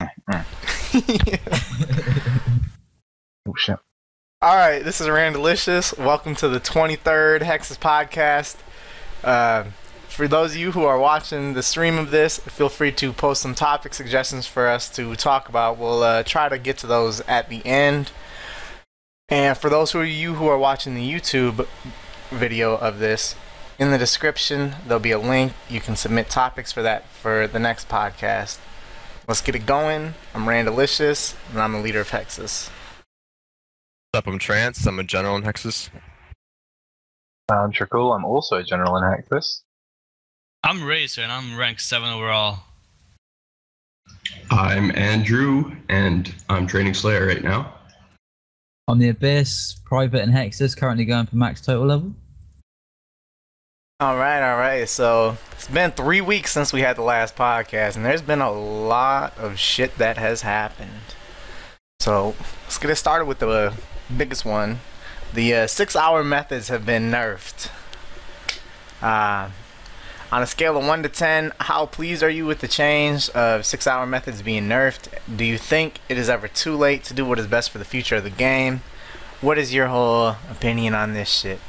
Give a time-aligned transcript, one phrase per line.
[3.48, 3.78] Oh shit.
[4.42, 5.96] All right, this is Randalicious.
[5.98, 8.56] Welcome to the 23rd Hexus podcast.
[9.24, 9.64] Uh,
[10.08, 13.42] for those of you who are watching the stream of this, feel free to post
[13.42, 15.78] some topic suggestions for us to talk about.
[15.78, 18.12] We'll uh, try to get to those at the end.
[19.30, 21.66] And for those of you who are watching the YouTube
[22.30, 23.34] video of this,
[23.78, 25.54] in the description there'll be a link.
[25.68, 28.58] You can submit topics for that for the next podcast.
[29.30, 30.14] Let's get it going.
[30.34, 32.68] I'm Randalicious, and I'm the leader of Hexus.
[34.10, 34.26] What's up?
[34.26, 34.84] I'm Trance.
[34.86, 35.88] I'm a general in Hexus.
[37.48, 38.12] Uh, I'm Trickle.
[38.12, 39.60] I'm also a general in Hexus.
[40.64, 42.64] I'm Razor and I'm ranked 7 overall.
[44.50, 47.72] I'm Andrew, and I'm training Slayer right now.
[48.88, 52.14] I'm the Abyss, Private, and Hexus, currently going for max total level.
[54.00, 54.88] All right, all right.
[54.88, 58.50] So it's been three weeks since we had the last podcast, and there's been a
[58.50, 61.14] lot of shit that has happened.
[62.00, 63.74] So let's get it started with the uh,
[64.16, 64.78] biggest one.
[65.34, 67.68] The uh, six-hour methods have been nerfed.
[69.02, 69.50] Uh,
[70.32, 73.66] on a scale of one to ten, how pleased are you with the change of
[73.66, 75.08] six-hour methods being nerfed?
[75.36, 77.84] Do you think it is ever too late to do what is best for the
[77.84, 78.80] future of the game?
[79.42, 81.60] What is your whole opinion on this shit?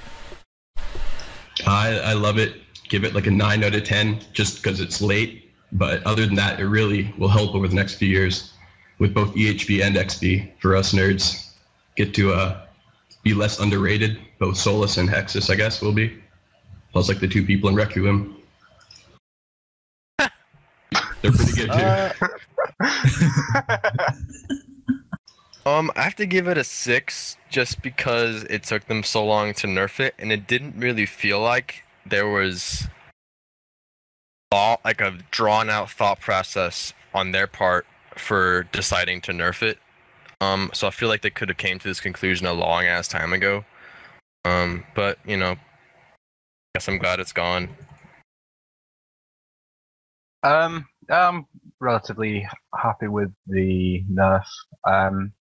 [1.68, 2.62] I, I love it.
[2.90, 5.50] Give it like a 9 out of 10 just because it's late.
[5.72, 8.54] But other than that, it really will help over the next few years
[9.00, 11.54] with both EHB and XP for us nerds.
[11.96, 12.66] Get to uh,
[13.24, 14.20] be less underrated.
[14.40, 16.22] Both Solus and Hexus, I guess, will be.
[16.92, 18.36] Plus, like the two people in Requiem.
[20.20, 22.28] They're pretty good too.
[25.66, 29.54] Um, I have to give it a six just because it took them so long
[29.56, 32.88] to nerf it, and it didn't really feel like there was
[34.50, 37.86] thought, like a drawn out thought process on their part
[38.18, 39.78] for deciding to nerf it.
[40.42, 43.08] Um, so I feel like they could have came to this conclusion a long ass
[43.08, 43.64] time ago.
[44.44, 45.58] Um, but you know, I
[46.74, 47.70] guess I'm glad it's gone.
[50.44, 51.46] um, I'm
[51.80, 54.46] relatively happy with the nerf.
[54.88, 55.34] Um,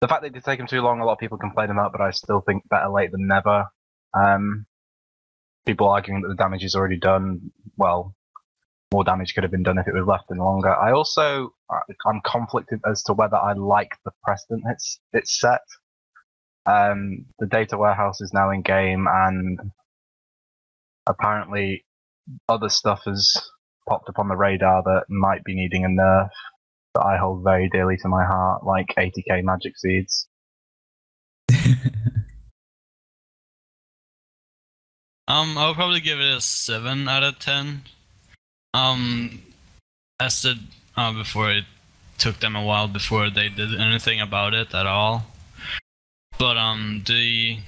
[0.00, 1.92] the fact that it did take them too long, a lot of people complain about,
[1.92, 3.66] but I still think better late than never.
[4.12, 4.66] Um,
[5.66, 7.52] people arguing that the damage is already done.
[7.76, 8.14] Well,
[8.92, 10.74] more damage could have been done if it was left in longer.
[10.74, 11.54] I also
[12.06, 15.62] I'm conflicted as to whether I like the precedent it's it's set.
[16.66, 19.58] Um, the data warehouse is now in game, and
[21.06, 21.84] apparently
[22.48, 23.36] other stuff has
[23.88, 26.30] popped up on the radar that might be needing a nerf
[26.94, 30.26] that I hold very dearly to my heart, like 80k magic seeds.
[35.26, 37.82] Um, I'll probably give it a 7 out of 10.
[38.74, 39.42] Um,
[40.20, 40.58] I said
[40.96, 41.64] uh, before it
[42.18, 45.24] took them a while before they did anything about it at all.
[46.38, 47.58] But um, the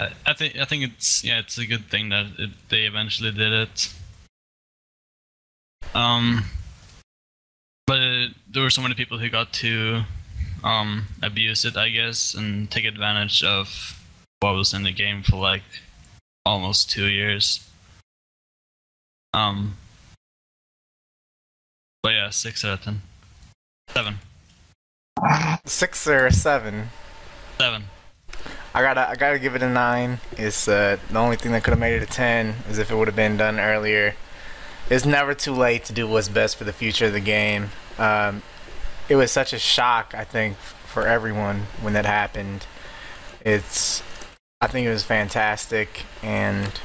[0.00, 3.32] I, I think I think it's yeah, it's a good thing that it, they eventually
[3.32, 3.92] did it.
[5.94, 6.44] Um,
[7.88, 10.02] but there were so many people who got to
[10.62, 13.98] um abuse it, I guess, and take advantage of
[14.40, 15.62] what was in the game for like
[16.44, 17.66] almost two years.
[19.32, 19.78] Um,
[22.02, 23.02] but yeah, six out of ten.
[23.88, 24.18] Seven.
[25.64, 26.90] Six or seven?
[27.58, 27.84] Seven.
[28.74, 30.18] I gotta, I gotta give it a nine.
[30.32, 32.96] It's uh, the only thing that could have made it a ten is if it
[32.96, 34.14] would have been done earlier.
[34.90, 37.70] It's never too late to do what's best for the future of the game.
[37.98, 38.42] Um,
[39.08, 42.66] it was such a shock, I think, for everyone when that happened.
[43.44, 44.02] It's,
[44.60, 46.80] I think it was fantastic and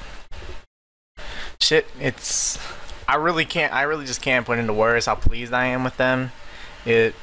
[1.62, 1.88] shit.
[2.00, 2.59] It's,
[3.08, 5.97] I really can't, I really just can't put into words how pleased I am with
[5.97, 6.31] them.
[6.85, 7.16] It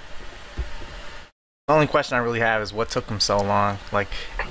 [1.71, 3.79] the only question I really have is what took them so long.
[3.93, 4.09] Like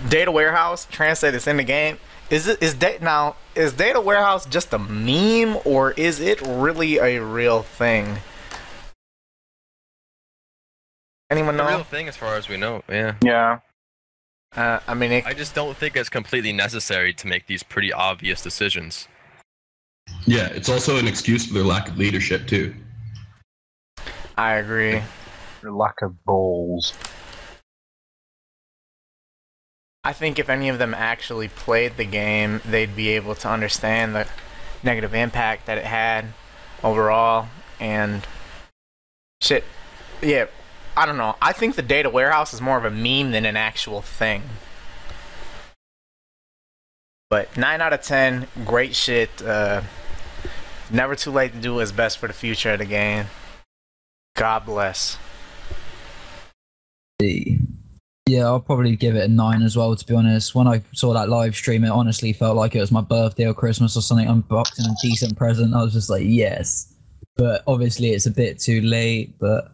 [0.08, 1.98] data warehouse, translate this in the game.
[2.30, 3.36] Is it is data now?
[3.56, 8.18] Is data warehouse just a meme or is it really a real thing?
[11.32, 13.16] Anyone The real thing, as far as we know, yeah.
[13.24, 13.60] Yeah.
[14.56, 17.94] Uh, I mean, it, I just don't think it's completely necessary to make these pretty
[17.94, 19.08] obvious decisions.
[20.26, 22.74] Yeah, it's also an excuse for their lack of leadership too.
[24.38, 25.02] I agree.
[25.62, 26.94] The lack of balls.
[30.10, 34.16] I think if any of them actually played the game, they'd be able to understand
[34.16, 34.28] the
[34.82, 36.26] negative impact that it had
[36.84, 37.50] overall.
[37.80, 38.26] And
[39.40, 39.64] shit,
[40.20, 40.48] yeah,
[40.98, 41.36] I don't know.
[41.40, 44.42] I think the data warehouse is more of a meme than an actual thing.
[47.30, 49.44] But nine out of ten, great shit.
[49.44, 49.84] Uh,
[50.90, 53.28] never too late to do what's best for the future of the game.
[54.36, 55.20] God bless.
[58.30, 59.96] Yeah, I'll probably give it a nine as well.
[59.96, 62.92] To be honest, when I saw that live stream, it honestly felt like it was
[62.92, 64.28] my birthday or Christmas or something.
[64.28, 65.74] Unboxing a decent present.
[65.74, 66.94] I was just like, yes.
[67.38, 69.40] But obviously, it's a bit too late.
[69.40, 69.72] But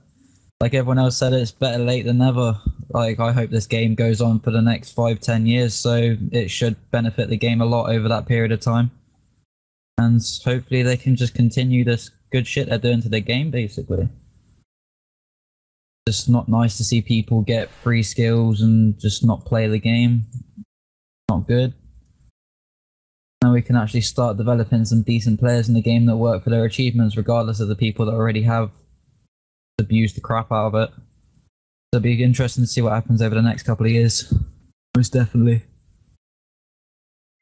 [0.61, 2.57] like everyone else said, it's better late than never.
[2.91, 6.49] Like I hope this game goes on for the next five, ten years, so it
[6.49, 8.89] should benefit the game a lot over that period of time.
[9.97, 14.07] And hopefully, they can just continue this good shit they're doing to the game, basically
[16.07, 20.21] just not nice to see people get free skills and just not play the game.
[21.29, 21.73] Not good.
[23.41, 26.51] Now we can actually start developing some decent players in the game that work for
[26.51, 28.71] their achievements, regardless of the people that already have
[29.79, 30.89] abused the crap out of it.
[30.93, 34.31] So it'll be interesting to see what happens over the next couple of years.
[34.95, 35.63] Most definitely.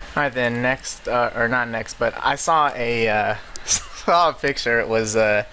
[0.01, 3.35] All right, then next, uh, or not next, but I saw a uh,
[3.65, 4.79] saw a picture.
[4.79, 5.43] It was uh,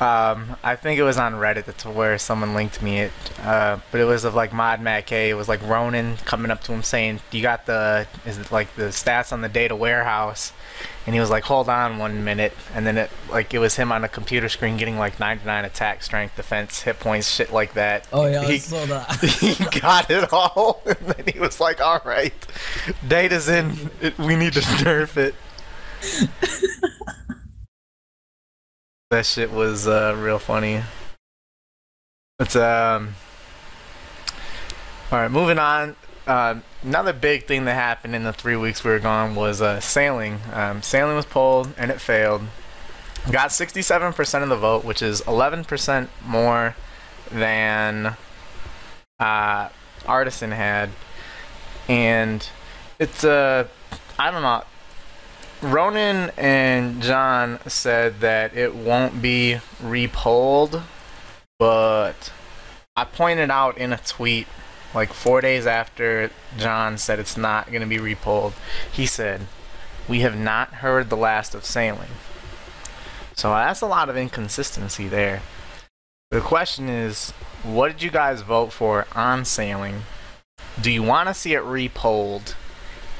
[0.00, 3.12] um, I think it was on Reddit to where someone linked me it,
[3.42, 5.30] uh, but it was of like Mod Matt K.
[5.30, 8.74] It was like Ronan coming up to him saying, "You got the is it like
[8.74, 10.52] the stats on the data warehouse?"
[11.06, 13.92] And he was like, "Hold on one minute," and then it like it was him
[13.92, 18.08] on a computer screen getting like 99 attack, strength, defense, hit points, shit like that.
[18.12, 19.20] Oh yeah, he, I saw that.
[19.20, 22.34] he got it all, and then he was like, "All right,
[23.06, 23.90] data's in.
[24.00, 25.36] It, we need to nerf it."
[29.14, 30.82] that shit was uh, real funny.
[32.36, 33.14] But um,
[35.12, 35.94] all right, moving on.
[36.26, 39.78] Uh, another big thing that happened in the three weeks we were gone was uh,
[39.78, 40.40] sailing.
[40.52, 42.42] Um, sailing was pulled and it failed.
[43.30, 46.74] Got 67% of the vote, which is 11% more
[47.30, 48.16] than
[49.20, 49.68] uh,
[50.06, 50.90] Artisan had,
[51.88, 52.46] and
[52.98, 53.68] it's uh,
[54.18, 54.64] I don't know.
[55.64, 60.82] Ronan and John said that it won't be repolled,
[61.58, 62.30] but
[62.94, 64.46] I pointed out in a tweet
[64.94, 68.52] like four days after John said it's not going to be repolled,
[68.92, 69.46] he said,
[70.06, 72.10] We have not heard the last of sailing.
[73.34, 75.42] So that's a lot of inconsistency there.
[76.30, 77.30] The question is,
[77.62, 80.02] what did you guys vote for on sailing?
[80.80, 82.54] Do you want to see it repolled?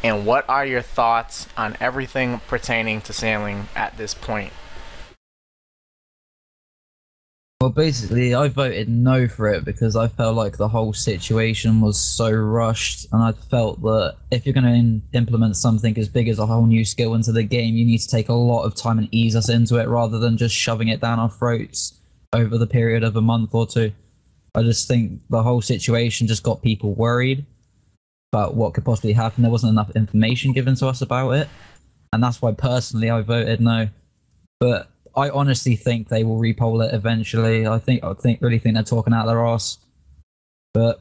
[0.05, 4.53] And what are your thoughts on everything pertaining to sailing at this point?
[7.59, 11.99] Well, basically, I voted no for it because I felt like the whole situation was
[11.99, 16.39] so rushed, and I felt that if you're going to implement something as big as
[16.39, 18.99] a whole new skill into the game, you need to take a lot of time
[18.99, 21.99] and ease us into it rather than just shoving it down our throats
[22.35, 23.91] over the period of a month or two.
[24.55, 27.47] I just think the whole situation just got people worried
[28.35, 29.43] about what could possibly happen.
[29.43, 31.49] There wasn't enough information given to us about it,
[32.13, 33.89] and that's why personally I voted no.
[34.59, 37.67] But I honestly think they will repoll it eventually.
[37.67, 39.79] I think I think really think they're talking out their ass.
[40.73, 41.01] But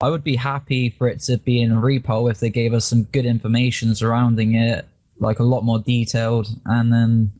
[0.00, 2.84] I would be happy for it to be in a repoll if they gave us
[2.84, 4.86] some good information surrounding it,
[5.20, 7.32] like a lot more detailed, and then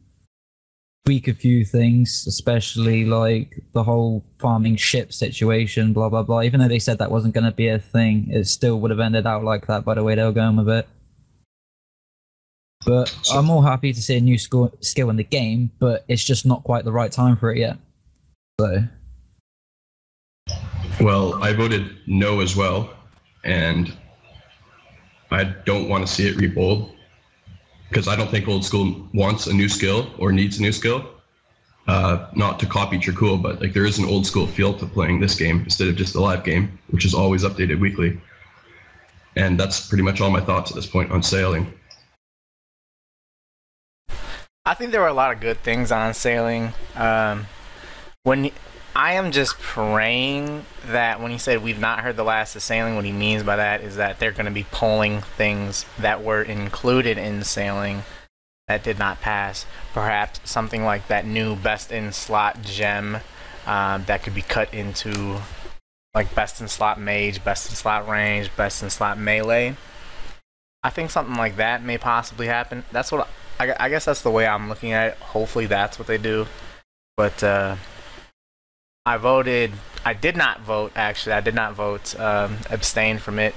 [1.06, 6.42] tweak a few things, especially like the whole farming ship situation, blah blah blah.
[6.42, 8.98] Even though they said that wasn't going to be a thing, it still would have
[8.98, 10.88] ended out like that by the way they were going with it.
[12.84, 16.24] But I'm more happy to see a new skill skill in the game, but it's
[16.24, 17.78] just not quite the right time for it yet.
[18.60, 18.82] So.
[21.00, 22.90] Well, I voted no as well,
[23.44, 23.96] and
[25.30, 26.95] I don't want to see it repolled
[27.88, 31.08] because I don't think old school wants a new skill or needs a new skill.
[31.88, 35.20] Uh, not to copy Trickle, but like there is an old school feel to playing
[35.20, 38.20] this game instead of just the live game, which is always updated weekly.
[39.36, 41.72] And that's pretty much all my thoughts at this point on sailing.
[44.64, 46.72] I think there were a lot of good things on sailing.
[46.96, 47.46] Um,
[48.24, 48.50] when
[48.96, 52.96] I am just praying that when he said we've not heard the last of sailing,
[52.96, 56.40] what he means by that is that they're going to be pulling things that were
[56.40, 58.04] included in sailing
[58.68, 59.66] that did not pass.
[59.92, 63.18] Perhaps something like that new best in slot gem
[63.66, 65.42] um, that could be cut into
[66.14, 69.76] like best in slot mage, best in slot range, best in slot melee.
[70.82, 72.82] I think something like that may possibly happen.
[72.92, 73.28] That's what
[73.60, 75.18] I, I guess that's the way I'm looking at it.
[75.18, 76.46] Hopefully that's what they do.
[77.18, 77.76] But uh,
[79.06, 79.72] I voted.
[80.04, 80.92] I did not vote.
[80.94, 82.18] Actually, I did not vote.
[82.18, 83.54] Um, abstain from it.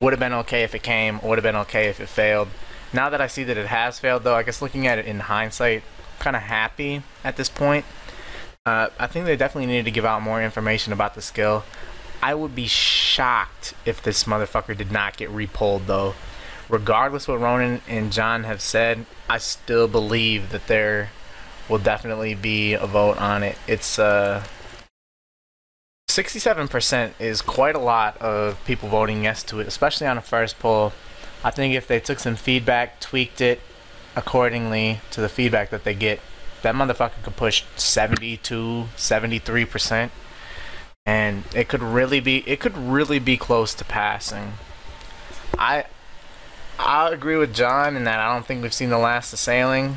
[0.00, 1.20] Would have been okay if it came.
[1.22, 2.48] Would have been okay if it failed.
[2.92, 5.20] Now that I see that it has failed, though, I guess looking at it in
[5.20, 5.84] hindsight,
[6.18, 7.84] kind of happy at this point.
[8.66, 11.64] Uh, I think they definitely needed to give out more information about the skill.
[12.20, 16.14] I would be shocked if this motherfucker did not get repolled, though
[16.70, 21.10] regardless what Ronan and John have said, I still believe that there
[21.68, 23.58] will definitely be a vote on it.
[23.66, 24.44] It's uh
[26.10, 30.58] 67% is quite a lot of people voting yes to it, especially on a first
[30.58, 30.92] poll.
[31.42, 33.60] I think if they took some feedback, tweaked it
[34.16, 36.20] accordingly to the feedback that they get,
[36.62, 40.10] that motherfucker could push 72, 73%.
[41.06, 44.52] And it could really be it could really be close to passing.
[45.58, 45.86] I
[46.78, 49.96] I agree with John in that I don't think we've seen the last of sailing.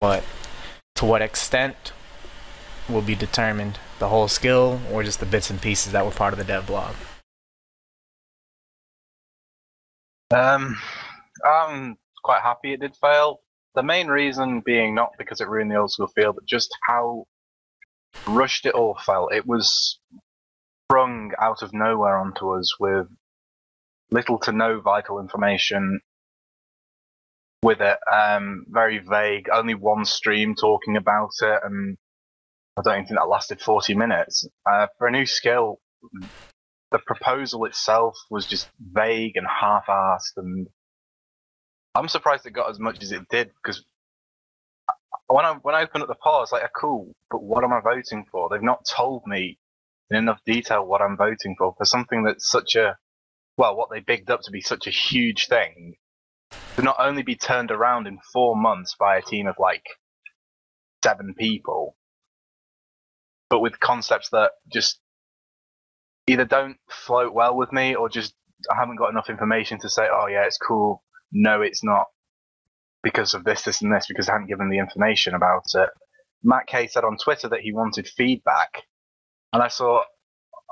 [0.00, 0.24] But
[0.94, 1.92] to what extent
[2.92, 6.32] will be determined the whole skill or just the bits and pieces that were part
[6.32, 6.94] of the dev blog.
[10.32, 10.78] Um,
[11.44, 13.40] I'm quite happy it did fail.
[13.74, 17.26] The main reason being not because it ruined the old school feel, but just how
[18.26, 19.32] rushed it all felt.
[19.32, 19.98] It was
[20.86, 23.06] sprung out of nowhere onto us with
[24.10, 26.00] little to no vital information
[27.62, 27.98] with it.
[28.10, 29.48] Um, very vague.
[29.50, 31.96] Only one stream talking about it, and
[32.76, 34.46] I don't even think that lasted 40 minutes.
[34.64, 35.80] Uh, for a new skill,
[36.90, 40.68] the proposal itself was just vague and half-assed, and
[41.94, 43.84] I'm surprised it got as much as it did because
[45.26, 47.64] when I when I opened up the poll, I was like, oh, "Cool, but what
[47.64, 49.58] am I voting for?" They've not told me
[50.10, 52.96] in enough detail what I'm voting for for something that's such a
[53.56, 55.96] well, what they bigged up to be such a huge thing
[56.76, 59.84] to not only be turned around in four months by a team of like
[61.04, 61.96] seven people,
[63.52, 64.98] but with concepts that just
[66.26, 68.32] either don't float well with me or just
[68.70, 71.02] I haven't got enough information to say, oh yeah, it's cool.
[71.32, 72.06] No, it's not
[73.02, 75.90] because of this, this, and this, because I haven't given the information about it.
[76.42, 78.84] Matt K said on Twitter that he wanted feedback,
[79.52, 80.02] and I saw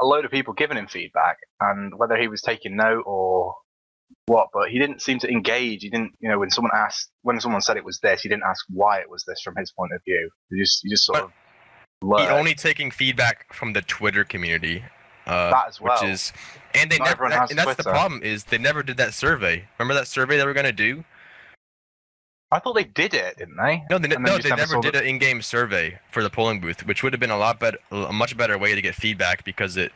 [0.00, 3.56] a load of people giving him feedback, and whether he was taking note or
[4.24, 5.82] what, but he didn't seem to engage.
[5.82, 8.44] He didn't, you know, when someone asked, when someone said it was this, he didn't
[8.48, 10.30] ask why it was this from his point of view.
[10.48, 11.32] He just, he just sort But of.
[12.02, 14.84] He only taking feedback from the Twitter community.
[15.26, 16.00] Uh, That as well.
[16.00, 16.32] Which is,
[16.74, 17.28] and they Not never.
[17.28, 19.68] that- and that's the problem is they never did that survey.
[19.78, 21.04] Remember that survey they were gonna do?
[22.50, 23.84] I thought they did it, didn't they?
[23.90, 27.02] No, they, no, they never never did an in-game survey for the polling booth, which
[27.04, 29.86] would have been a lot better, a much better way to get feedback because it,
[29.86, 29.92] it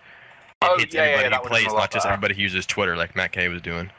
[0.62, 2.12] Oh, hits yeah, yeah, everybody that who plays, been a lot not just better.
[2.12, 3.90] everybody who uses Twitter, like Matt K was doing.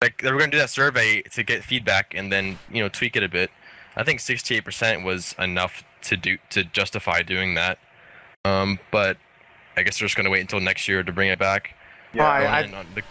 [0.00, 3.16] Like they were gonna do that survey to get feedback and then you know tweak
[3.16, 3.50] it a bit.
[3.96, 7.78] I think 68% was enough to do to justify doing that.
[8.44, 9.18] Um, but
[9.76, 11.74] I guess they're just gonna wait until next year to bring it back.
[12.14, 13.02] Well, I- then on the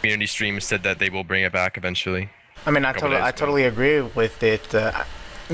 [0.00, 2.30] community stream said that they will bring it back eventually.
[2.66, 5.04] I mean, I totally, I totally agree with it uh,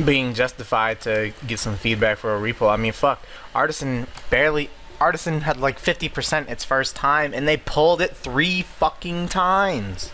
[0.04, 2.72] being justified to get some feedback for a repo.
[2.72, 3.22] I mean, fuck,
[3.54, 4.70] Artisan barely.
[5.00, 10.10] Artisan had like 50% its first time, and they pulled it three fucking times.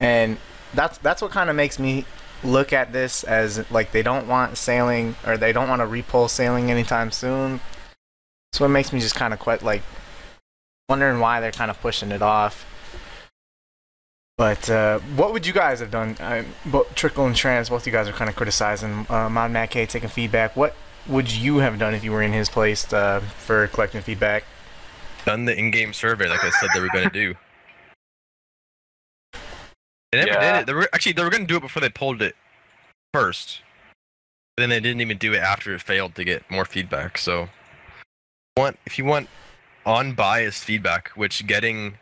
[0.00, 0.38] And
[0.72, 2.04] that's that's what kind of makes me
[2.44, 6.28] look at this as like they don't want sailing or they don't want to repull
[6.28, 7.60] sailing anytime soon.
[8.52, 9.82] So it makes me just kind of quite like
[10.88, 12.66] wondering why they're kind of pushing it off.
[14.36, 16.16] But uh, what would you guys have done?
[16.18, 19.70] Uh, both Trickle and Trance, both you guys are kind of criticizing uh, Mod Matt
[19.70, 20.56] K taking feedback.
[20.56, 20.74] What
[21.06, 24.44] would you have done if you were in his place uh, for collecting feedback?
[25.24, 27.34] done the in-game survey like I said they were going to do.
[30.14, 30.52] They never Yeah.
[30.52, 30.66] did it.
[30.66, 32.36] They were actually they were going to do it before they pulled it
[33.12, 33.62] first.
[34.56, 37.18] But then they didn't even do it after it failed to get more feedback.
[37.18, 37.48] So,
[38.56, 39.28] want if you want
[39.84, 41.98] unbiased feedback, which getting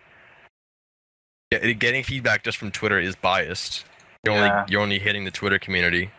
[1.51, 3.87] getting feedback just from Twitter is biased.
[4.25, 4.61] You're Yeah.
[4.61, 6.11] only you're only hitting the Twitter community.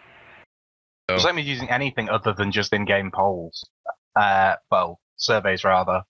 [1.10, 3.70] So, It's like me using anything other than just in-game polls.
[4.16, 6.02] Uh, well, surveys rather.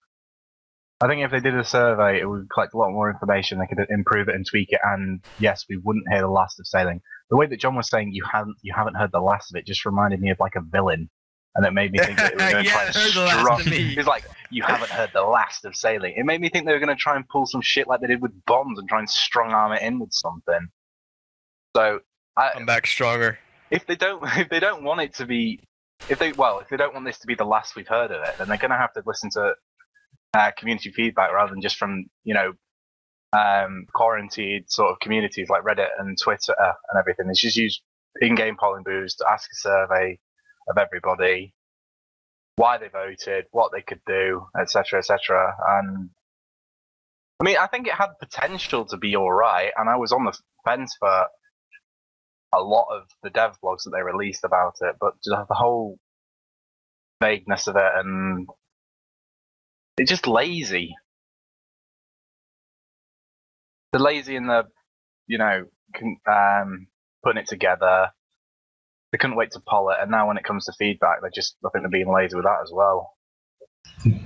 [1.01, 3.59] I think if they did a survey, it would collect a lot more information.
[3.59, 6.67] They could improve it and tweak it, and yes, we wouldn't hear the last of
[6.67, 7.01] sailing.
[7.29, 9.65] The way that John was saying you haven't you haven't heard the last of it
[9.65, 11.09] just reminded me of like a villain,
[11.55, 13.19] and it made me think that they were going to Yeah, try I and the
[13.21, 13.59] last strong.
[13.61, 13.95] of me.
[13.95, 16.13] He's like, you haven't heard the last of sailing.
[16.15, 18.07] It made me think they were going to try and pull some shit like they
[18.07, 20.67] did with bombs and try and strong arm it in with something.
[21.75, 21.99] So
[22.37, 23.39] I'm back stronger.
[23.71, 25.59] if they don't if they don't want it to be
[26.09, 28.21] if they well if they don't want this to be the last we've heard of
[28.23, 29.53] it then they're going to have to listen to
[30.33, 32.53] uh, community feedback rather than just from you know
[33.37, 37.27] um, quarantined sort of communities like Reddit and Twitter and everything.
[37.29, 37.81] It's just use
[38.21, 40.19] in-game polling booths to ask a survey
[40.67, 41.53] of everybody
[42.55, 45.55] why they voted, what they could do, etc., etc.
[45.67, 46.09] And
[47.39, 50.25] I mean, I think it had potential to be all right, and I was on
[50.25, 51.27] the fence for
[52.55, 55.97] a lot of the dev blogs that they released about it, but the whole
[57.19, 58.47] vagueness of it and
[59.97, 60.95] it's just lazy.
[63.91, 64.63] The lazy in the,
[65.27, 66.87] you know, con- um,
[67.23, 68.09] putting it together.
[69.11, 71.55] They couldn't wait to poll it, and now when it comes to feedback, they're just
[71.63, 73.11] I think they're being lazy with that as well.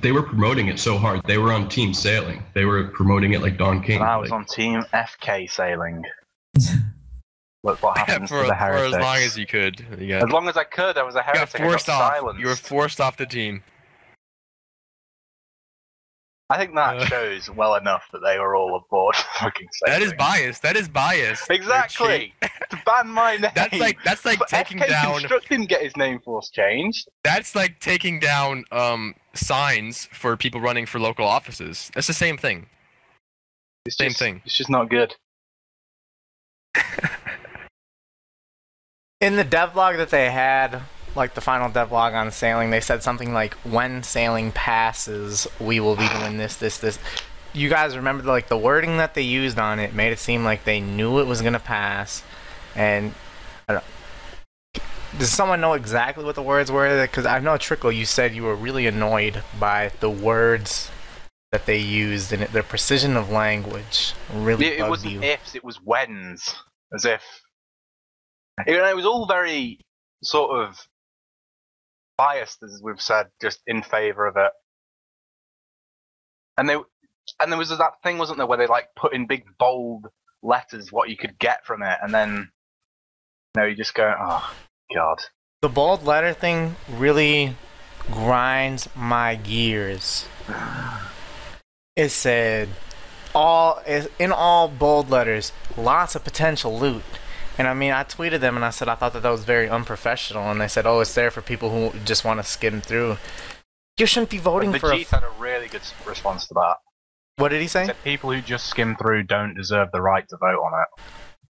[0.02, 1.22] They were promoting it so hard.
[1.26, 2.42] They were on Team Sailing.
[2.54, 3.98] They were promoting it like Don King.
[3.98, 6.04] And I was Like, on Team FK sailing.
[7.64, 9.86] Look what happens for, to the for as long as you could.
[10.00, 11.56] You got, As long as I could, I was a you got heretic.
[11.56, 12.14] I got forced off.
[12.14, 12.40] silenced.
[12.40, 13.62] You were forced off the team.
[16.50, 17.06] I think that Uh.
[17.08, 20.00] shows well enough that they were all aboard fucking sailing.
[20.00, 20.62] That is biased.
[20.62, 21.50] That is biased.
[21.52, 22.34] Exactly.
[22.42, 23.52] to ban my name.
[23.54, 25.12] That's like that's like but taking FK down.
[25.20, 27.10] Construct didn't get his name force changed.
[27.24, 31.92] That's like taking down um signs for people running for local offices.
[31.94, 32.68] That's the same thing.
[33.86, 34.42] It's Same just, thing.
[34.46, 35.16] It's just not good.
[39.20, 40.82] In the devlog that they had,
[41.18, 45.80] like the final dev devlog on sailing, they said something like, "When sailing passes, we
[45.80, 47.00] will be doing this, this, this."
[47.54, 50.64] You guys remember like the wording that they used on it made it seem like
[50.64, 52.24] they knew it was gonna pass,
[52.76, 53.14] and
[53.68, 53.84] I don't.
[55.18, 57.02] Does someone know exactly what the words were?
[57.02, 60.92] Because I know Trickle, you said you were really annoyed by the words
[61.52, 65.24] that they used and it, their precision of language really It, it wasn't you.
[65.24, 66.56] ifs, it was whens.
[66.94, 67.24] As if.
[68.66, 69.80] It was all very
[70.24, 70.88] sort of
[72.18, 74.52] biased, as we've said, just in favour of it.
[76.58, 76.76] And they,
[77.40, 80.08] and there was that thing, wasn't there, where they like put in big bold
[80.42, 82.50] letters what you could get from it, and then,
[83.56, 84.54] you know, you just go, oh
[84.94, 85.24] god.
[85.62, 87.56] The bold letter thing really
[88.12, 90.26] grinds my gears.
[91.96, 92.70] It said
[93.34, 93.82] all
[94.20, 97.04] in all bold letters, lots of potential loot.
[97.58, 99.68] And I mean, I tweeted them and I said I thought that that was very
[99.70, 100.50] unprofessional.
[100.52, 103.18] And they said, "Oh, it's there for people who just want to skim through."
[103.98, 104.92] You shouldn't be voting the for.
[104.92, 106.76] A, Chief had a really good response to that.
[107.38, 107.86] what did he He say?
[107.88, 111.04] said people who just skim through don't deserve the right to vote on it.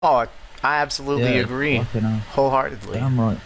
[0.03, 0.27] Oh,
[0.63, 2.19] I absolutely Yeah, agree, fucking hell.
[2.33, 2.99] wholeheartedly.
[2.99, 3.37] Damn right.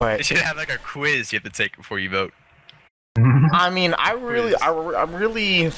[0.00, 2.32] But They should have like a quiz you have to take before you vote.
[3.52, 5.70] I mean, I really, I, re- I really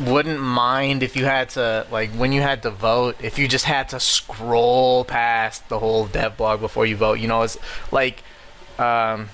[0.00, 3.64] wouldn't mind if you had to, like, when you had to vote, if you just
[3.64, 7.14] had to scroll past the whole dev blog before you vote.
[7.14, 7.58] You know, it's
[7.90, 8.22] like,
[8.78, 9.28] um,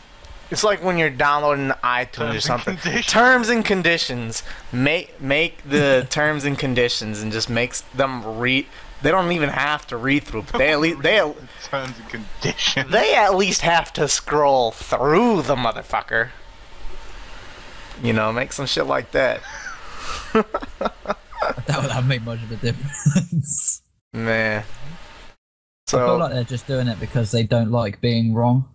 [0.50, 2.76] it's like when you're downloading iTunes or Terms and something.
[2.76, 3.06] conditions.
[3.06, 4.42] Terms and conditions.
[4.72, 8.66] Make make the terms and conditions and just makes them read.
[9.02, 10.42] They don't even have to read through.
[10.50, 12.90] But they at least they at, Terms and conditions.
[12.90, 16.28] they at least have to scroll through the motherfucker.
[18.02, 19.40] You know, make some shit like that.
[21.66, 23.82] That would have made much of a difference.
[24.12, 24.64] Man.
[25.88, 28.68] I feel like they're just doing it because they don't like being wrong.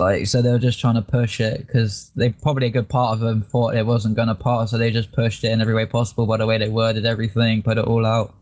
[0.00, 3.14] Like, so they were just trying to push it because they probably a good part
[3.14, 5.74] of them thought it wasn't going to pass, so they just pushed it in every
[5.74, 8.34] way possible by the way they worded everything, put it all out.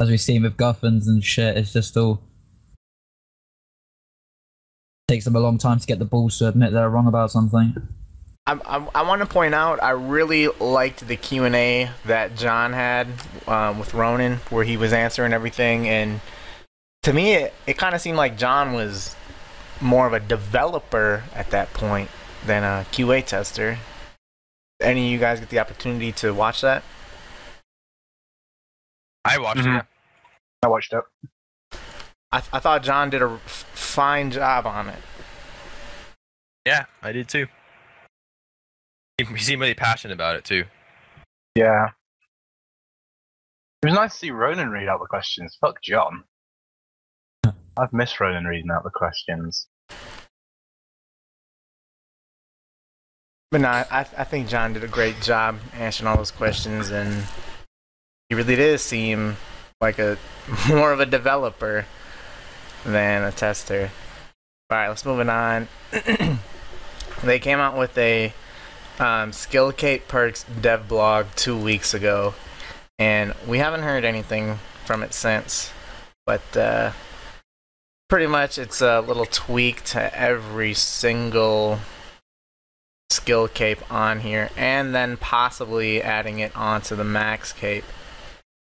[0.00, 2.22] As we've seen with Guffins and shit, it's just all
[5.08, 7.74] takes them a long time to get the balls to admit they're wrong about something.
[8.46, 12.36] I, I, I want to point out I really liked the Q and A that
[12.36, 13.08] John had
[13.48, 16.20] um, with Ronan, where he was answering everything, and
[17.02, 19.14] to me, it, it kind of seemed like John was
[19.80, 22.08] more of a developer at that point
[22.46, 23.78] than a QA tester.
[24.80, 26.82] Any of you guys get the opportunity to watch that?
[29.24, 29.80] I watched Mhm.
[29.80, 29.86] it.
[30.62, 31.02] I watched it.
[32.32, 34.98] I, I thought John did a f- fine job on it.
[36.64, 37.46] Yeah, I did too.
[39.18, 40.64] He he seemed really passionate about it too.
[41.54, 41.88] Yeah.
[43.82, 45.56] It was nice to see Ronan read out the questions.
[45.60, 46.24] Fuck John.
[47.78, 49.68] I've missed Ronan reading out the questions.
[53.50, 57.24] But no, I, I think John did a great job answering all those questions, and
[58.28, 59.36] he really did seem
[59.80, 60.18] like a
[60.68, 61.86] more of a developer
[62.84, 63.90] than a tester.
[64.70, 65.68] All right, let's move it on.
[67.24, 68.32] they came out with a
[68.98, 72.34] um, Skill Cape Perks dev blog two weeks ago,
[72.98, 75.72] and we haven't heard anything from it since.
[76.24, 76.92] But uh,
[78.08, 81.80] pretty much, it's a little tweak to every single
[83.10, 87.84] skill cape on here and then possibly adding it onto the max cape.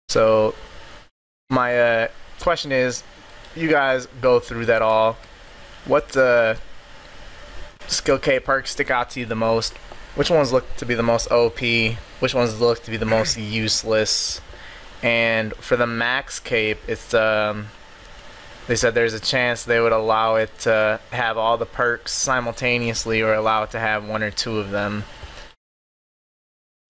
[0.10, 0.56] So
[1.50, 2.08] my uh,
[2.40, 3.04] question is
[3.56, 5.18] you guys go through that all.
[5.86, 6.56] What uh,
[7.88, 9.74] skill cape perks stick out to you the most?
[10.16, 11.60] Which ones look to be the most OP?
[12.20, 14.42] Which ones look to be the most useless?
[15.04, 17.68] And for the max cape, it's um
[18.68, 23.22] they said there's a chance they would allow it to have all the perks simultaneously
[23.22, 25.04] or allow it to have one or two of them.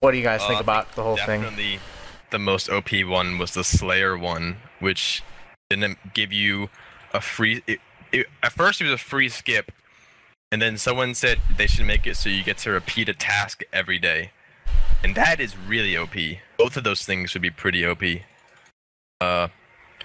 [0.01, 1.43] What do you guys Uh, think about the whole thing?
[1.43, 1.81] Definitely
[2.31, 5.23] the most OP one was the Slayer one, which
[5.71, 6.69] didn't give you
[7.13, 7.63] a free.
[7.67, 7.81] It,
[8.13, 9.73] it, at first, it was a free skip,
[10.55, 13.65] and then someone said they should make it so you get to repeat a task
[13.73, 14.31] every day,
[15.03, 16.15] and that is really OP.
[16.57, 18.05] Both of those things would be pretty OP.
[19.21, 19.49] Uh,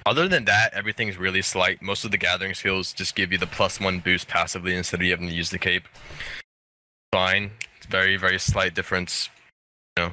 [0.08, 1.84] other than that, everything's really slight.
[1.84, 5.04] Most of the gathering skills just give you the plus one boost passively instead of
[5.04, 5.84] you having to use the cape.
[7.14, 9.30] Fine, it's very very slight difference.
[9.98, 10.12] You know,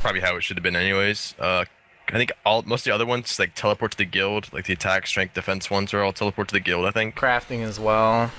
[0.00, 1.36] probably how it should have been anyways.
[1.38, 1.64] Uh,
[2.08, 4.72] I think all most of the other ones like teleport to the guild, like the
[4.72, 6.86] attack, strength, defense ones are all teleport to the guild.
[6.86, 8.32] I think Crafting as well.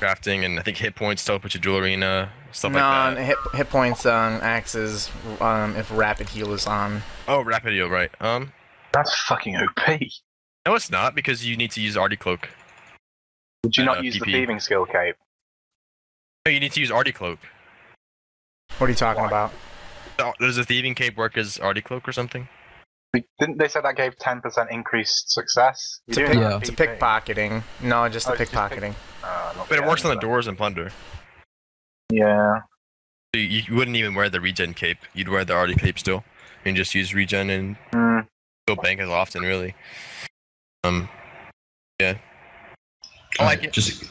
[0.00, 3.24] Crafting and I think hit points teleport to duel arena stuff no, like that.
[3.24, 7.02] hit, hit points on axes um, if rapid heal is on.
[7.26, 8.10] Oh, rapid heal, right?
[8.20, 8.52] Um,
[8.92, 10.00] That's fucking OP.
[10.66, 12.48] no, it's not because you need to use Ardy cloak.
[13.64, 15.16] Would you Uh, not use the thieving skill cape?
[16.46, 17.40] No, you need to use Ardy cloak.
[18.78, 19.28] What are you talking Why?
[19.28, 19.52] about?
[20.20, 22.48] Oh, Does a thieving cape work as Ardy cloak or something?
[23.12, 26.00] Didn't they say that gave 10% increased success?
[26.12, 26.58] To, You're pick, Yeah.
[26.58, 27.62] to pickpocketing.
[27.80, 28.94] No, just Oh, the it's pick- pickpocketing.
[29.24, 30.92] Uh, But it works on the doors and plunder.
[32.10, 32.60] Yeah.
[33.34, 34.98] So you, you wouldn't even wear the regen cape.
[35.14, 36.24] You'd wear the Ardy cape still,
[36.64, 38.26] and just use regen and Mm.
[38.66, 39.74] go bank as often, really.
[40.84, 41.08] Um,
[42.00, 42.18] yeah.
[43.40, 43.72] I like it.
[43.72, 44.04] Just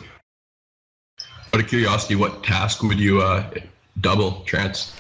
[1.54, 3.50] out of curiosity, what task would you uh,
[4.02, 4.94] double trance?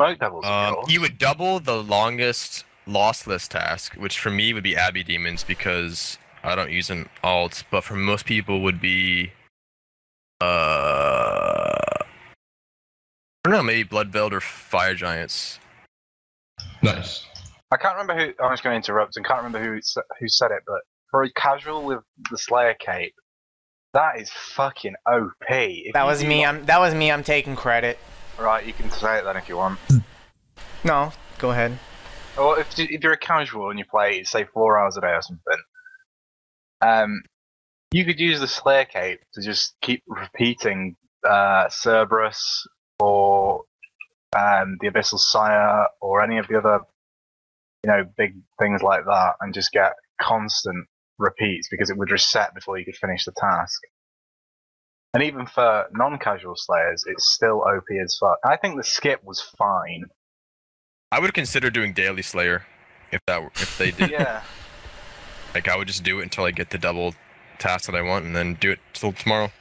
[0.00, 0.44] Smoke devils.
[0.46, 5.44] Um, you would double the longest lossless task, which for me would be Abbey Demons
[5.44, 9.32] because I don't use an alt, but for most people would be
[10.40, 11.78] uh
[13.44, 15.58] I don't know, maybe Bloodveld or Fire Giants.
[16.82, 17.26] Nice.
[17.72, 18.32] I can't remember who.
[18.44, 19.80] I'm just going to interrupt and can't remember who
[20.20, 23.14] who said it, but for a casual with the Slayer cape,
[23.94, 25.32] that is fucking OP.
[25.48, 26.40] If That was me.
[26.40, 26.64] like- I'm.
[26.66, 27.10] That was me.
[27.10, 27.98] I'm taking credit.
[28.38, 29.78] Right, you can say it then if you want.
[30.84, 31.78] No, go ahead.
[32.36, 35.22] Or if, if you're a casual and you play, say, four hours a day or
[35.22, 35.58] something,
[36.80, 37.22] um,
[37.92, 40.96] you could use the Slayer cape to just keep repeating
[41.28, 42.66] uh, Cerberus
[43.00, 43.64] or
[44.36, 46.80] um, the Abyssal Sire or any of the other,
[47.84, 50.86] you know, big things like that, and just get constant
[51.18, 53.80] repeats because it would reset before you could finish the task.
[55.14, 58.38] And even for non-casual Slayers, it's still OP as fuck.
[58.44, 60.06] I think the skip was fine.
[61.12, 62.64] I would consider doing Daily Slayer
[63.12, 64.10] if that were- if they did.
[64.10, 64.42] Yeah.
[65.54, 67.14] Like I would just do it until I get the double
[67.58, 69.52] task that I want, and then do it till tomorrow.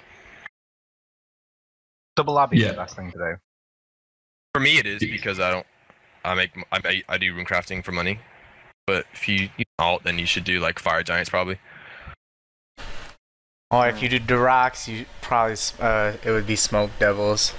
[2.15, 2.71] Double Abbey is Yeah.
[2.71, 3.35] the best thing to do.
[4.53, 5.67] For me, it is because I don't.
[6.23, 8.19] I make I, I do rune crafting for money,
[8.87, 11.59] but if you you alt, then you should do like Fire Giants probably.
[13.71, 17.53] Or if you do Durox, you probably uh, it would be Smoke Devils.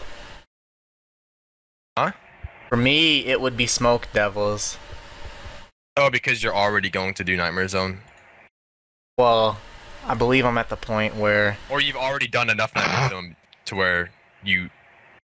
[2.73, 4.79] For me, it would be Smoke Devils.
[5.95, 8.01] Oh, because you're already going to do Nightmare Zone,
[9.19, 9.59] Well,
[10.07, 13.75] I believe I'm at the point where or you've already done enough Nightmare Zone to
[13.75, 14.11] where
[14.43, 14.71] you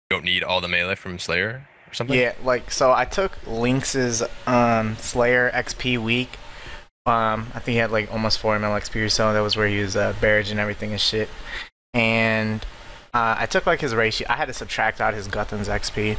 [0.10, 2.20] don't need all the melee from Slayer or something.
[2.20, 6.40] Yeah, like so I took Lynx's um Slayer XP week.
[7.06, 9.34] Um I think he had like almost 4 mil XP or so.
[9.34, 11.30] That was where he was uh barrage and everything and shit.
[11.94, 12.66] And
[13.14, 14.26] uh, I took like his ratio.
[14.30, 16.18] I had to subtract out his Guthan's XP.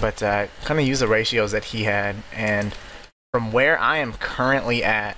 [0.00, 2.74] But uh kind of use the ratios that he had and
[3.32, 5.16] from where I am currently at,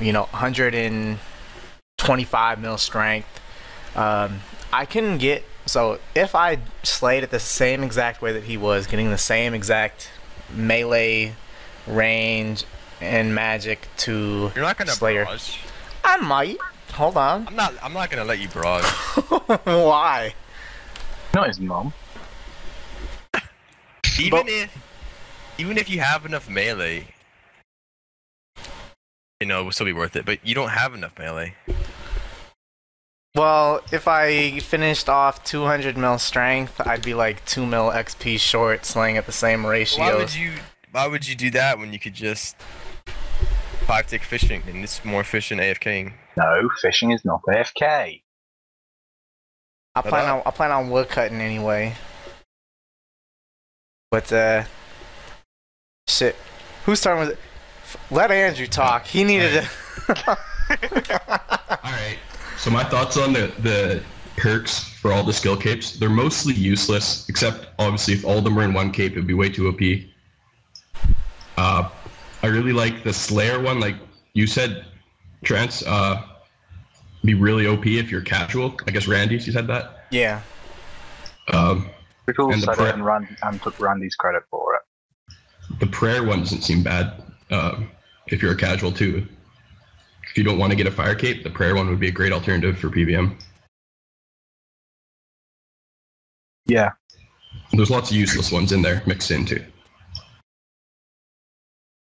[0.00, 3.28] you know, 125 mil strength,
[3.94, 4.40] um,
[4.72, 8.86] I can get so if I slayed it the same exact way that he was,
[8.88, 10.10] getting the same exact
[10.52, 11.34] melee
[11.86, 12.64] range
[13.00, 15.24] and magic to You're not gonna Slayer.
[15.24, 15.56] barrage.
[16.04, 16.58] I might.
[16.94, 17.46] Hold on.
[17.46, 17.74] I'm not.
[17.82, 18.84] I'm not gonna let you barrage.
[19.64, 20.34] Why?
[21.34, 21.92] Not his mum.
[24.20, 24.78] Even But- if,
[25.58, 27.08] even if you have enough melee,
[29.40, 30.24] you know, it will still be worth it.
[30.24, 31.54] But you don't have enough melee.
[33.34, 38.84] Well, if I finished off 200 mil strength, I'd be like 2 mil XP short,
[38.84, 40.04] slaying at the same ratio.
[40.04, 40.52] Why would you?
[40.90, 42.56] Why would you do that when you could just
[43.86, 46.12] five tick fishing and it's more efficient AFKing?
[46.36, 48.22] No, fishing is not AFK.
[49.94, 51.94] I plan on I plan on wood cutting anyway.
[54.10, 54.64] But uh,
[56.08, 56.36] shit,
[56.84, 57.38] whose turn was it?
[58.10, 59.06] Let Andrew talk.
[59.06, 59.64] He needed
[60.06, 60.24] to.
[60.70, 62.18] All right.
[62.58, 64.02] So my thoughts on the the
[64.36, 68.54] perks for all the skill capes, they're mostly useless, except obviously if all of them
[68.54, 69.80] were in one cape, it'd be way too OP.
[71.56, 71.88] Uh,
[72.42, 73.96] I really like the Slayer one, like
[74.34, 74.86] you said,
[75.44, 75.82] Trance.
[75.86, 76.22] Uh,
[77.24, 78.76] be really OP if you're casual.
[78.86, 80.06] I guess Randy, you said that.
[80.10, 80.40] yeah.
[81.52, 81.90] Um,
[82.26, 85.78] And said pri- it and, Rand, and took Randy's credit for it.
[85.80, 87.22] the prayer one doesn't seem bad.
[87.50, 87.90] Um,
[88.28, 89.26] if you're a casual too,
[90.30, 92.12] if you don't want to get a fire cape, the prayer one would be a
[92.12, 93.36] great alternative for PVM.
[96.66, 96.92] Yeah.
[97.72, 99.64] There's lots of useless ones in there mixed in too.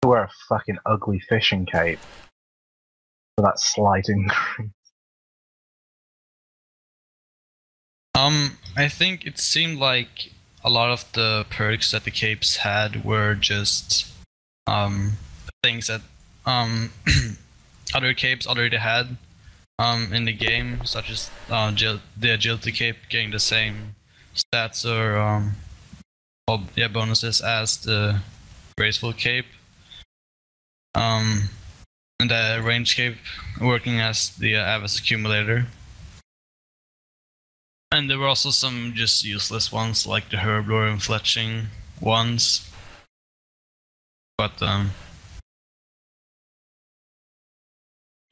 [0.04, 2.00] wear a fucking ugly fishing cape
[3.38, 4.08] for that slight
[8.20, 10.32] Um, I think it seemed like
[10.64, 14.12] a lot of the perks that the capes had were just
[14.68, 15.14] um
[15.64, 16.02] things that
[16.46, 16.92] um
[17.94, 19.18] other capes already had
[19.78, 21.72] um in the game, such as uh,
[22.18, 23.96] the agility cape getting the same
[24.36, 25.54] stats or um
[26.48, 28.20] well, yeah bonuses as the
[28.78, 29.46] graceful cape.
[30.96, 31.50] Um,
[32.20, 33.18] and the range cape
[33.62, 35.68] working as the uh, accumulator.
[37.92, 41.66] And there were also some just useless ones, like the Herblore and Fletching
[42.00, 42.70] ones.
[44.38, 44.92] But, um.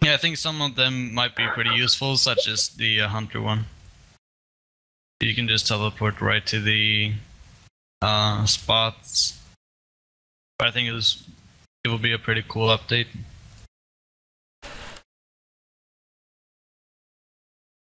[0.04, 3.42] Yeah, I think some of them might be pretty useful, such as the uh, Hunter
[3.42, 3.66] one.
[5.20, 7.14] You can just teleport right to the
[8.04, 9.42] uh, spots.
[10.60, 11.24] But I think it was
[11.84, 13.08] it will be a pretty cool update.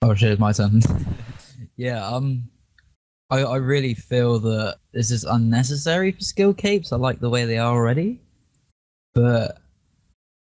[0.01, 0.81] Oh shit, my turn.
[1.77, 2.49] yeah, um
[3.29, 6.91] I I really feel that this is unnecessary for skill capes.
[6.91, 8.19] I like the way they are already.
[9.15, 9.57] But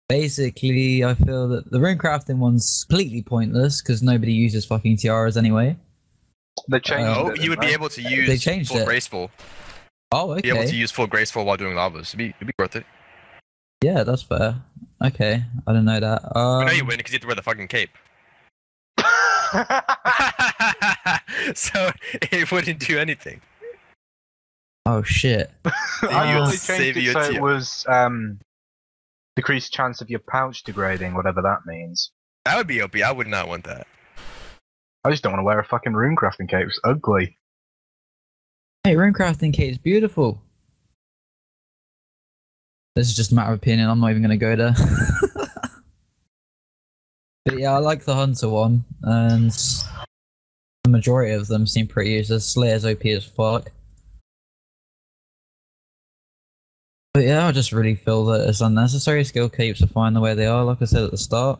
[0.09, 5.37] basically I feel that the rune crafting one's completely pointless because nobody uses fucking tiaras
[5.37, 5.77] anyway.
[6.69, 7.41] They changed Uh, No, it.
[7.41, 8.85] you would be able to use They changed full it.
[8.85, 9.31] graceful.
[10.11, 10.41] Oh, okay.
[10.41, 12.09] Be able to use full graceful while doing lavas.
[12.09, 12.85] It'd be, it'd be worth it.
[13.83, 14.61] Yeah, that's fair.
[15.03, 16.21] Okay, I didn't know that.
[16.35, 17.89] I Um, know you win because you have to wear the fucking cape.
[19.53, 21.53] They?
[21.55, 23.41] so it wouldn't do anything.
[24.85, 25.51] oh shit.
[26.03, 28.39] I You thought they save changed it so it was um,
[29.35, 32.11] decreased chance of your pouch degrading, whatever that means.
[32.45, 32.95] That would be OP.
[32.97, 33.87] I would not want that.
[35.05, 36.67] I just don't want to wear a fucking rune crafting cape.
[36.67, 37.37] It's ugly.
[38.83, 40.41] Hey, rune crafting kit is beautiful.
[42.95, 43.89] This is just a matter of opinion.
[43.89, 44.75] I'm not even going to go there.
[47.45, 49.51] but yeah, I like the hunter one, and
[50.83, 52.47] the majority of them seem pretty useless.
[52.47, 53.71] Slayer's OP as fuck.
[57.13, 59.23] But yeah, I just really feel that it's unnecessary.
[59.23, 60.63] Skill keeps are fine the way they are.
[60.63, 61.59] Like I said at the start,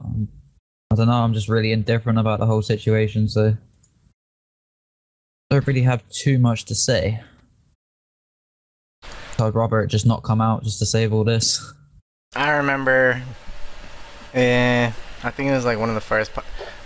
[0.91, 1.13] I don't know.
[1.13, 3.55] I'm just really indifferent about the whole situation, so
[5.49, 7.21] don't really have too much to say.
[9.39, 11.73] I'd rather just not come out just to save all this.
[12.35, 13.21] I remember,
[14.33, 14.91] eh,
[15.23, 16.31] I think it was like one of the first,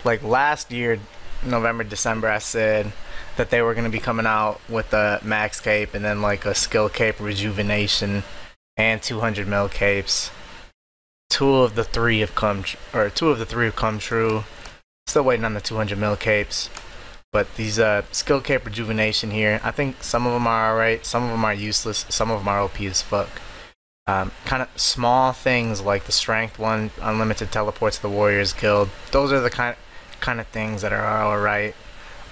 [0.04, 1.00] like last year,
[1.44, 2.92] November, December, I said
[3.36, 6.46] that they were going to be coming out with the max cape and then like
[6.46, 8.24] a skill cape rejuvenation
[8.76, 10.30] and 200 mil capes.
[11.30, 14.44] Two of the three have come, or two of the three have come true.
[15.08, 16.70] Still waiting on the 200 mil capes.
[17.34, 21.24] But these uh, skill cape rejuvenation here, I think some of them are alright, some
[21.24, 23.30] of them are useless, some of them are OP as fuck
[24.08, 28.90] um, kind of small things like the strength one, unlimited teleports the Warriors Guild.
[29.12, 29.76] Those are the kind
[30.20, 31.76] kind of things that are all right.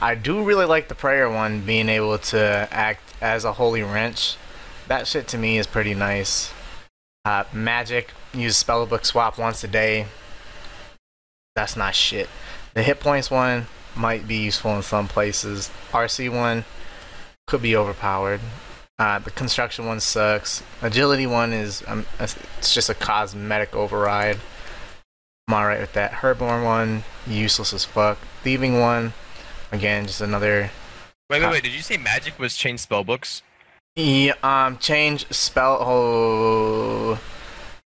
[0.01, 4.37] I do really like the prayer one, being able to act as a holy wrench.
[4.87, 6.51] That shit to me is pretty nice.
[7.23, 10.07] Uh, magic, use spellbook swap once a day.
[11.55, 12.29] That's not shit.
[12.73, 15.71] The hit points one might be useful in some places.
[15.91, 16.65] RC one
[17.47, 18.41] could be overpowered.
[18.97, 20.63] Uh, the construction one sucks.
[20.81, 24.39] Agility one is um, it's just a cosmetic override.
[25.47, 26.11] I'm alright with that.
[26.11, 28.17] Herblore one, useless as fuck.
[28.43, 29.13] Thieving one,
[29.71, 30.71] again, just another.
[31.29, 31.63] Wait, wait, wait.
[31.63, 33.41] Did you say magic was changed spellbooks?
[33.95, 35.77] Yeah, um, change spell.
[35.81, 37.19] Oh,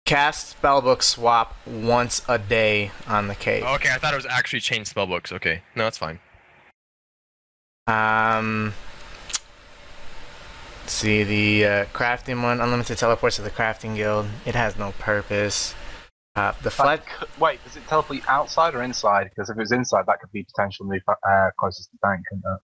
[0.04, 3.64] cast spellbook swap once a day on the cape.
[3.66, 5.32] Oh, okay, I thought it was actually changed spellbooks.
[5.32, 6.18] Okay, no, that's fine.
[7.87, 8.74] Um,
[10.88, 14.24] let's see the uh, crafting one, unlimited teleports to the crafting guild.
[14.46, 15.74] It has no purpose.
[16.35, 17.05] Uh, the That flat.
[17.38, 19.24] wait, does it teleport you outside or inside?
[19.29, 22.22] Because if it was inside, that could be potential move uh, closest to the bank.
[22.31, 22.61] Couldn't it?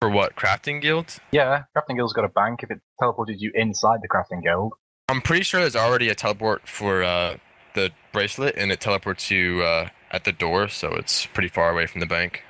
[0.00, 0.34] For what?
[0.34, 1.18] Crafting guild?
[1.30, 2.64] Yeah, crafting guild's got a bank.
[2.64, 4.72] If it teleported you inside the crafting guild,
[5.08, 7.36] I'm pretty sure there's already a teleport for uh,
[7.76, 11.86] the bracelet, and it teleports you uh, at the door, so it's pretty far away
[11.86, 12.42] from the bank.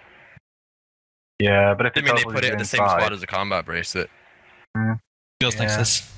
[1.38, 1.74] yeah.
[1.74, 3.26] But if I it mean, they put it you in the same spot as a
[3.26, 4.08] combat bracelet.
[5.40, 5.76] Feels like Yeah.
[5.78, 6.08] this.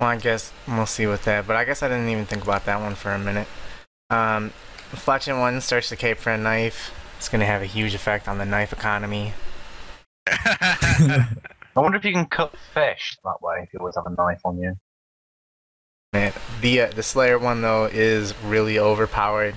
[0.00, 1.46] Well, I guess we'll see with that.
[1.46, 3.46] But I guess I didn't even think about that one for a minute.
[4.10, 4.52] Um,
[4.92, 6.92] Fletching one, search the cape for a knife.
[7.16, 9.32] It's gonna have a huge effect on the knife economy.
[10.26, 11.26] I
[11.76, 14.58] wonder if you can cut fish that way if you always have a knife on
[14.58, 14.74] you.
[16.12, 19.54] Man, the uh, the Slayer one though is really overpowered.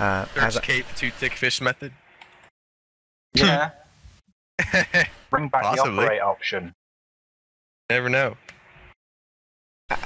[0.00, 1.92] Uh, as Search I- Cape to thick fish method.
[3.34, 3.70] Yeah.
[5.36, 5.96] Bring back Possibly.
[5.96, 6.74] the operate option.
[7.90, 8.36] Never know.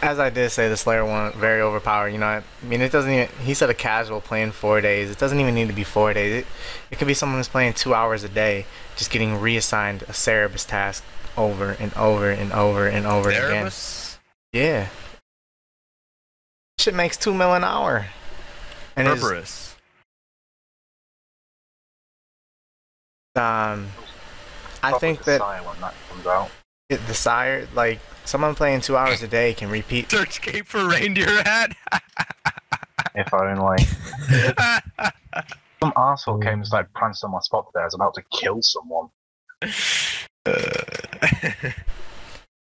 [0.02, 2.08] As I did say, the Slayer one very overpowered.
[2.08, 3.28] You know, I mean, it doesn't even.
[3.44, 5.08] He said a casual playing four days.
[5.08, 6.42] It doesn't even need to be four days.
[6.42, 6.46] It,
[6.90, 8.66] it could be someone who's playing two hours a day,
[8.96, 11.04] just getting reassigned a Cerberus task
[11.36, 13.54] over and over and over and over again.
[13.54, 14.18] Erebus?
[14.52, 14.88] Yeah.
[16.78, 18.08] Shit makes two mil an hour.
[18.96, 19.76] And his, Cerberus.
[23.36, 23.86] um,
[24.82, 26.50] I think the that Sire when that comes out.
[26.88, 30.10] it, the sire, like someone playing two hours a day, can repeat.
[30.10, 31.76] Search Cape for reindeer hat.
[33.12, 33.78] If only.
[35.82, 37.82] Some asshole came and started prancing on my spot there.
[37.82, 39.08] I was about to kill someone.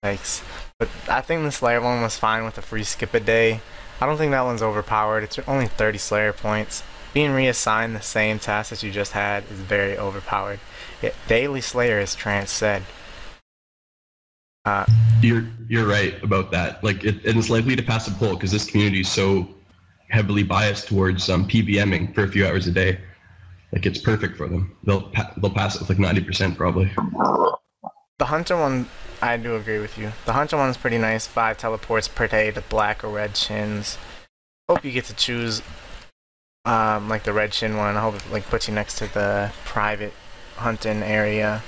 [0.02, 0.42] Thanks.
[0.80, 3.60] But I think the Slayer one was fine with a free skip a day.
[4.00, 5.22] I don't think that one's overpowered.
[5.22, 6.82] It's only 30 Slayer points.
[7.12, 10.60] Being reassigned the same task that you just had is very overpowered.
[11.28, 12.82] Daily Slayer is Trance said.
[14.64, 14.86] Uh,
[15.20, 16.82] You're you're right about that.
[16.84, 19.48] Like, it, and it's likely to pass a poll because this community is so
[20.08, 23.00] heavily biased towards um, PVMing for a few hours a day.
[23.72, 24.76] Like, it's perfect for them.
[24.84, 26.90] They'll pa- they'll pass it with like ninety percent probably.
[28.18, 28.88] the Hunter one,
[29.20, 30.12] I do agree with you.
[30.26, 31.26] The Hunter one is pretty nice.
[31.26, 33.98] Five teleports per day to black or red chins.
[34.68, 35.60] Hope you get to choose,
[36.64, 37.96] um, like the red chin one.
[37.96, 40.12] I hope it like puts you next to the private
[40.56, 41.62] hunting area.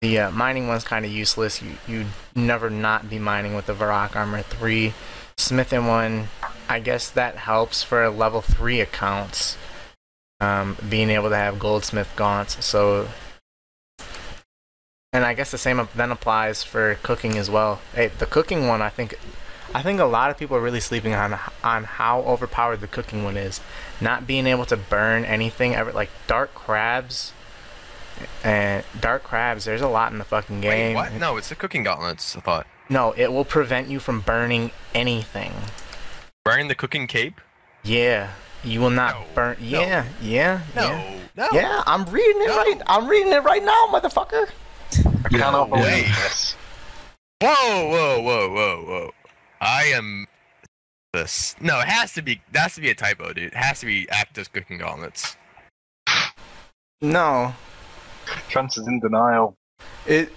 [0.00, 1.62] The uh, mining one's kind of useless.
[1.62, 4.94] You you never not be mining with the Varrock Armor three.
[5.36, 6.28] Smithing one,
[6.68, 9.56] I guess that helps for level three accounts.
[10.40, 12.64] Um, being able to have goldsmith gaunts.
[12.64, 13.08] So
[15.14, 17.80] and I guess the same then applies for cooking as well.
[17.94, 19.16] Hey, the cooking one, I think,
[19.74, 23.24] I think a lot of people are really sleeping on on how overpowered the cooking
[23.24, 23.60] one is.
[24.00, 27.32] Not being able to burn anything ever, like dark crabs.
[28.44, 30.70] And dark crabs, there's a lot in the fucking game.
[30.70, 30.94] Wait, game.
[30.94, 31.12] what?
[31.14, 32.36] No, it's the cooking gauntlets.
[32.36, 32.66] I thought.
[32.88, 35.52] No, it will prevent you from burning anything.
[36.46, 37.40] Wearing the cooking cape?
[37.82, 38.30] Yeah,
[38.62, 39.56] you will not No, burn.
[39.60, 39.66] no.
[39.80, 41.18] Yeah, yeah, yeah.
[41.36, 41.48] no.
[41.52, 42.56] Yeah, I'm reading it No.
[42.56, 42.80] right.
[42.86, 44.48] I'm reading it right now, motherfucker.
[44.48, 46.54] I Yeah, cannot believe this.
[47.42, 49.10] Whoa, whoa, whoa, whoa, whoa.
[49.64, 50.26] I am
[51.14, 51.56] this.
[51.60, 52.42] No, it has to be.
[52.52, 53.44] That has to be a typo, dude.
[53.44, 55.36] It has to be Actus cooking gauntlets.
[57.00, 57.54] No,
[58.48, 59.56] Trance is in denial.
[60.06, 60.32] It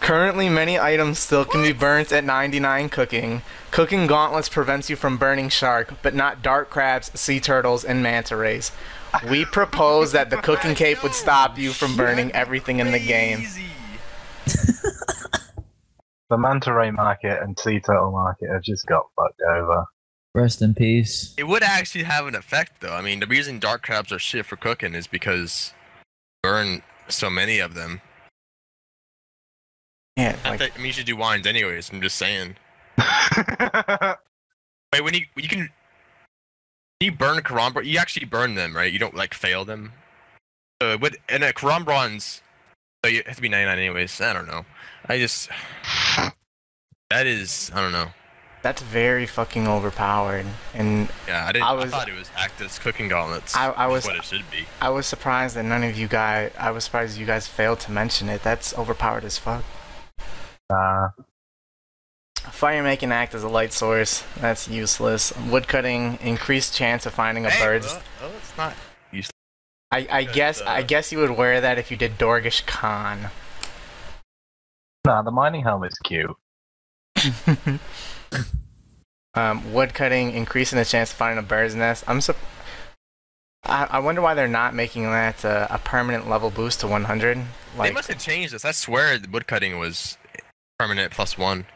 [0.00, 3.42] currently many items still can be burnt at 99 cooking.
[3.70, 8.36] Cooking gauntlets prevents you from burning shark, but not dark crabs, sea turtles, and manta
[8.36, 8.72] rays.
[9.28, 13.46] We propose that the cooking cape would stop you from burning everything in the game.
[16.28, 16.36] Crazy.
[16.36, 19.84] The manta ray market and sea turtle market have just got fucked over.
[20.34, 21.34] Rest in peace.
[21.38, 22.92] It would actually have an effect, though.
[22.94, 25.72] I mean, the reason dark crabs are shit for cooking is because
[26.42, 28.00] burn so many of them.
[30.16, 31.90] Yeah, Not like, that- I mean, you should do wines anyways.
[31.90, 32.56] I'm just saying.
[34.92, 35.68] Wait, when you you can, when
[37.00, 38.90] you burn Karambwan, you actually burn them, right?
[38.92, 39.92] You don't like fail them.
[40.80, 42.40] Uh, with and a Karambwan's,
[43.06, 44.20] so you have to be 99 anyways.
[44.20, 44.64] I don't know.
[45.08, 45.48] I just
[47.10, 48.08] that is I don't know.
[48.62, 50.46] that's very fucking overpowered.
[50.74, 51.64] And Yeah, I didn't.
[51.68, 53.54] I I, thought it was Actus cooking gauntlets.
[53.54, 54.66] I- I was- what it should be.
[54.80, 57.92] I was surprised that none of you guys, I was surprised you guys failed to
[57.92, 58.42] mention it.
[58.42, 59.62] That's overpowered as fuck.
[60.68, 61.10] Nah.
[62.50, 64.24] Fire making act as a light source.
[64.40, 65.32] That's useless.
[65.48, 68.74] Woodcutting, increased chance of finding a Hey, bird's well, well, it's not.
[69.92, 73.30] I, I Because, guess I uh, guess you would wear that if you did Dorgesh-Kaan.
[75.04, 76.34] Nah, the mining helmet's cute.
[79.34, 82.04] um, woodcutting increasing the chance of finding a bird's nest.
[82.06, 82.36] I'm sup-
[83.64, 87.38] I, I wonder why they're not making that uh, a permanent level boost to 100.
[87.80, 88.64] they must have changed this.
[88.64, 90.18] I swear the woodcutting was
[90.78, 91.66] permanent plus one.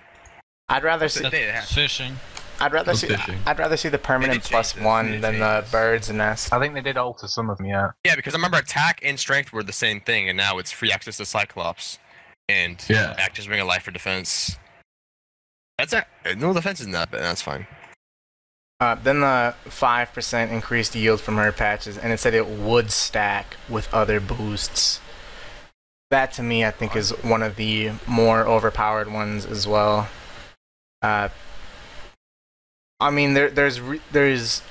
[0.68, 2.16] I'd rather see They- they have- Fishing.
[2.60, 3.38] I'd rather see fishing.
[3.46, 5.70] I'd rather see the permanent plus this, they one than change the this.
[5.72, 6.52] bird's nest.
[6.52, 7.90] I think they did alter some of them, yeah.
[8.04, 10.92] Yeah, because I remember attack and strength were the same thing, and now it's free
[10.92, 11.98] access to Cyclops
[12.48, 13.14] and Yeah.
[13.18, 14.58] Actus Ring of Life for defense.
[15.78, 16.04] That's a
[16.36, 17.22] no defense isn't that bad.
[17.22, 17.66] That's fine.
[18.80, 22.90] Uh, then the five percent increased yield from her patches, and it said it would
[22.90, 25.00] stack with other boosts.
[26.10, 30.08] That to me, I think, is one of the more overpowered ones as well.
[31.02, 31.28] Uh,
[33.00, 33.80] I mean, there, there's
[34.12, 34.62] there's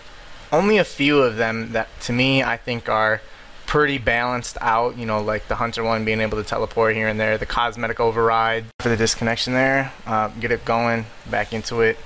[0.52, 3.22] only a few of them that to me I think are
[3.66, 4.98] pretty balanced out.
[4.98, 8.00] You know, like the hunter one being able to teleport here and there, the cosmetic
[8.00, 9.92] override for the disconnection there.
[10.06, 11.98] Uh, get it going, back into it.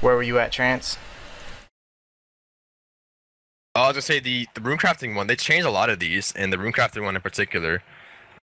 [0.00, 0.96] Where were you at, Trance?
[3.74, 5.28] I was gonna say the the rune crafting one.
[5.28, 7.82] They changed a lot of these, and the rune crafting one in particular.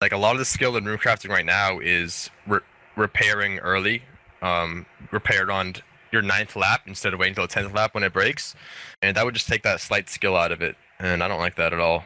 [0.00, 2.60] Like a lot of the skill in rune crafting right now is re-
[2.96, 4.04] repairing early,
[4.40, 5.74] um, repaired on
[6.12, 8.54] your ninth lap instead of waiting until the tenth lap when it breaks,
[9.02, 11.56] and that would just take that slight skill out of it, and I don't like
[11.56, 12.04] that at all.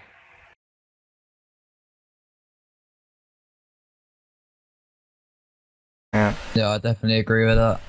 [6.13, 6.35] Yeah.
[6.55, 7.81] Yeah, I definitely agree with that.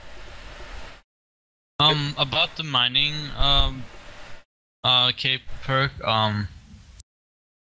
[1.80, 3.84] Um, about the mining um
[4.84, 6.48] uh cape perk, um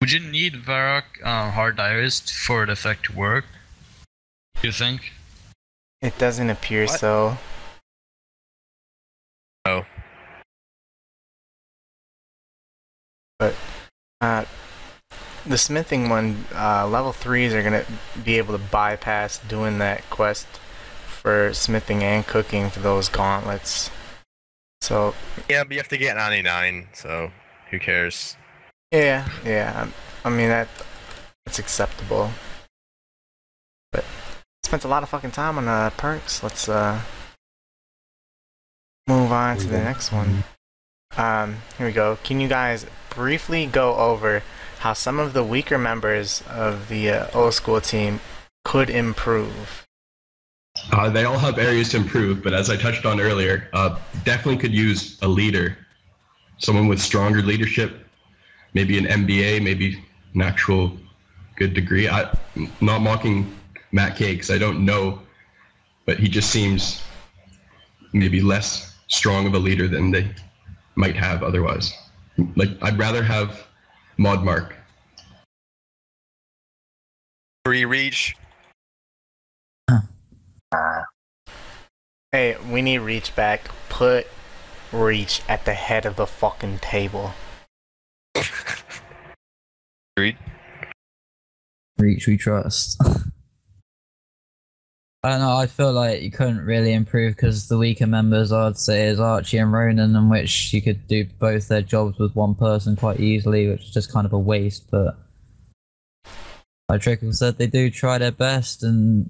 [0.01, 3.45] would you need Varrock uh, hard diarist for the effect to work?
[4.59, 5.13] Do you think?
[6.01, 6.99] It doesn't appear What?
[6.99, 7.37] so.
[9.66, 9.86] Oh.
[13.39, 13.55] But
[14.20, 14.45] uh,
[15.45, 17.86] the smithing one, uh, level threes are gonna
[18.24, 20.47] be able to bypass doing that quest
[21.07, 23.89] for smithing and cooking for those gauntlets.
[24.82, 25.14] So
[25.49, 27.32] Yeah, but you have to get 99, so
[27.70, 28.36] who cares?
[28.91, 29.88] yeah, yeah.
[30.26, 30.68] I mean that
[31.45, 32.32] that's acceptable.
[33.91, 34.05] But
[34.64, 36.43] spent a lot of fucking time on uh, perks.
[36.43, 37.01] Let's uh
[39.08, 40.43] move on to the next one.
[41.18, 42.18] Um, here we go.
[42.24, 44.43] Can you guys briefly go over
[44.80, 48.20] how some of the weaker members of the uh, old school team
[48.64, 49.86] could improve?
[50.91, 54.58] Uh, they all have areas to improve, but as I touched on earlier, uh, definitely
[54.58, 55.78] could use a leader,
[56.58, 58.08] someone with stronger leadership,
[58.74, 60.97] maybe an MBA, maybe an actual
[61.58, 62.08] good degree.
[62.08, 62.22] I,
[62.56, 63.54] am not mocking
[63.91, 65.20] Matt K because I don't know,
[66.06, 67.04] but he just seems
[68.14, 70.32] maybe less strong of a leader than they
[70.95, 71.93] might have otherwise.
[72.55, 73.68] Like I'd rather have
[74.18, 74.76] Mod Mark.
[77.66, 78.36] Free reach.
[82.32, 83.70] Hey, we need Reach back.
[83.89, 84.26] Put
[84.91, 87.34] Reach at the head of the fucking table.
[90.18, 90.38] Reach.
[91.97, 93.01] Reach we trust.
[95.24, 95.55] I don't know.
[95.55, 99.59] I feel like you couldn't really improve because the weaker members, I'd say, is Archie
[99.59, 103.69] and Ronan, in which you could do both their jobs with one person quite easily,
[103.69, 104.89] which is just kind of a waste.
[104.89, 105.15] But
[106.89, 109.30] like Trickle said, they do try their best, and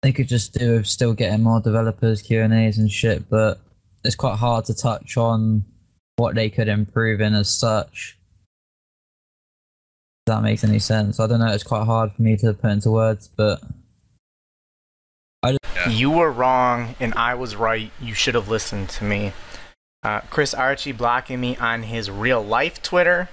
[0.00, 3.28] they could just do with still getting more developers, Q and A's, and shit.
[3.28, 3.60] But
[4.02, 5.62] it's quite hard to touch on
[6.16, 8.16] what they could improve in as such.
[10.26, 11.20] If that makes any sense.
[11.20, 11.52] I don't know.
[11.52, 13.60] It's quite hard for me to put into words, but
[15.42, 15.88] Yeah.
[15.88, 17.90] You were wrong, and I was right.
[18.00, 19.32] You should have listened to me.
[20.02, 23.28] Uh, Chris Archie blocking me on his real life Twitter.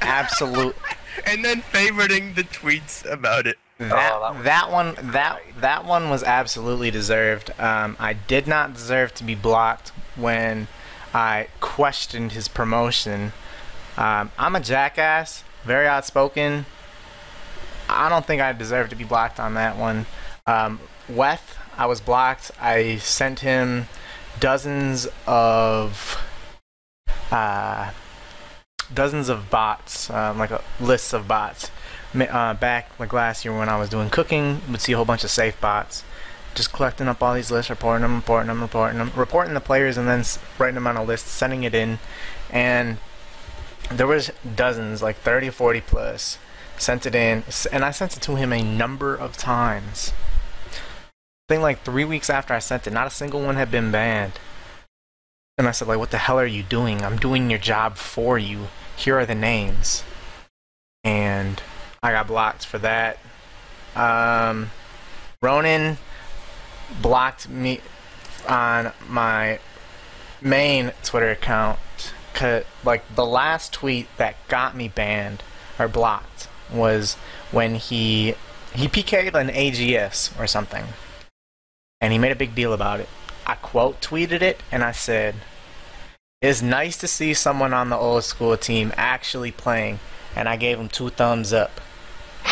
[0.00, 0.76] Absolute.
[1.26, 3.58] And then favoriting the tweets about it.
[3.78, 7.50] That, Oh, that that one that that one was absolutely deserved.
[7.58, 10.68] Um, I did not deserve to be blocked when
[11.12, 13.32] I questioned his promotion.
[13.98, 16.64] Um, I'm a jackass, very outspoken.
[17.88, 20.06] I don't think I deserve to be blocked on that one.
[20.46, 22.50] Um, Weath, I was blocked.
[22.60, 23.88] I sent him
[24.38, 26.20] dozens of
[27.30, 27.90] uh,
[28.92, 31.70] dozens of bots, um, like a lists of bots
[32.14, 35.24] uh, back like last year when I was doing cooking, would see a whole bunch
[35.24, 36.04] of safe bots,
[36.54, 39.96] just collecting up all these lists, reporting them, reporting them, reporting them, reporting the players,
[39.96, 40.24] and then
[40.58, 41.98] writing them on a list, sending it in,
[42.50, 42.98] and
[43.90, 46.38] there was dozens, like 30 or 40 plus,
[46.76, 50.12] sent it in, and I sent it to him a number of times.
[51.58, 54.34] Like three weeks after I sent it, not a single one had been banned.
[55.58, 57.02] And I said, like, what the hell are you doing?
[57.02, 58.68] I'm doing your job for you.
[58.96, 60.04] Here are the names.
[61.04, 61.60] And
[62.02, 63.18] I got blocked for that.
[63.94, 64.70] Um,
[65.42, 65.98] Ronan
[67.02, 67.80] blocked me
[68.48, 69.58] on my
[70.40, 71.78] main Twitter account.
[72.84, 75.42] like the last tweet that got me banned
[75.78, 77.16] or blocked was
[77.50, 78.34] when he
[78.74, 80.84] he PK'd an AGS or something,
[82.00, 83.08] and he made a big deal about it.
[83.46, 85.34] I quote tweeted it and I said,
[86.40, 90.00] "It's nice to see someone on the old school team actually playing,"
[90.34, 91.80] and I gave him two thumbs up.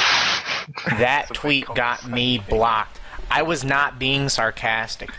[0.84, 3.00] That That's a big tweet got me blocked.
[3.30, 5.10] I was not being sarcastic.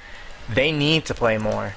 [0.47, 1.73] They need to play more.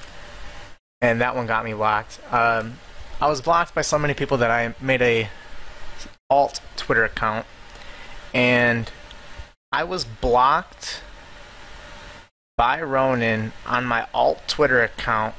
[1.01, 2.21] And that one got me blocked.
[2.31, 2.79] Um,
[3.21, 5.29] I was blocked by so many people that I made a
[6.31, 7.47] alt Twitter account.
[8.35, 8.91] And
[9.71, 11.03] I was blocked
[12.63, 15.35] by Ronan on my alt Twitter account,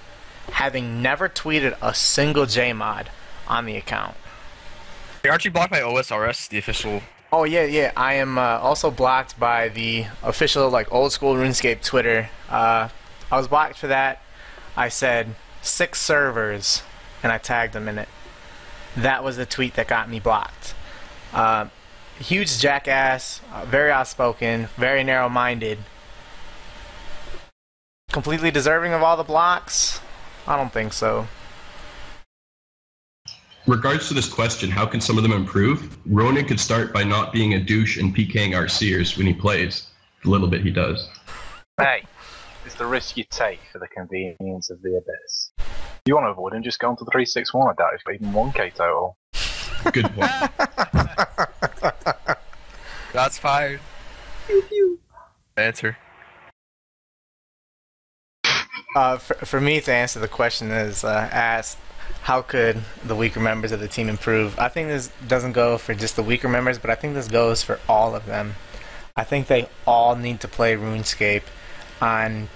[0.52, 3.06] having never tweeted a single JMod
[3.48, 4.18] on the account.
[5.24, 7.02] Hey, aren't you blocked by OSRS, the official?
[7.32, 7.94] Oh yeah, yeah.
[7.96, 12.30] I am uh, also blocked by the official like old school RuneScape Twitter.
[12.50, 12.90] Uh,
[13.32, 14.22] I was blocked for that.
[14.76, 16.84] I said six servers,
[17.24, 18.10] and I tagged them in it.
[18.98, 20.76] That was the tweet that got me blocked.
[21.32, 21.68] Uh,
[22.20, 25.78] huge jackass, uh, very outspoken, very narrow-minded.
[28.14, 30.00] Completely deserving of all the blocks?
[30.48, 31.28] I don't think so.
[33.66, 35.98] Regards to this question, how can some of them improve?
[36.06, 39.88] Ronan could start by not being a douche and PKing RCers when he plays.
[40.24, 41.10] The little bit he does.
[41.80, 42.04] Hey,
[42.68, 45.52] it's the risk you take for the convenience of the abyss.
[45.58, 47.68] If you want to avoid him, just go on to the 361.
[47.68, 49.18] I doubt it's even 1k total.
[49.92, 50.30] Good point.
[53.12, 53.80] That's fired.
[54.46, 55.00] Pew pew.
[55.58, 55.98] Answer.
[58.96, 61.78] Uh, for, for me to answer the question is uh, asked,
[62.24, 64.58] how could the weaker members of the team improve?
[64.60, 67.64] I think this doesn't go for just the weaker members, but I think this goes
[67.64, 68.56] for all of them.
[69.16, 71.44] I think they all need to play RuneScape
[72.02, 72.50] on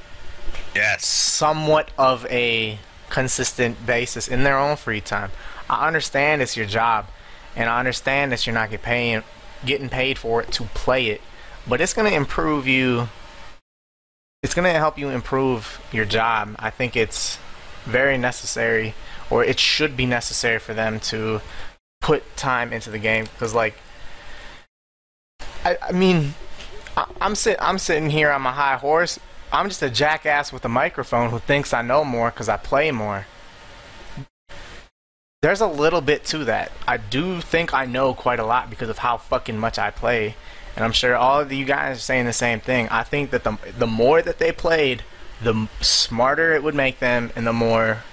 [0.74, 1.06] Yes.
[1.06, 2.80] somewhat of a
[3.10, 5.32] consistent basis in their own free time.
[5.70, 7.08] I understand it's your job,
[7.56, 9.24] and I understand that you're not get paying,
[9.66, 11.22] getting paid for it to play it,
[11.68, 13.10] but it's going to improve you.
[14.48, 16.56] It's going to help you improve your job.
[16.58, 17.38] I think it's
[17.84, 18.93] very necessary,
[19.30, 21.41] or it should be necessary for them to
[22.00, 23.74] put time into the game because, like,
[25.66, 26.34] I, I mean,
[26.95, 29.20] I, I'm sit, I'm sitting here on my high horse.
[29.52, 32.89] I'm just a jackass with a microphone who thinks I know more because I play
[32.89, 33.28] more.
[35.41, 36.72] There's a little bit to that.
[36.88, 40.38] I do think I know quite a lot because of how fucking much I play,
[40.78, 42.88] and I'm sure all of you guys are saying the same thing.
[42.90, 45.04] I think that the the more that they played,
[45.44, 48.04] the smarter it would make them, and the more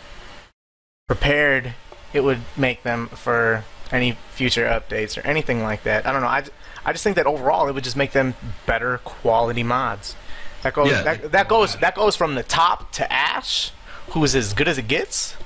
[1.07, 1.75] prepared
[2.13, 6.07] it would make them for any future updates or anything like that.
[6.07, 6.29] I don't know.
[6.29, 6.43] I,
[6.85, 8.35] I just think that overall it would just make them
[8.67, 10.17] better quality mods.
[10.63, 11.03] That goes Yeah.
[11.03, 13.71] that, that goes that goes from the top to Ash,
[14.11, 15.37] who is as good as it gets,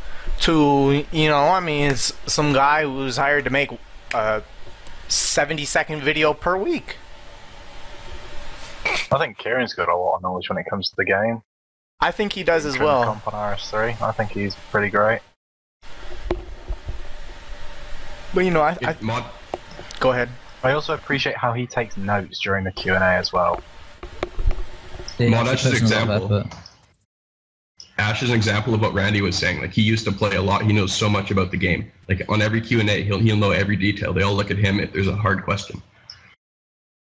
[0.40, 3.70] to you know I mean it's some guy who's hired to make
[4.14, 4.42] a
[5.08, 6.96] seventy second video per week.
[9.10, 11.42] I think Kieran's got a lot of knowledge when it comes to the game.
[12.00, 13.04] I think he does as well.
[13.04, 14.00] Comp on RS3.
[14.00, 15.20] I think he's pretty great.
[18.34, 19.24] But you know I, I mod,
[20.00, 20.28] go ahead.
[20.62, 23.60] I also appreciate how he takes notes during the Q&A as well.
[25.16, 26.36] He Well, actually that's puts an in a lot of example.
[26.38, 26.54] effort.
[27.98, 29.60] Ash is an example of what Randy was saying.
[29.60, 30.62] Like he used to play a lot.
[30.62, 31.90] He knows so much about the game.
[32.08, 34.12] Like on every Q and A, he'll he'll know every detail.
[34.12, 35.82] They all look at him if there's a hard question.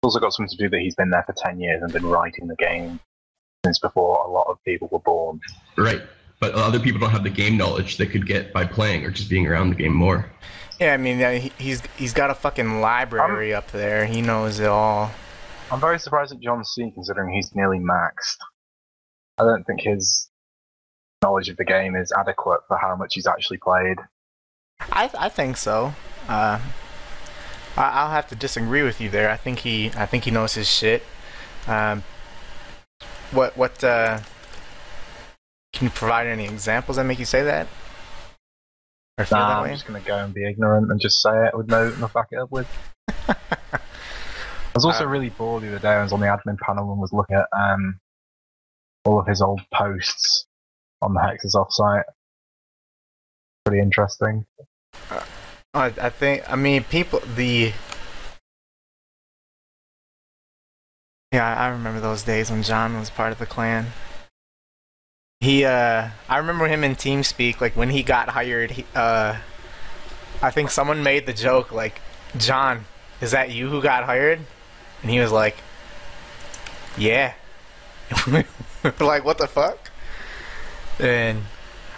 [0.04, 2.04] It's also got something to do that he's been there for 10 years and been
[2.04, 3.00] writing the game
[3.64, 5.40] since before a lot of people were born.
[5.78, 6.02] Right.
[6.40, 9.30] But other people don't have the game knowledge they could get by playing or just
[9.30, 10.30] being around the game more.
[10.78, 14.04] Yeah, I mean he, he's he's got a fucking library up there.
[14.04, 15.10] He knows it all.
[15.72, 18.36] I'm very surprised at John C considering he's nearly maxed.
[19.38, 20.28] I don't think his
[21.22, 23.96] knowledge of the game is adequate for how much he's actually played.
[24.80, 25.94] I I think so.
[26.28, 26.60] Uh,
[27.76, 29.30] I, I'll have to disagree with you there.
[29.30, 31.02] I think he I think he knows his shit.
[31.66, 32.02] Um,
[33.30, 34.20] what what uh,
[35.72, 37.66] can you provide any examples that make you say that?
[39.18, 41.46] Or feel Nah, that I'm just going to go and be ignorant and just say
[41.46, 42.68] it with no, no back it up with.
[43.28, 43.78] I
[44.74, 45.90] was also Uh, really bored the other day.
[45.90, 48.00] I was on the admin panel and was looking at um,
[49.04, 50.46] all of his old posts
[51.00, 52.02] on the Hexes offsite.
[53.64, 54.46] Pretty interesting.
[55.74, 57.72] I, I think I mean people the
[61.32, 63.86] Yeah, I remember those days when John was part of the clan.
[65.40, 69.38] He uh I remember him in TeamSpeak like when he got hired he uh
[70.40, 72.00] I think someone made the joke like
[72.36, 72.84] John,
[73.20, 74.40] is that you who got hired?
[75.02, 75.56] And he was like
[76.96, 77.34] Yeah.
[79.00, 79.90] Like what the fuck?
[81.00, 81.42] And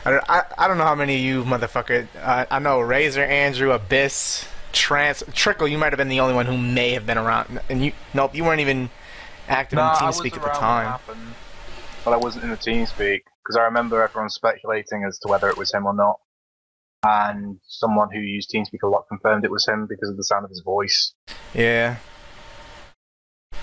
[0.07, 2.07] I don't, I, I don't know how many of you motherfucker.
[2.17, 5.67] Uh, I know Razor, Andrew, Abyss, Trance, Trickle.
[5.67, 8.33] You might have been the only one who may have been around, and you nope,
[8.33, 8.89] you weren't even
[9.49, 11.35] active Nah, in TeamSpeak at the around when it time.
[12.05, 15.57] but I wasn't in the TeamSpeak because I remember everyone speculating as to whether it
[15.57, 16.21] was him or not.
[17.03, 20.45] And someone who used TeamSpeak a lot confirmed it was him because of the sound
[20.45, 21.15] of his voice.
[21.53, 21.97] Yeah,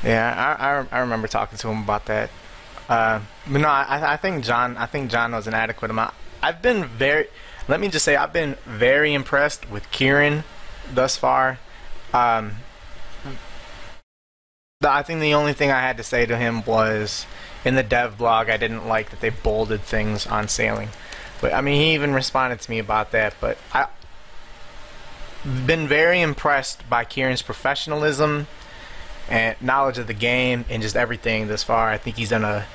[0.03, 2.29] yeah, I, I, I remember talking to him about that.
[2.89, 6.13] Uh, but no, I, I think John, I think John knows an adequate amount.
[6.43, 7.27] I've been very,
[7.69, 10.43] let me just say, I've been very impressed with Kieran
[10.93, 11.57] thus far.
[12.13, 12.55] Um,
[14.83, 17.25] I think the only thing I had to say to him was
[17.63, 20.89] in the dev blog, I didn't like that they bolded things on sailing.
[21.39, 23.35] But I mean, he even responded to me about that.
[23.39, 23.87] But I've
[25.65, 28.47] been very impressed by Kieran's professionalism
[29.29, 31.89] and knowledge of the game and just everything thus far.
[31.89, 32.65] I think he's done a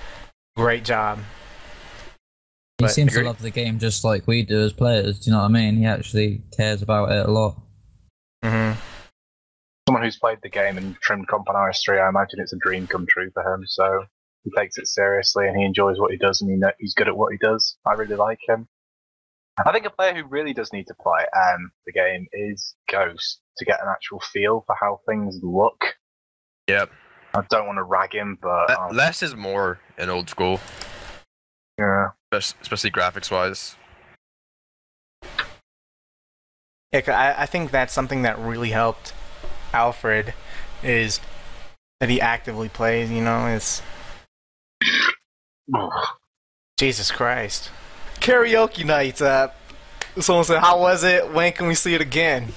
[0.56, 1.18] great job.
[2.79, 5.18] He But- seems to love the game just like we do as players.
[5.18, 5.76] Do you know what I mean?
[5.76, 7.57] He actually cares about it a lot.
[8.43, 8.72] hmm
[9.89, 12.87] Someone who's played the game and trimmed comp on RS3, I imagine it's a dream
[12.87, 13.64] come true for him.
[13.66, 14.05] So
[14.45, 17.09] he takes it seriously and he enjoys what he does and he know, he's good
[17.09, 17.76] at what he does.
[17.87, 18.68] I really like him.
[19.66, 23.41] I think a player who really does need to play um, the game is Ghost
[23.57, 25.97] to get an actual feel for how things look.
[26.68, 26.91] Yep.
[27.35, 30.61] I don't want to rag him, but um, Less is more in old school,
[31.79, 32.09] yeah.
[32.33, 33.76] especially graphics wise.
[36.93, 39.12] Yeah, 'cause I, I think that's something that really helped
[39.72, 40.33] Alfred
[40.83, 41.20] is
[42.01, 43.11] that he actively plays.
[43.11, 43.83] You know, it's
[46.79, 47.70] Jesus Christ.
[48.20, 49.20] Karaoke night.
[49.20, 49.49] Uh,
[50.18, 51.33] someone said, "How was it?
[51.33, 52.53] When can we see it again?"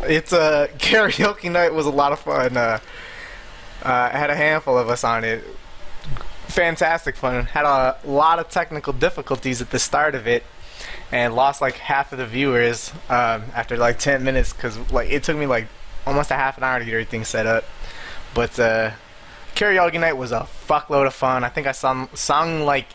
[0.00, 2.56] It's uh, karaoke night was a lot of fun.
[2.56, 2.78] Uh,
[3.84, 5.44] uh, I had a handful of us on it.
[6.54, 7.46] Fantastic fun.
[7.46, 10.44] Had a lot of technical difficulties at the start of it,
[11.10, 15.24] and lost like half of the viewers um, after like ten minutes because like it
[15.24, 15.66] took me like
[16.06, 17.64] almost a half an hour to get everything set up.
[18.34, 18.92] But uh,
[19.56, 21.42] karaoke night was a fuckload of fun.
[21.42, 22.86] I think I sung sung like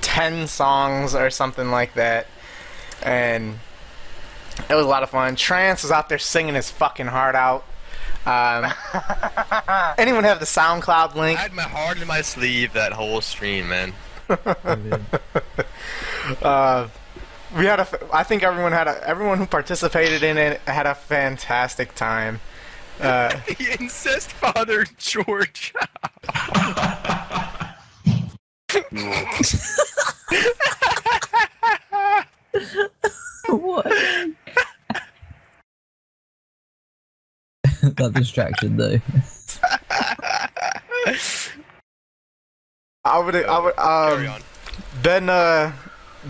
[0.00, 2.28] ten songs or something like that,
[3.02, 3.58] and
[4.70, 5.34] it was a lot of fun.
[5.34, 7.64] Trance was out there singing his fucking heart out.
[8.26, 8.64] Um,
[9.98, 11.38] anyone have the SoundCloud link?
[11.38, 13.92] I had my heart in my sleeve that whole stream, man.
[16.40, 16.88] Uh,
[17.54, 17.86] we had a.
[18.10, 19.06] I think everyone had a.
[19.06, 22.40] Everyone who participated in it had a fantastic time.
[22.98, 25.74] Uh, the incest father, George.
[33.48, 33.92] what?
[37.96, 39.00] That distraction though.
[43.04, 43.36] I would.
[43.36, 43.78] I would.
[43.78, 44.40] Um, on.
[45.02, 45.72] been uh,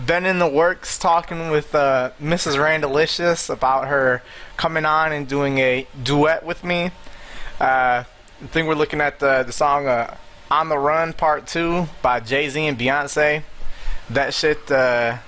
[0.05, 2.57] been in the works talking with uh, Mrs.
[2.57, 4.21] Randalicious about her
[4.57, 6.91] coming on and doing a duet with me.
[7.59, 10.17] Uh, I think we're looking at the the song uh,
[10.51, 13.43] "On the Run" Part Two by Jay Z and Beyonce.
[14.09, 14.69] That shit.
[14.69, 15.19] Uh,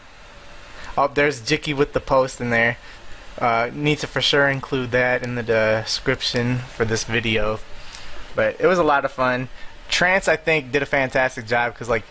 [0.97, 2.77] oh, there's Jicky with the post in there.
[3.37, 7.59] Uh, need to for sure include that in the description for this video.
[8.35, 9.49] But it was a lot of fun.
[9.89, 12.03] Trance, I think, did a fantastic job because like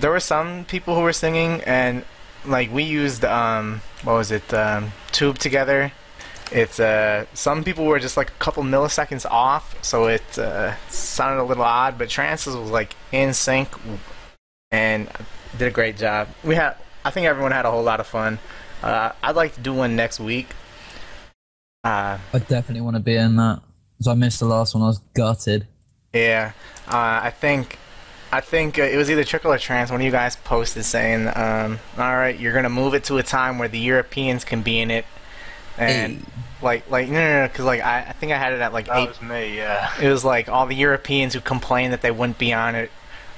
[0.00, 2.04] there were some people who were singing and
[2.46, 5.92] like we used um what was it um tube together
[6.50, 11.42] it's uh some people were just like a couple milliseconds off so it uh sounded
[11.42, 13.68] a little odd but Trance's was like in sync
[14.70, 15.08] and
[15.58, 16.74] did a great job we had
[17.04, 18.38] i think everyone had a whole lot of fun
[18.82, 20.48] uh i'd like to do one next week
[21.84, 23.60] uh I definitely want to be in that.
[24.00, 24.82] So I missed the last one.
[24.82, 25.66] I was gutted.
[26.12, 26.52] Yeah,
[26.88, 27.78] uh, I think,
[28.32, 29.90] I think uh, it was either Trickle or Trance.
[29.90, 33.22] One of you guys posted saying, um, "All right, you're gonna move it to a
[33.22, 35.04] time where the Europeans can be in it,"
[35.78, 36.24] and Hey.
[36.60, 38.86] like, like no, no, no, because like I, I think I had it at like
[38.86, 39.08] That eight.
[39.08, 39.90] was me, yeah.
[40.02, 42.90] It was like all the Europeans who complained that they wouldn't be on it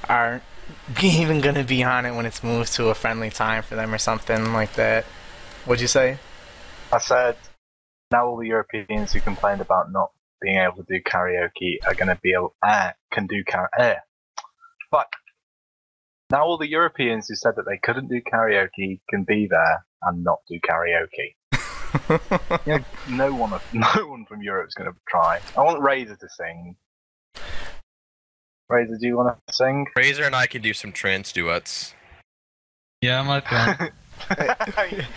[0.08, 0.42] aren't
[1.02, 3.98] even gonna be on it when it's moved to a friendly time for them or
[3.98, 5.04] something like that.
[5.64, 6.18] What'd you say?
[6.92, 7.36] I said,
[8.10, 10.10] now all the Europeans who complained about not
[10.40, 13.68] being able to do karaoke are going to be able, uh, can do karaoke.
[13.78, 13.94] Uh,
[14.90, 15.12] fuck.
[16.30, 20.24] Now all the Europeans who said that they couldn't do karaoke can be there and
[20.24, 21.36] not do karaoke.
[22.66, 25.40] Yeah, no one, no one from Europe's going to try.
[25.56, 26.76] I want Razor to sing.
[28.68, 29.86] Razor, do you want to sing?
[29.94, 31.94] Razor and I can do some trance duets.
[33.02, 33.92] Yeah, I might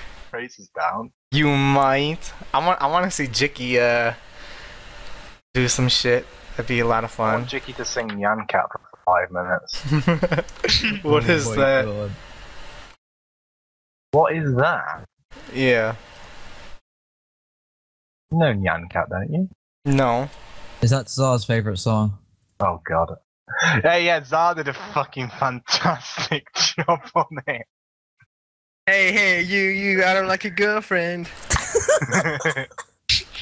[0.32, 0.42] be on.
[0.42, 1.12] Razor's down.
[1.32, 2.34] You might.
[2.54, 2.82] I want.
[2.82, 4.14] I want to see Jicky uh
[5.54, 6.26] do some shit.
[6.52, 7.34] That'd be a lot of I fun.
[7.34, 11.02] want Jicky to sing Nyan Cat for five minutes.
[11.04, 11.86] what is Oh my that?
[11.86, 12.12] God.
[14.12, 15.06] What is that?
[15.54, 15.96] Yeah.
[18.32, 19.50] You know Nyan Cat, don't you?
[19.86, 20.30] No.
[20.82, 22.18] Is that Czar's favorite song?
[22.60, 23.16] Oh god.
[23.84, 27.68] Yeah, yeah, Zar did a fucking fantastic job on it.
[28.88, 31.28] Hey, hey, you, you, I don't like a girlfriend.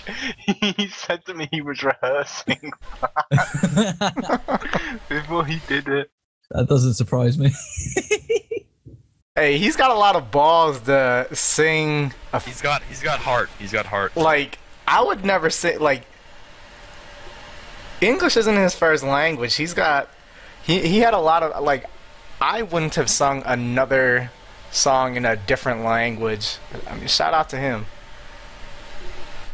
[0.45, 2.71] he said to me he was rehearsing
[5.09, 6.09] before he did it.
[6.51, 7.51] that doesn't surprise me.
[9.35, 12.13] Hey, he's got a lot of balls to sing.
[12.31, 13.49] A f- He's got, he's got heart.
[13.59, 14.15] He's got heart.
[14.15, 16.05] like, I would never say like.
[17.99, 19.55] English isn't his first language.
[19.55, 20.09] He's got.
[20.63, 21.85] He he had a lot of like.
[22.39, 24.29] I wouldn't have sung another
[24.73, 26.57] song in a different language.
[26.87, 27.85] I mean, shout out to him.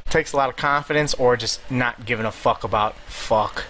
[0.09, 3.65] takes a lot of confidence or just not giving a fuck about fuck.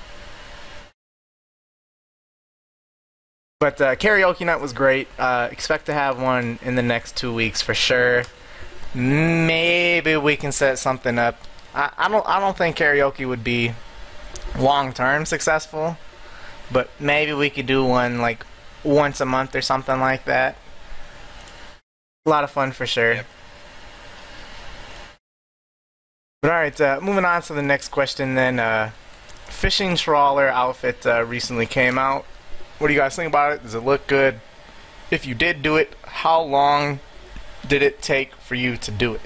[3.59, 5.09] But uh, karaoke night was great.
[5.17, 8.23] Uh, expect to have one in the next two weeks for sure.
[8.95, 11.35] Maybe we can set something up.
[11.75, 12.25] I, I don't.
[12.25, 13.73] I don't think karaoke would be
[14.57, 15.97] long term successful,
[16.71, 18.45] but maybe we could do one like
[18.83, 20.55] once a month or something like that.
[22.29, 23.13] A lot of fun for sure.
[23.13, 23.25] Yep.
[26.43, 28.35] But all right, uh, moving on to the next question.
[28.35, 28.91] Then, uh,
[29.47, 32.25] fishing trawler outfit uh, recently came out.
[32.77, 33.63] What do you guys think about it?
[33.63, 34.41] Does it look good?
[35.09, 36.99] If you did do it, how long
[37.67, 39.21] did it take for you to do it?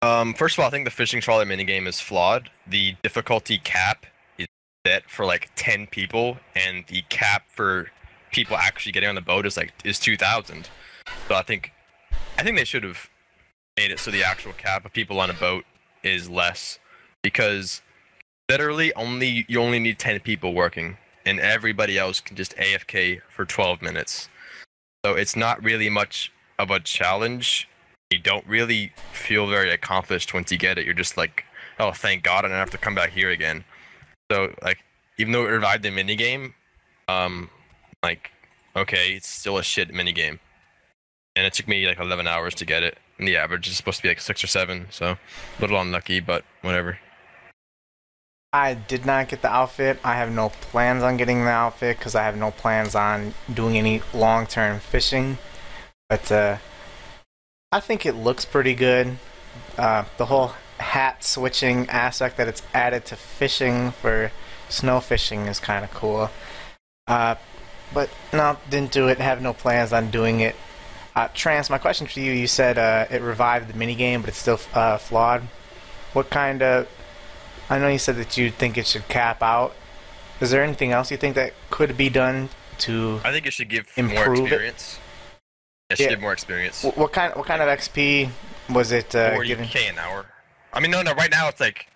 [0.00, 2.50] Um, first of all, I think the fishing trawler minigame is flawed.
[2.68, 4.06] The difficulty cap
[4.38, 4.46] is
[4.86, 7.90] set for like ten people, and the cap for
[8.34, 10.68] people actually getting on the boat is like is two thousand.
[11.28, 11.72] So I think,
[12.36, 13.08] I think they should have
[13.76, 15.64] made it so the actual cap of people on a boat
[16.02, 16.78] is less,
[17.22, 17.80] because
[18.50, 23.44] literally only you only need ten people working, and everybody else can just AFK for
[23.44, 24.28] twelve minutes.
[25.04, 27.68] So it's not really much of a challenge
[28.10, 30.84] you don't really feel very accomplished once you get it.
[30.84, 31.44] You're just like,
[31.78, 33.64] oh, thank God, I don't have to come back here again.
[34.30, 34.78] So like,
[35.18, 36.54] even though it revived the minigame,
[37.08, 37.50] um,
[38.04, 38.30] like,
[38.76, 40.38] okay, it's still a shit minigame.
[41.36, 42.98] And it took me like 11 hours to get it.
[43.18, 45.18] And the average is supposed to be like six or seven, so a
[45.60, 46.98] little unlucky, but whatever.
[48.52, 49.98] I did not get the outfit.
[50.04, 53.76] I have no plans on getting the outfit because I have no plans on doing
[53.76, 55.38] any long term fishing.
[56.08, 56.58] But uh,
[57.72, 59.16] I think it looks pretty good.
[59.76, 64.30] Uh, the whole hat switching aspect that it's added to fishing for
[64.68, 66.30] snow fishing is kind of cool.
[67.08, 67.34] Uh,
[67.94, 69.18] but no, didn't do it.
[69.18, 70.56] Have no plans on doing it.
[71.16, 74.38] Uh, Trance, my question for you: You said uh, it revived the minigame, but it's
[74.38, 75.42] still uh, flawed.
[76.12, 76.88] What kind of?
[77.70, 79.74] I know you said that you think it should cap out.
[80.40, 83.20] Is there anything else you think that could be done to?
[83.24, 84.42] I think it should give more Improve it?
[84.42, 84.98] experience.
[85.90, 86.10] It should Yeah.
[86.10, 86.82] give more experience.
[86.82, 87.34] wh- What kind?
[87.36, 88.30] What kind of XP
[88.70, 89.66] was it uh, Forty given?
[89.68, 90.26] k an hour.
[90.72, 91.14] I mean, no, no.
[91.14, 91.86] Right now it's like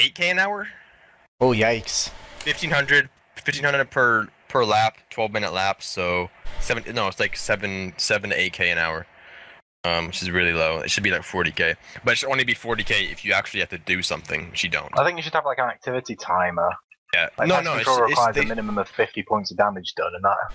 [0.00, 0.68] eight k an hour.
[1.40, 2.10] Oh yikes!
[2.44, 3.08] 1500
[3.44, 6.28] 1500 per per lap 12 minute laps so
[6.60, 9.06] seven no it's like seven seven to eight k an hour
[9.84, 11.74] um which is really low it should be like 40k
[12.04, 14.70] but it should only be 40k if you actually have to do something which you
[14.70, 16.70] don't I think you should have like an activity timer.
[17.14, 19.56] yeah Like no no it's, Control it's, requires they, a minimum of 50 points of
[19.56, 20.52] damage done, and that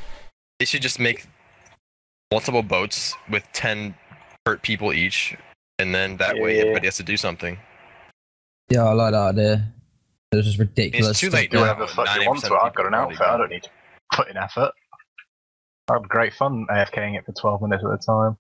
[0.60, 1.26] they should just make
[2.32, 3.96] multiple boats with 10
[4.46, 5.36] hurt people each
[5.80, 6.62] and then that way Yeah.
[6.62, 7.58] everybody has to do something
[8.70, 9.74] Yeah, I like that idea.
[10.32, 11.20] It was just ridiculous.
[11.20, 11.62] too to- late do now.
[11.62, 12.54] whatever the fuck you want to.
[12.56, 13.22] I've got an outfit.
[13.22, 13.70] I don't need to
[14.14, 14.72] put in effort.
[15.88, 18.38] That'd be great fun AFKing it for 12 minutes at a time.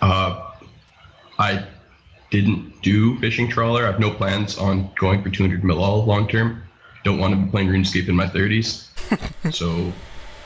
[0.00, 0.52] Uh,
[1.38, 1.64] I
[2.30, 3.84] didn't do fishing trawler.
[3.84, 6.62] I have no plans on going for 200 mil all long term.
[7.04, 8.88] Don't want to be playing RuneScape in my 30s.
[9.54, 9.92] so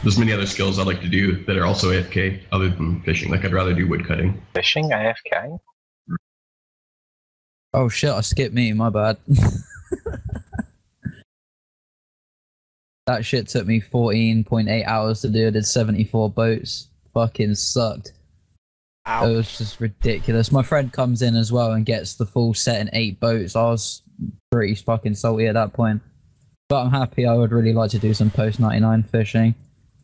[0.03, 3.30] there's many other skills I'd like to do that are also AFK other than fishing.
[3.30, 4.40] Like I'd rather do wood cutting.
[4.55, 5.59] Fishing AFK?
[7.72, 8.11] Oh shit!
[8.11, 8.72] I skipped me.
[8.72, 9.16] My bad.
[13.07, 15.46] that shit took me 14.8 hours to do.
[15.46, 16.88] I did 74 boats.
[17.14, 18.12] Fucking sucked.
[19.07, 19.28] Ow.
[19.28, 20.53] It was just ridiculous.
[20.53, 23.57] My friend comes in as well and gets the full set in eight boats.
[23.57, 24.03] I was
[24.50, 26.03] pretty fucking salty at that point.
[26.68, 27.26] But I'm happy.
[27.26, 29.55] I would really like to do some post 99 fishing.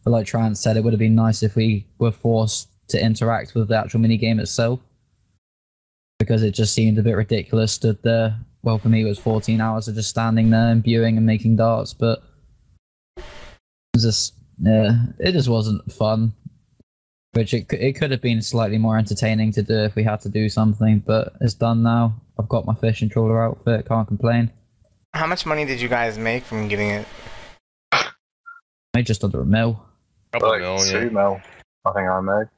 [0.08, 3.54] But like Trance said, it would have been nice if we were forced to interact
[3.54, 4.80] with the actual mini game itself.
[6.18, 7.72] Because it just seemed a bit ridiculous.
[7.74, 8.38] Stood there.
[8.62, 11.56] Well, for me, it was 14 hours of just standing there and viewing and making
[11.56, 11.92] darts.
[11.92, 12.22] But
[13.18, 16.32] it just, yeah, it just wasn't fun.
[17.32, 20.30] Which it, it could have been slightly more entertaining to do if we had to
[20.30, 22.18] do something, but it's done now.
[22.38, 24.52] I've got my fishing trawler outfit, can't complain.
[25.12, 27.06] How much money did you guys make from getting it?
[27.92, 29.84] I just under a mil.
[30.32, 31.40] Couple Like mil, two mil,
[31.86, 32.48] I think I made.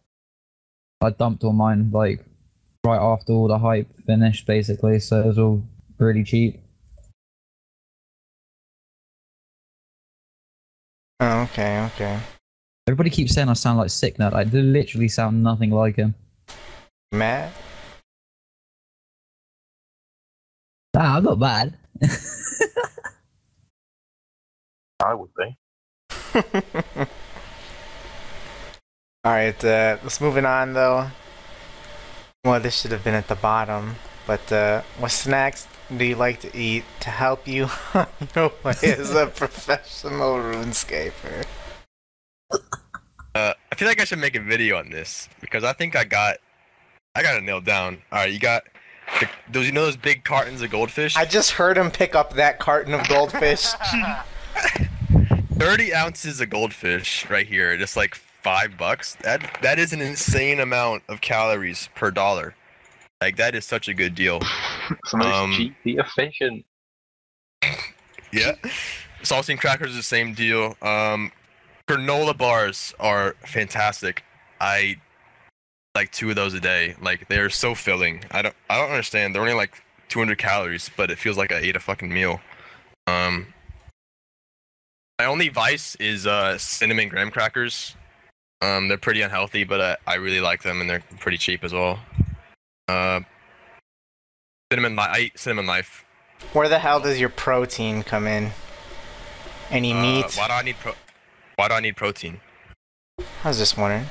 [1.00, 2.24] I dumped all mine like
[2.84, 5.62] right after all the hype finished, basically, so it was all
[5.98, 6.60] really cheap.
[11.20, 12.18] Oh, okay, okay.
[12.86, 14.32] Everybody keeps saying I sound like Sick Nerd.
[14.32, 16.14] I literally sound nothing like him.
[17.12, 17.52] Matt?
[20.96, 21.76] Ah, I'm not bad.
[25.04, 25.56] I would be.
[29.26, 31.08] Alright, uh, let's moving on though.
[32.44, 33.96] Well, this should have been at the bottom,
[34.26, 35.68] but uh, what's next?
[35.96, 41.44] do you like to eat to help you on your way as a professional RuneScaper?
[42.52, 46.04] Uh, I feel like I should make a video on this because I think I
[46.04, 46.36] got,
[47.14, 47.98] I got it nailed down.
[48.12, 48.64] All right, you got
[49.20, 51.16] the, those, you know, those big cartons of goldfish.
[51.16, 53.66] I just heard him pick up that carton of goldfish.
[55.54, 59.16] Thirty ounces of goldfish right here, just like five bucks.
[59.22, 62.54] That that is an insane amount of calories per dollar.
[63.20, 64.40] Like that is such a good deal.
[65.06, 66.64] Some of these Um, cheap, be efficient.
[68.32, 68.52] Yeah.
[69.22, 70.76] Saltine crackers is the same deal.
[70.82, 71.32] Um,
[71.88, 74.22] granola bars are fantastic.
[74.60, 75.00] I
[75.96, 76.94] like two of those a day.
[77.02, 78.22] Like they're so filling.
[78.30, 79.34] I don't I don't understand.
[79.34, 82.40] They're only like 200 calories, but it feels like I ate a fucking meal.
[83.08, 83.52] Um,
[85.18, 87.96] my only vice is uh cinnamon graham crackers.
[88.62, 91.72] Um, they're pretty unhealthy, but uh, I really like them and they're pretty cheap as
[91.72, 91.98] well.
[92.88, 93.20] Uh,
[94.70, 96.04] cinnamon li- I eat cinnamon life.
[96.52, 98.50] Where the hell does your protein come in?
[99.70, 100.34] Any Uh, meat?
[100.36, 100.94] why do I need pro-
[101.56, 102.40] Why do I need protein?
[103.44, 104.06] I was just wondering.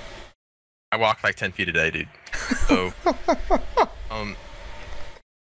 [0.91, 2.07] I walk like 10 feet a day, dude.
[2.67, 2.93] So,
[4.11, 4.35] um,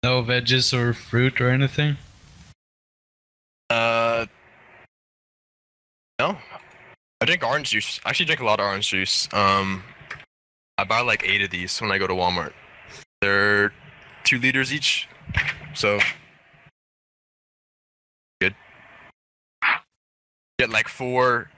[0.03, 1.97] No veggies or fruit or anything.
[3.69, 4.25] uh,
[6.19, 6.37] no.
[7.27, 7.99] Drink orange juice.
[8.05, 9.27] I actually drink a lot of orange juice.
[9.33, 9.83] Um,
[10.77, 12.53] I buy like eight of these when I go to Walmart.
[13.19, 13.73] They're
[14.23, 15.09] two liters each.
[15.75, 15.99] So,
[18.39, 18.55] good.
[20.57, 21.49] Get like four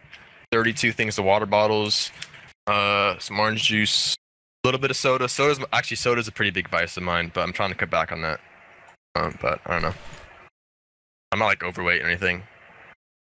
[0.51, 2.09] 32 things of water bottles,
[2.65, 4.15] uh, some orange juice,
[4.63, 5.29] a little bit of soda.
[5.29, 8.11] Soda's actually soda's a pretty big vice of mine, but I'm trying to cut back
[8.11, 8.39] on that.
[9.15, 9.93] Um, but I don't know.
[11.31, 12.41] I'm not like overweight or anything.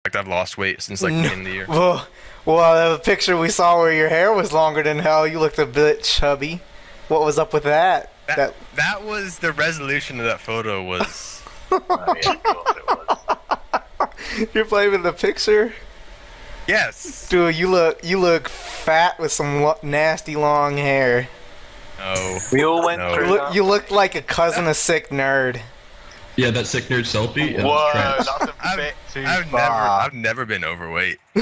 [0.04, 1.66] Like I've lost weight since like the beginning of the year.
[1.68, 2.06] Well,
[2.46, 5.66] well, the picture we saw where your hair was longer than hell, you looked a
[5.66, 6.60] bit chubby.
[7.08, 8.12] What was up with that?
[8.26, 14.48] That, That that was the resolution of that photo was yeah, of it was.
[14.54, 15.72] you're blaming the picture,
[16.66, 17.28] yes.
[17.28, 17.54] dude.
[17.56, 21.28] You look you look fat with some lo- nasty long hair.
[21.98, 22.38] No.
[22.52, 23.10] We all went No.
[23.10, 25.60] You through look you look like a cousin of sick nerd.
[26.36, 27.62] Yeah, that sick nerd selfie.
[27.62, 29.72] Whoa, that's that's a I've- too I've never.
[29.72, 31.18] I've never been overweight.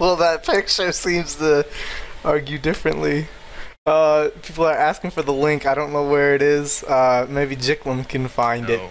[0.00, 1.64] well, that picture seems to
[2.24, 3.28] argue differently.
[3.86, 5.66] Uh, people are asking for the link.
[5.66, 6.82] I don't know where it is.
[6.84, 8.78] Uh, maybe Jicklum can find it.
[8.80, 8.88] No,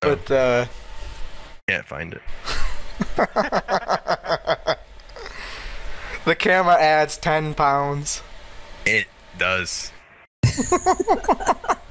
[0.00, 0.66] But uh,
[1.66, 2.22] can't find it.
[6.24, 8.22] the camera adds ten pounds.
[8.84, 9.06] It
[9.38, 9.90] does.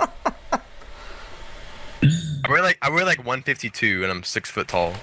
[2.04, 4.94] I wear like I wear like 152 and I'm six foot tall.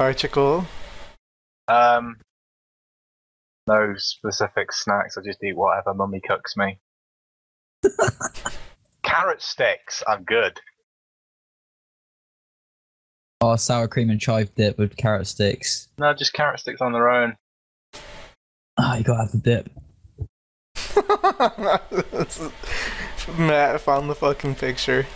[0.00, 0.66] Alright, Chickle.
[1.68, 2.16] Um,
[3.68, 5.16] no specific snacks.
[5.16, 6.78] I just eat whatever mummy cooks me.
[9.02, 10.02] Carrot sticks.
[10.08, 10.58] I'm good.
[13.40, 15.88] Oh, sour cream and chive dip with carrot sticks.
[15.98, 17.36] No, just carrot sticks on their own.
[18.78, 19.68] Oh, you gotta have the dip.
[23.38, 25.06] Matt found the fucking picture.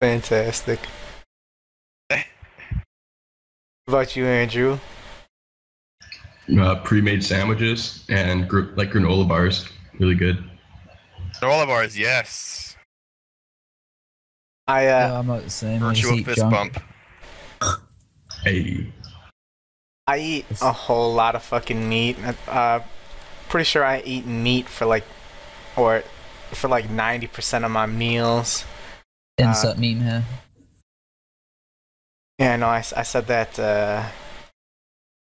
[0.00, 0.80] Fantastic.
[2.08, 2.24] What
[3.86, 4.80] about you, Andrew?
[6.58, 9.68] uh, pre-made sandwiches and gr- like granola bars.
[9.98, 10.42] Really good.
[11.40, 12.76] Granola bars, yes.
[14.66, 15.80] I uh, yeah, I'm not the same.
[15.80, 16.52] Virtual fist junk.
[16.52, 16.82] bump.
[18.42, 18.92] Hey,
[20.06, 22.16] I eat a whole lot of fucking meat.
[22.48, 22.80] Uh,
[23.48, 25.04] pretty sure I eat meat for like,
[25.76, 26.02] or
[26.52, 28.64] for like ninety percent of my meals.
[29.38, 30.24] Insert meme here.
[32.38, 34.08] Yeah, no, I, I said that uh,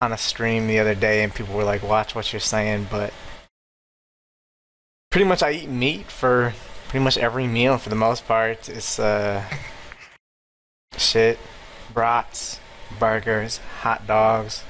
[0.01, 3.13] on a stream the other day, and people were like, "Watch what you're saying," but
[5.09, 6.53] pretty much I eat meat for
[6.87, 8.67] pretty much every meal for the most part.
[8.67, 9.43] It's uh,
[10.97, 11.37] shit,
[11.93, 12.59] brats,
[12.99, 14.63] burgers, hot dogs,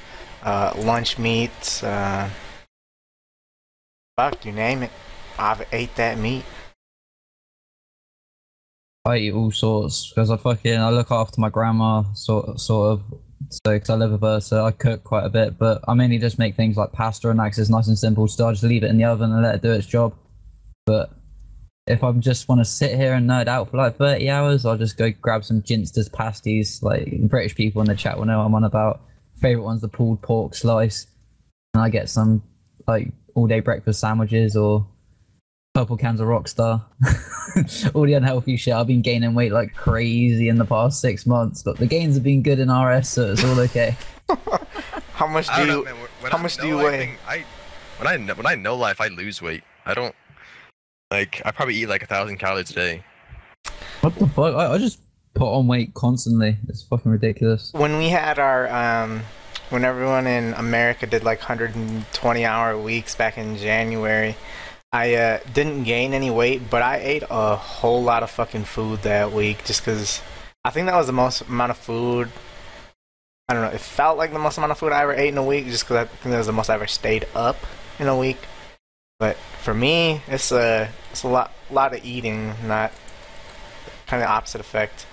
[0.43, 2.29] uh, lunch meats, uh,
[4.21, 4.91] fuck, you name it.
[5.39, 6.43] I've ate that meat.
[9.03, 13.03] I eat all sorts because I fucking I look after my grandma sort sort of.
[13.49, 15.57] So because I live with her, so I cook quite a bit.
[15.57, 18.27] But I mainly just make things like pasta and that 'cause it's nice and simple.
[18.27, 20.13] So I just leave it in the oven and let it do its job.
[20.85, 21.09] But
[21.87, 24.77] if I just want to sit here and nerd out for like thirty hours, I'll
[24.77, 26.83] just go grab some Ginsters pasties.
[26.83, 29.01] Like British people in the chat will know I'm on about.
[29.37, 31.07] Favorite one's the pulled pork slice,
[31.73, 32.43] and I get some
[32.87, 34.85] like all day breakfast sandwiches or
[35.73, 36.83] purple cans of Rockstar.
[37.93, 38.73] All the unhealthy shit.
[38.73, 42.23] I've been gaining weight like crazy in the past six months, but the gains have
[42.23, 43.95] been good in RS, so it's all okay.
[45.13, 45.85] How much do don't know, you?
[45.85, 45.95] man.
[46.23, 46.97] How I'm much do you weigh?
[46.97, 47.45] thing, I
[47.97, 49.63] when I know, when I know life, I lose weight.
[49.85, 50.15] I don't.
[51.09, 53.03] Like I probably eat like a thousand calories a day.
[54.01, 54.55] What the fuck?
[54.55, 54.99] I, I just
[55.33, 56.57] put on weight constantly.
[56.67, 57.71] It's fucking ridiculous.
[57.73, 59.21] When we had our um,
[59.71, 64.35] when everyone in America did like 120 hour weeks back in January,
[64.91, 69.03] I uh, didn't gain any weight, but I ate a whole lot of fucking food
[69.03, 70.21] that week just because
[70.65, 72.29] I think that was the most amount of food.
[73.47, 73.69] I don't know.
[73.69, 75.85] It felt like the most amount of food I ever ate in a week just
[75.85, 77.57] because I think that was the most I ever stayed up
[77.97, 78.37] in a week.
[79.19, 82.91] But for me, it's a it's a lot lot of eating, not
[84.07, 85.05] kind of opposite effect.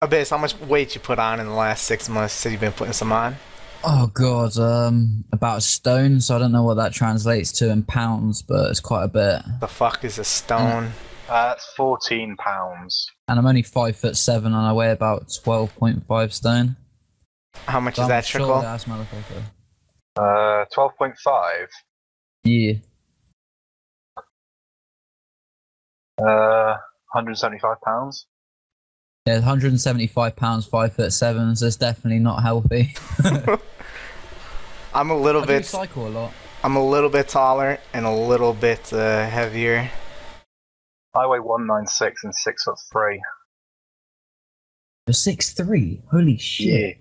[0.00, 2.72] Abyss, how much weight you put on in the last six months since you've been
[2.72, 3.34] putting some on?
[3.82, 6.20] Oh god, um, about a stone.
[6.20, 9.42] So I don't know what that translates to in pounds, but it's quite a bit.
[9.60, 10.92] The fuck is a stone?
[11.28, 13.10] Uh, that's 14 pounds.
[13.26, 16.76] And I'm only five foot seven, and I weigh about twelve point five stone.
[17.66, 18.60] How much So is I'm that sure trickle?
[18.62, 19.42] that's motherfucker.
[20.16, 21.66] Uh, 12.5.
[22.44, 22.72] Yeah.
[26.18, 26.76] Uh,
[27.12, 28.26] 175 pounds.
[29.28, 31.54] Yeah, 175 pounds, five foot seven.
[31.54, 32.94] So it's definitely not healthy.
[34.94, 35.66] I'm a little I do bit.
[35.66, 36.32] cycle a lot.
[36.64, 39.90] I'm a little bit taller and a little bit uh, heavier.
[41.14, 43.22] I weigh 196 and 6 foot 3.
[45.06, 46.00] You're six three.
[46.10, 46.96] Holy shit.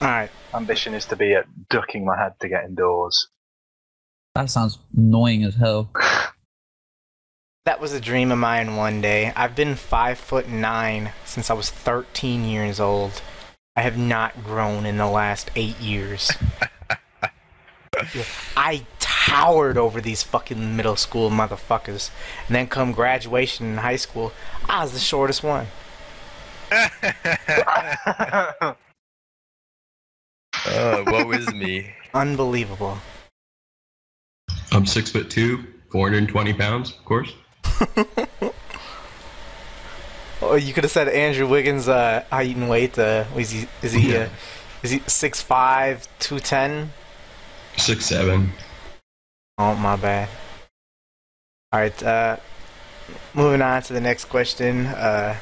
[0.00, 0.30] All right.
[0.54, 3.28] Ambition is to be at ducking my head to get indoors.
[4.34, 5.90] That sounds annoying as hell.
[7.70, 9.32] That was a dream of mine one day.
[9.36, 13.22] I've been five foot nine since I was 13 years old.
[13.76, 16.32] I have not grown in the last eight years.
[18.56, 22.10] I towered over these fucking middle school motherfuckers.
[22.48, 24.32] And then come graduation in high school,
[24.68, 25.68] I was the shortest one.
[26.72, 26.88] Uh,
[31.06, 31.94] woe is me.
[32.14, 32.98] Unbelievable.
[34.72, 37.32] I'm six foot two, 420 pounds, of course.
[40.42, 42.98] Oh, you could have said Andrew Wiggins' uh, height and weight.
[42.98, 43.68] Uh, is he?
[43.82, 44.16] Is he?
[44.16, 44.28] Uh, Yeah.
[44.82, 46.92] is he six five, two ten?
[47.76, 48.52] Six seven.
[49.58, 50.30] Oh, my bad.
[51.72, 52.02] All right.
[52.02, 52.36] Uh,
[53.34, 54.86] moving on to the next question.
[54.86, 55.36] Uh,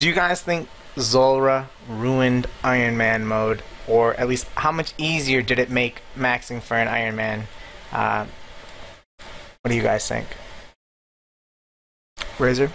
[0.00, 5.40] do you guys think Zulrah ruined Iron Man mode, or at least how much easier
[5.40, 7.46] did it make maxing for an Iron Man?
[7.92, 8.26] Uh,
[9.62, 10.26] what do you guys think?
[12.38, 12.70] Razor.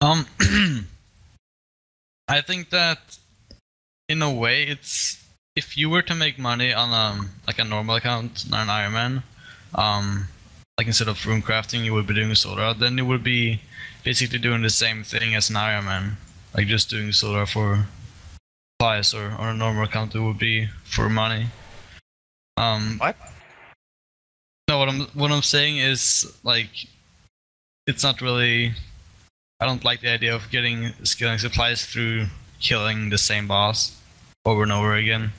[0.00, 0.26] Um,
[2.28, 3.18] I think that
[4.08, 5.24] in a way, it's
[5.56, 8.92] if you were to make money on um like a normal account, not an Iron
[8.92, 9.22] Man,
[9.74, 10.28] um,
[10.76, 12.74] like instead of rune crafting, you would be doing Zulrah.
[12.74, 13.62] Then it would be
[14.02, 16.16] basically doing the same thing as an Iron Man,
[16.54, 17.86] like just doing Zulrah for
[18.74, 21.46] supplies, or on a normal account it would be for money.
[22.56, 23.16] Um, What?
[24.74, 26.88] No, what I'm what I'm saying is like
[27.86, 28.72] it's not really
[29.60, 32.26] I don't like the idea of getting skilling supplies through
[32.58, 33.96] killing the same boss
[34.44, 35.30] over and over again.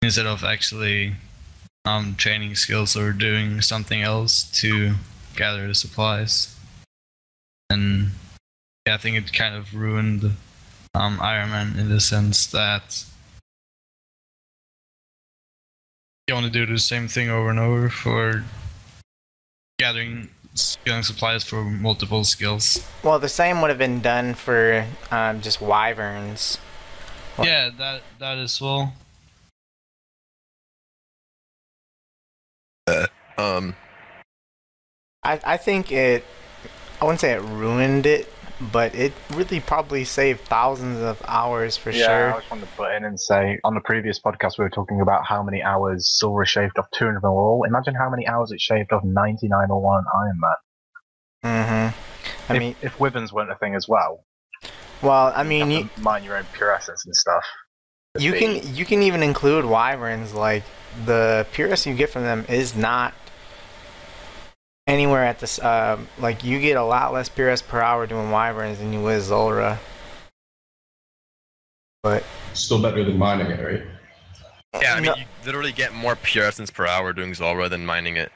[0.00, 1.16] Instead of actually
[1.84, 4.94] um, training skills or doing something else to
[5.36, 6.56] gather the supplies.
[7.68, 8.12] And
[8.86, 10.32] yeah, I think it kind of ruined
[10.94, 13.04] um, Iron Man in the sense that
[16.28, 18.44] you want to do the same thing over and over for
[19.78, 22.86] gathering skilling supplies for multiple skills.
[23.02, 26.56] Well, the same would have been done for um, just wyverns.
[27.36, 27.48] What?
[27.48, 28.92] Yeah, that that as well.
[33.38, 33.74] Um,
[35.22, 36.24] I, I think it.
[37.00, 41.90] I wouldn't say it ruined it, but it really probably saved thousands of hours for
[41.90, 42.40] yeah, I sure.
[42.40, 45.24] just wanted to put in and say on the previous podcast we were talking about
[45.26, 47.64] how many hours Silver shaved off 200 mil all.
[47.64, 50.54] Imagine how many hours it shaved off 99 or 1 Iron Man.
[51.44, 52.52] Mm-hmm.
[52.52, 54.24] I if, mean, if Wyverns weren't a thing as well,
[55.02, 57.44] well, I mean, you mine your own pure essence and stuff.
[58.18, 60.34] you The- can you can even include wyverns.
[60.34, 60.64] Like
[61.04, 63.14] the purest you get from them is not
[64.88, 65.60] anywhere at this.
[65.60, 69.22] Uh, like you get a lot less PRS per hour doing wyverns than you would
[69.22, 69.78] Zulrah.
[72.02, 72.24] But
[72.54, 73.82] Still better than mining it, right?
[74.82, 75.14] yeah, I mean, No.
[75.16, 78.32] you literally get more pure essence per hour doing Zulrah than mining it,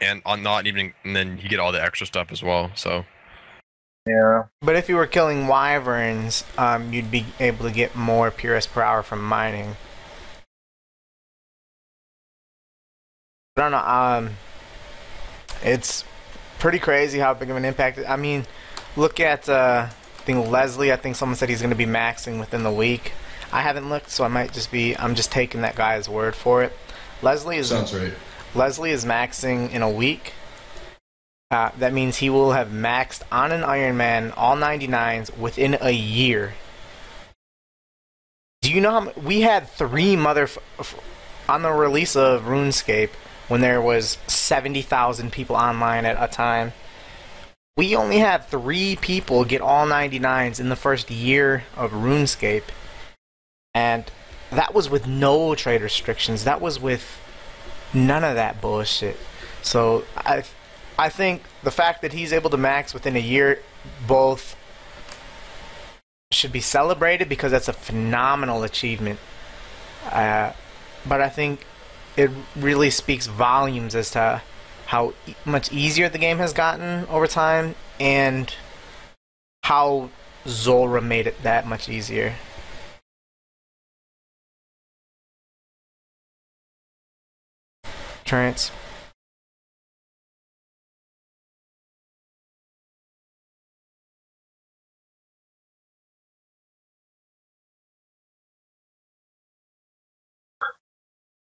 [0.00, 2.70] and on not even, and then you get all the extra stuff as well.
[2.74, 3.04] So
[4.06, 4.44] Yeah.
[4.60, 8.82] But if you were killing wyverns, um, you'd be able to get more PRS per
[8.82, 9.76] hour from mining.
[13.56, 13.78] I don't know.
[13.78, 14.30] Um,
[15.64, 16.04] it's
[16.58, 17.98] pretty crazy how big of an impact.
[18.06, 18.46] I mean,
[18.96, 20.92] look at uh, I think Leslie.
[20.92, 23.12] I think someone said he's going to be maxing within the week.
[23.52, 24.96] I haven't looked, so I might just be.
[24.96, 26.72] I'm just taking that guy's word for it.
[27.22, 28.12] Leslie is Sounds right.
[28.54, 30.34] Leslie is maxing in a week.
[31.50, 35.90] Uh, that means he will have maxed on an Iron Man all 99s within a
[35.90, 36.54] year.
[38.62, 40.48] Do you know how m- we had three mother
[41.48, 43.10] on the release of RuneScape
[43.48, 46.72] when there was 70,000 people online at a time?
[47.76, 52.64] We only had three people get all 99s in the first year of RuneScape.
[53.74, 54.04] And
[54.50, 56.44] that was with no trade restrictions.
[56.44, 57.20] That was with
[57.92, 59.16] none of that bullshit.
[59.62, 60.44] So I,
[60.98, 63.60] I think the fact that he's able to max within a year,
[64.06, 64.56] both
[66.30, 69.18] should be celebrated because that's a phenomenal achievement.
[70.10, 70.52] Uh,
[71.06, 71.66] but I think
[72.16, 74.42] it really speaks volumes as to
[74.86, 78.54] how e- much easier the game has gotten over time and
[79.64, 80.10] how
[80.46, 82.34] Zulrah made it that much easier.
[88.24, 88.70] Trance.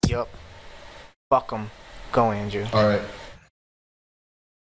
[0.09, 0.29] Yup.
[1.31, 1.71] Fuck 'em.
[2.13, 2.65] Go, Andrew.
[2.73, 3.01] All right.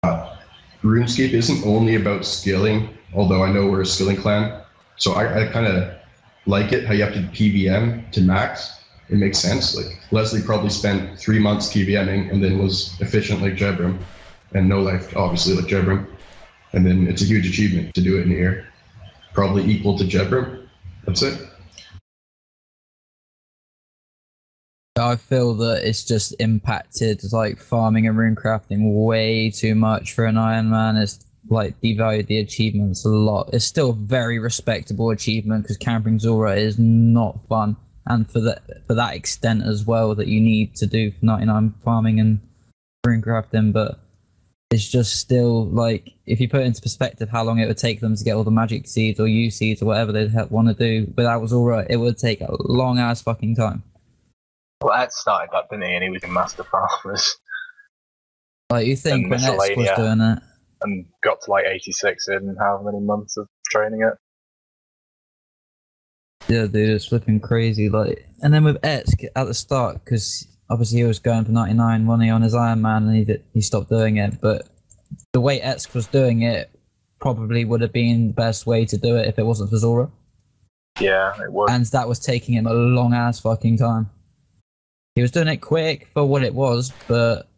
[0.03, 0.35] Uh,
[0.83, 4.61] RuneScape isn't only about skilling, although I know we're a skilling clan.
[4.97, 5.91] So I, I kind of
[6.45, 8.79] like it how you have to PVM to max.
[9.09, 9.75] It makes sense.
[9.75, 13.97] Like Leslie probably spent three months PVMing and then was efficient like Jebrim,
[14.53, 16.05] and no life obviously like Jebrim.
[16.73, 18.67] And then it's a huge achievement to do it in a year.
[19.33, 20.67] Probably equal to Jebrim.
[21.05, 21.41] That's it.
[25.01, 30.25] I feel that it's just impacted like farming and rune crafting way too much for
[30.25, 30.95] an Iron Man.
[30.95, 33.49] It's like devalued the achievements a lot.
[33.51, 38.61] It's still a very respectable achievement because camping Zulrah is not fun, and for that
[38.85, 42.39] for that extent as well that you need to do 99 farming and
[43.05, 43.99] rune crafting, but
[44.69, 48.15] it's just still like if you put into perspective how long it would take them
[48.15, 51.11] to get all the magic seeds or yew seeds or whatever they'd want to do
[51.17, 53.83] without Zulrah, it would take a long ass fucking time.
[54.81, 55.93] Well, Ed started that, didn't he?
[55.95, 57.37] And he was in Master Farmers
[58.71, 60.39] Like you think when was doing it,
[60.81, 64.13] and got to like 86 in how many months of training it?
[66.47, 67.89] yeah, dude, it's flipping crazy.
[67.89, 72.03] Like, and then with Etsk at the start, because obviously he was going for 99
[72.03, 74.41] money on his Iron Man, and he did, he stopped doing it.
[74.41, 74.67] But
[75.33, 76.69] the way Etsk was doing it
[77.19, 80.11] probably would have been the best way to do it if it wasn't for Zulrah,
[80.99, 81.69] Yeah, it was.
[81.71, 84.09] and that was taking him a long ass fucking time.
[85.15, 87.49] He was doing it quick for what it was, but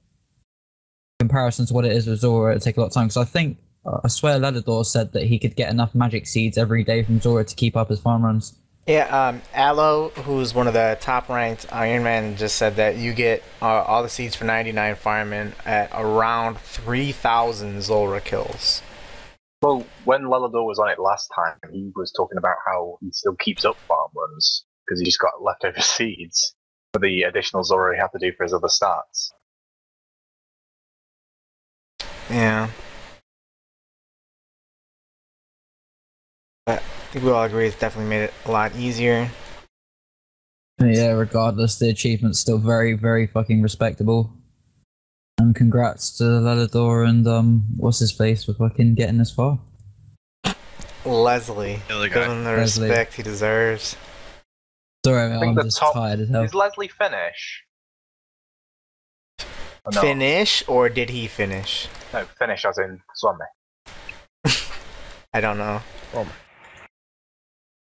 [1.19, 3.05] in comparison to what it is with Zulrah, it'd take a lot of time.
[3.05, 6.83] Because I think I swear Ledador said that he could get enough magic seeds every
[6.83, 8.57] day from Zulrah to keep up his farm runs.
[8.87, 13.13] Yeah, um, Aloe, who's one of the top ranked Iron Man, just said that you
[13.13, 18.81] get uh, all the seeds for 99 firemen at around 3,000 Zulrah kills.
[19.61, 23.35] Well, when Lelador was on it last time, he was talking about how he still
[23.35, 26.53] keeps up farm runs because he just got leftover seeds
[26.93, 29.31] for the additional Zulrah he had to do for his other stats.
[32.29, 32.69] Yeah.
[36.65, 39.29] But I think we all agree it's definitely made it a lot easier.
[40.79, 44.31] Yeah, regardless, the achievement's still very, very fucking respectable.
[45.39, 49.59] And congrats to Ledador and um, what's his face for fucking getting this far.
[51.05, 52.87] Leslie, The other give him the Leslie.
[52.87, 53.95] respect he deserves.
[55.05, 56.43] Sorry, man, think I'm the just top- tired as hell.
[56.43, 57.63] Is Leslie finish?
[59.85, 60.01] Or no?
[60.01, 61.87] Finish or did he finish?
[62.13, 63.45] No, finish as in Swami.
[65.33, 65.81] I don't know.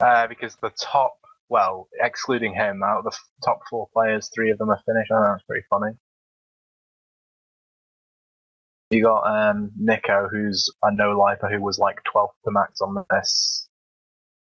[0.01, 1.15] Uh, because the top,
[1.49, 5.13] well, excluding him, out of the f- top four players, three of them are finished.
[5.13, 5.93] I know that's pretty funny.
[8.91, 13.05] You got um, Nico, who's a no lifer, who was like 12th to max on
[13.11, 13.69] this.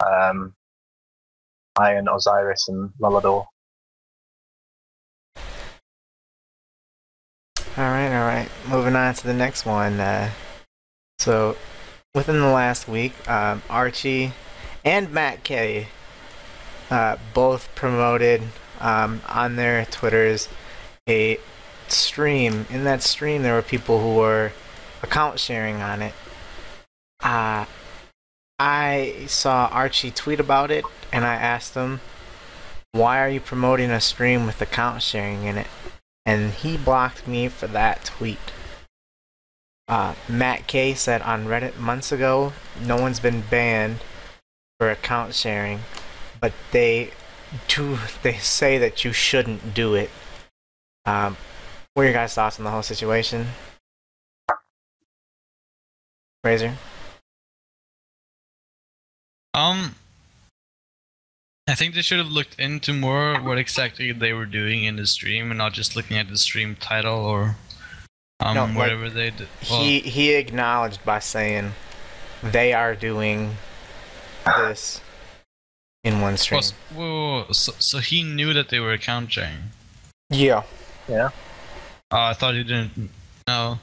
[0.05, 0.53] Um,
[1.79, 3.45] Iron, Osiris, and Lulador.
[7.77, 8.49] All right, all right.
[8.67, 9.99] Moving on to the next one.
[9.99, 10.31] Uh,
[11.19, 11.55] so,
[12.15, 14.33] within the last week, um, Archie
[14.83, 15.87] and Matt K
[16.89, 18.41] uh, both promoted
[18.79, 20.49] um, on their Twitters
[21.07, 21.39] a
[21.87, 22.65] stream.
[22.69, 24.51] In that stream, there were people who were
[25.03, 26.13] account sharing on it.
[27.21, 27.65] Uh,
[28.59, 32.01] I saw Archie tweet about it, and I asked him,
[32.91, 35.67] "Why are you promoting a stream with account sharing in it?"
[36.27, 38.51] and he blocked me for that tweet.
[39.87, 42.51] Uh, Matt K said on Reddit months ago,
[42.81, 43.99] no one's been banned
[44.77, 45.79] for account sharing,
[46.41, 47.11] but they
[47.69, 50.09] do they say that you shouldn't do it.
[51.05, 51.37] Um,
[51.93, 53.47] what are your guys' thoughts on the whole situation?
[56.43, 56.75] Razor.
[59.57, 59.95] Um,
[61.67, 65.07] I think they should have looked into more what exactly they were doing in the
[65.07, 67.55] stream and not just looking at the stream title or
[68.39, 69.47] um No, like, whatever they did.
[69.69, 71.71] Well, he he acknowledged by saying
[72.43, 73.55] they are doing
[74.45, 75.01] this
[76.03, 76.57] in one stream.
[76.57, 79.71] well, s- whoa, whoa, so, so he knew that they were account sharing.
[80.29, 80.63] Yeah.
[81.09, 81.29] Oh,
[82.11, 83.09] I thought he didn't
[83.47, 83.79] know.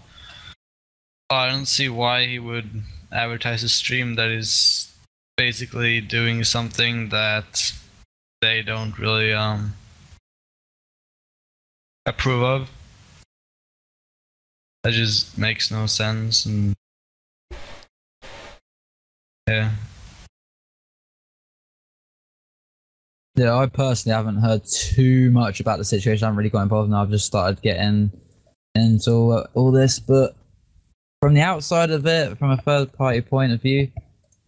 [1.30, 4.93] Oh, I don't see why he would advertise a stream that is
[5.36, 7.72] basically doing something that
[8.40, 9.74] they don't really um
[12.06, 12.70] approve of.
[14.82, 16.74] That just makes no sense and
[19.48, 19.70] yeah.
[23.36, 26.24] Yeah, I personally haven't heard too much about the situation.
[26.24, 27.02] I haven't really got involved now.
[27.02, 28.12] I've just started getting
[28.76, 30.36] into all, all this, but
[31.20, 33.90] from the outside of it, from a third party point of view,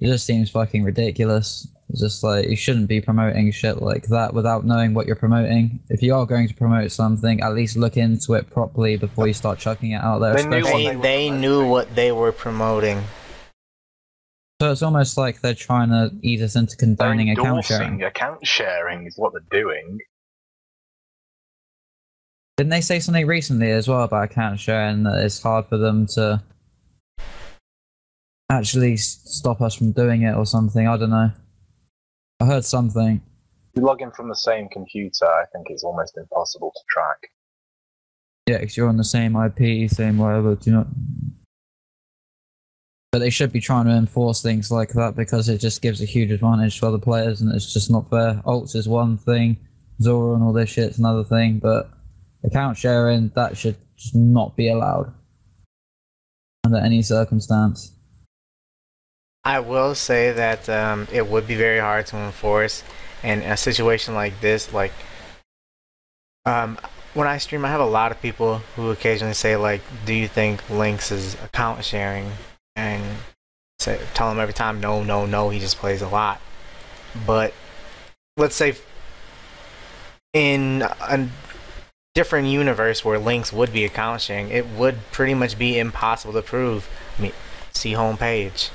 [0.01, 1.68] it just seems fucking ridiculous.
[1.89, 5.81] It's just like you shouldn't be promoting shit like that without knowing what you're promoting.
[5.89, 9.32] If you are going to promote something, at least look into it properly before you
[9.32, 10.35] start chucking it out there.
[10.35, 11.40] They knew especially- They they were they promoting.
[11.40, 13.02] knew what they were promoting.
[14.60, 18.02] So it's almost like they're trying to ease us into They're condoning account sharing.
[18.02, 19.98] account sharing is what they're doing.
[22.56, 26.06] Didn't they say something recently as well about account sharing that it's hard for them
[26.14, 26.43] to
[28.51, 30.86] actually stop us from doing it or something?
[30.86, 31.31] I don't know.
[32.40, 33.20] I heard something.
[33.74, 37.31] If you log in from the same computer, I think it's almost impossible to track.
[38.47, 40.55] Yeah, because you're on the same IP, same whatever.
[40.55, 40.86] Do not?
[43.10, 46.05] But they should be trying to enforce things like that because it just gives a
[46.05, 48.43] huge advantage to other players, and it's just not fair.
[48.44, 49.56] Alts is one thing,
[50.01, 51.90] Zulrah and all this shit's another thing, but
[52.44, 55.12] account sharing that should just not be allowed
[56.64, 57.95] under any circumstance.
[59.47, 62.82] I will say that um, it would be very hard to enforce,
[63.23, 64.93] in a situation like this, like
[66.44, 66.78] um,
[67.14, 70.27] when I stream, I have a lot of people who occasionally say, like, "Do you
[70.27, 72.32] think Lynx is account sharing?"
[72.74, 73.05] And
[73.78, 75.51] say, tell them every time, "No, no, no.
[75.51, 76.40] He just plays a lot."
[77.24, 77.55] But
[78.36, 78.74] let's say
[80.32, 81.28] in a
[82.16, 86.43] different universe where Lynx would be account sharing, it would pretty much be impossible to
[86.43, 86.89] prove.
[87.16, 87.32] I mean,
[87.73, 88.70] see homepage.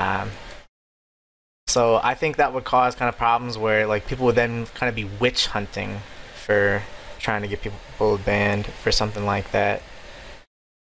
[0.00, 0.30] Um,
[1.66, 4.88] so I think that would cause kind of problems where like people would then kind
[4.88, 6.00] of be witch hunting
[6.34, 6.82] for
[7.18, 9.82] trying to get people banned for something like that.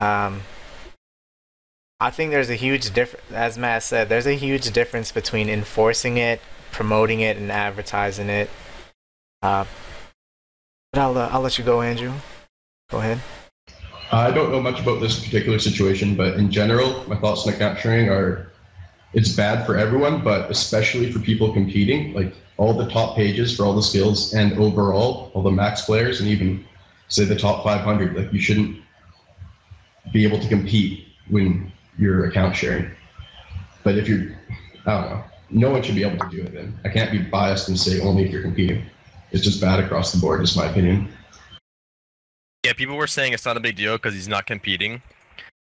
[0.01, 0.43] Um,
[2.01, 6.17] I think there's a huge difference, as Matt said, there's a huge difference between enforcing
[6.17, 6.41] it,
[6.73, 8.51] promoting it, and advertising it.
[9.43, 9.65] Uh,
[10.93, 12.13] but I'll, uh, I'll let you go, Andrew.
[12.91, 13.21] Go ahead.
[14.11, 17.79] I don't know much about this particular situation, but in general, my thoughts on account
[17.79, 18.51] sharing are
[19.15, 22.13] it's bad for everyone, but especially for people competing.
[22.13, 26.21] Like all the top pages for all the skills and overall, all the max players,
[26.21, 26.65] and even
[27.09, 28.17] say the top 500.
[28.17, 28.79] Like you shouldn't
[30.13, 32.91] be able to compete when you're account sharing.
[33.85, 34.37] But if you're,
[34.87, 36.79] I don't know, no one should be able to do it then.
[36.85, 38.85] I can't be biased and say only if you're competing.
[39.31, 41.09] It's just bad across the board, is my opinion.
[42.65, 45.03] Yeah, people were saying it's not a big deal because he's not competing.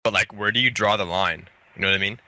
[0.05, 1.49] But like, where do you draw the line?
[1.77, 2.19] You know what I mean?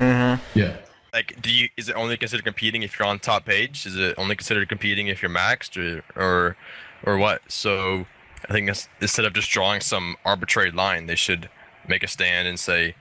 [0.00, 0.58] Mm-hmm.
[0.58, 0.76] Yeah.
[1.12, 3.86] Like, do you is it only considered competing if you're on top page?
[3.86, 6.56] Is it only considered competing if you're maxed or or
[7.04, 7.40] or what?
[7.48, 8.06] So
[8.48, 11.48] I think that's, instead of just drawing some arbitrary line, they should
[11.88, 12.94] make a stand and say,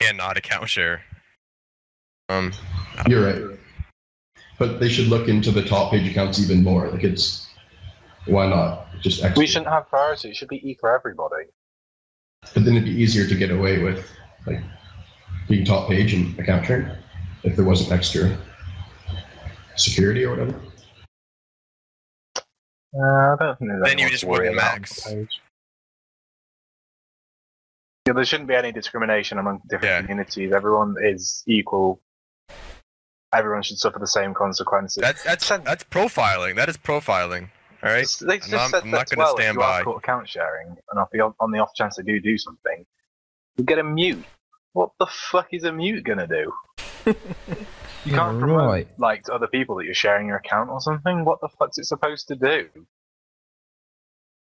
[0.00, 1.02] "Yeah, not account share."
[2.28, 2.52] Um,
[3.06, 3.58] You're right.
[4.58, 6.88] But they should look into the top page accounts even more.
[6.88, 7.48] Like it's
[8.26, 9.38] why not just extra?
[9.38, 10.30] We shouldn't have priority.
[10.30, 11.44] It should be E for everybody.
[12.54, 14.08] But then it'd be easier to get away with
[14.46, 14.60] like
[15.48, 16.90] being top page and account sharing
[17.44, 18.36] if there wasn't extra
[19.76, 20.54] security or whatever.
[22.94, 25.04] Uh, I don't think there's Then you just to worry wouldn't about on max.
[25.04, 25.28] the.
[28.06, 30.00] Yeah, there shouldn't be any discrimination among different Yeah.
[30.02, 30.52] communities.
[30.52, 32.00] Everyone is equal.
[33.32, 35.00] Everyone should suffer the same consequences.
[35.00, 36.56] that's that's that's profiling.
[36.56, 37.48] That is profiling.
[37.82, 38.00] All right.
[38.00, 39.36] Just- They just I'm not- said I'm not gonna well.
[39.36, 39.82] stand if you by.
[39.82, 42.84] caught account sharing, and on the, on the off chance they do do something,
[43.56, 44.22] you get a mute.
[44.72, 46.52] What the fuck is a mute gonna do?
[48.04, 48.88] You can't promote right.
[48.98, 51.24] like to other people that you're sharing your account or something.
[51.24, 52.68] What the fuck's it supposed to do?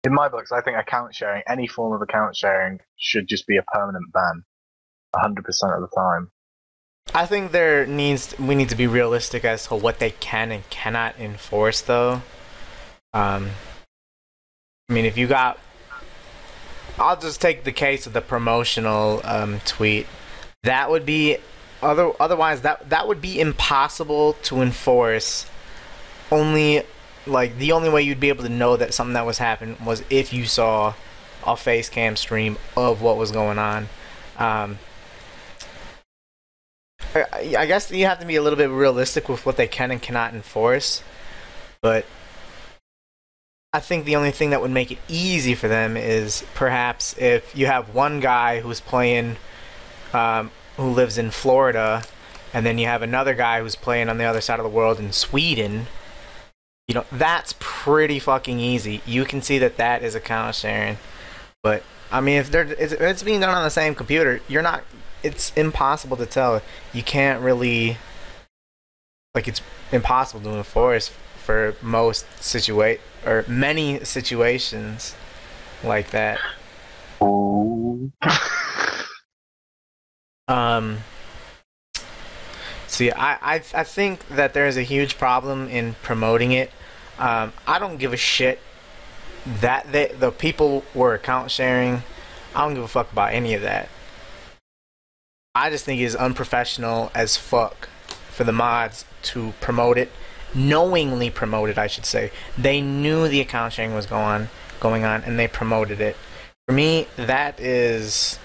[0.04, 3.56] In my books, I think account sharing, any form of account sharing, should just be
[3.56, 4.44] a permanent ban,
[5.14, 6.30] hundred percent of the time.
[7.12, 10.68] I think there needs we need to be realistic as to what they can and
[10.70, 12.22] cannot enforce, though.
[13.12, 13.50] Um,
[14.88, 15.58] I mean, if you got,
[16.98, 20.06] I'll just take the case of the promotional um, tweet.
[20.64, 21.38] That would be
[21.80, 25.46] other otherwise that that would be impossible to enforce.
[26.30, 26.82] Only
[27.26, 30.02] like the only way you'd be able to know that something that was happening was
[30.10, 30.94] if you saw
[31.46, 33.88] a face cam stream of what was going on.
[34.38, 34.78] Um,
[37.14, 39.90] I, I guess you have to be a little bit realistic with what they can
[39.90, 41.02] and cannot enforce,
[41.80, 42.04] but
[43.72, 47.54] I think the only thing that would make it easy for them is perhaps if
[47.56, 49.36] you have one guy who's playing,
[50.14, 52.02] um, who lives in Florida,
[52.54, 54.98] and then you have another guy who's playing on the other side of the world
[54.98, 55.86] in Sweden.
[56.86, 59.02] You know, that's pretty fucking easy.
[59.04, 60.96] You can see that that is account sharing.
[61.62, 64.82] But, I mean, if, they're, if it's being done on the same computer, you're not
[65.22, 66.62] it's impossible to tell.
[66.92, 67.98] You can't really
[69.34, 69.60] like it's
[69.92, 71.08] impossible to enforce
[71.38, 75.14] for most situate or many situations
[75.84, 76.40] like that.
[80.48, 81.00] Um.
[82.86, 86.72] See, I, I I think that there is a huge problem in promoting it.
[87.18, 88.60] Um, I don't give a shit
[89.60, 92.02] that they, the people were account sharing.
[92.54, 93.90] I don't give a fuck about any of that.
[95.54, 97.88] I just think it is unprofessional as fuck
[98.30, 100.10] for the mods to promote it,
[100.54, 101.78] knowingly promoted.
[101.78, 104.48] I should say they knew the account sharing was going
[104.80, 106.16] going on, and they promoted it.
[106.66, 108.38] For me, that is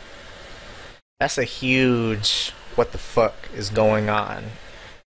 [1.20, 4.44] that's a huge what the fuck is going on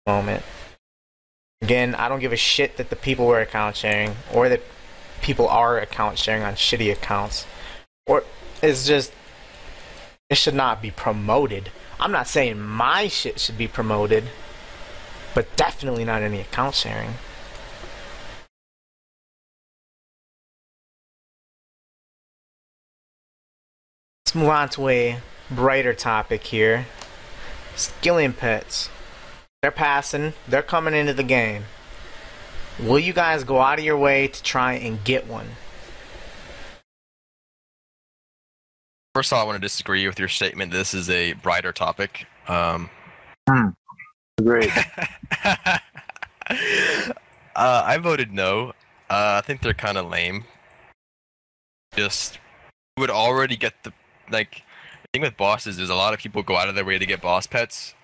[0.06, 0.42] moment.
[1.60, 4.62] Again, I don't give a shit that the people were account sharing or that
[5.20, 7.46] people are account sharing on shitty accounts.
[8.06, 8.24] Or
[8.62, 9.12] it's just
[10.30, 11.70] it should not be promoted.
[12.00, 14.24] I'm not saying my shit should be promoted,
[15.34, 17.14] but definitely not any account sharing.
[24.26, 26.86] Let's move on to a brighter topic here.
[27.76, 28.90] Skilling pets.
[29.62, 31.64] They're passing, they're coming into the game.
[32.78, 35.48] Will you guys go out of your way to try and get one?
[39.14, 40.70] First of all, I want to disagree with your statement.
[40.70, 42.26] This is a brighter topic.
[42.46, 42.88] Um,
[44.42, 44.70] Great.
[45.44, 45.78] uh,
[47.56, 48.70] I voted no.
[49.10, 50.44] Uh, I think they're kind of lame.
[51.96, 52.38] Just
[52.98, 53.92] would already get the
[54.30, 54.62] like.
[55.02, 57.06] The thing with bosses is a lot of people go out of their way to
[57.06, 57.94] get boss pets.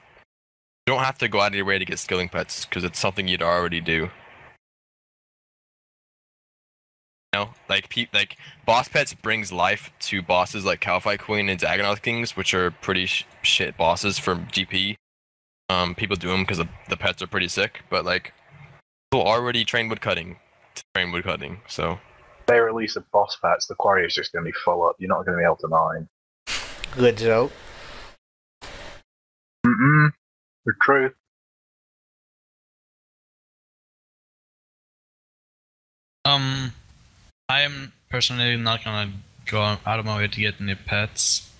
[0.86, 2.98] You don't have to go out of your way to get skilling pets because it's
[2.98, 4.11] something you'd already do.
[7.32, 11.61] You know, like pe- like boss pets brings life to bosses like Kalphite Queen and
[11.61, 14.97] Dagannoth Kings, which are pretty sh- shit bosses for GP.
[15.69, 18.32] Um, people do them because the, the pets are pretty sick, but like
[19.11, 20.36] people already train woodcutting
[20.74, 21.99] to train woodcutting, so
[22.47, 24.97] they release the boss pets, the quarry is just going to be full up.
[24.99, 26.09] You're not going to be able to mine.
[26.97, 27.53] Good joke.
[29.66, 30.12] Mm-mm.
[30.66, 31.12] The truth.
[36.27, 36.73] Um,
[37.49, 39.12] I am personally not gonna
[39.45, 41.51] go out of my way to get any pets.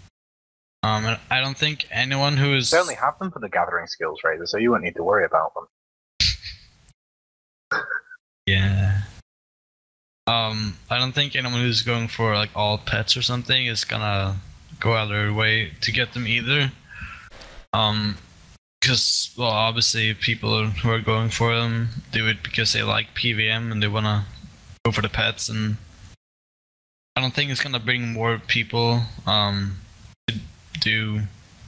[0.85, 4.21] Um, I don't think anyone who is They only have them for the gathering skills,
[4.23, 5.67] Razor, so you won't need to worry about them.
[8.47, 9.01] yeah.
[10.27, 14.37] Um, I don't think anyone who's going for like all pets or something is gonna
[14.79, 16.71] go out of their way to get them either.
[17.73, 18.19] Um,
[18.79, 23.73] because well, obviously people who are going for them do it because they like PVM
[23.73, 24.27] and they wanna
[24.85, 25.79] go for the pets, and
[27.17, 29.79] I don't think it's gonna bring more people um
[30.81, 31.23] do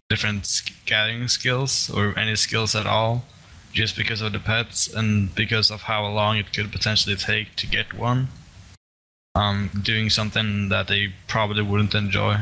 [0.08, 3.24] different gathering skills or any skills at all
[3.72, 7.66] just because of the pets and because of how long it could potentially take to
[7.66, 8.28] get one
[9.34, 12.36] um doing something that they probably wouldn't enjoy.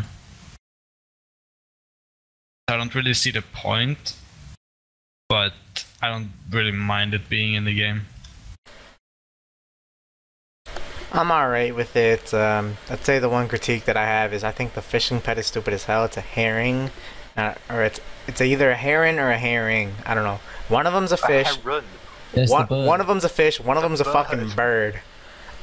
[2.68, 4.14] I don't really see the point
[5.28, 8.02] but i don't really mind it being in the game
[11.14, 12.34] I'm alright with it.
[12.34, 15.38] Um, I'd say the one critique that I have is I think the fishing pet
[15.38, 16.04] is stupid as hell.
[16.04, 16.90] It's a herring,
[17.36, 19.94] uh, or it's it's either a heron or a herring.
[20.04, 20.40] I don't know.
[20.68, 21.48] One of them's a fish.
[21.64, 23.60] One, the one of them's a fish.
[23.60, 24.56] One of them's a fucking bird.
[24.56, 25.00] bird.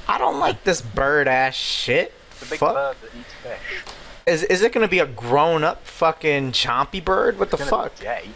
[0.07, 2.13] I don't like this bird ass shit.
[2.39, 2.73] The big Fuck.
[2.73, 3.83] bird that eats fish.
[4.25, 7.37] Is is it gonna be a grown up fucking chompy bird?
[7.37, 7.99] What the It's gonna fuck?
[7.99, 8.31] be.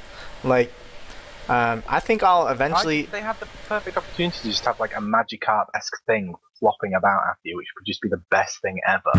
[0.48, 0.74] Like,
[1.48, 3.02] Um, I think I'll eventually.
[3.02, 6.94] think they have the perfect opportunity to just have like a Magikarp esque thing flopping
[6.96, 9.12] about after you, which would just be the best thing ever.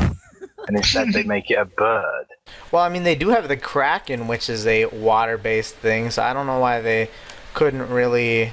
[0.67, 2.27] and instead, they make it a bird.
[2.73, 6.33] Well, I mean, they do have the Kraken, which is a water-based thing, so I
[6.33, 7.09] don't know why they
[7.55, 8.53] couldn't really.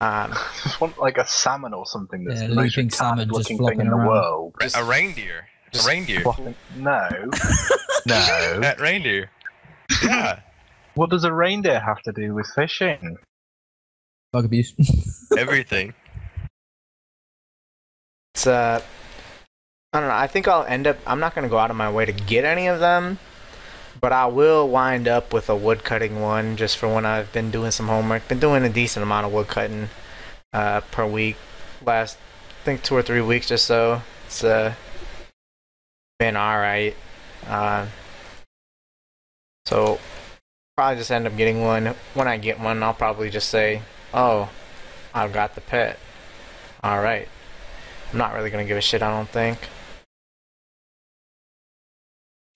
[0.00, 0.34] Um,
[0.64, 3.58] Just want like a salmon or something that's Yeah, the most leaping salmon just looking
[3.58, 4.08] flopping thing in the around.
[4.08, 4.54] world.
[4.60, 5.46] Just- a reindeer.
[5.72, 6.20] just a reindeer.
[6.20, 7.08] Flopping- No,
[8.06, 8.60] no.
[8.60, 9.30] That reindeer.
[10.02, 10.40] Yeah.
[10.96, 13.18] What does a reindeer have to do with fishing?
[14.32, 14.72] Bug abuse.
[15.38, 15.92] Everything.
[18.34, 18.80] it's uh,
[19.92, 20.14] I don't know.
[20.14, 20.96] I think I'll end up.
[21.06, 23.18] I'm not gonna go out of my way to get any of them,
[24.00, 27.72] but I will wind up with a woodcutting one just for when I've been doing
[27.72, 28.26] some homework.
[28.26, 29.90] Been doing a decent amount of woodcutting
[30.54, 31.36] uh, per week.
[31.84, 32.16] Last,
[32.62, 34.00] I think two or three weeks or so.
[34.24, 34.72] It's uh,
[36.18, 36.96] been all right.
[37.46, 37.86] Uh,
[39.66, 39.98] so
[40.76, 41.94] probably just end up getting one.
[42.12, 43.82] When I get one, I'll probably just say,
[44.12, 44.50] "Oh,
[45.14, 45.98] I've got the pet."
[46.84, 47.28] All right.
[48.12, 49.02] I'm not really gonna give a shit.
[49.02, 49.58] I don't think.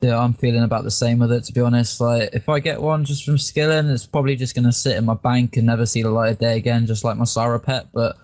[0.03, 1.45] yeah, I'm feeling about the same with it.
[1.45, 4.73] To be honest, like if I get one just from Skilling, it's probably just gonna
[4.73, 7.25] sit in my bank and never see the light of day again, just like my
[7.25, 7.89] Sarah pet.
[7.93, 8.17] But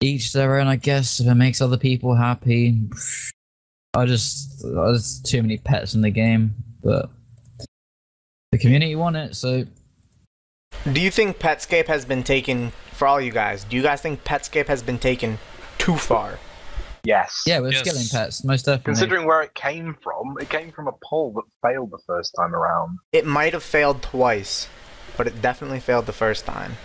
[0.00, 1.20] each their own, I guess.
[1.20, 2.88] If it makes other people happy,
[3.94, 7.10] I just there's too many pets in the game, but
[8.54, 9.66] the community want it, so
[10.92, 13.64] Do you think Petscape has been taken for all you guys?
[13.64, 15.38] Do you guys think Petscape has been taken
[15.78, 16.38] too far?
[17.02, 17.42] Yes.
[17.46, 17.80] yeah, with Yes.
[17.80, 18.92] Skilling pets, most definitely.
[18.92, 22.54] Considering where it came from, it came from a poll that failed the first time
[22.54, 22.98] around.
[23.12, 24.68] It might have failed twice,
[25.16, 26.76] but it definitely failed the first time.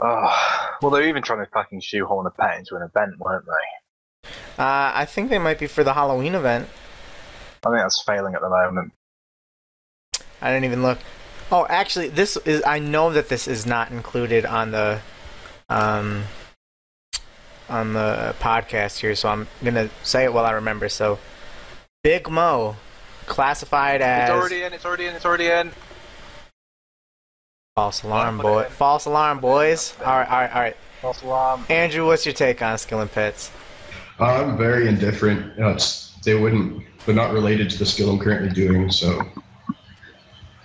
[0.00, 4.28] Oh, well, they're even trying to fucking shoehorn a pet into an event, weren't they?
[4.58, 6.68] Uh, I think they might be for the Halloween event.
[7.64, 8.92] I think that's failing at the moment.
[10.40, 10.98] I didn't even look.
[11.52, 12.62] Oh, actually, this is.
[12.66, 15.00] I know that this is not included on the,
[15.68, 16.24] um,
[17.68, 20.88] on the podcast here, so I'm gonna say it while I remember.
[20.88, 21.18] So,
[22.02, 22.76] Big Mo,
[23.26, 24.72] classified as It's already in.
[24.72, 25.14] It's already in.
[25.16, 25.72] It's already in.
[27.76, 28.64] false alarm, boy.
[28.64, 29.94] False alarm, boys.
[30.00, 30.76] All right, all right, all right.
[31.00, 31.64] False alarm.
[31.68, 33.50] Andrew, what's your take on Skill and Pits?
[34.18, 35.56] I'm very indifferent.
[35.56, 38.90] You know, it's, they wouldn't, they're not related to the skill I'm currently doing.
[38.90, 39.20] So,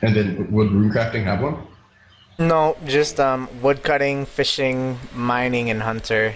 [0.01, 1.57] and then would runecrafting have one?
[2.37, 6.35] No, just um, woodcutting, fishing, mining, and hunter.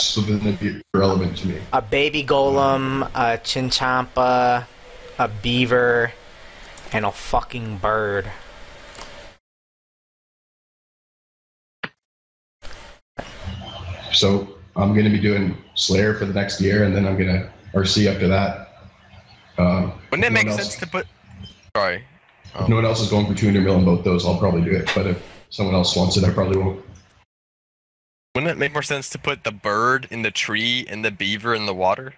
[0.00, 1.60] so then it'd be irrelevant to me.
[1.72, 4.66] A baby golem, a chinchompa,
[5.20, 6.12] a beaver,
[6.92, 8.30] and a fucking bird.
[14.12, 17.16] So I'm going to be doing Slayer for the next year, and then I'm
[17.72, 18.64] going C RC after that.
[19.58, 21.06] Um, Wouldn't it no make one sense else- to put?
[21.76, 22.04] Sorry.
[22.54, 24.70] If no one else is going for 200 mil on both those, I'll probably do
[24.76, 24.90] it.
[24.94, 26.84] But if someone else wants it, I probably won't.
[28.34, 31.54] Wouldn't it make more sense to put the bird in the tree and the beaver
[31.54, 32.14] in the water?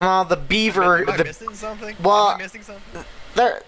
[0.00, 1.96] Well, the beaver, Am I the missing something?
[2.02, 3.04] well- Am I missing something?
[3.34, 3.62] there.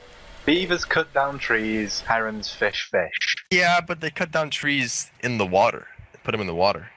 [0.46, 2.00] Beavers cut down trees.
[2.00, 3.36] Herons fish fish.
[3.50, 5.88] Yeah, but they cut down trees in the water.
[6.24, 6.90] Put them in the water.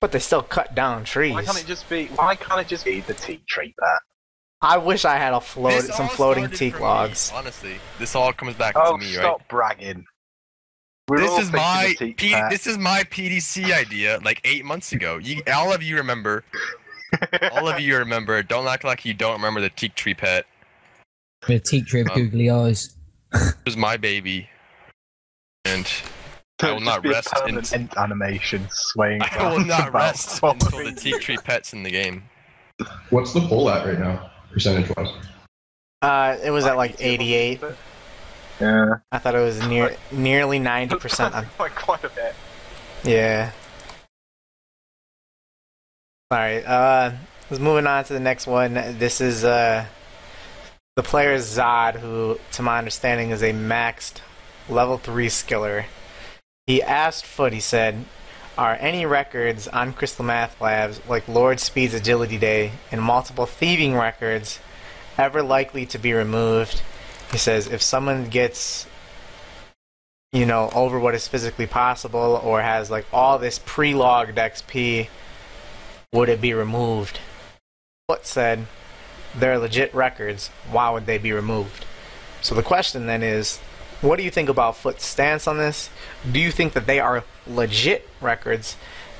[0.00, 1.32] But they still cut down trees.
[1.34, 2.06] Why can't it just be?
[2.06, 3.98] Why can't it just be the teak tree pet?
[4.60, 7.32] I wish I had a float, This some all floating started teak from me, logs.
[7.34, 9.22] honestly, this all comes back Oh, to me, right?
[9.22, 10.04] stop bragging.
[11.08, 12.50] We're This is thinking my the teak P- pet.
[12.50, 15.18] this is my PDC idea like eight months ago.
[15.18, 16.44] You, all of you remember.
[17.52, 18.42] all of you remember.
[18.42, 20.44] Don't act like you don't remember the teak tree pet.
[21.48, 22.94] with teak tree with Um, googly eyes.
[23.32, 24.48] It was my baby,
[25.64, 25.86] and
[26.60, 29.22] I will It'd not just be a rest permanent in- animation swaying.
[29.32, 30.98] I will not rest until the feet.
[30.98, 32.24] teak tree pet's in the game.
[33.10, 35.08] What's the poll at right now, percentage wise?
[36.02, 37.60] Uh, it was at like 88.
[38.60, 42.34] Yeah, I thought it was near nearly 90% on Quite quite a bit.
[43.04, 43.52] Yeah.
[46.32, 47.12] Alright, uh
[47.50, 48.74] let's moving on to the next one.
[48.74, 49.86] This is uh
[50.96, 54.20] the player Zod, who to my understanding is a maxed
[54.68, 55.84] level three skiller.
[56.68, 58.04] He asked Foot, he said,
[58.58, 63.94] Are any records on Crystal Math Labs, like Lord Speed's Agility Day and multiple thieving
[63.94, 64.60] records,
[65.16, 66.82] ever likely to be removed?
[67.32, 68.86] He says if someone gets
[70.30, 75.08] you know, over what is physically possible or has like all this pre-logged XP,
[76.12, 77.18] would it be removed?
[78.10, 78.66] Foot said
[79.34, 81.86] they're legit records, why would they be removed?
[82.42, 83.58] So the question then is,
[84.00, 85.90] what do you think about Foot's stance on this?
[86.30, 88.76] Do you think that they are legit records,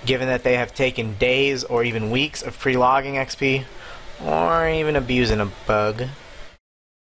[0.07, 3.65] given that they have taken days or even weeks of pre-logging XP,
[4.25, 6.05] or even abusing a bug?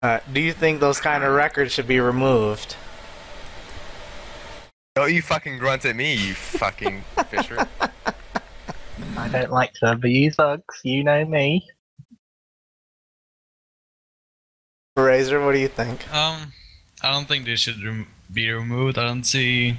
[0.01, 2.75] Uh, do you think those kind of records should be removed?
[4.95, 7.67] Don't you fucking grunt at me, you fucking Fisher.
[9.17, 11.67] I don't like to abuse bugs, you know me.
[14.95, 16.11] Razor, what do you think?
[16.13, 16.51] Um,
[17.01, 18.97] I don't think they should rem- be removed.
[18.97, 19.77] I don't see,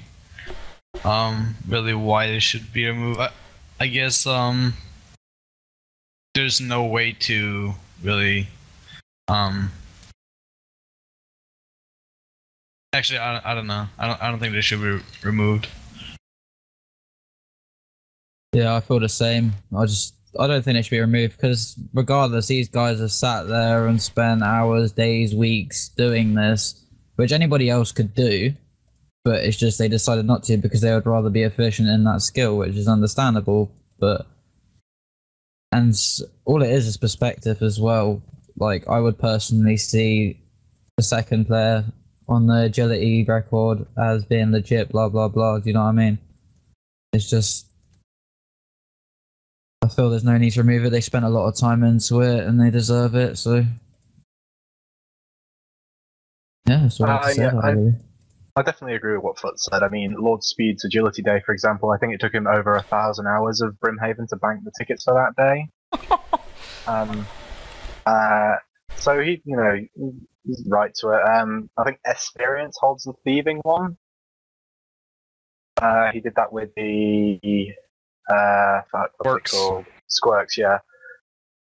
[1.04, 3.20] um, really why they should be removed.
[3.20, 3.30] I,
[3.78, 4.74] I guess um,
[6.34, 8.48] there's no way to really,
[9.28, 9.70] um.
[12.92, 13.86] Actually, I, I don't know.
[13.98, 14.22] I don't.
[14.22, 15.68] I don't think they should be removed.
[18.52, 19.52] Yeah, I feel the same.
[19.76, 23.46] I just I don't think they should be removed because regardless, these guys have sat
[23.46, 26.84] there and spent hours, days, weeks doing this,
[27.20, 28.54] which anybody else could do,
[29.24, 32.22] but it's just they decided not to because they would rather be efficient in that
[32.22, 33.70] skill, which is understandable.
[33.98, 34.26] But
[35.70, 35.94] and
[36.46, 38.22] all it is is perspective as well.
[38.56, 40.40] Like I would personally see
[40.96, 41.84] the second player
[42.26, 44.88] on the agility record as being legit.
[44.88, 45.58] Blah blah blah.
[45.58, 46.18] Do you know what I mean?
[47.12, 47.66] It's just
[49.82, 50.90] I feel there's no need to remove it.
[50.90, 53.36] They spent a lot of time into it and they deserve it.
[53.36, 53.66] So
[56.66, 57.92] yeah, that's what I Uh, yeah, about I-
[58.56, 59.82] I definitely agree with what Foot said.
[59.82, 62.82] I mean, Lord Speed's agility day, for example, I think it took him over a
[62.82, 65.68] thousand hours of Brimhaven to bank the tickets for that day.
[66.86, 67.26] um,
[68.06, 68.56] uh,
[68.96, 69.78] so he, you know,
[70.44, 71.22] he's right to it.
[71.28, 73.96] Um, I think Experience holds the thieving one.
[75.80, 77.72] Uh, he did that with the
[78.28, 79.86] uh, fuck, what's Works.
[80.08, 80.78] Squirks, yeah.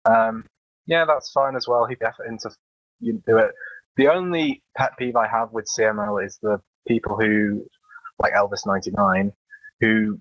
[0.05, 0.45] Um,
[0.85, 1.85] yeah, that's fine as well.
[1.85, 2.51] He'd be effort into
[2.99, 3.51] you do it.
[3.97, 7.65] The only pet peeve I have with CML is the people who,
[8.19, 9.31] like Elvis ninety nine,
[9.79, 10.19] who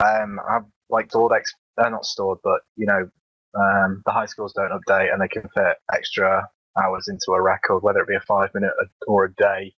[0.00, 3.08] um have like stored ex they're not stored, but you know,
[3.54, 6.48] um the hiscores don't update and they can fit extra
[6.80, 8.72] hours into a record, whether it be a five minute
[9.06, 9.74] or a day.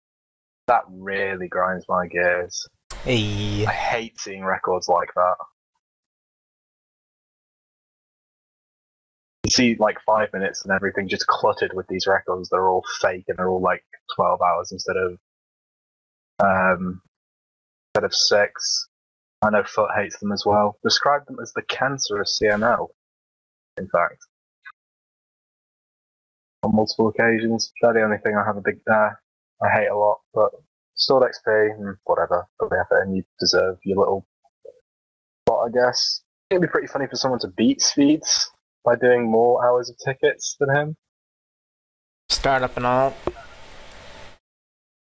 [0.67, 2.69] That really grinds my gears.
[3.05, 3.65] Hey.
[3.65, 5.37] I hate seeing records like that.
[9.49, 12.49] See like five minutes and everything just cluttered with these records.
[12.49, 13.85] They're all fake and they're all like
[14.15, 15.19] twelve hours instead of
[16.41, 17.01] um
[17.95, 18.89] instead of six.
[19.43, 20.79] I know Foot hates them as well.
[20.83, 22.89] Describe them as the cancer of CML.
[23.77, 24.19] In fact,
[26.63, 27.73] on multiple occasions.
[27.81, 29.11] They're the only thing I have a big uh,
[29.63, 30.19] I hate a lot.
[30.35, 30.51] But
[30.95, 32.47] stored XP, mm, whatever.
[32.59, 34.27] Put the effort in, you deserve your little
[35.47, 36.23] spot, I guess.
[36.51, 38.51] It'd be pretty funny for someone to beat Speeds
[38.89, 40.97] by doing more hours of tickets than him.
[42.31, 43.15] Startup and all.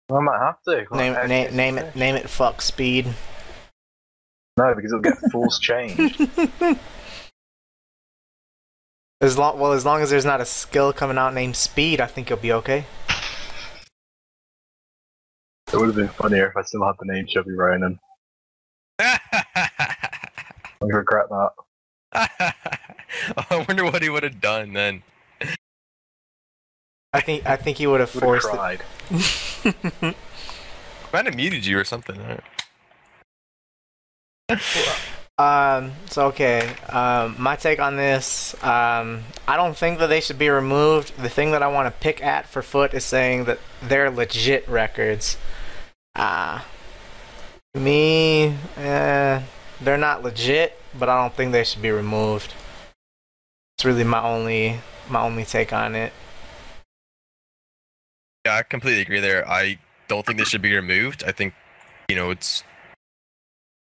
[0.10, 0.86] I might have to.
[0.96, 1.94] Name, name, name it.
[1.94, 2.30] Name it.
[2.30, 3.08] Fuck speed.
[4.58, 6.18] No, because it'll get force change.
[9.22, 12.06] As long, well, as long as there's not a skill coming out named speed, I
[12.06, 12.86] think you'll be okay.
[15.72, 17.98] It would have been funnier if I still had the name Chubby Ronan.
[19.00, 19.70] I
[20.82, 22.70] regret that.
[23.50, 25.04] I wonder what he would have done then.
[27.14, 28.82] I think, I think he would have Would have forced cried.
[29.10, 30.02] it.
[31.14, 32.20] Might have muted you or something.
[32.22, 32.42] right?
[35.38, 35.92] Um.
[36.10, 36.74] So okay.
[36.90, 37.36] Um.
[37.40, 38.54] My take on this.
[38.64, 39.24] Um.
[39.48, 41.16] I don't think that they should be removed.
[41.18, 44.68] The thing that I want to pick at for Foot is saying that they're legit
[44.68, 45.38] records.
[46.16, 46.66] Ah.
[47.74, 48.56] me.
[48.78, 49.42] Eh.
[49.82, 52.54] They're not legit, but I don't think they should be removed.
[53.86, 54.80] Really my only
[55.10, 56.12] my only take on it.
[58.44, 59.48] Yeah, I completely agree there.
[59.48, 61.24] I don't think this should be removed.
[61.24, 61.54] I think,
[62.10, 62.64] you know, it's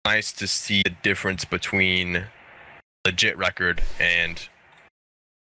[0.04, 2.26] nice to see the difference between
[3.06, 4.40] legit record and,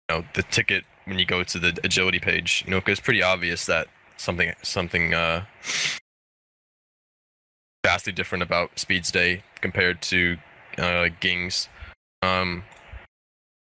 [0.09, 2.63] you know, the ticket when you go to the agility page.
[2.65, 5.45] You know, because it's pretty obvious that something something uh,
[7.85, 10.37] vastly different about Speed's Day compared to
[10.79, 11.69] uh, Ging's.
[12.23, 12.63] Um,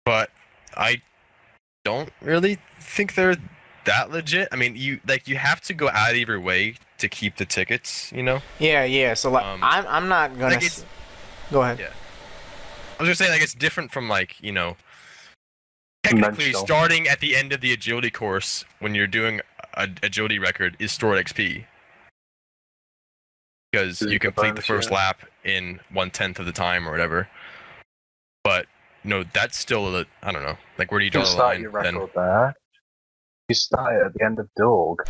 [0.05, 0.29] but
[0.77, 1.01] I
[1.85, 3.35] don't really think they're
[3.85, 4.47] that legit.
[4.51, 7.45] I mean, you like you have to go out of your way to keep the
[7.45, 8.11] tickets.
[8.11, 8.41] You know.
[8.59, 8.83] Yeah.
[8.83, 9.13] Yeah.
[9.13, 10.55] So like, Um, I'm I'm not gonna.
[10.55, 10.85] like s-
[11.51, 11.79] Go ahead.
[11.79, 11.91] Yeah.
[12.99, 14.77] I was gonna say like it's different from like you know.
[16.03, 16.65] Technically, Conventional.
[16.65, 19.39] starting at the end of the agility course when you're doing
[19.75, 21.65] a agility record is stored XP
[23.71, 24.95] because you complete the first yeah?
[24.97, 27.27] lap in one tenth of the time or whatever.
[29.03, 30.57] But no, that's still a I don't know.
[30.77, 31.61] Like where do you You draw the start line?
[31.61, 32.55] your Then record there.
[33.49, 35.01] You start at the end of Dog.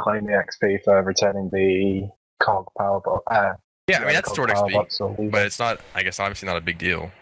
[0.00, 2.08] Claim the XP for returning the
[2.42, 3.22] cog power box.
[3.30, 3.54] Uh,
[3.88, 4.98] yeah, I mean that's cog stored power XP, box
[5.30, 5.80] but it's not.
[5.94, 7.12] I guess obviously not a big deal.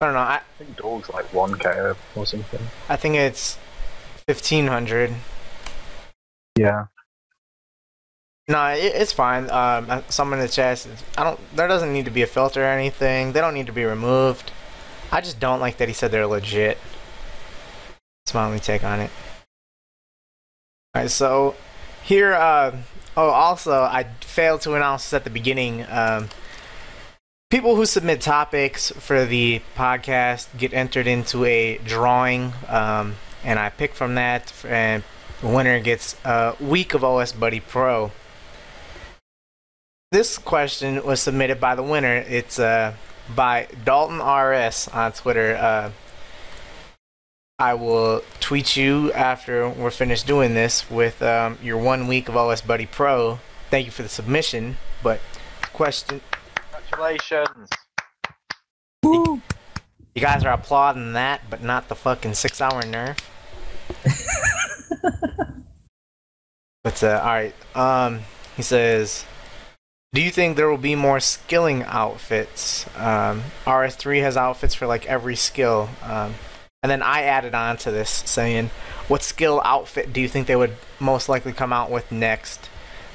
[0.00, 0.20] I don't know.
[0.20, 2.60] I I think dog's like 1k or something.
[2.88, 3.56] I think it's
[4.26, 5.14] fifteen hundred.
[6.58, 6.86] Yeah.
[8.48, 9.44] No, it, it's fine.
[9.44, 10.86] Um, uh, someone in the chat,
[11.16, 11.40] I don't.
[11.54, 13.32] There doesn't need to be a filter or anything.
[13.32, 14.50] They don't need to be removed.
[15.12, 16.78] I just don't like that he said they're legit.
[18.24, 19.10] That's my only take on it.
[20.94, 21.54] All right, so
[22.02, 22.34] here.
[22.34, 22.76] Uh,
[23.16, 25.86] oh, also, I failed to announce this at the beginning.
[25.88, 26.28] Um,
[27.50, 33.68] people who submit topics for the podcast get entered into a drawing, um, and I
[33.68, 35.04] pick from that, and
[35.40, 38.10] the winner gets a week of OS Buddy Pro.
[40.12, 42.16] This question was submitted by the winner.
[42.16, 42.92] It's uh,
[43.34, 45.56] by Dalton RS on Twitter.
[45.56, 45.90] Uh,
[47.58, 52.36] I will tweet you after we're finished doing this with um, your one week of
[52.36, 53.40] OS Buddy Pro.
[53.70, 54.76] Thank you for the submission.
[55.02, 55.20] But
[55.72, 56.20] question,
[56.72, 57.70] Congratulations.
[59.02, 59.40] Woo!
[60.14, 63.18] you guys are applauding that, but not the fucking six-hour nerf.
[66.84, 67.54] but uh, all right.
[67.74, 68.20] Um,
[68.56, 69.24] he says,
[70.14, 72.86] "Do you think there will be more skilling outfits?
[72.96, 76.34] Um, RS3 has outfits for like every skill." Um,
[76.82, 78.70] and then I added on to this saying,
[79.08, 82.68] "What skill outfit do you think they would most likely come out with next?"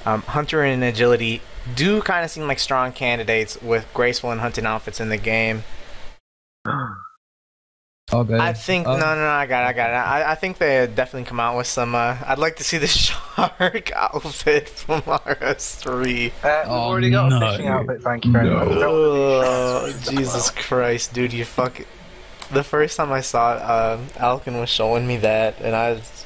[0.05, 1.41] Um, Hunter and Agility
[1.75, 5.63] do kind of seem like strong candidates with graceful and hunting outfits in the game.
[8.09, 8.41] I'll.
[8.41, 9.27] I think no, no, no.
[9.27, 9.67] I got it.
[9.67, 9.93] I got it.
[9.95, 11.93] I, I think they definitely come out with some.
[11.93, 15.91] Uh, I'd like to see the shark outfit from RS3.
[15.91, 17.37] Uh, we've Oh, already got no.
[17.45, 18.59] a fishing outfit, thank you very No.
[18.65, 18.67] much.
[18.71, 21.33] Oh, Jesus Christ, dude!
[21.33, 21.81] You fuck.
[22.49, 26.25] The first time I saw it, uh, Alkin was showing me that, and I, was,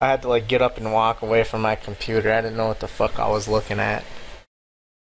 [0.00, 2.32] I had to like get up and walk away from my computer.
[2.32, 4.02] I didn't know what the fuck I was looking at.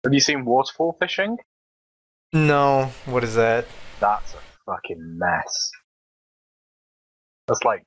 [0.05, 1.39] Have you seen waterfall fishing?
[2.35, 3.65] No, what is that?
[3.99, 5.71] That's a fucking mess.
[7.49, 7.87] That's like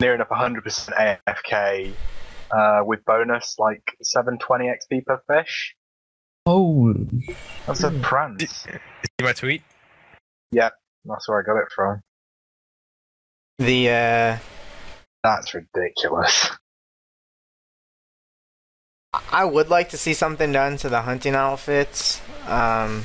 [0.00, 1.92] near enough 100% AFK
[2.50, 5.74] uh, with bonus like 720 XP per fish.
[6.44, 6.92] Oh,
[7.66, 8.64] That's a prance.
[8.64, 8.78] See
[9.20, 9.62] my tweet?
[10.50, 10.70] Yeah,
[11.04, 12.02] that's where I got it from.
[13.58, 14.38] The uh,
[15.22, 16.50] That's ridiculous.
[19.30, 22.20] I would like to see something done to the hunting outfits.
[22.46, 23.04] Um,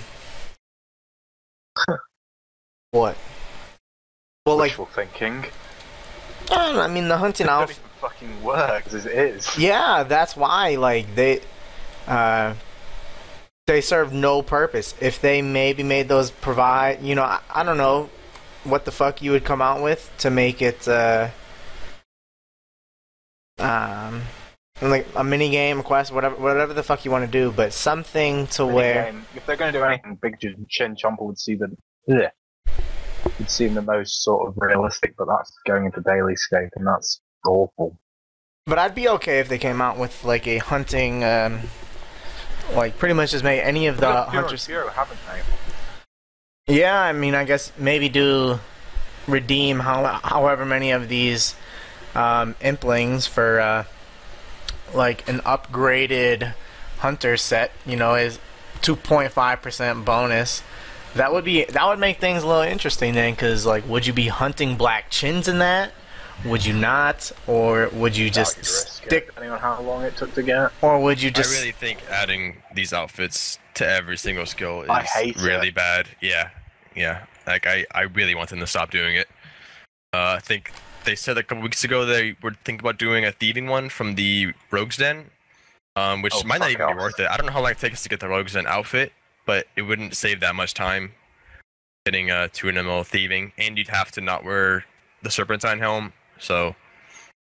[2.92, 3.18] what?
[4.46, 5.46] Well, like, Wishful thinking.
[6.52, 7.80] I, I mean, the hunting outfit.
[8.00, 9.58] fucking works as it is.
[9.58, 10.76] Yeah, that's why.
[10.76, 11.42] Like they,
[12.08, 12.54] uh,
[13.66, 14.96] they serve no purpose.
[15.02, 18.10] If they maybe made those provide, you know, I, I don't know
[18.64, 21.30] what the fuck you would come out with to make it, uh,
[23.60, 24.22] um,
[24.82, 27.74] like a mini game, a quest, whatever, whatever the fuck you want to do, but
[27.74, 29.06] something to where.
[29.06, 29.24] Minigame.
[29.36, 31.76] If they're going to do anything, Big Chinchompa would see the.
[32.08, 32.30] Yeah.
[33.40, 37.20] Would seem the most sort of realistic, but that's going into daily scape, and that's
[37.46, 37.98] awful.
[38.66, 41.62] But I'd be okay if they came out with like a hunting, um,
[42.74, 44.68] like pretty much just make any of the Bureau- hunters.
[44.68, 45.20] Bureau haven't
[46.68, 46.76] they?
[46.76, 48.60] Yeah, I mean, I guess maybe do
[49.26, 51.56] redeem how, however many of these
[52.14, 53.84] um, implings for uh,
[54.94, 56.54] like an upgraded
[57.00, 57.72] hunter set.
[57.86, 58.40] You know, is
[58.82, 60.64] two point five percent bonus.
[61.16, 64.14] That would be that would make things a little interesting then, because like, would you
[64.14, 65.92] be hunting black chins in that?
[66.46, 70.04] Would you not, or would you just would risk it, stick, depending on how long
[70.04, 70.72] it took to get.
[70.84, 71.52] or would you just?
[71.52, 75.76] I really think adding these outfits to every single skill is I hate really it.
[75.76, 76.08] bad.
[76.22, 76.50] Yeah,
[76.96, 77.26] yeah.
[77.48, 79.28] Like I, I really want them to stop doing it.
[80.14, 80.72] Uh, I think
[81.08, 84.16] they said a couple weeks ago they were thinking about doing a thieving one from
[84.16, 85.32] the Rogues Den,
[85.96, 87.28] um, which Oh, might not fuck even be worth it.
[87.28, 89.14] I don't know how long it takes to get the Rogues Den outfit,
[89.46, 91.14] but it wouldn't save that much time
[92.06, 94.86] getting uh, two ML thieving, and you'd have to not wear
[95.24, 96.12] the Serpentine helm.
[96.40, 96.76] So,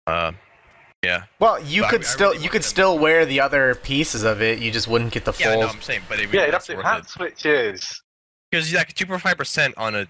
[0.06, 0.32] uh,
[1.04, 1.24] yeah.
[1.38, 4.24] well, you But could I still really you could them- still wear the other pieces
[4.24, 4.58] of it.
[4.58, 5.46] You just wouldn't get the full.
[5.46, 6.84] Yeah, I know, I'm saying, but it would Yeah, be you'd have less to worth
[6.84, 7.08] hand it.
[7.08, 8.02] switches.
[8.50, 10.06] Because like two point five percent on a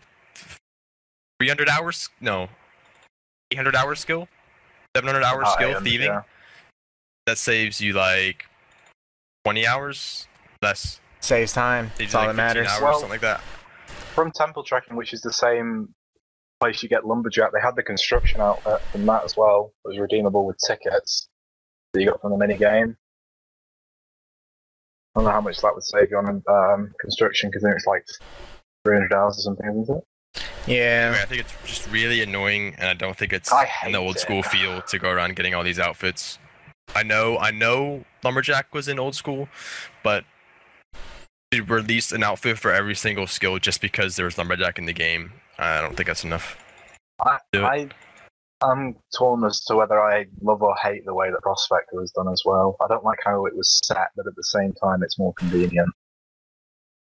[1.38, 2.48] three hundred hours, no,
[3.54, 4.26] eight hundred hour skill,
[4.96, 6.06] seven hundred hour Oh, skill 800, thieving.
[6.08, 6.22] yeah.
[7.26, 8.46] That saves you like
[9.44, 10.26] twenty hours
[10.60, 11.00] less.
[11.20, 11.90] Saves time.
[11.96, 12.66] Saves That's all like that matters.
[12.68, 13.40] hours, Well- something like that.
[14.14, 15.94] From Temple Trekking, which is the same
[16.60, 19.72] place you get Lumberjack, they had the construction outfit from that as well.
[19.84, 21.28] It was redeemable with tickets
[21.92, 22.96] that you got from the mini game.
[25.14, 27.86] I don't know how much that would save you on um, construction because then it's
[27.86, 28.04] like
[28.84, 30.04] 300 hours or something, isn't it?
[30.66, 31.08] Yeah.
[31.08, 33.94] Anyway, I think it's just really annoying, and I don't think it's I an hate
[33.94, 34.20] old it.
[34.20, 36.38] school feel to go around getting all these outfits.
[36.94, 39.48] I know, I know, lumberjack was in old school,
[40.02, 40.24] but
[41.50, 44.92] to release an outfit for every single skill just because there was lumberjack in the
[44.92, 45.32] game.
[45.58, 46.56] I don't think that's enough.
[47.20, 47.64] I, Do.
[47.64, 47.88] I,
[48.60, 52.28] I'm torn as to whether I love or hate the way that Prospector was done
[52.28, 52.76] as well.
[52.82, 55.90] I don't like how it was set, but at the same time, it's more convenient.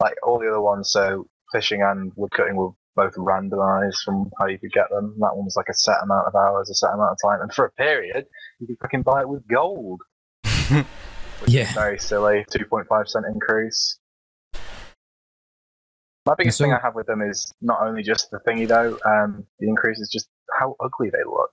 [0.01, 4.59] Like all the other ones, so fishing and woodcutting were both randomized from how you
[4.59, 5.15] could get them.
[5.21, 7.53] That one was like a set amount of hours, a set amount of time, and
[7.53, 8.27] for a period,
[8.59, 10.01] you could fucking buy it with gold.
[10.71, 10.87] Which
[11.47, 11.63] Yeah.
[11.63, 12.45] is very silly.
[12.51, 13.99] 2.5 cent increase.
[16.27, 18.99] My biggest So- thing I have with them is not only just the thingy though,
[19.05, 21.53] um, the increase is just how ugly they look.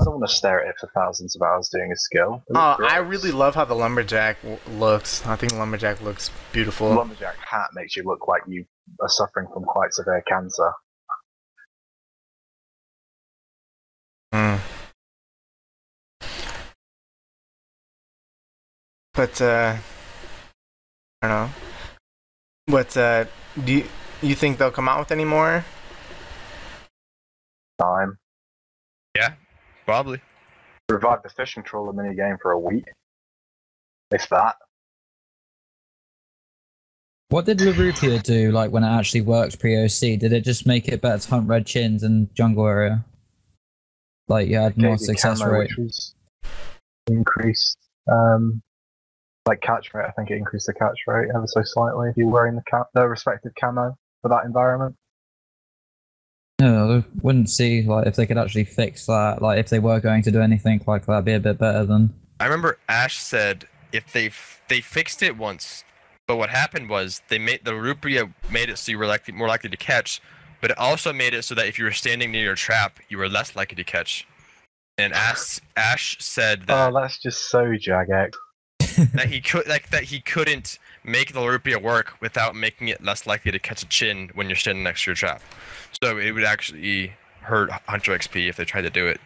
[0.00, 2.42] I don't want to stare at it for thousands of hours doing a skill.
[2.54, 5.24] Oh, look I really love how the lumberjack w- looks.
[5.26, 6.88] I think lumberjack looks beautiful.
[6.88, 8.64] lumberjack hat makes you look like you
[9.00, 10.72] are suffering from quite severe cancer.
[14.34, 14.60] Mm.
[19.14, 19.76] But uh,
[21.20, 21.50] I don't know.
[22.66, 23.24] But uh,
[23.62, 23.84] do you,
[24.22, 25.64] you think they'll come out with any more?
[27.78, 28.18] Time
[29.84, 30.20] Probably.
[30.88, 32.84] Revived the fishing trawler mini game for a week,
[34.10, 34.56] if that.
[37.28, 40.18] What did Larupia do like when it actually worked pre-OC?
[40.18, 43.04] Did it just make it better to hunt red chins and jungle area?
[44.28, 45.70] Like you had more success camo, rate.
[47.06, 47.78] increased.
[48.10, 48.60] Um,
[49.46, 52.28] like catch rate, I think it increased the catch rate ever so slightly if you're
[52.28, 54.94] wearing the ca- the respective camo for that environment.
[56.62, 59.42] No, I wouldn't see like if they could actually fix that.
[59.42, 62.14] Like if they were going to do anything like that, be a bit better than.
[62.38, 65.82] I remember Ash said if they f- they fixed it once,
[66.28, 69.48] but what happened was they made the Rupria made it so you were likely more
[69.48, 70.22] likely to catch,
[70.60, 73.18] but it also made it so that if you were standing near your trap, you
[73.18, 74.28] were less likely to catch.
[74.96, 78.34] And Ash Ash said oh, that Oh, that's just so Jagex.
[79.14, 83.26] that he could like that he couldn't make the Rupia work without making it less
[83.26, 85.42] likely to catch a chin when you're standing next to your trap.
[86.02, 89.20] So it would actually hurt Hunter XP if they tried to do it.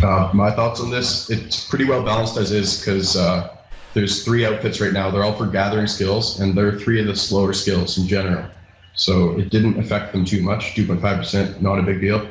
[0.00, 3.56] Uh, my thoughts on this: it's pretty well balanced as is because uh,
[3.94, 5.10] there's three outfits right now.
[5.10, 8.48] They're all for gathering skills, and they're three of the slower skills in general.
[8.94, 10.74] So it didn't affect them too much.
[10.74, 12.30] 2.5 percent, not a big deal.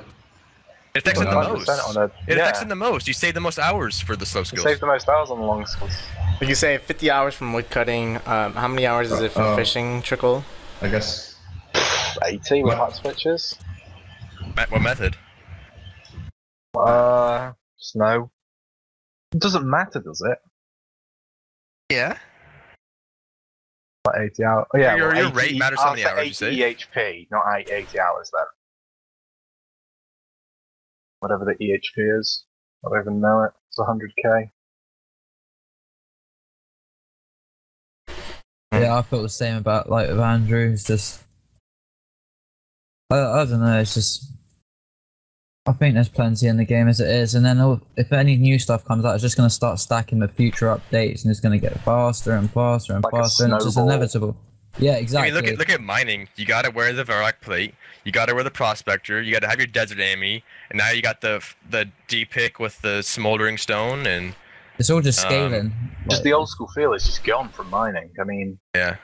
[0.97, 1.69] It affects them the most.
[1.69, 3.07] on a, It yeah, affects them the most.
[3.07, 4.63] You save the most hours for the slow you skills.
[4.63, 5.91] save the most hours on the long skills.
[6.41, 8.15] Like you say, 50 hours from woodcutting.
[8.25, 10.43] Um, how many hours is it for Uh, fishing trickle?
[10.81, 11.35] I guess
[12.25, 12.77] 80 with What?
[12.77, 13.55] hot switches.
[14.69, 15.15] What method?
[16.77, 18.31] Uh, snow.
[19.33, 20.39] It doesn't matter, does it?
[21.91, 22.17] Yeah.
[24.05, 24.65] Like 80 hours.
[24.73, 27.27] Oh, yeah, Your- well, your 80 rate matters how many after hours you 80 EHP,
[27.29, 28.45] not 80 hours then.
[31.19, 32.45] Whatever the EHP is.
[32.85, 33.51] I don't even know it.
[33.69, 34.49] It's 100k.
[38.07, 38.13] Hmm.
[38.83, 40.71] Yeah, I felt the same about like with Andrew.
[40.71, 41.23] It's just
[43.09, 43.79] I, I don't know.
[43.79, 44.31] It's just
[45.65, 48.37] I think there's plenty in the game as it is, and then all- if any
[48.37, 51.41] new stuff comes out, it's just going to start stacking the future updates, and it's
[51.41, 54.37] going to get faster and faster and Like faster, and it's just inevitable.
[54.79, 55.31] Yeah, exactly.
[55.31, 56.29] I mean, look at look at mining.
[56.35, 57.73] You gotta wear the Varrock plate.
[58.03, 59.21] You gotta wear the Prospector.
[59.21, 62.81] You gotta have your Desert Amy, and now you got the the D pick with
[62.81, 64.35] the smoldering stone, and
[64.77, 65.73] it's all just um, scaling.
[66.09, 68.11] Just the old school feel is just gone from mining.
[68.19, 68.97] I mean, yeah.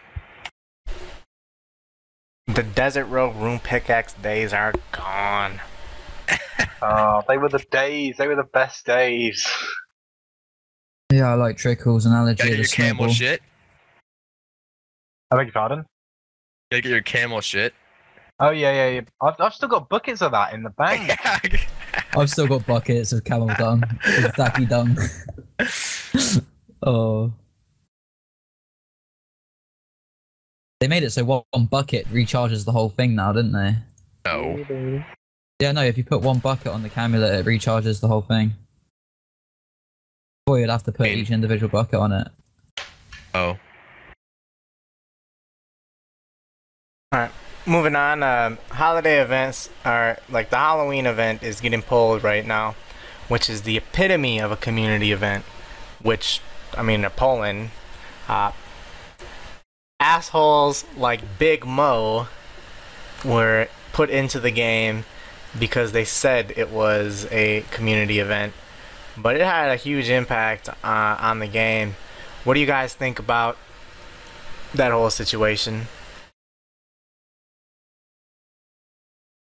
[2.47, 5.59] The Desert Road Room Pickaxe days are gone.
[6.81, 8.17] oh, they were the days.
[8.17, 9.47] They were the best days.
[11.11, 12.37] Yeah, I like trickles analogy.
[12.37, 13.13] Gotta of get the your camel snowball.
[13.13, 13.41] shit.
[15.34, 15.85] I beg your pardon?
[16.69, 17.73] Gotta get your camel shit.
[18.39, 19.01] Oh, yeah, yeah, yeah.
[19.22, 21.11] I've, I've still got buckets of that in the bank.
[22.18, 24.97] I've still got buckets of camel dung, with ugthanki dung.
[26.84, 27.34] oh.
[30.80, 33.76] They made it so one one bucket recharges the whole thing now, didn't they?
[34.26, 35.03] no.
[35.60, 38.53] Yeah, no, if you put one bucket on the camulet, it recharges the whole thing.
[40.45, 42.27] Or you'd have to put mean- each individual bucket on it.
[43.34, 43.57] Oh.
[47.65, 52.76] Moving on, um, holiday events are like the Halloween event is getting pulled right now,
[53.27, 55.45] which is the epitome of a community event.
[56.02, 56.41] Which,
[56.76, 57.72] I mean, they're pulling.
[58.27, 58.52] Uh,
[59.99, 62.27] assholes like Big Mo
[63.23, 65.06] were put into the game
[65.57, 68.53] because they said it was a community event,
[69.15, 70.73] but it had a huge impact uh,
[71.19, 71.95] on the game.
[72.44, 73.57] What do you guys think about
[74.73, 75.88] that whole situation?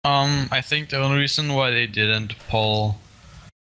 [0.04, 2.98] Um, I think the only reason why they didn't pull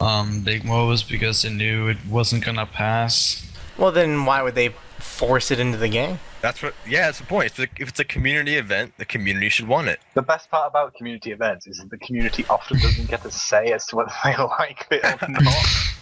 [0.00, 3.46] um, Big Mo was because they knew it wasn't gonna pass.
[3.76, 6.18] Well, then why would they force it into the game?
[6.40, 6.74] That's what.
[6.88, 7.46] Yeah, that's the point.
[7.46, 10.00] If, the, if it's a community event, the community should want it.
[10.14, 13.72] The best part about community events is that the community often doesn't get a say
[13.72, 15.66] as to whether they like it or not.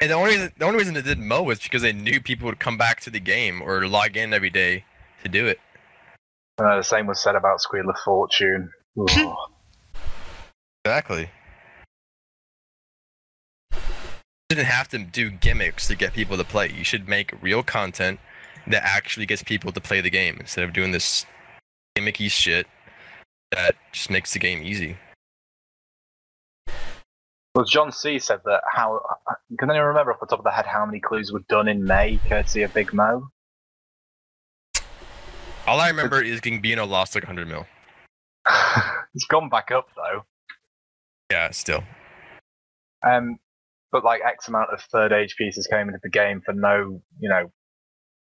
[0.00, 2.46] And the only reason, the only reason it did Mo was because they knew people
[2.46, 4.84] would come back to the game or log in every day
[5.22, 5.60] to do it.
[6.56, 8.70] Uh, the same was said about Squeal of Fortune.
[10.84, 11.30] Exactly.
[13.72, 13.78] You
[14.52, 16.72] shouldn't have to do gimmicks to get people to play.
[16.72, 18.18] You should make real content
[18.66, 21.26] that actually gets people to play the game instead of doing this
[21.96, 22.66] gimmicky shit
[23.52, 24.96] that just makes the game easy.
[27.54, 29.00] Well, John C said that how.
[29.58, 31.84] Can anyone remember off the top of the head how many clues were done in
[31.84, 33.28] May, courtesy of Big Mo?
[35.66, 37.66] All I remember is Gingbino lost like 100 mil.
[39.14, 40.24] it's gone back up though.
[41.30, 41.84] Yeah, still.
[43.06, 43.38] Um,
[43.92, 47.28] but like X amount of third age pieces came into the game for no, you
[47.28, 47.50] know,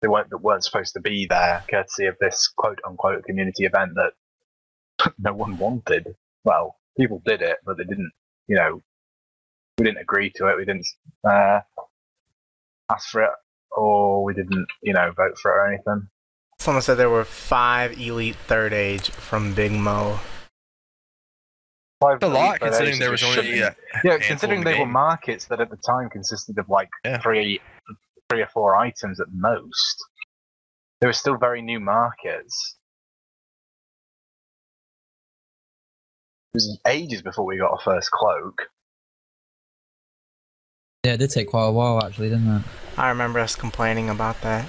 [0.01, 3.91] they weren't that weren't supposed to be there, courtesy of this quote unquote community event
[3.95, 6.15] that no one wanted.
[6.43, 8.11] Well, people did it, but they didn't,
[8.47, 8.81] you know,
[9.77, 10.57] we didn't agree to it.
[10.57, 10.87] We didn't
[11.23, 11.61] uh,
[12.91, 13.31] ask for it,
[13.71, 16.09] or we didn't, you know, vote for it or anything.
[16.63, 20.17] Someone said there were five elite third age from Big Mo.
[21.99, 23.71] Five a lot considering there was only be- uh,
[24.05, 27.19] yeah, considering in the they were markets that at the time consisted of like Yeah.
[27.21, 27.59] three,
[28.29, 30.05] three or four items at most.
[31.01, 32.77] They were still very new markets.
[36.53, 38.69] It was ages before we got our first cloak.
[41.03, 42.61] Yeah, it did take quite a while actually, didn't it?
[42.97, 44.65] I remember us complaining about that.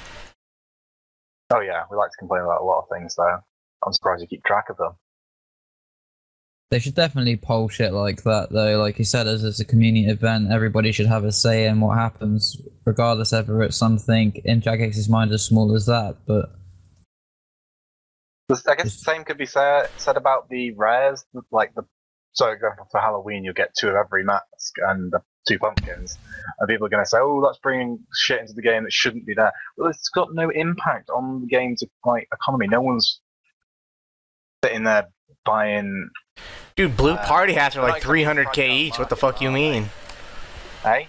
[1.51, 3.39] Oh yeah, we like to complain about a lot of things though.
[3.87, 4.93] I'm surprised you keep track of them.
[6.71, 8.79] They should definitely poll shit like that though.
[8.79, 11.99] Like you said, as it's a community event, everybody should have a say in what
[11.99, 16.17] happens, regardless ever it's something in Jagex's mind as small as that.
[16.27, 16.51] But
[18.51, 21.83] I guess the same could be said said about the rares, like the
[22.33, 22.53] so
[22.91, 26.19] for Halloween you'll get two of every mask and the two pumpkins,
[26.59, 29.27] and people are going to say, "Oh, that's bringing shit into the game that shouldn't
[29.27, 32.67] be there." Well, it's got no impact on the game's like economy.
[32.69, 33.21] No one's
[34.65, 35.09] sitting there
[35.45, 36.09] buying,
[36.77, 38.99] Dude, blue Uh, party hats are like like 300k each.
[38.99, 39.91] What the fuck you mean?
[40.85, 41.05] eh?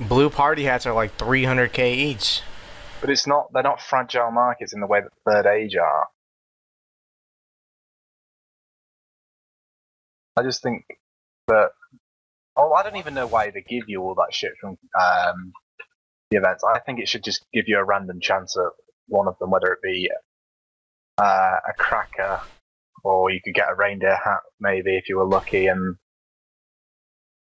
[0.00, 2.42] Blue party hats are like 300k each.
[3.00, 3.52] But it's not.
[3.52, 6.06] They're not fragile markets in the way that Third Age are.
[10.36, 10.84] I just think
[11.48, 11.70] that.
[12.60, 15.52] Oh, I don't even know why they give you all that shit from um,
[16.30, 16.64] the events.
[16.64, 18.72] I think it should just give you a random chance at
[19.06, 20.10] one of them, whether it be
[21.18, 22.40] uh, a cracker
[23.04, 25.96] or you could get a reindeer hat, maybe if you were lucky, and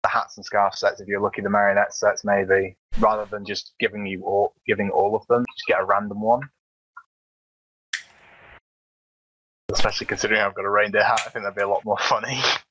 [0.03, 1.41] the hats and scarf sets if you're lucky.
[1.41, 5.45] The marionette sets, maybe, rather than just giving you all giving all of them.
[5.55, 6.41] Just get a random one.
[9.71, 12.41] Especially considering I've got a reindeer hat, I think that'd be a lot more funny.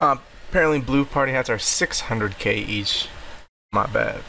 [0.00, 3.08] Apparently, blue party hats are 600k each.
[3.72, 4.20] My bad.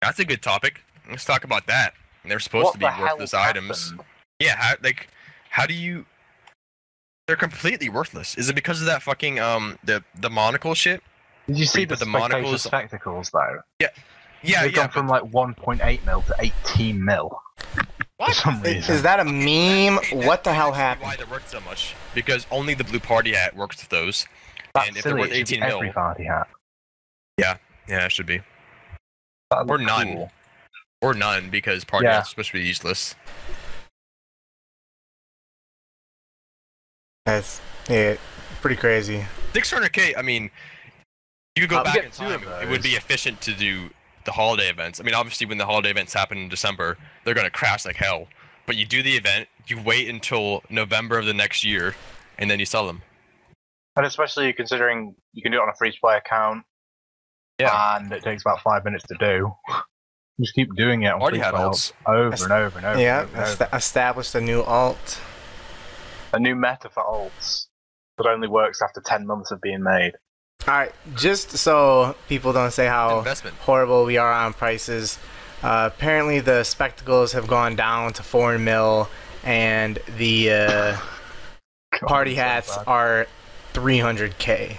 [0.00, 0.82] That's a good topic.
[1.10, 1.94] Let's talk about that.
[2.24, 3.90] They're supposed what to be the worthless items.
[3.90, 4.06] happened?
[4.40, 5.08] Yeah, how, like,
[5.50, 6.06] how do you?
[7.26, 8.36] They're completely worthless.
[8.36, 11.02] Is it because of that fucking um the the monocle shit?
[11.46, 13.60] Did you see you the, put the monocles- spectacles though?
[13.80, 13.88] Yeah,
[14.42, 14.76] yeah, They've yeah.
[14.76, 17.40] gone from like 1.8 mil to 18 mil
[18.26, 18.94] for some reason.
[18.94, 20.02] Is that a meme?
[20.02, 21.06] Hey, What the hell happened?
[21.06, 21.94] Why they worked so much?
[22.14, 24.26] Because only the blue party hat works with those.
[24.74, 25.20] That's and if they're silly.
[25.22, 26.48] worth it should 18 mil- every party hat.
[27.38, 27.56] Yeah,
[27.88, 28.40] yeah, it should be
[29.50, 30.14] That'd Or none.
[30.14, 30.32] cool.
[31.02, 32.14] or none because party Yeah.
[32.14, 33.14] hats are supposed to be useless.
[37.26, 38.16] That's yeah,
[38.60, 39.24] pretty crazy.
[39.52, 40.14] 600k.
[40.16, 40.50] I mean,
[41.56, 42.62] you could go we back get in two time.
[42.62, 43.90] It would be efficient to do
[44.24, 45.00] the holiday events.
[45.00, 48.28] I mean, obviously, when the holiday events happen in December, they're gonna crash like hell.
[48.66, 51.94] But you do the event, you wait until November of the next year,
[52.38, 53.02] and then you sell them.
[53.96, 56.64] And especially considering you can do it on a free to play account,
[57.58, 57.96] Yeah.
[57.96, 59.52] and it takes about five minutes to do.
[60.40, 61.92] Just keep doing it on Already free had play alts.
[62.06, 63.00] over Est- and over and over.
[63.00, 63.76] Yeah, and over and over.
[63.76, 65.20] established a new alt.
[66.32, 67.66] A new meta for alts
[68.18, 70.12] that only works after 10 months of being made.
[70.66, 73.54] All right, just so people don't say how Investment.
[73.58, 75.18] horrible we are on prices.
[75.64, 79.08] Uh, apparently, the spectacles have gone down to four mil,
[79.42, 80.96] and the uh,
[82.00, 83.26] God, party it's so hats are
[83.72, 84.76] 300k.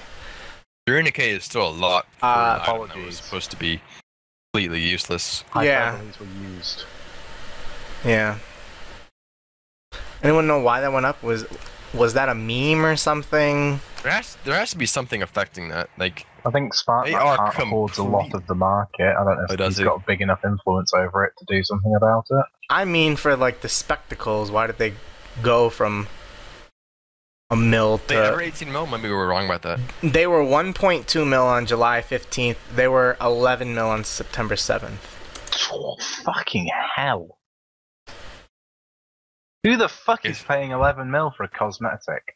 [0.88, 3.06] 300k is still a lot for Uh, an item that apologies.
[3.06, 3.82] was supposed to be
[4.54, 5.44] completely useless.
[5.56, 6.00] Yeah.
[6.20, 6.84] Were used.
[8.06, 8.38] Yeah.
[10.22, 11.24] Anyone know why that went up?
[11.24, 11.46] Was
[11.96, 13.80] was that a meme or something?
[14.04, 15.90] There has, there has to be something affecting that.
[15.98, 19.16] Like, I think Spark holds a lot of the market.
[19.16, 19.84] I don't know Oh, if does he's he?
[19.86, 22.46] got big enough influence over it to do something about it.
[22.70, 24.94] I mean, for like the spectacles, why did they
[25.42, 26.08] go from
[27.50, 28.08] a mil to?
[28.08, 28.86] they were 18 mil?
[28.86, 29.80] Maybe we were wrong about that.
[30.04, 32.58] They were 1.2 mil on July 15th.
[32.76, 34.98] They were 11 mil on September 7th.
[35.72, 37.40] Oh, fucking hell.
[39.66, 42.36] Who the fuck is paying 11 mil for a cosmetic?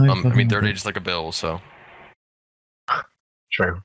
[0.00, 1.60] Um, I mean, fucking they're just like a bill, so.
[3.52, 3.80] True.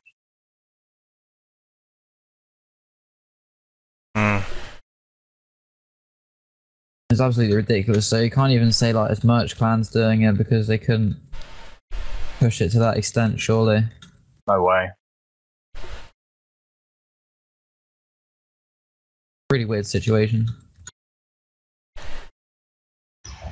[4.17, 4.39] Hmm.
[7.11, 8.07] It's absolutely ridiculous.
[8.07, 11.15] So you can't even say like it's merch clans doing it because they couldn't
[12.39, 13.39] push it to that extent.
[13.39, 13.83] Surely.
[14.47, 14.89] No way.
[19.47, 20.47] Pretty weird situation.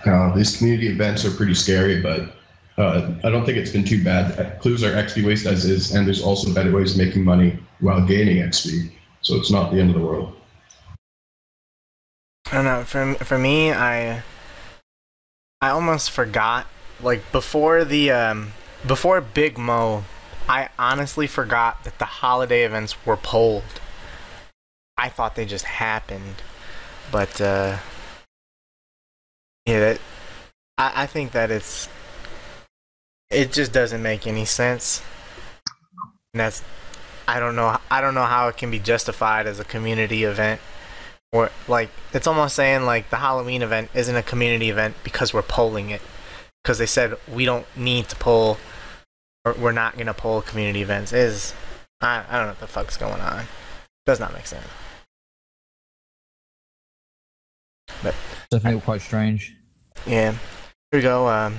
[0.05, 2.35] Uh, these community events are pretty scary, but
[2.77, 4.59] uh, I don't think it's been too bad.
[4.61, 8.05] Clues are XP waste as is, and there's also better ways of making money while
[8.05, 8.91] gaining XP.
[9.21, 10.35] So it's not the end of the world.
[12.47, 12.83] I don't know.
[12.83, 14.23] For for me, I
[15.61, 16.67] I almost forgot.
[17.01, 18.53] Like before the um
[18.87, 20.03] before Big Mo,
[20.47, 23.81] I honestly forgot that the holiday events were pulled.
[24.97, 26.41] I thought they just happened,
[27.11, 27.77] but uh,
[29.69, 30.01] yeah, that
[30.77, 31.87] I I think that it's
[33.29, 35.03] it just doesn't make any sense.
[36.33, 36.63] And that's
[37.27, 40.59] I don't know I don't know how it can be justified as a community event
[41.31, 45.43] or like it's almost saying like the Halloween event isn't a community event because we're
[45.43, 46.01] polling it
[46.63, 48.57] because they said we don't need to poll
[49.45, 51.53] or we're not gonna poll community events is
[52.01, 53.45] I, I don't know what the fuck's going on
[54.07, 54.65] does not make sense
[58.03, 58.15] But
[58.51, 59.55] Definitely quite strange.
[60.05, 60.39] Yeah here
[60.93, 61.57] we go um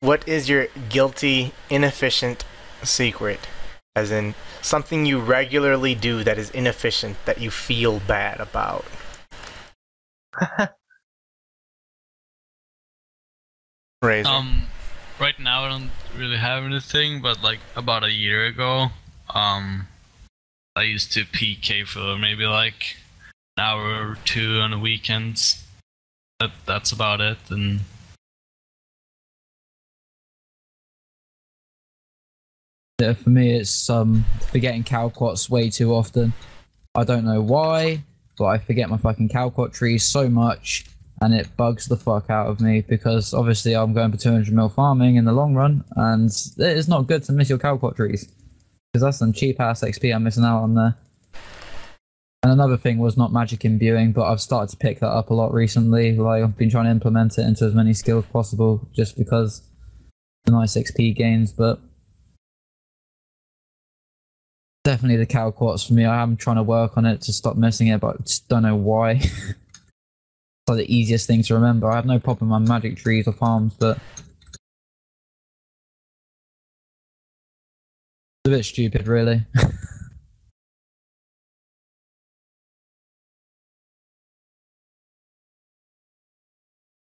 [0.00, 2.44] what is your guilty inefficient
[2.82, 3.40] secret
[3.94, 8.84] as in something you regularly do that is inefficient that you feel bad about
[14.02, 14.30] Razor.
[14.30, 14.62] Um,
[15.20, 18.88] right now I don't really have anything, but like about a year ago,
[19.34, 19.88] um,
[20.74, 22.96] I used to PK for maybe like
[23.56, 25.66] an hour or two on the weekends.
[26.40, 27.80] That that's about it, and
[33.00, 36.32] Yeah, for me, it's um forgetting Calquats way too often.
[36.94, 38.02] I don't know why,
[38.38, 40.86] but I forget my fucking Calquat trees so much,
[41.20, 44.68] and it bugs the fuck out of me because obviously I'm going for 200 mil
[44.68, 48.28] farming in the long run, and it is not good to miss your Calquat trees
[48.92, 50.96] because that's some cheap ass XP I'm missing out on there.
[52.42, 55.34] And another thing was not magic imbuing, but I've started to pick that up a
[55.34, 56.16] lot recently.
[56.16, 59.62] Like I've been trying to implement it into as many skills possible, just because
[60.44, 61.80] the nice XP gains, but
[64.84, 66.06] definitely the Calquats for me.
[66.06, 68.62] I am trying to work on it to stop missing it, but I just don't
[68.62, 69.10] know why.
[69.20, 69.28] it's
[70.66, 71.90] like the easiest thing to remember.
[71.90, 73.98] I have no problem on magic trees or farms, but
[78.44, 79.44] it's a bit stupid, really.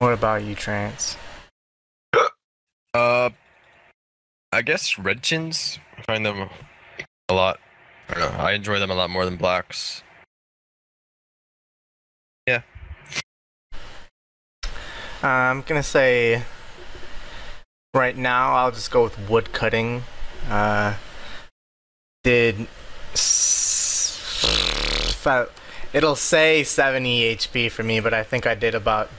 [0.04, 1.16] what about you trance
[2.94, 3.30] Uh,
[4.52, 5.80] I guess red chins.
[5.98, 6.50] I find them
[7.30, 7.58] a lot.
[8.10, 8.38] I don't know.
[8.38, 10.04] I enjoy them a lot more than blacks.
[12.46, 12.62] Yeah.
[15.24, 16.44] I'm gonna say
[17.96, 20.04] right now I'll just go with wood cutting.
[20.50, 20.96] Uh,
[22.24, 22.68] did
[25.94, 29.10] it'll say 70 HP for me, but I think I did about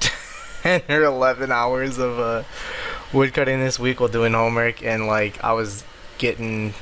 [0.64, 2.42] 10 or 11 hours of uh,
[3.12, 5.84] wood cutting this week while doing homework, and like I was
[6.16, 6.72] getting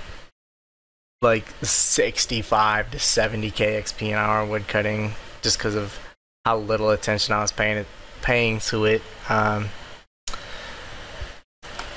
[1.21, 5.99] like 65 to 70k XP an hour woodcutting just because of
[6.45, 7.89] how little attention I was paying it
[8.21, 9.03] paying to it.
[9.29, 9.71] Um,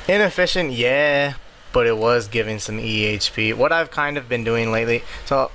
[0.08, 1.36] inefficient, yeah,
[1.72, 3.54] but it was giving some EHP.
[3.54, 5.52] What I've kind of been doing lately, so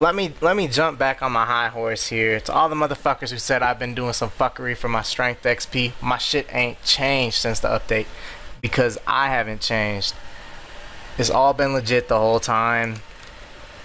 [0.00, 2.38] let me let me jump back on my high horse here.
[2.40, 5.92] To all the motherfuckers who said I've been doing some fuckery for my strength XP,
[6.00, 8.06] my shit ain't changed since the update
[8.60, 10.14] because I haven't changed.
[11.18, 12.96] It's all been legit the whole time.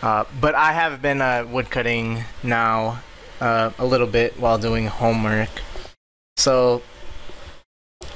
[0.03, 3.02] Uh, but I have been uh, woodcutting now
[3.41, 5.49] uh, a little bit while doing homework.
[6.38, 6.84] So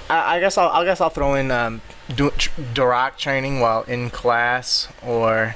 [0.08, 4.88] I, I guess I'll I guess I'll throw in um, Duroc training while in class
[5.04, 5.56] or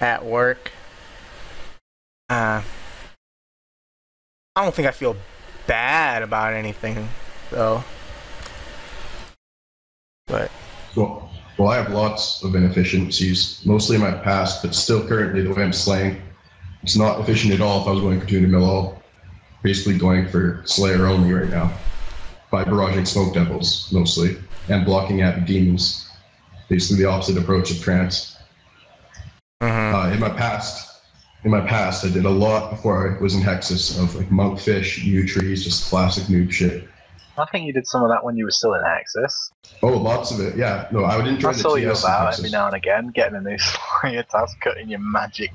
[0.00, 0.72] at work.
[2.28, 2.62] Uh,
[4.56, 5.16] I don't think I feel
[5.66, 7.08] bad about anything,
[7.50, 7.84] though.
[10.26, 10.50] But
[10.96, 15.52] Well, well, I have lots of inefficiencies, mostly in my past, but still currently the
[15.54, 16.20] way I'm slaying,
[16.82, 19.02] it's not efficient at all if I was going for Tuna Mill
[19.62, 21.72] Basically going for Slayer only right now.
[22.52, 24.36] By barraging Smoke Devils, mostly,
[24.68, 26.08] and blocking at demons.
[26.68, 28.36] Basically the opposite approach of Trance.
[29.60, 29.92] mhm.
[29.92, 30.85] Uh, in my past,
[31.44, 35.04] in my past, I did a lot before I was in Hexus of like monkfish,
[35.04, 36.88] new trees, just classic noob shit.
[37.38, 39.52] I think you did some of that when you were still in Axis.
[39.82, 40.56] Oh, lots of it.
[40.56, 42.38] Yeah, no, I would enjoy I the saw you about Hexus.
[42.38, 45.50] every now and again, getting a new Slayer task, cutting your magic.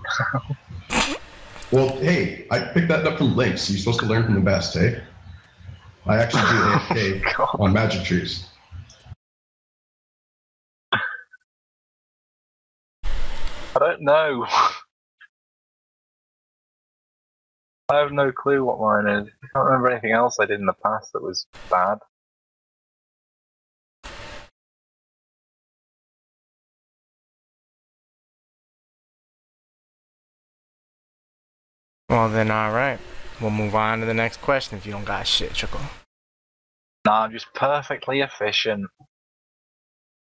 [1.72, 3.70] Well, hey, I picked that up from Lynx.
[3.70, 5.02] You're supposed to learn from the best, hey?
[6.06, 7.56] I actually do AFK God.
[7.60, 8.46] on magic trees.
[10.94, 11.00] I
[13.80, 14.46] don't know.
[17.92, 19.28] I have no clue what mine is.
[19.44, 21.98] I can't remember anything else I did in the past that was bad.
[32.10, 33.00] well then, all right.
[33.42, 35.82] We'll move on to the next question if you don't got shit, Chuckle.
[37.06, 38.88] Nah, I'm just perfectly efficient.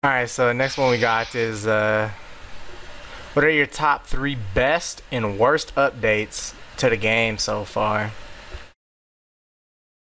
[0.02, 2.10] All right, so the next one we got is uh,
[3.34, 8.10] what are your top three best and worst updates to the game so far?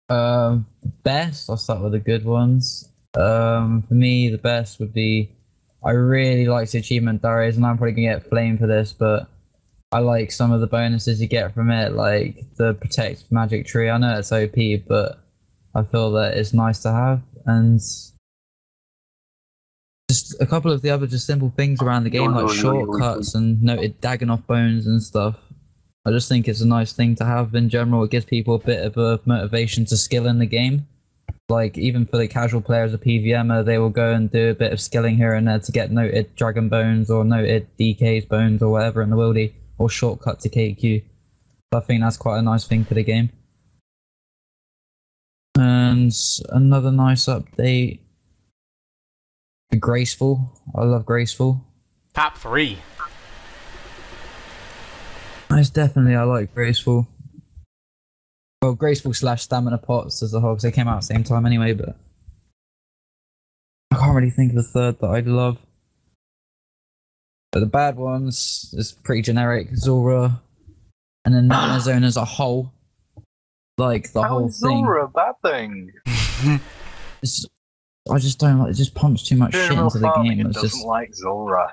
[0.07, 0.65] Um,
[1.03, 1.49] best.
[1.49, 2.87] I'll start with the good ones.
[3.13, 5.35] Um, for me, the best would be.
[5.83, 9.27] I really like the achievement diaries, and I'm probably gonna get flamed for this, but
[9.91, 13.89] I like some of the bonuses you get from it, like the protect magic tree.
[13.89, 15.19] I know it's OP, but
[15.75, 17.81] I feel that it's nice to have, and
[20.09, 23.61] just a couple of the other just simple things around the game, like shortcuts and
[23.61, 25.35] noted Dagannoth bones and stuff.
[26.03, 28.03] I just think it's a nice thing to have in general.
[28.03, 30.87] It gives people a bit of a motivation to skill in the game.
[31.47, 34.55] Like even for the casual players of PVMer, uh, they will go and do a
[34.55, 38.63] bit of skilling here and there to get noted Dragon Bones or noted DK's Bones
[38.63, 41.03] or whatever in the wildy or shortcut to KQ.
[41.73, 43.29] I think that's quite a nice thing for the game.
[45.57, 46.11] And
[46.49, 47.99] another nice update.
[49.79, 50.59] Graceful.
[50.75, 51.65] I love Graceful.
[52.13, 52.79] Top three.
[55.59, 57.07] It's definitely I like Graceful.
[58.61, 61.23] Well, Graceful slash Stamina Pots as a whole, because they came out at the same
[61.23, 61.97] time anyway, but
[63.91, 65.57] I can't really think of a third that I'd love.
[67.51, 69.75] But the bad ones is pretty generic.
[69.75, 70.41] Zulrah,
[71.25, 72.71] and then Nightmare Zone as a whole.
[73.77, 74.85] Like the How whole is thing.
[74.85, 75.91] Zulrah a bad thing?
[77.23, 77.45] It's,
[78.11, 78.71] I just don't like.
[78.71, 80.39] It just pumps too much shit into the game.
[80.47, 81.71] It's doesn't just like Zulrah.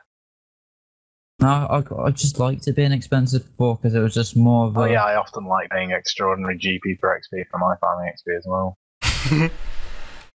[1.40, 1.48] No.
[1.48, 4.80] I, I just liked it being expensive before because it was just more of a.
[4.80, 8.44] Oh yeah, I often like paying extraordinary GP for XP for my farming XP as
[8.46, 8.76] well.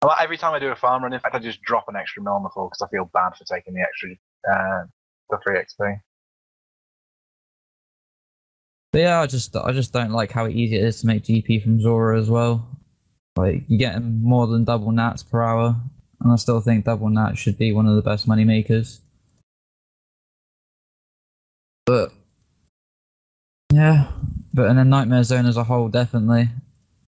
[0.03, 2.23] Well, Every time I do a farm run, in fact, I just drop an extra
[2.23, 4.11] mil on the floor because I feel bad for taking the extra,
[4.49, 4.85] uh,
[5.29, 6.01] the free XP.
[8.93, 11.63] But yeah, I just I just don't like how easy it is to make GP
[11.63, 12.69] from Zulrah as well.
[13.37, 15.77] Like you're getting more than double nats per hour,
[16.21, 19.01] and I still think double nats should be one of the best money makers.
[21.89, 22.13] But
[23.73, 24.09] yeah,
[24.53, 26.51] but and then Nightmare Zone as a whole definitely,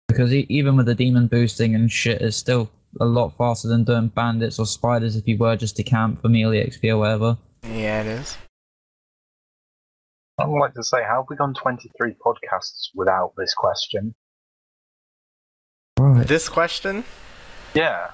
[0.08, 2.70] because e- even with the demon boosting and shit, it's still
[3.02, 6.30] a lot faster than doing bandits or spiders if you were just to camp for
[6.30, 7.36] melee XP or whatever.
[7.64, 8.38] Yeah, it is.
[10.38, 14.14] I would like to say, how have we gone 23 podcasts without this question?
[16.00, 16.28] Right.
[16.28, 17.06] This question,
[17.74, 18.12] Yeah,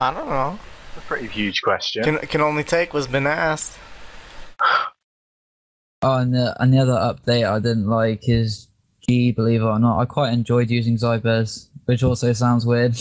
[0.00, 0.58] I don't know.
[0.88, 2.02] it's a pretty huge question.
[2.02, 3.78] Can can only take what's been asked.
[6.02, 8.68] Oh, and the, and the other update I didn't like is
[9.06, 10.00] G, believe it or not.
[10.00, 12.96] I quite enjoyed using Zybez, which also sounds weird.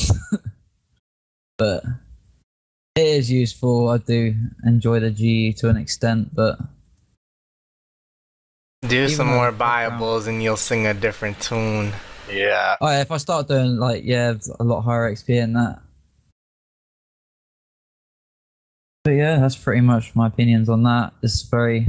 [1.57, 1.83] but
[2.95, 3.89] it is useful.
[3.89, 4.35] I do
[4.65, 6.59] enjoy the G to an extent, but
[8.87, 11.93] Do Even some more the Bibles and you'll sing a different tune.
[12.29, 15.79] yeah, oh, if I start doing like yeah, a lot higher XP in that.
[19.05, 21.13] But yeah, that's pretty much my opinions on that.
[21.23, 21.87] It's very,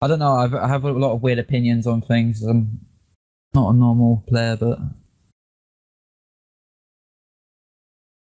[0.00, 0.34] I don't know.
[0.34, 2.42] I've, I have a lot of weird opinions on things.
[2.42, 2.80] I'm
[3.54, 4.78] not a normal player, but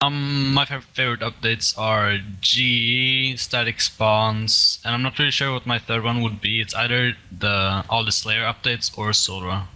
[0.04, 5.78] Um, my favorite updates are GE, static spawns, and I'm not really sure what my
[5.78, 6.60] third one would be.
[6.60, 9.68] It's either the all the Slayer updates or Zulrah.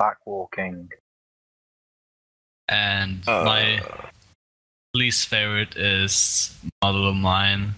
[0.00, 0.90] backwalking.
[2.68, 3.80] And my
[4.94, 6.54] least favorite is
[6.84, 7.74] Motherlode Mine.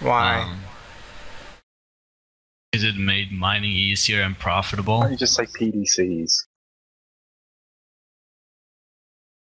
[0.00, 0.42] Why?
[0.48, 0.60] Um,
[2.70, 5.00] because it made mining easier and Why profitable.
[5.00, 6.44] don't you just say PDCs?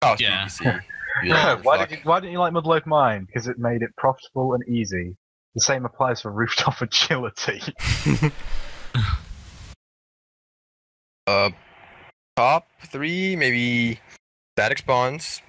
[0.02, 0.44] Oh, it's Yeah.
[0.46, 0.80] PvC.
[1.24, 1.88] Yeah, why fuck.
[1.88, 3.24] did you, why didn't you like Motherlode Mine?
[3.24, 5.16] Because it made it profitable and easy.
[5.56, 7.60] The same applies for rooftop agility.
[11.26, 11.50] Uh,
[12.36, 14.00] top three, maybe
[14.56, 15.42] static spawns,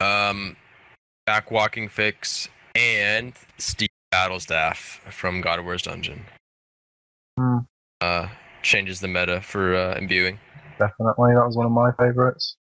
[0.00, 0.56] um,
[1.26, 6.26] back walking fix, and steam battle staff from God of War's dungeon.
[7.38, 7.58] Hmm.
[8.00, 8.28] Uh,
[8.62, 10.38] changes the meta for uh, imbuing.
[10.78, 12.56] Definitely, that was one of my favorites.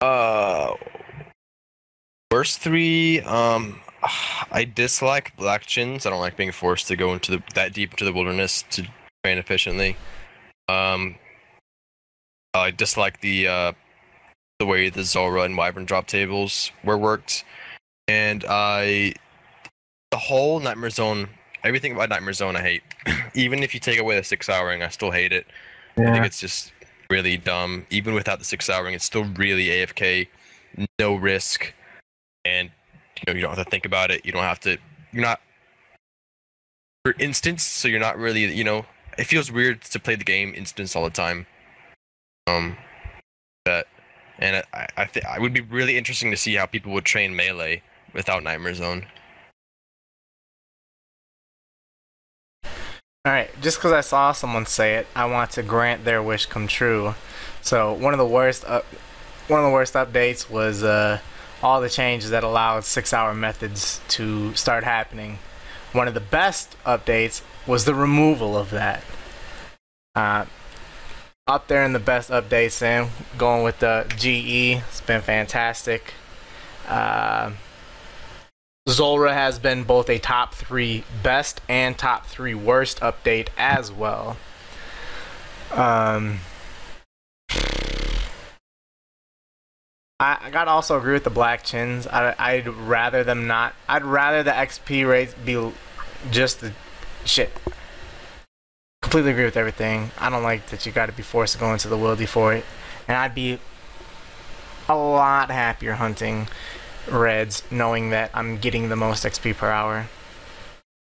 [0.00, 0.74] Uh,
[2.30, 3.20] worst three.
[3.20, 3.80] Um,
[4.50, 6.06] I dislike black chins.
[6.06, 8.86] I don't like being forced to go into the that deep into the wilderness to
[9.24, 9.96] train efficiently.
[10.68, 11.16] Um,
[12.54, 13.72] I dislike the uh
[14.58, 17.44] the way the Zulrah and Wyvern drop tables were worked,
[18.08, 19.14] and I
[20.10, 21.30] the whole Nightmare Zone.
[21.62, 22.82] Everything about Nightmare Zone I hate.
[23.34, 25.46] Even if you take away the six houring, I still hate it.
[25.96, 26.72] I think it's just
[27.10, 27.86] really dumb.
[27.90, 30.28] Even without the six houring, it's still really AFK,
[30.98, 31.74] no risk,
[32.44, 32.70] and
[33.16, 34.24] you know you don't have to think about it.
[34.24, 34.78] You don't have to.
[35.12, 35.40] You're not
[37.04, 38.44] for instance, so you're not really.
[38.54, 38.86] You know,
[39.18, 41.46] it feels weird to play the game instance all the time.
[42.46, 42.76] Um,
[43.64, 43.86] that,
[44.38, 47.34] and I I think it would be really interesting to see how people would train
[47.34, 47.82] melee
[48.12, 49.06] without Nightmare Zone.
[53.26, 56.46] All right, just because I saw someone say it, I want to grant their wish
[56.46, 57.14] come true.
[57.60, 61.18] So one of the worst one of the worst updates was uh,
[61.62, 65.38] all the changes that allowed six-hour methods to start happening.
[65.92, 69.04] One of the best updates was the removal of that.
[70.14, 70.46] Uh,
[71.46, 74.82] up there in the best updates, Sam, going with the GE.
[74.88, 76.14] It's been fantastic.
[76.88, 77.52] Uh,
[78.90, 84.36] Zulrah has been both a top three best and top three worst update as well.
[85.70, 86.40] Um,
[90.18, 92.08] I, I gotta also agree with the black chins.
[92.08, 93.74] I, I'd rather them not.
[93.88, 95.72] I'd rather the XP rates be
[96.32, 96.72] just the
[97.24, 97.52] shit.
[99.02, 100.10] Completely agree with everything.
[100.18, 102.64] I don't like that you gotta be forced to go into the wildy for it.
[103.06, 103.60] And I'd be
[104.88, 106.48] a lot happier hunting
[107.08, 110.06] reds knowing that I'm getting the most XP per hour.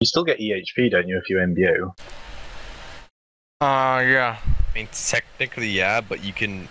[0.00, 1.92] you still get EHP, don't you, if you imbue?
[3.60, 4.38] Uh, yeah.
[4.44, 6.68] I mean, technically, yeah, but you can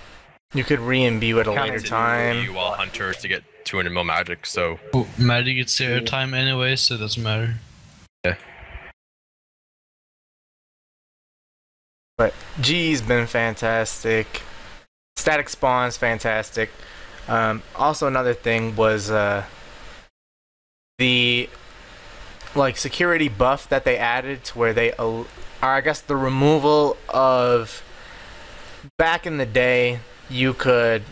[0.54, 2.44] You could re-imbue at a later time.
[2.44, 4.46] you while hunter to get 200 mil magic.
[4.46, 7.56] So Oh, Maddie gets zero time anyway, so it doesn't matter.
[8.24, 8.36] Yeah.
[12.18, 14.42] But G's been fantastic.
[15.18, 16.70] Static spawns fantastic.
[17.28, 19.46] Um, also another thing was uh,
[21.00, 21.50] the
[22.56, 25.26] like security buff that they added to where they or
[25.62, 27.84] I guess the removal of
[28.98, 30.00] back in the day
[30.30, 31.04] you could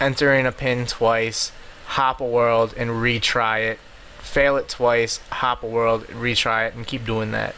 [0.00, 1.52] enter in a pin twice,
[1.86, 3.78] hop a world and retry it,
[4.18, 7.54] fail it twice, hop a world, retry it and keep doing that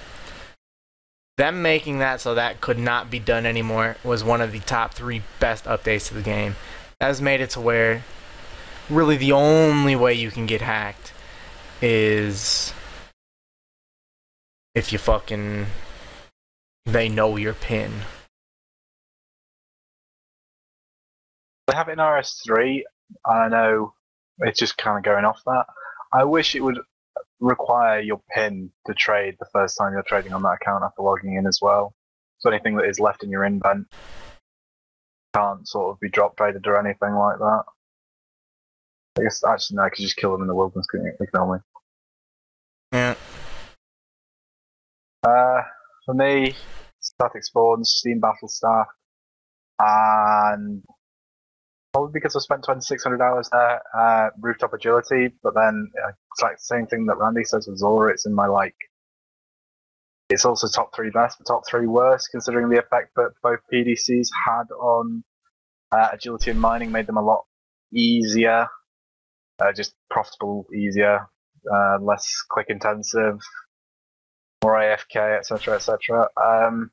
[1.36, 4.95] them making that so that could not be done anymore was one of the top
[4.95, 6.55] three best updates to the game.
[7.01, 8.05] Has made it to where
[8.89, 11.12] really the only way you can get hacked
[11.83, 12.73] is
[14.75, 15.66] if you fucking
[16.87, 17.93] they know your pin.
[21.66, 22.83] They have it in RS3.
[23.25, 23.95] I know
[24.39, 25.66] it's just kind of going off that.
[26.12, 26.79] I wish it would
[27.41, 31.35] require your PIN to trade the first time you're trading on that account after logging
[31.35, 31.95] in as well.
[32.39, 33.87] So anything that is left in your invent
[35.35, 37.62] can't sort of be drop traded or anything like that.
[39.19, 41.12] I guess actually no, I could just kill them in the wilderness, couldn't you?
[41.20, 41.61] Ignore me.
[42.93, 43.15] Yeah.
[45.23, 45.62] Uh,
[46.05, 46.55] for me,
[47.01, 48.86] static spawns, steam battle staff,
[49.78, 50.82] and
[51.93, 55.32] probably because I spent 2,600 hours there, uh, rooftop agility.
[55.43, 58.12] But then uh, it's like the same thing that Randy says with Zulrah.
[58.12, 58.74] It's in my like.
[60.35, 64.27] It's also top three best, but top three worst, considering the effect that both PDCs
[64.47, 65.23] had on
[65.93, 67.44] uh, agility and mining, made them a lot
[67.93, 68.66] easier,
[69.61, 71.28] uh, just profitable, easier,
[71.73, 73.39] uh, less click intensive,
[74.65, 76.28] more AFK, etc., etc.
[76.36, 76.90] Um,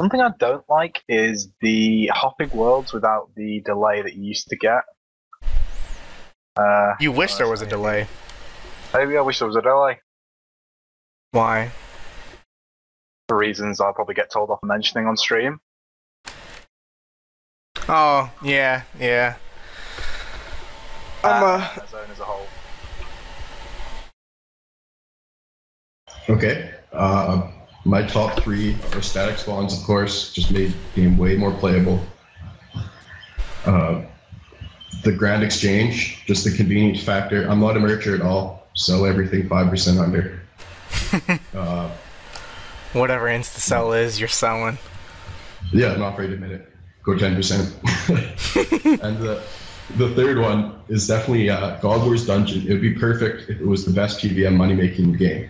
[0.00, 4.56] something I don't like is the hopping worlds without the delay that you used to
[4.56, 4.84] get.
[6.56, 8.06] Uh, You wish there was a delay.
[8.94, 10.00] Maybe I wish there was a delay.
[11.32, 11.70] Why?
[13.28, 15.60] For reasons I'll probably get told off for mentioning on stream.
[17.88, 19.36] Oh, yeah, yeah.
[21.24, 22.46] I'm uh, uh zone as a whole.
[26.28, 26.72] Okay.
[26.92, 27.50] Uh,
[27.84, 32.00] my top three are static spawns, of course, just made the game way more playable.
[33.64, 34.02] Uh,
[35.02, 37.48] the Grand Exchange, just the convenience factor.
[37.48, 38.59] I'm not a merchant at all.
[38.74, 40.40] Sell everything 5% under.
[41.58, 41.90] uh,
[42.92, 44.78] Whatever insta sell is, you're selling.
[45.72, 46.72] yeah, I'm not afraid to admit it.
[47.04, 49.00] Go 10%.
[49.02, 49.42] and the,
[49.96, 52.66] the third one is definitely uh, God Wars Dungeon.
[52.66, 55.48] It would be perfect if it was the best PVM money making game.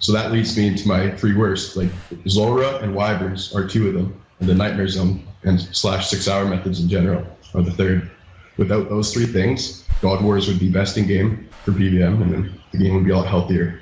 [0.00, 1.76] So that leads me into my three worst.
[1.76, 1.88] Like
[2.28, 6.44] Zulrah and Wyverns are two of them, and the Nightmare Zone and slash six hour
[6.44, 7.24] methods in general
[7.54, 8.10] are the third.
[8.56, 12.60] Without those three things, God Wars would be best in game for PVM, and then
[12.72, 13.80] the game would be a lot healthier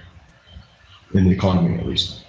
[1.14, 2.24] in the economy at least.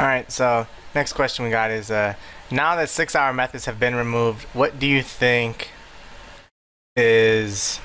[0.00, 2.14] All right, so next question we got is uh,
[2.50, 5.72] now that six hour methods have been removed, what do you think
[6.96, 7.78] is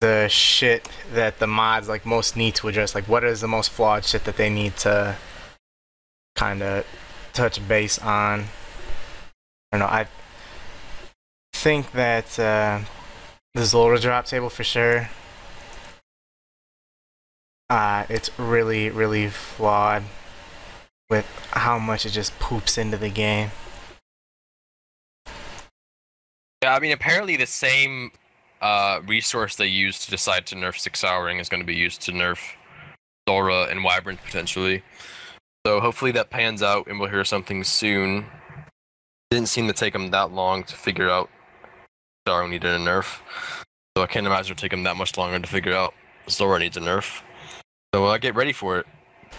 [0.00, 2.94] the shit that the mods like most need to address?
[2.94, 5.16] Like, what is the most flawed shit that they need to
[6.36, 6.86] kind of
[7.32, 8.44] touch base on?
[9.72, 9.86] I don't know.
[9.86, 10.06] I
[11.52, 12.80] think that uh,
[13.54, 15.10] the Zulrah drop table for sure.
[17.70, 20.04] Uh, it's really, really flawed
[21.10, 23.50] with how much it just poops into the game.
[26.62, 28.12] Yeah, I mean, apparently the same
[28.60, 32.00] uh, resource they use to decide to nerf six houring is going to be used
[32.02, 32.38] to nerf
[33.28, 34.82] Zulrah and Wyvern potentially.
[35.66, 38.26] So hopefully that pans out and we'll hear something soon.
[39.30, 41.28] Didn't seem to take them that long to figure out
[42.26, 43.20] Zulrah needed a nerf.
[43.96, 45.92] So I can't imagine it'll take them that much longer to figure out
[46.30, 47.22] Zulrah needs a nerf.
[47.94, 48.86] So uh, get ready for it.
[49.30, 49.36] It's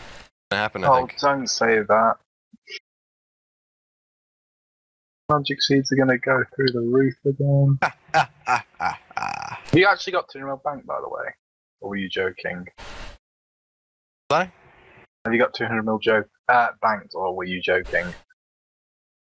[0.52, 1.20] gonna happen, I Oh, think.
[1.20, 2.16] don't say that.
[5.32, 7.78] Magic seeds are going to go through the roof again.
[8.16, 9.00] Ah, ah, ah.
[9.72, 11.26] You actually got 200 mil bank, by the way.
[11.82, 12.66] Or were you joking?
[14.30, 14.50] What?
[15.26, 18.06] Have you got 200 mil joke uh, banked, or were you joking?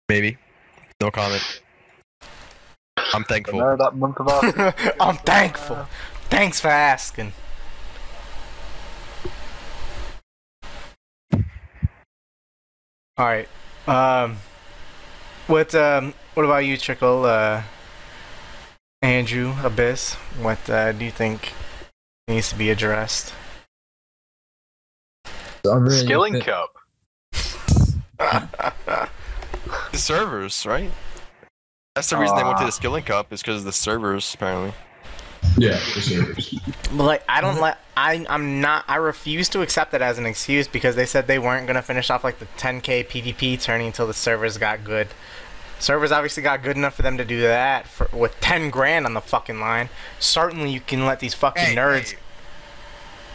[0.09, 0.37] Maybe.
[1.01, 1.61] No comment.
[3.13, 3.59] I'm thankful.
[3.59, 5.87] No, that month of I'm thankful.
[6.29, 7.31] Thanks for asking.
[13.17, 13.47] All right.
[13.87, 14.37] Um,
[15.47, 17.23] what um, what about you, Trickle?
[17.23, 17.63] Uh,
[19.05, 20.15] Andrew Abyss.
[20.41, 21.53] What uh, do you think
[22.27, 23.33] needs to be addressed?
[25.25, 26.71] I really skilling think- cup.
[29.91, 30.91] The servers, right?
[31.95, 34.73] That's the reason they went to the Skilling Cup is because of the servers, apparently.
[35.57, 36.59] Yeah, the servers.
[36.91, 37.77] But like, I don't like.
[37.95, 38.83] I I'm not.
[38.87, 42.09] I refuse to accept it as an excuse because they said they weren't gonna finish
[42.09, 45.07] off like the 10k PvP turning until the servers got good.
[45.79, 49.13] Servers obviously got good enough for them to do that for with 10 grand on
[49.13, 49.89] the fucking line.
[50.19, 52.11] Certainly, you can let these fucking nerds.
[52.11, 52.17] hey,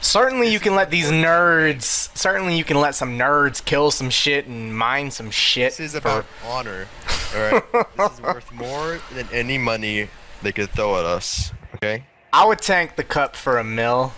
[0.02, 2.16] Certainly, you can let these nerds.
[2.16, 5.72] Certainly, you can let some nerds kill some shit and mine some shit.
[5.76, 6.86] this is for- about honor.
[7.36, 7.62] Alright?
[7.96, 10.08] this is worth more than any money
[10.42, 11.52] they could throw at us.
[11.74, 12.06] Okay?
[12.32, 14.12] I would tank the cup for a mill.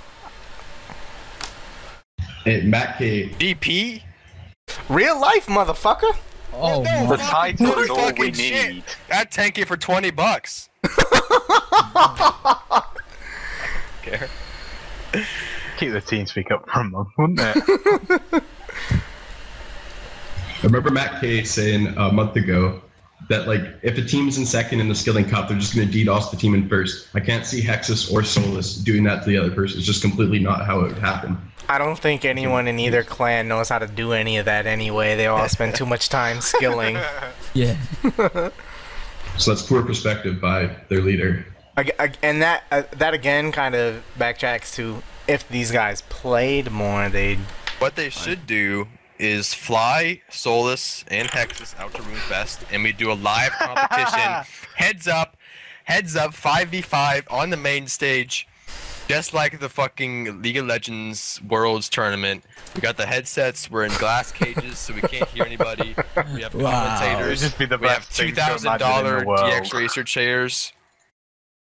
[2.44, 3.28] Hey, Matt K.
[3.30, 4.02] DP?
[4.88, 6.16] Real life, mother,fucker.
[6.54, 8.84] Oh No, my The title is all we fucking shit.
[9.10, 10.68] I'd tank it for 20 bucks.
[14.02, 14.28] care.
[15.78, 17.56] Keep the team speak up for a month, wouldn't it?
[18.32, 18.40] I
[20.62, 22.80] remember Matt K saying a month ago
[23.28, 26.04] that like if a team's in second in the Skilling Cup, they're just going to
[26.04, 27.08] DDoS the team in first.
[27.14, 29.78] I can't see Hexus or Solus doing that to the other person.
[29.78, 31.38] It's just completely not how it would happen.
[31.68, 35.16] I don't think anyone in either clan knows how to do any of that anyway.
[35.16, 36.98] They all spend too much time skilling.
[37.54, 37.76] yeah.
[39.38, 41.46] So that's poor perspective by their leader.
[41.78, 46.70] Ag- ag- and that uh, that again kind of backtracks to if these guys played
[46.70, 47.38] more, they'd
[47.78, 53.10] What they should do is fly Solus and Hexus out to RuneFest, and we do
[53.10, 54.44] a live competition.
[54.76, 55.38] heads up,
[55.84, 58.46] heads up, 5v5 on the main stage,
[59.08, 62.44] just like the fucking League of Legends Worlds tournament.
[62.74, 63.70] We got the headsets.
[63.70, 65.94] We're in glass cages, so we can't hear anybody.
[66.34, 66.70] We have Wow.
[66.70, 67.40] It commentators.
[67.42, 69.40] just be the We have best two thing to thousand imagine in dollar the world.
[69.40, 70.72] DX Racer chairs.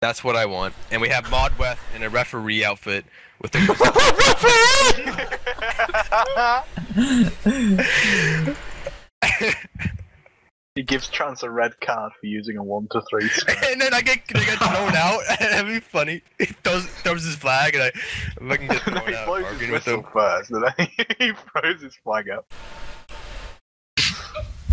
[0.00, 3.05] That's what I want, and we have Mod Weath in a referee outfit
[3.42, 3.59] with the
[10.78, 13.24] He gives Trance a red card for using a one to three.
[13.66, 15.22] and then I get I get thrown out.
[15.40, 16.22] That'd be funny.
[16.38, 19.14] He throws, throws his flag, and I if I can get and then thrown he
[19.16, 20.10] out blows his arguing with whistle him.
[20.12, 20.88] first, and then
[21.18, 22.46] he throws his flag up.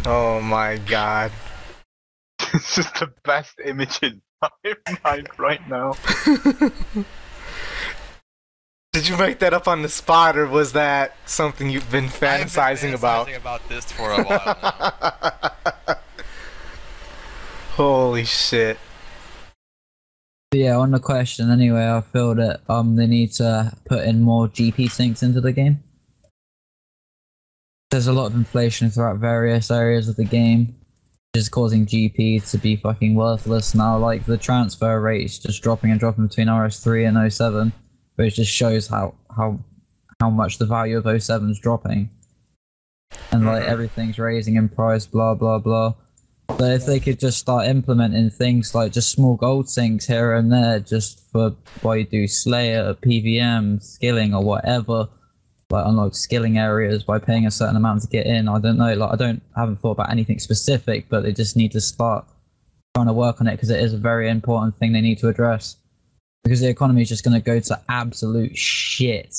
[0.06, 1.32] Oh my god.
[2.54, 5.96] this is the best image in my mind right now.
[8.94, 12.20] Did you make that up on the spot, or was that something you've been I've
[12.20, 13.26] been fantasizing about?
[13.26, 15.72] fantasizing about this for a while now.
[17.76, 18.78] Holy shit!
[20.54, 24.48] Yeah, on the question anyway, I feel that um they need to put in more
[24.48, 25.84] GP sinks into the game.
[27.92, 30.76] There's a lot of inflation throughout various areas of the game,
[31.34, 33.98] which is causing GP to be fucking worthless now.
[33.98, 37.74] Like the transfer rates just dropping and dropping between RS3 and 07,
[38.16, 39.60] which just shows how how
[40.22, 42.10] how much the value of 07 is dropping,
[43.32, 43.68] and like Mhm.
[43.68, 45.06] everything's raising in price.
[45.06, 45.96] Blah blah blah.
[46.48, 50.52] But if they could just start implementing things like just small gold sinks here and
[50.52, 55.10] there, just for why you do Slayer, PVM, skilling, or whatever,
[55.70, 58.48] like unlock skilling areas by paying a certain amount to get in.
[58.48, 58.94] I don't know.
[58.94, 62.26] Like I don't haven't thought about anything specific, but they just need to start
[62.96, 65.28] trying to work on it because it is a very important thing they need to
[65.28, 65.78] address.
[66.44, 69.36] Because the economy is just going to go to absolute shit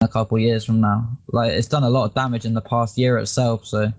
[0.00, 1.18] a couple years from now.
[1.28, 3.92] Like it's done a lot of damage in the past year itself, so.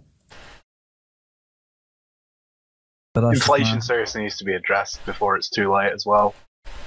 [3.16, 6.06] But that's just my- Inflation seriously needs to be addressed before it's too late as
[6.06, 6.36] well.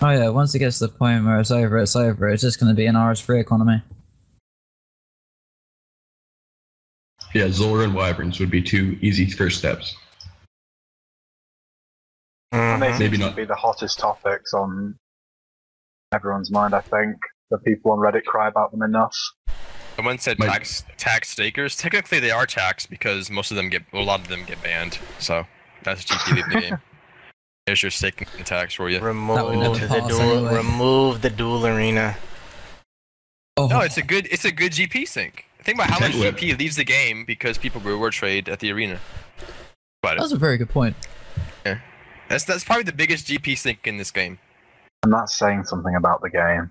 [0.02, 2.28] Oh yeah, once it gets to the point where it's over, it's over.
[2.28, 3.82] It's just going to be an RS3 economy.
[7.34, 9.96] Yeah, Zulrah and Wyverns would be two easy first steps.
[12.52, 13.36] And they seem Maybe to not.
[13.36, 14.96] be the hottest topics on
[16.12, 17.16] everyone's mind, I think.
[17.50, 19.16] The people on Reddit cry about them enough.
[19.96, 21.76] Someone said My- tax tax stakers.
[21.76, 24.98] Technically, they are taxed because most of them get a lot of them get banned.
[25.18, 25.46] So
[25.82, 26.78] that's GP leaving the game.
[27.66, 28.98] There's your staking tax for you.
[29.00, 29.36] Remove
[29.80, 30.20] the pass duel.
[30.20, 30.54] anyway.
[30.56, 32.16] Remove the duel arena.
[33.56, 35.44] Oh, No, it's a good it's a good GP sink.
[35.62, 38.98] Think about how much GP leaves the game because people reward trade at the arena.
[40.02, 40.96] But that's a very good point.
[42.28, 44.38] that's that's probably the biggest GP sink in this game.
[45.02, 46.70] And that's saying something about the game.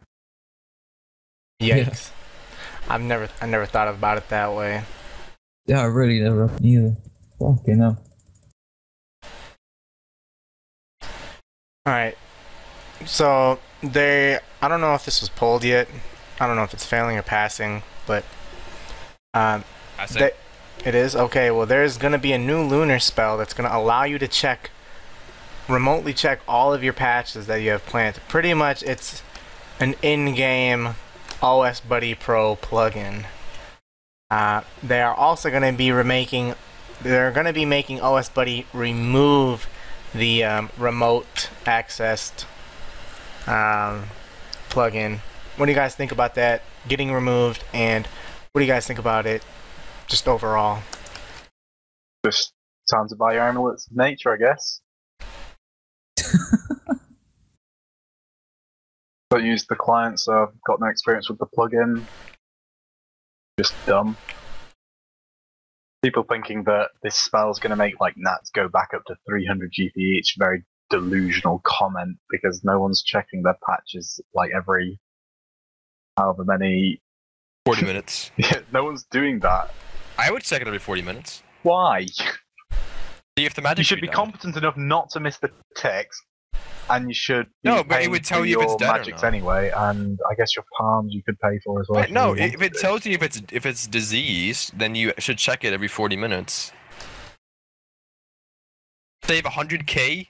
[1.62, 2.12] Yikes!
[2.90, 4.84] I've never, I never thought about it that way.
[5.66, 6.96] Yeah, I really never either.
[7.40, 8.02] Fucking hell.
[11.88, 12.18] All right.
[13.06, 15.88] So they, I don't know if this was pulled yet.
[16.40, 18.26] I don't know if it's failing or passing, but
[19.34, 19.64] um,
[20.20, 20.32] They-
[20.86, 21.50] it is okay.
[21.50, 24.70] Well, there's gonna be a new lunar spell that's gonna allow you to check,
[25.68, 28.22] remotely check all of your patches that you have planted.
[28.28, 29.24] Pretty much, it's
[29.80, 30.96] an in-game
[31.42, 33.24] OS Buddy Pro plugin.
[34.30, 36.54] Uh, they are also gonna be remaking.
[37.02, 39.68] They're gonna be making OS Buddy remove
[40.18, 42.46] the um, remote accessed
[43.48, 44.06] um,
[44.70, 45.20] plugin.
[45.56, 47.64] What do you guys think about that getting removed?
[47.74, 48.06] And
[48.52, 49.44] what do you guys think about it
[50.08, 50.82] just overall?
[52.26, 52.54] Just
[52.92, 54.82] time to buy your amulets of nature, I guess.
[59.30, 62.04] Don't use the client, so I've got no experience with the plugin.
[63.60, 64.16] Just dumb.
[66.04, 69.16] People thinking that this spell is going to make like Nats go back up to
[69.28, 75.00] 300 GP each, very delusional comment because no one's checking their patches like every
[76.18, 77.02] however many.
[77.66, 78.32] 40 minutes.
[78.38, 79.74] Yeah, no one's doing that.
[80.18, 81.44] I would check it every 40 minutes.
[81.64, 82.06] Why?
[82.06, 84.16] See if the magic You should be died.
[84.16, 86.22] competent enough not to miss the text,
[86.90, 87.48] and you should.
[87.64, 89.24] No, but it would tell you if it's dead or not.
[89.24, 92.04] anyway, and I guess your palms you could pay for as well.
[92.04, 92.80] If no, you if it to.
[92.80, 96.72] tells you if it's if it's diseased, then you should check it every 40 minutes.
[99.24, 100.28] Save 100k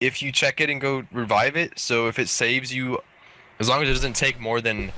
[0.00, 1.78] if you check it and go revive it.
[1.78, 2.98] So if it saves you,
[3.58, 4.92] as long as it doesn't take more than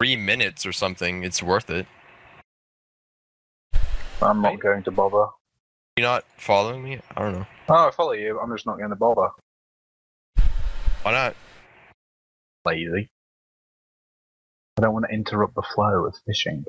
[0.00, 1.86] three minutes or something, it's worth it.
[4.20, 5.26] I'm not going to bother.
[5.96, 7.00] You're not following me?
[7.16, 7.46] I don't know.
[7.70, 8.40] Oh, I follow you.
[8.40, 9.28] I'm just not going to bother.
[11.02, 11.36] Why not?
[12.64, 13.08] Lazy.
[14.78, 16.64] I don't want to interrupt the flow of fishing.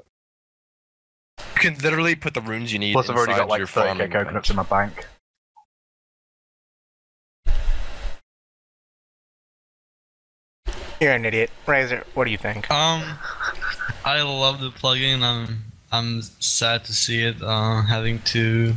[1.38, 2.94] You can literally put the runes you need.
[2.94, 4.50] Plus, I've already got like 30k farming coconuts bench.
[4.50, 5.08] in my bank.
[11.00, 11.50] You're an idiot.
[11.66, 12.70] Razor, what do you think?
[12.70, 13.18] Um,
[14.04, 15.22] I love the plugin.
[15.22, 15.64] I'm
[15.94, 18.74] I'm sad to see it uh, having to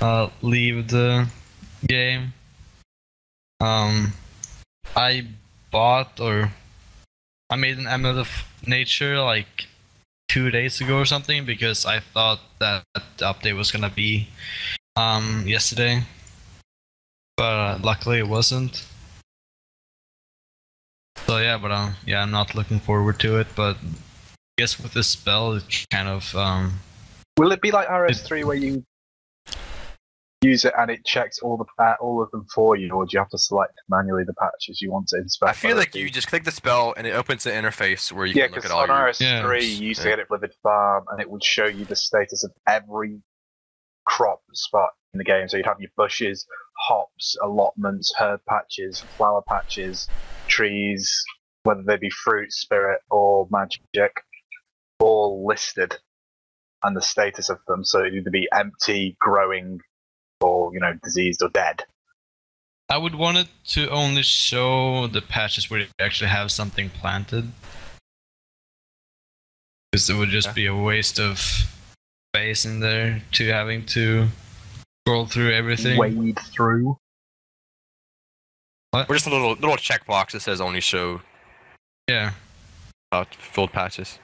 [0.00, 1.28] uh, leave the
[1.86, 2.32] game.
[3.60, 4.12] Um,
[4.96, 5.26] I
[5.70, 6.52] bought or
[7.50, 9.66] I made an amulet of nature like
[10.28, 14.28] two days ago or something because I thought that the update was gonna be
[14.96, 16.02] um yesterday,
[17.36, 18.86] but uh, luckily it wasn't.
[21.26, 23.48] So yeah, but um, yeah, I'm not looking forward to it.
[23.54, 26.80] But I guess with this spell, it kind of um,
[27.38, 28.84] Will it be like RS3 where you
[30.42, 33.10] use it and it checks all the uh, all of them for you, or do
[33.12, 35.50] you have to select manually the patches you want to inspect?
[35.50, 38.34] I feel like you just click the spell and it opens the interface where you
[38.34, 38.96] Yeah, can look because at all on your.
[38.96, 39.56] RS3 Yeah.
[39.58, 40.12] you used to Yeah.
[40.16, 43.20] get it with the farm, and it would show you the status of every
[44.06, 45.48] crop spot in the game.
[45.48, 46.46] So you'd have your bushes,
[46.78, 50.08] hops, allotments, herb patches, flower patches,
[50.48, 51.22] trees,
[51.64, 54.12] whether they be fruit, spirit, or magic,
[55.00, 55.98] all listed,
[56.82, 57.84] and the status of them.
[57.84, 59.80] So it'd either be empty, growing,
[60.40, 61.84] or you know, diseased or dead.
[62.88, 67.52] I would want it to only show the patches where you actually have something planted.
[69.92, 70.52] Because it would just Yeah.
[70.54, 71.38] be a waste of
[72.34, 74.28] space in there to having to
[75.06, 75.98] scroll through everything.
[75.98, 76.96] Wade through?
[78.92, 81.22] We're just a little little checkbox that says only show
[82.08, 82.32] Yeah.
[83.12, 84.18] uh, filled patches.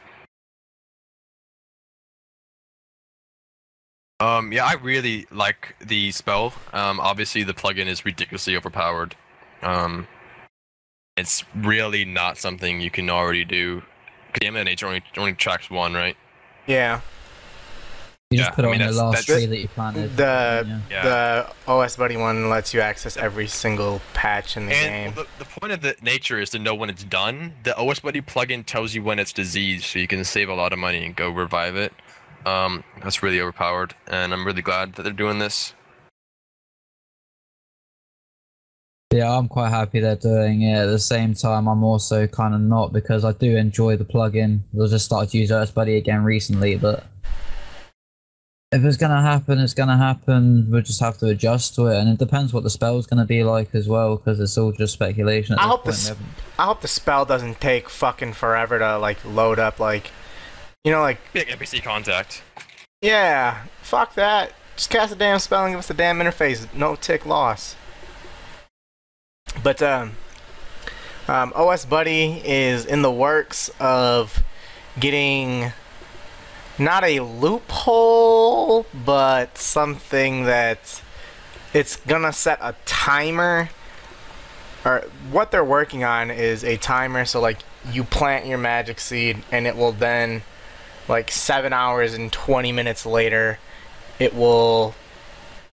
[4.19, 6.55] Um, yeah, I really like the spell.
[6.73, 9.15] Um, obviously the plugin is ridiculously overpowered.
[9.63, 10.07] Um,
[11.17, 13.83] it's really not something you can already do.
[14.35, 16.17] the MNH only only tracks one, right?
[16.67, 17.01] Yeah.
[18.31, 20.17] You Yeah, just put I it mean, on your that's- last tree that you planted.
[20.17, 20.81] The yeah.
[20.91, 21.03] Yeah.
[21.05, 25.25] the OS Buddy one lets you access every single patch in the And game.
[25.39, 27.53] the, the point of the nature is to know when it's done.
[27.65, 30.73] The OS Buddy plugin tells you when it's diseased, so you can save a lot
[30.73, 31.93] of money and go revive it.
[32.45, 35.73] Um, that's really overpowered, and I'm really glad that they're doing this.
[39.13, 40.75] Yeah, I'm quite happy they're doing it.
[40.77, 44.61] At the same time, I'm also kind of not because I do enjoy the plugin.
[44.75, 47.07] I just started to use OS Buddy again recently, but
[48.73, 50.67] if it's gonna happen, it's gonna happen.
[50.71, 53.45] We'll just have to adjust to it, and it depends what the spell's gonna be
[53.45, 55.55] like as well, because it's all just speculation.
[55.55, 55.97] At I this hope point.
[55.97, 56.17] this- We
[56.59, 59.79] I hope the spell doesn't take fucking forever to like load up.
[59.79, 60.11] Like,
[60.87, 62.43] you know, like Big NPC contact.
[63.03, 64.53] yeah, fuck that.
[64.77, 66.73] Just cast a damn spell and give us a damn interface.
[66.73, 67.75] No tick loss.
[69.65, 70.13] But um,
[71.27, 74.45] um, OS Buddy is in the works of
[75.01, 75.73] getting
[76.79, 81.03] not a loophole, but something that
[81.75, 83.71] it's gonna set a timer.
[84.85, 85.01] Or
[85.33, 87.25] what they're working on is a timer.
[87.25, 87.59] So like
[87.91, 90.43] you plant your magic seed, and it will then,
[91.09, 93.59] like seven hours and twenty minutes later,
[94.19, 94.95] it will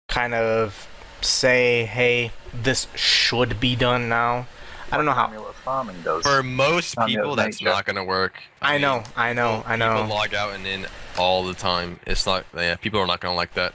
[0.08, 0.88] kind of
[1.22, 4.48] say, "Hey, this should be done now."
[4.92, 5.26] I don't know how.
[5.28, 6.24] Amulet farming does.
[6.24, 7.74] For most people, that's nature.
[7.74, 8.42] not gonna work.
[8.62, 10.02] I mean, know, I know, people- I know.
[10.04, 10.88] People log out and in
[11.18, 12.00] all the time.
[12.06, 12.46] It's not.
[12.56, 13.74] Yeah, people are not gonna like that.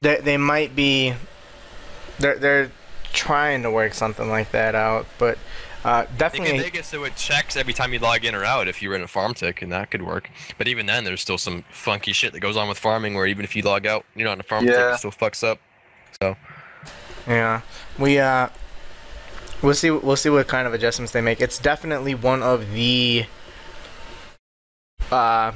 [0.00, 1.14] they they might be
[2.18, 2.70] they're they're
[3.12, 5.38] trying to work something like that out, but
[5.86, 8.44] uh, They can definitely make it so it checks every time you log in or
[8.44, 10.30] out if you're in a farm tick, and that could work.
[10.58, 13.44] But even then, there's still some funky shit that goes on with farming, where even
[13.44, 15.58] if you log out, you're not in a farm tick, it still fucks up.
[16.20, 16.36] So
[17.26, 17.62] yeah
[17.98, 18.48] we uh
[19.60, 21.40] we'll see we'll see what kind of adjustments they make.
[21.40, 23.26] It's definitely one of the
[25.10, 25.52] uh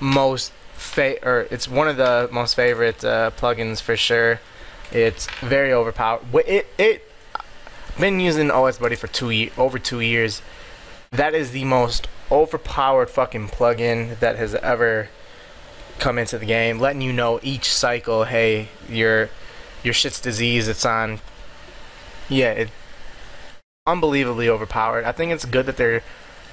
[0.00, 4.40] most fa- or it's one of the most favorite uh, plugins for sure.
[4.92, 6.22] It's very overpowered.
[6.46, 7.07] It it
[7.98, 10.42] been using OS Buddy for two ye- over two years.
[11.10, 15.08] That is the most overpowered fucking plugin that has ever
[15.98, 19.30] come into the game, letting you know each cycle, hey, your
[19.82, 20.68] your shit's disease.
[20.68, 21.20] It's on.
[22.28, 22.70] Yeah, it
[23.86, 25.04] unbelievably overpowered.
[25.04, 26.02] I think it's good that they're.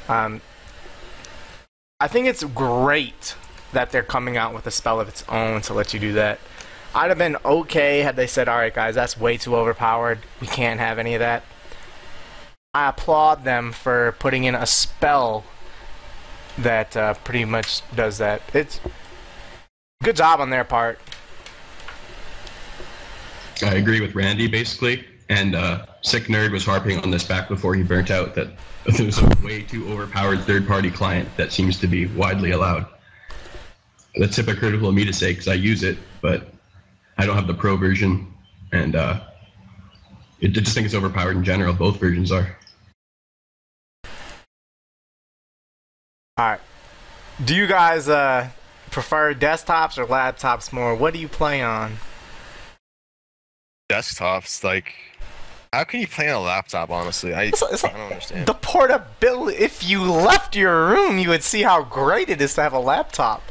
[0.07, 0.41] Um,
[1.99, 3.35] I think it's great
[3.73, 6.39] that they're coming out with a spell of its own to let you do that.
[6.95, 10.19] I'd have been okay had they said, "All right, guys, that's way too overpowered.
[10.39, 11.43] We can't have any of that."
[12.73, 15.43] I applaud them for putting in a spell
[16.57, 18.41] that uh, pretty much does that.
[18.53, 18.79] It's
[20.03, 20.99] good job on their part.
[23.61, 27.75] I agree with Randy basically, and uh, Sick Nerd was harping on this back before
[27.75, 28.49] he burnt out that
[28.97, 32.85] there's a way too overpowered third-party client that seems to be widely allowed.
[34.15, 36.54] That's hypocritical of me to say because I use it, but
[37.17, 38.33] I don't have the pro version,
[38.71, 39.21] and uh,
[40.41, 41.73] it, I just think it's overpowered in general.
[41.73, 42.55] Both versions are.
[46.37, 46.59] All right.
[47.43, 48.49] Do you guys uh,
[48.91, 50.95] prefer desktops or laptops more?
[50.95, 51.97] What do you play on?
[53.91, 54.95] desktops, like,
[55.71, 56.89] how can you play on a laptop?
[56.89, 58.47] Honestly, I, It's- it's I don't understand.
[58.47, 59.57] The portability.
[59.57, 62.79] If you left your room, you would see how great it is to have a
[62.79, 63.43] laptop.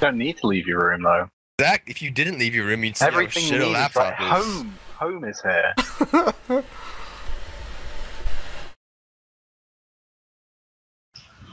[0.00, 1.30] You don't need to leave your room though.
[1.58, 3.70] Zach, if you didn't leave your room, you'd see Everything how you shit a need
[3.70, 4.44] is laptop like is.
[4.44, 4.78] home.
[4.98, 5.74] Home is here.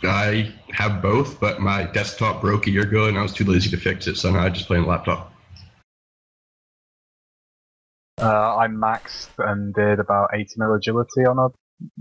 [0.03, 3.69] I have both, but my desktop broke a year ago, and I was too lazy
[3.69, 5.31] to fix it, so now I just play on the laptop.
[8.21, 11.47] Uh, I maxed and did about 80 mil agility on a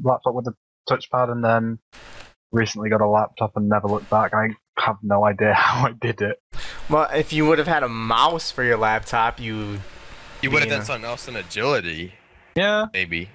[0.02, 0.54] laptop with a
[0.90, 1.78] touchpad, and then
[2.50, 4.34] recently got a laptop and never looked back.
[4.34, 4.48] I
[4.78, 6.40] have no idea how I did it.
[6.90, 9.80] Well, if you would have had a mouse for your laptop, you
[10.42, 12.14] You would have done something else in agility,
[12.54, 13.26] Yeah, maybe.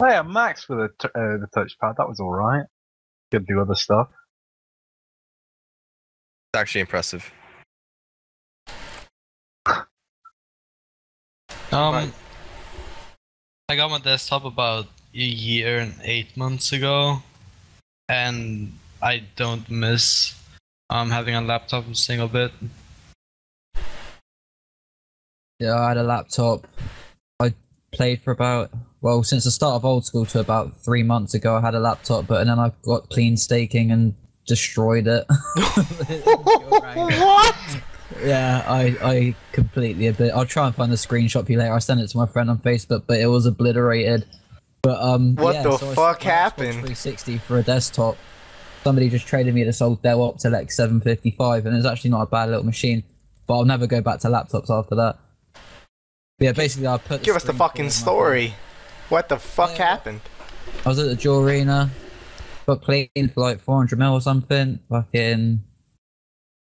[0.00, 1.96] hey, I maxed with a t- uh, the touchpad.
[1.96, 2.66] That was all right.
[3.32, 4.08] Could do other stuff.
[6.52, 7.32] It's actually impressive.
[11.72, 12.12] Um, Right.
[13.68, 17.22] I got my desktop about a year and eight months ago,
[18.08, 20.35] and I don't miss
[20.90, 22.52] um having a laptop a single bit.
[25.58, 26.66] Yeah, I had a laptop.
[27.40, 27.54] I
[27.92, 31.56] played for about well since the start of old school to about three months ago.
[31.56, 34.14] I had a laptop, but and then I got clean staking and
[34.46, 35.24] destroyed it.
[37.18, 37.56] what?
[38.22, 41.72] yeah, I I completely obli- I'll try and find the screenshot for you later.
[41.72, 44.26] I sent it to my friend on Facebook, but it was obliterated.
[44.82, 46.72] But um, What yeah, the so fuck sold my Xbox happened?
[46.72, 48.16] 360 for a desktop.
[48.86, 52.50] Somebody just traded me this old Dell OptiPlex 755, and it's actually not a bad
[52.50, 53.02] little machine.
[53.48, 55.18] But I'll never go back to laptops after that.
[55.54, 55.60] But
[56.44, 57.24] yeah, basically, I put.
[57.24, 58.54] Give us the fucking story.
[59.08, 59.86] What the fuck Yeah.
[59.86, 60.20] happened?
[60.84, 61.90] I was at the Duel Arena,
[62.64, 64.78] got clean for like 400 mil or something.
[64.88, 65.64] Fucking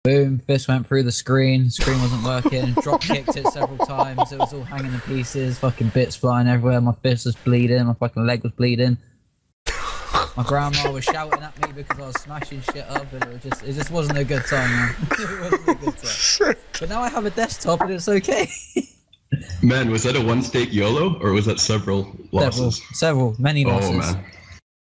[0.03, 1.70] boom, fist went through the screen.
[1.70, 2.73] Screen wasn't working.
[2.82, 4.32] Drop kicked it several times.
[4.32, 5.61] It was all hanging in pieces.
[5.61, 6.81] Fucking bits flying everywhere.
[6.81, 7.87] My fist was bleeding.
[7.87, 8.99] My fucking leg was bleeding.
[10.40, 13.42] My grandma was shouting at me because I was smashing shit up, and it was
[13.42, 14.96] just it just wasn't a good time, man.
[15.10, 16.56] it wasn't a good time.
[16.80, 18.48] But now I have a desktop and it's okay.
[19.62, 22.82] Man, was that a one stake YOLO or was that several several, losses?
[22.92, 23.90] several, many losses.
[23.90, 24.14] Oh losses.
[24.14, 24.24] man.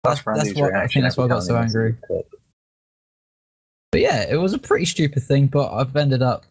[0.06, 1.04] That's, that's what I think.
[1.04, 1.96] That's why I got so angry.
[3.92, 6.46] But yeah, it was a pretty stupid thing, but I've ended up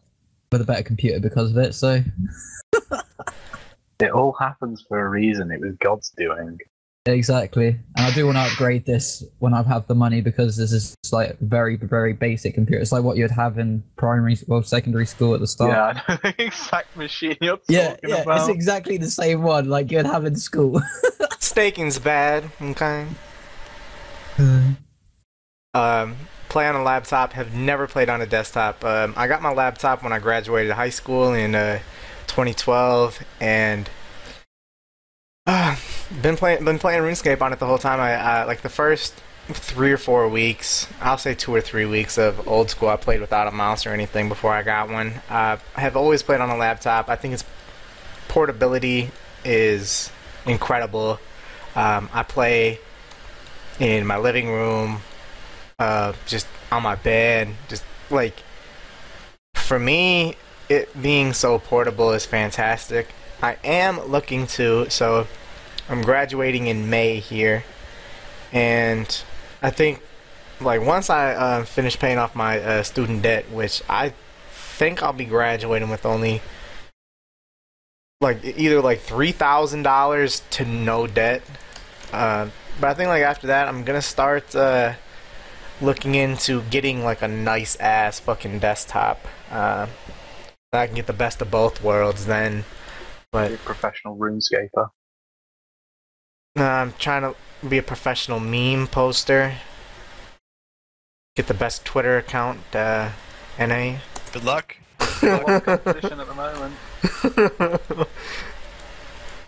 [0.53, 1.75] with a better computer because of it.
[1.75, 2.03] So
[4.01, 5.51] It all happens for a reason.
[5.51, 6.59] It was God's doing.
[7.07, 10.73] Exactly, and I do want to upgrade this when I have the money because this
[10.73, 12.81] is like very very basic computer.
[12.81, 15.73] It's like what you'd have in primary, well, secondary school at the start.
[15.73, 18.41] Yeah, I know the exact machine you're yeah, talking yeah, about.
[18.41, 20.81] it's exactly the same one like you'd have in school.
[21.39, 22.51] Staking's bad.
[22.61, 23.07] Okay.
[25.75, 26.17] Um,
[26.49, 27.33] play on a laptop.
[27.33, 28.85] Have never played on a desktop.
[28.85, 31.79] Um, I got my laptop when I graduated high school in uh,
[32.27, 33.89] 2012, and
[35.47, 35.77] uh,
[36.23, 38.01] been playing been playing RuneScape on it the whole time.
[38.01, 39.15] I uh, like the first
[39.49, 40.87] three or four weeks.
[41.01, 42.89] I'll say two or three weeks of old school.
[42.89, 45.15] I played without a mouse or anything before I got one.
[45.29, 47.09] Uh, I have always played on a laptop.
[47.09, 47.45] I think its
[48.29, 49.11] portability
[49.45, 50.11] is
[50.47, 51.19] incredible.
[51.75, 52.79] Um, I play
[53.79, 55.01] in my living room,
[55.79, 58.43] uh, just on my bed, just like
[59.55, 60.37] for me,
[60.69, 63.09] it being so portable is fantastic.
[63.43, 65.27] I am looking to, so
[65.91, 67.65] I'm graduating in May here,
[68.53, 69.23] and
[69.61, 70.01] I think
[70.61, 74.15] like once I uh, finish paying off my uh, student debt, which I
[74.53, 76.43] think I'll be graduating with only
[78.21, 81.43] like either like three thousand dollars to no debt.
[82.13, 84.93] Uh, but I think like after that, I'm gonna start uh,
[85.81, 89.27] looking into getting like a nice ass fucking desktop.
[89.51, 89.89] Uh,
[90.73, 92.65] I can get the best of both worlds then.
[93.33, 94.91] But professional RuneScaper.
[96.61, 97.35] Uh, I'm trying to
[97.67, 99.55] be a professional meme poster.
[101.35, 102.61] Get the best Twitter account.
[102.75, 103.11] Uh,
[103.59, 103.97] NA.
[104.33, 104.77] Good luck.
[105.23, 108.09] A lot of competition at the moment.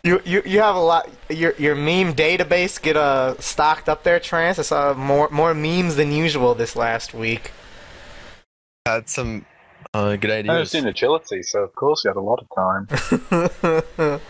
[0.04, 4.18] You, you you have a lot your your meme database get uh stocked up there
[4.18, 7.52] Trance I saw more more memes than usual this last week
[8.84, 9.46] Had some
[9.94, 10.50] uh, good ideas.
[10.50, 10.72] I was ideas.
[10.72, 12.88] doing agility, so of course you had a lot of time.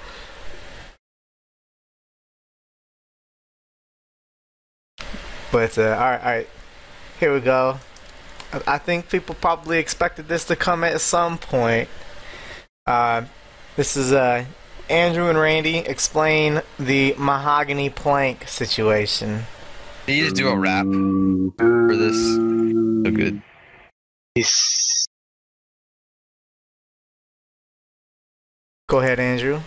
[5.52, 6.48] but uh, all right all right.
[7.20, 7.78] Here we go.
[8.52, 11.88] I- I think people probably expected this to come at some point.
[12.86, 13.22] Uh,
[13.76, 14.44] this is uh
[14.90, 19.44] Andrew and Randy explain the mahogany plank situation.
[20.06, 22.16] Can you just do a rap for this?
[22.16, 23.40] So good.
[24.34, 25.06] He's-
[28.88, 29.60] go ahead Andrew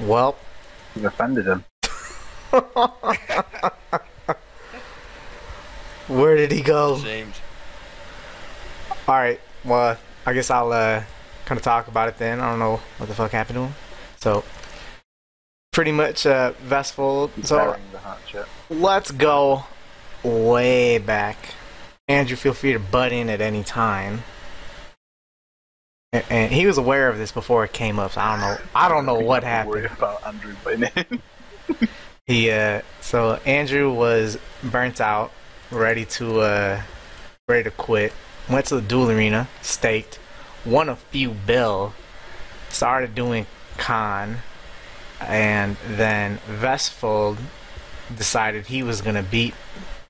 [0.00, 0.36] well
[0.94, 1.64] you've offended him.
[6.08, 6.94] Where did he go?
[6.96, 7.34] Ashamed.
[9.08, 9.40] All right.
[9.64, 11.02] Well, I guess I'll uh,
[11.46, 12.40] kind of talk about it then.
[12.40, 13.74] I don't know what the fuck happened to him.
[14.20, 14.44] So,
[15.72, 17.30] pretty much, uh, Vestfold.
[17.36, 18.46] He's So burying the hatchet.
[18.68, 19.64] let's go
[20.22, 21.38] way back.
[22.08, 24.22] Andrew, feel free to butt in at any time.
[26.14, 28.12] And, he was aware of this before it came up.
[28.12, 28.64] So I don't know.
[28.74, 29.86] I don't know what happened.
[29.86, 30.54] about Andrew.
[32.26, 35.30] He uh, so Andrew was burnt out,
[35.70, 36.82] ready to uh,
[37.46, 38.14] ready to quit.
[38.48, 40.18] Went to the duel arena, staked,
[40.64, 41.92] won a few bill,
[42.70, 44.38] started doing con,
[45.20, 47.36] and then Vestfold
[48.16, 49.52] decided he was gonna beat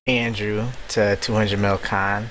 [0.07, 2.31] Andrew to 200 mil con.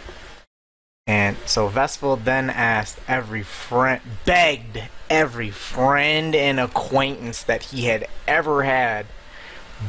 [1.05, 8.07] And so Vestfold then asked every friend, begged every friend and acquaintance that he had
[8.27, 9.05] ever had,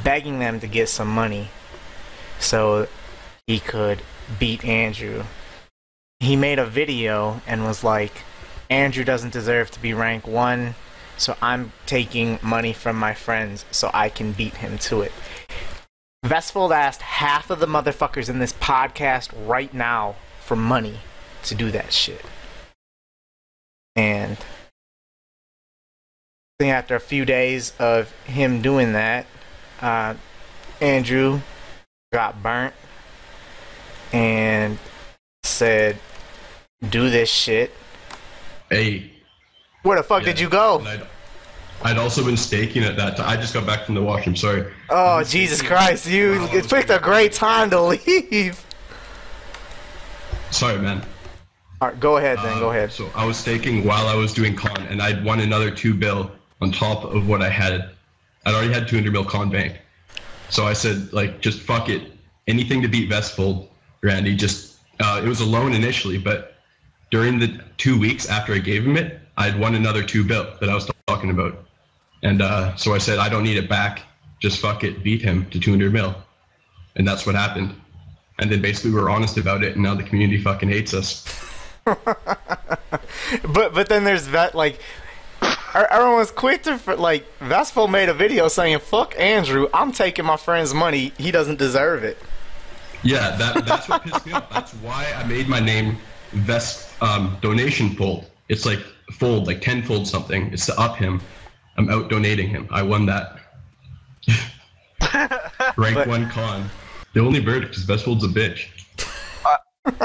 [0.02, 1.48] begging them to get some money
[2.40, 2.88] so
[3.46, 4.02] he could
[4.38, 5.24] beat Andrew.
[6.18, 8.22] He made a video and was like,
[8.68, 10.74] Andrew doesn't deserve to be rank one,
[11.16, 15.12] so I'm taking money from my friends so I can beat him to it.
[16.24, 20.98] Vestfold asked half of the motherfuckers in this podcast right now for money
[21.44, 22.22] to do that shit.
[23.96, 24.44] And I
[26.60, 29.26] think after a few days of him doing that,
[29.80, 30.14] uh,
[30.80, 31.40] Andrew
[32.12, 32.74] got burnt
[34.12, 34.78] and
[35.42, 35.98] said,
[36.88, 37.74] "Do this shit."
[38.70, 39.10] Hey,
[39.82, 40.28] Where the fuck Yeah.
[40.28, 40.80] did you go?
[40.86, 41.06] I'd,
[41.82, 43.28] I'd also been staking at that time.
[43.28, 44.34] I just got back from the washroom.
[44.36, 44.72] Sorry.
[44.88, 46.06] Oh Jesus Christ!
[46.06, 48.63] You it picked a great time to leave.
[50.50, 51.02] Sorry, man.
[51.80, 52.58] All right, go ahead then.
[52.60, 52.92] Go Um, ahead.
[52.92, 56.30] So I was staking while I was doing con, and I'd won another two bill
[56.60, 57.90] on top of what I had.
[58.46, 59.80] I'd already had 200 mil con bank.
[60.50, 62.12] So I said, like, just fuck it.
[62.46, 63.68] Anything to beat Vestfold,
[64.02, 64.36] Randy.
[64.36, 66.54] Just uh, it was a loan initially, but
[67.10, 70.68] during the two weeks after I gave him it, I'd won another two bill that
[70.70, 71.64] I was talking about.
[72.22, 74.02] And uh, so I said, I don't need it back.
[74.40, 76.14] Just fuck it, beat him to 200 mil.
[76.96, 77.74] And that's what happened.
[78.38, 81.24] And then basically we were honest about it, and now the community fucking hates us.
[83.42, 84.80] But but then there's that like
[85.42, 89.68] er- everyone was quick to like Vespo made a video saying fuck Andrew.
[89.72, 91.12] I'm taking my friend's money.
[91.18, 92.18] He doesn't deserve it.
[93.02, 94.48] Yeah, that, that's what pissed me off.
[94.50, 95.98] That's why I made my name
[96.32, 98.30] Vest um, Donation Fold.
[98.48, 98.80] It's like
[99.12, 100.52] fold, like tenfold something.
[100.52, 101.20] It's to up him.
[101.76, 102.66] I'm out donating him.
[102.70, 103.38] I won that.
[105.76, 106.70] Rank But- one con.
[107.14, 108.68] The only verdict is Vestfold's a bitch.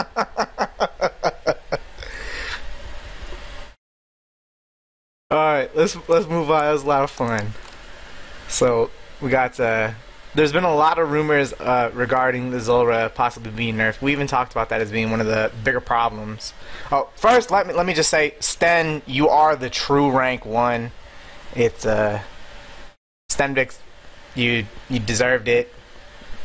[5.32, 6.66] All right, let's let's move on.
[6.66, 7.48] It was a lot of fun.
[8.48, 9.60] So we got.
[9.60, 9.92] Uh,
[10.36, 14.04] there's been a lot of rumors uh, regarding the Zulrah possibly being nerfed.
[14.04, 16.54] We even talked about that as being one of the bigger problems.
[16.92, 20.92] Oh, first let me let me just say, Sten, you are the true rank one.
[21.56, 22.22] It's uh,
[23.32, 23.80] Stenvix,
[24.36, 25.74] you you deserved it.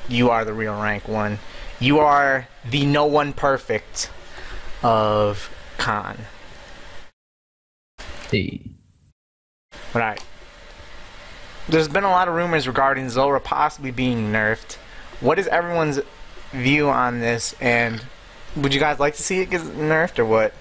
[0.08, 1.38] You are the real rank one.
[1.80, 4.10] You are the no one perfect
[4.82, 6.18] of Khan.
[8.30, 8.60] Hey.
[9.94, 10.22] Right.
[11.68, 14.74] There's been a lot of rumors regarding Zulrah possibly being nerfed.
[15.20, 16.00] What is everyone's
[16.52, 17.54] view on this?
[17.60, 18.04] And
[18.56, 20.52] would you guys like to see it get nerfed or what?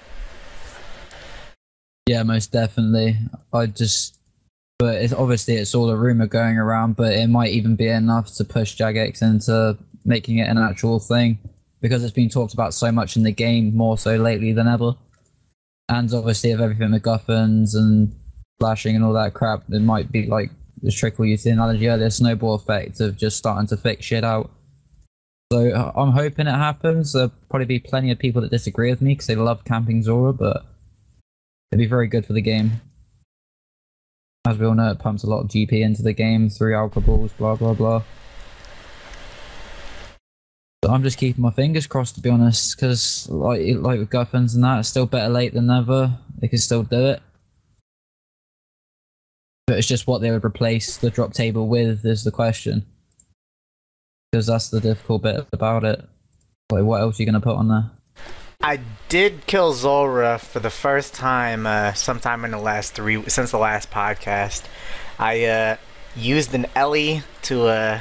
[2.06, 3.18] Yeah, most definitely.
[3.52, 4.16] I just,
[4.78, 8.34] but it's obviously it's all a rumor going around, but it might even be enough
[8.34, 11.38] to push Jagex into making it an actual thing
[11.80, 14.94] because it's been talked about so much in the game, more so lately than ever.
[15.88, 18.14] And obviously, of everything MacGuffins and
[18.58, 20.50] flashing and all that crap, it might be like
[20.82, 24.50] the trickle used analogy earlier, snowball effect of just starting to fix shit out.
[25.52, 27.12] So uh, I'm hoping it happens.
[27.12, 30.32] There'll probably be plenty of people that disagree with me because they love camping Zulrah,
[30.32, 30.64] but
[31.70, 32.80] it'd be very good for the game.
[34.46, 37.32] As we all know, it pumps a lot of GP into the game through alcohols,
[37.32, 38.02] blah blah blah.
[40.84, 44.54] So I'm just keeping my fingers crossed to be honest, because like like with Guffins
[44.54, 46.18] and that, it's still better late than never.
[46.38, 47.22] They can still do it.
[49.66, 52.84] But it's just what they would replace the drop table with is the question.
[54.30, 56.04] Because that's the difficult bit about it.
[56.70, 57.90] Like, what else are you going to put on there?
[58.64, 63.50] I did kill Zulrah for the first time uh, sometime in the last three since
[63.50, 64.62] the last podcast.
[65.18, 65.76] I uh,
[66.16, 68.00] used an Ely to uh,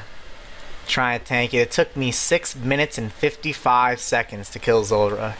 [0.87, 1.57] try and tank it.
[1.57, 5.35] It took me six minutes and fifty-five seconds to kill Zulrah,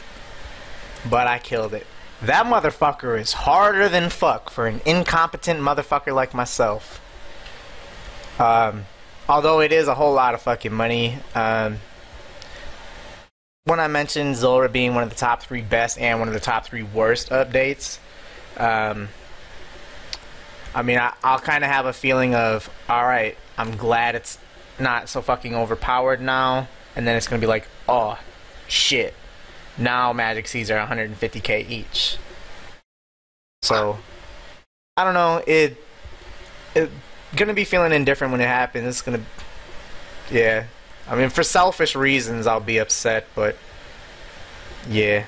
[1.08, 1.86] but I killed it.
[2.20, 7.00] That motherfucker is harder than fuck for an incompetent motherfucker like myself.
[8.38, 8.84] Um,
[9.26, 11.16] although it is a whole lot of fucking money.
[11.34, 11.78] Um,
[13.64, 16.40] when I mentioned Zulrah being one of the top three best and one of the
[16.40, 17.98] top three worst updates,
[18.58, 19.08] um,
[20.74, 24.38] I mean, I, I'll kind of have a feeling of, all right, I'm glad it's
[24.78, 28.18] not so fucking overpowered now, and then it's gonna be like, oh,
[28.68, 29.14] shit.
[29.78, 32.18] Now magic seeds are 150k each.
[33.62, 33.98] So
[34.96, 35.42] I don't know.
[35.46, 35.82] It
[36.76, 36.90] it
[37.34, 38.86] gonna be feeling indifferent when it happens.
[38.86, 39.22] It's gonna
[40.30, 40.66] yeah.
[41.08, 43.56] I mean, for selfish reasons, I'll be upset, but
[44.88, 45.26] yeah.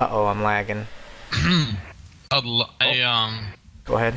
[0.00, 0.86] Uh oh, I'm lagging.
[1.32, 2.44] I'd
[2.80, 3.46] I um
[3.84, 4.14] Go ahead.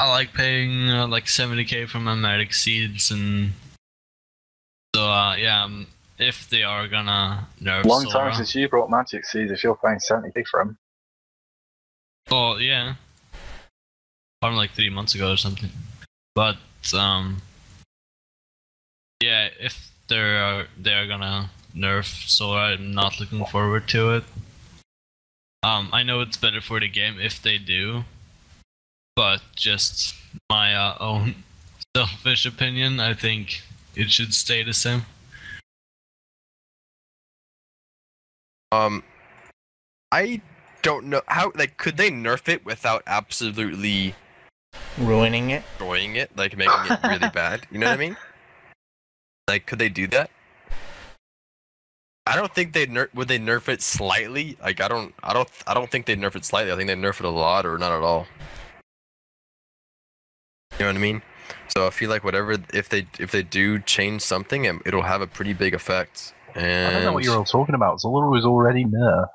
[0.00, 3.52] I like paying uh, like 70k for my magic seeds and
[4.94, 5.86] so uh yeah um,
[6.18, 9.76] if they are gonna nerf Long Zulrah, time since you brought Magic Seeds if you're
[9.76, 10.78] paying 70k for them.
[12.30, 12.94] oh yeah
[14.40, 15.70] from like three months ago or something
[16.38, 16.56] but
[16.94, 17.42] um
[19.20, 24.24] yeah if they're they're gonna nerf Zulrah I'm not looking forward to it
[25.64, 28.04] um I know it's better for the game if they do
[29.16, 30.14] but just
[30.48, 31.42] my uh, own
[31.96, 33.62] selfish opinion I think
[33.96, 35.02] it should stay the same
[38.70, 39.02] Um,
[40.12, 40.42] I
[40.82, 41.52] don't know how.
[41.54, 44.14] Like, could they nerf it without absolutely
[45.00, 45.62] Ruining it.
[45.78, 47.66] destroying it, like making it really bad?
[47.70, 48.16] You know what I mean?
[49.46, 50.30] Like, could they do that?
[52.26, 53.14] I don't think they nerf.
[53.14, 54.58] Would they nerf it slightly?
[54.60, 55.14] Like, I don't.
[55.22, 55.48] I don't.
[55.66, 56.72] I don't think they'd nerf it slightly.
[56.72, 58.26] I think they nerf it a lot or not at all.
[60.78, 61.22] You know what I mean?
[61.74, 65.22] So I feel like whatever, if they if they do change something, um, it'll have
[65.22, 66.34] a pretty big effect.
[66.54, 68.00] And I don't know what you're all talking about.
[68.00, 69.28] Zulrah was already nerfed.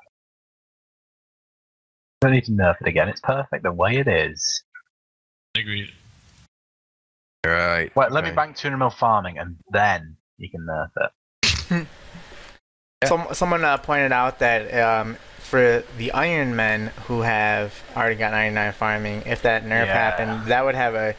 [2.20, 3.08] Don't need to nerf it again.
[3.08, 4.62] It's perfect the way it is.
[5.56, 5.90] Agreed
[7.46, 7.94] right.
[7.94, 11.10] Wait, let me bank 200 mil farming and then you can nerf it.
[11.70, 11.84] Yeah.
[13.08, 18.32] Some someone uh, pointed out that um, for the Iron Men who have already got
[18.32, 19.92] 99 farming, if that nerf Yeah.
[19.92, 21.14] happened, that would have a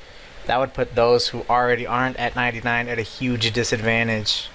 [0.48, 4.50] that would put those who already aren't at 99 at a huge disadvantage.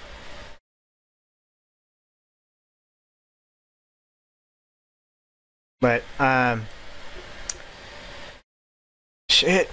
[5.79, 6.67] But um,
[9.31, 9.69] shit.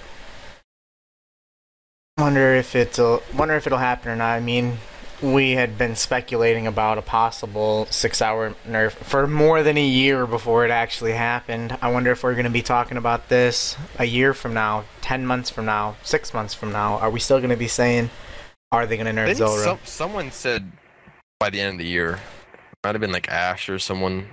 [2.17, 4.31] Wonder if it'll wonder if it'll happen or not.
[4.31, 4.77] I mean,
[5.21, 10.25] we had been speculating about a possible six hour nerf for more than a year
[10.25, 11.77] before it actually happened.
[11.81, 15.25] I wonder if we're going to be talking about this a year from now, 10
[15.25, 16.97] months from now, six months from now.
[16.97, 18.09] Are we still going to be saying,
[18.71, 19.63] are they going to nerf Zulrah?
[19.63, 20.71] some, someone said
[21.39, 22.19] by the end of the year.
[22.83, 24.27] Might have been like Ash or someone.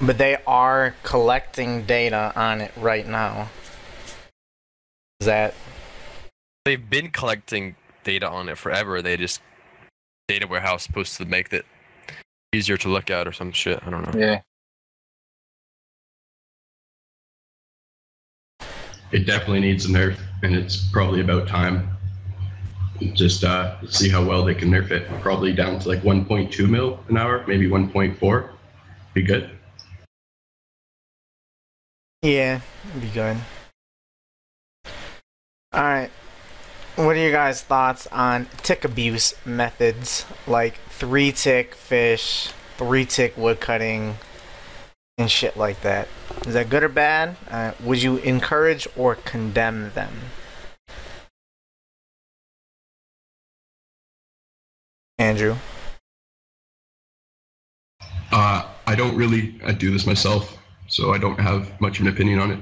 [0.00, 3.48] But they are collecting data on it right now.
[5.20, 5.54] Is that.
[6.64, 7.74] They've been collecting
[8.04, 9.02] data on it forever.
[9.02, 9.40] They just
[10.28, 11.66] data warehouse supposed to make it
[12.54, 13.82] easier to look at or some shit.
[13.84, 14.20] I don't know.
[14.20, 14.40] Yeah.
[19.10, 21.88] It definitely needs a nerf, and it's probably about time.
[23.14, 25.08] Just uh, see how well they can nerf it.
[25.20, 28.50] Probably down to like 1.2 mil an hour, maybe 1.4.
[29.14, 29.57] Be good.
[32.22, 32.62] Yeah,
[33.00, 33.36] be good.
[35.72, 36.10] Alright.
[36.96, 43.36] What are your guys' thoughts on tick abuse methods like three tick fish, three tick
[43.36, 44.16] wood cutting,
[45.16, 46.08] and shit like that?
[46.44, 47.36] Is that good or bad?
[47.48, 50.12] Uh, would you encourage or condemn them?
[55.18, 55.54] Andrew?
[58.32, 60.57] Uh, I don't really I do this myself,
[60.88, 62.58] so I don't have much of an opinion on it.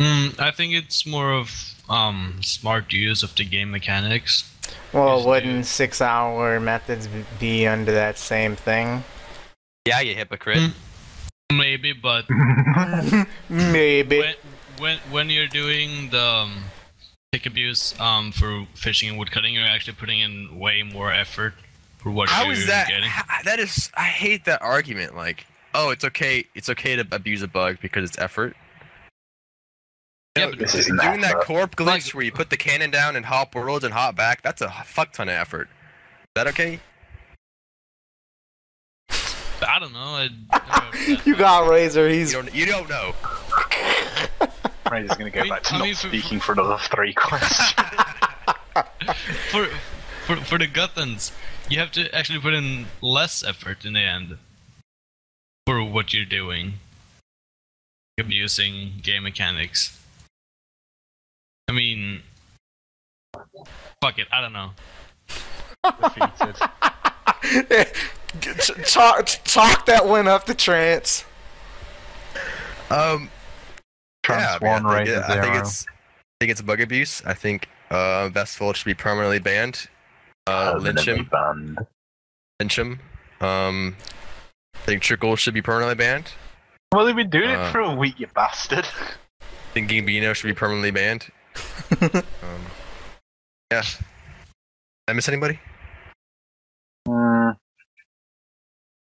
[0.00, 1.50] Mm, I think it's more of
[1.88, 4.50] um smart use of the game mechanics.
[4.92, 5.66] Well, wouldn't dude.
[5.66, 7.08] six hour methods
[7.38, 9.04] be under that same thing?
[9.86, 10.58] Yeah, you hypocrite.
[10.58, 10.72] Mm.
[11.52, 12.24] Maybe, but
[13.48, 14.18] Maybe.
[14.18, 14.34] when
[14.78, 16.64] when when you're doing the um,
[17.32, 21.54] tick abuse um for fishing and woodcutting, you're actually putting in way more effort
[22.04, 22.86] for what How you're is that?
[22.88, 23.04] getting.
[23.06, 23.90] h- That is.
[23.96, 25.16] I hate that argument.
[25.16, 26.44] Like, oh, it's okay.
[26.54, 28.54] It's okay to abuse a bug because it's effort.
[30.38, 31.44] Yeah, but- This is doing not that effort.
[31.44, 34.42] corp glitch Like- where you put the cannon down and hop worlds and hop back,
[34.42, 35.68] that's a fuck ton of effort.
[35.68, 36.78] Is that okay?
[39.66, 39.98] I don't know.
[39.98, 42.08] I, I you got Razor.
[42.08, 42.54] You He's don't.
[42.54, 43.14] You don't know.
[44.90, 47.14] Razor's gonna go I mean- back to I not mean, for- speaking for another three
[47.16, 47.72] questions.
[49.50, 49.66] for
[50.26, 51.32] for for the guttons,
[51.74, 54.38] you have to actually put in less effort in the end
[55.66, 56.74] for what you're doing.
[58.18, 60.00] Abusing game mechanics.
[61.68, 62.22] I mean,
[64.00, 64.28] fuck it.
[64.32, 64.70] I don't know.
[66.00, 66.54] Defeated.
[68.60, 71.24] Ch- chalk, chalk that one up to Trance.
[72.88, 73.30] Um.
[74.22, 75.86] Trance yeah, I, mean, I, think Razor it- I think it's.
[75.88, 75.90] I
[76.40, 77.22] think it's bug abuse.
[77.24, 79.88] I think uh, Vestfold should be permanently banned.
[80.46, 81.78] Uh, Lynchum, banned.
[82.60, 82.98] Lynchum.
[83.40, 83.96] Um,
[84.74, 86.32] I think Trickle should be permanently banned.
[86.92, 88.86] Well, they've been doing Uh, it for a week, you bastard.
[89.72, 91.30] Thinking Bino should be permanently banned.
[92.00, 92.22] um,
[93.72, 93.82] yeah.
[93.82, 94.04] Did
[95.08, 95.58] I miss anybody?
[97.06, 97.50] Hmm.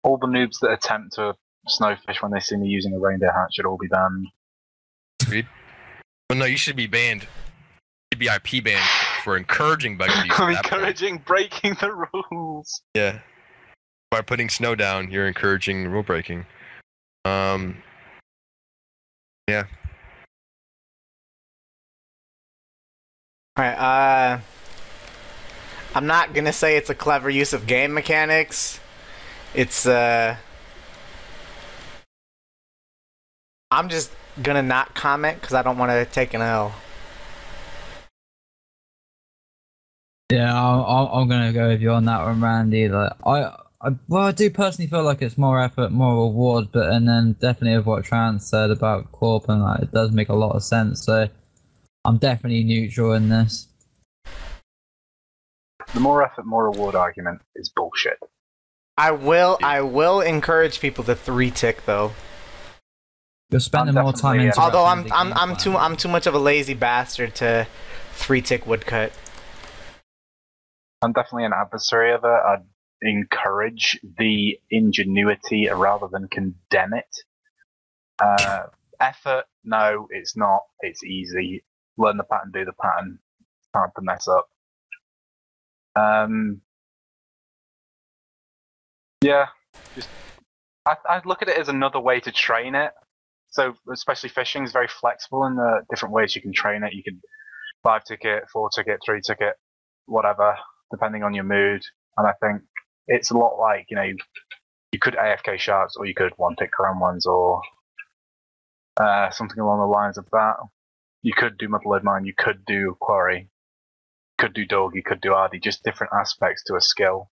[0.02, 1.34] all the noobs that attempt to
[1.66, 4.26] snowfish when they see me using a reindeer hat should all be banned.
[6.30, 7.22] Well, no, you should be banned.
[7.22, 7.28] You
[8.12, 8.84] should be IP banned
[9.26, 10.38] for encouraging bug abuse.
[10.38, 10.74] I'm at point.
[10.74, 12.80] encouraging breaking the rules.
[12.94, 13.18] Yeah.
[14.12, 16.46] By putting snow down, you're encouraging rule breaking.
[17.24, 17.82] Um.
[19.48, 19.64] Yeah.
[23.58, 24.38] Alright, uh.
[25.96, 28.78] I'm not gonna say it's a clever use of game mechanics.
[29.54, 30.36] It's, uh.
[33.72, 36.72] I'm just gonna not comment because I don't want to take an L.
[40.32, 42.88] Yeah, I'll, I'll, I'm gonna go with you on that one, Randy.
[42.88, 46.92] Like, I, I, well, I do personally feel like it's more effort, more reward, but
[46.92, 50.34] and then definitely with what Trance said about Corp and that, it does make a
[50.34, 51.04] lot of sense.
[51.04, 51.28] So,
[52.04, 53.68] I'm definitely neutral in this.
[55.94, 58.18] The more effort, more reward argument is bullshit.
[58.98, 62.12] I will, I will encourage people to three tick though.
[63.50, 64.60] You're spending more time definitely, into.
[64.60, 67.66] Although I'm, I'm, I'm too, I'm too much of a lazy bastard to
[68.14, 69.12] three tick woodcut.
[71.06, 72.26] I'm definitely an adversary of it.
[72.26, 72.64] I'd
[73.00, 77.16] encourage the ingenuity rather than condemn it.
[78.18, 78.64] Uh,
[78.98, 80.62] effort, no, it's not.
[80.80, 81.62] It's easy.
[81.96, 83.20] Learn the pattern, do the pattern.
[83.72, 84.48] Hard to mess up.
[85.94, 86.60] Um,
[89.22, 89.46] yeah,
[89.94, 90.08] just
[90.86, 92.90] I, I look at it as another way to train it.
[93.50, 96.94] So, especially fishing is very flexible in the different ways you can train it.
[96.94, 97.20] You can
[97.84, 99.54] five ticket, four ticket, three ticket,
[100.06, 100.56] whatever
[100.90, 101.82] depending on your mood.
[102.16, 102.62] And I think
[103.08, 104.10] it's a lot like, you know,
[104.92, 107.60] you could AFK sharks or you could one tick ground ones or
[108.96, 110.54] uh, something along the lines of that.
[111.22, 113.50] You could do Motherlode Mine, you could do Quarry,
[114.38, 117.30] could do Dog, you could do Ardy, just different aspects to a skill.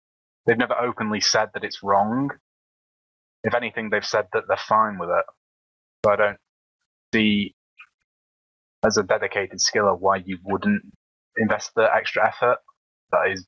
[0.47, 2.31] They've never openly said that it's wrong.
[3.45, 5.25] If anything, they've said that they're fine with it.
[6.05, 6.39] So I don't
[7.15, 7.55] see
[8.85, 10.83] as a dedicated skiller why you wouldn't
[11.37, 12.59] invest the extra effort
[13.12, 13.47] that is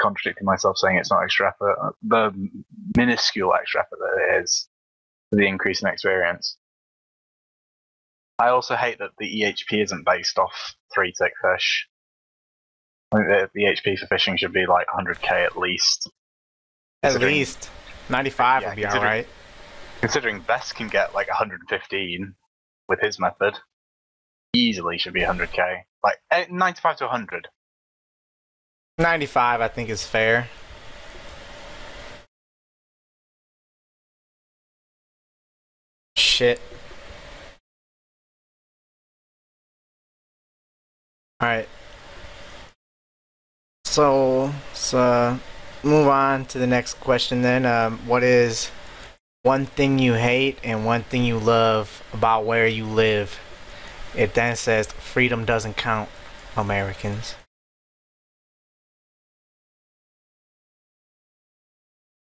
[0.00, 1.94] contradicting myself saying it's not extra effort.
[2.02, 2.32] The
[2.96, 4.68] minuscule extra effort that it is
[5.30, 6.56] for the increase in experience.
[8.38, 11.86] I also hate that the EHP isn't based off three tick fish.
[13.12, 16.10] I think the, the HP for fishing should be like 100k at least.
[17.02, 17.68] At least
[18.08, 19.28] 95 Yeah, would be considering- alright.
[20.00, 22.34] Considering Best can get like 115
[22.88, 23.58] with his method,
[24.54, 25.80] easily should be 100k.
[26.02, 27.48] Like eh, 95 to 100.
[29.00, 30.48] 95, I think, is fair.
[36.16, 36.60] Shit.
[41.42, 41.68] Alright.
[43.86, 45.38] So, so,
[45.82, 47.64] move on to the next question then.
[47.64, 48.70] Um, what is
[49.42, 53.38] one thing you hate and one thing you love about where you live?
[54.14, 56.10] It then says freedom doesn't count,
[56.56, 57.34] Americans.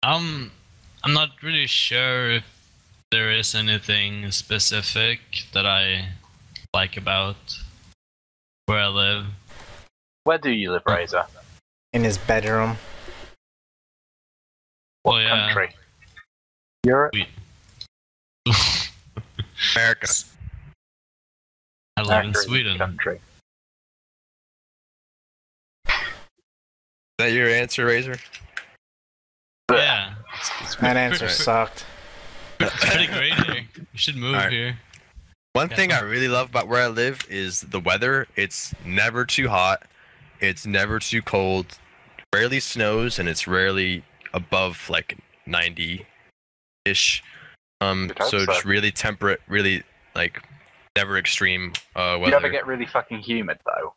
[0.02, 0.50] Um,
[1.04, 2.44] I'm not really sure if
[3.10, 5.20] there is anything specific
[5.52, 6.08] that I
[6.72, 7.36] like about
[8.66, 9.26] where I live.
[10.24, 11.24] Where do you live, Razor?
[11.92, 12.76] In his bedroom.
[15.02, 15.46] What Well, yeah.
[15.46, 15.74] country?
[16.84, 17.14] Europe?
[19.76, 20.08] America.
[21.96, 22.78] I live in America is a Sweden.
[22.78, 23.20] Country.
[25.88, 25.92] Is
[27.18, 28.16] that your answer, Razor?
[29.70, 31.86] Yeah, it's, it's That answer pretty- sucked.
[32.58, 33.64] It's pretty great here.
[33.74, 34.52] You should move Alright.
[34.52, 34.78] here.
[35.54, 35.76] One Yeah.
[35.76, 38.26] thing I really love about where I live is the weather.
[38.36, 39.84] It's never too hot.
[40.40, 41.78] It's never too cold.
[42.34, 46.06] Rarely snows, and it's rarely above like 90
[46.84, 47.22] ish.
[47.80, 48.46] Um, Good so so.
[48.46, 49.82] just really temperate, really
[50.14, 50.42] like
[50.96, 52.36] never extreme uh, You weather.
[52.36, 53.94] ever get really fucking humid though?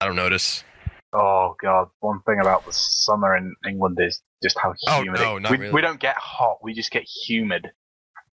[0.00, 0.64] I don't notice.
[1.12, 4.80] Oh god, one thing about the summer in England is just how humid.
[4.88, 5.20] Oh, humid.
[5.20, 5.72] no, it, not we, really.
[5.72, 7.70] we don't get hot, we just get humid.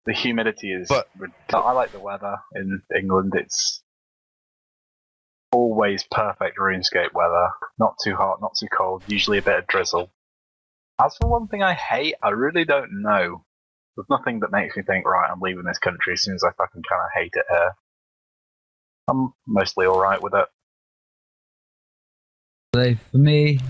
[0.07, 0.89] The humidity is.
[0.89, 1.09] But-
[1.53, 3.33] I like the weather in England.
[3.37, 3.83] It's
[5.51, 7.49] always perfect RuneScape weather.
[7.79, 9.05] Not too hot, not too cold.
[9.07, 10.11] Usually a bit of drizzle.
[11.03, 13.45] As for one thing I hate, I really don't know.
[13.97, 16.51] There's nothing that makes me think, right, I'm leaving this country as soon as I
[16.59, 17.77] fucking kind of hate it here.
[19.09, 20.47] I'm mostly all right with it.
[22.75, 23.61] So for me,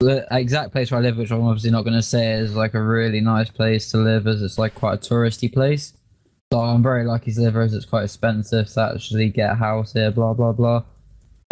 [0.00, 2.74] the exact place where I live, which I'm obviously not going to say, is like
[2.74, 5.92] a really nice place to live, as it's like quite a touristy place.
[6.52, 9.54] So I'm very lucky to live here, as it's quite expensive to actually get a
[9.54, 10.10] house here.
[10.10, 10.82] Blah blah blah.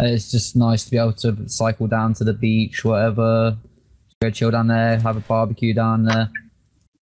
[0.01, 3.57] It's just nice to be able to cycle down to the beach, whatever,
[4.21, 6.29] go chill down there, have a barbecue down there.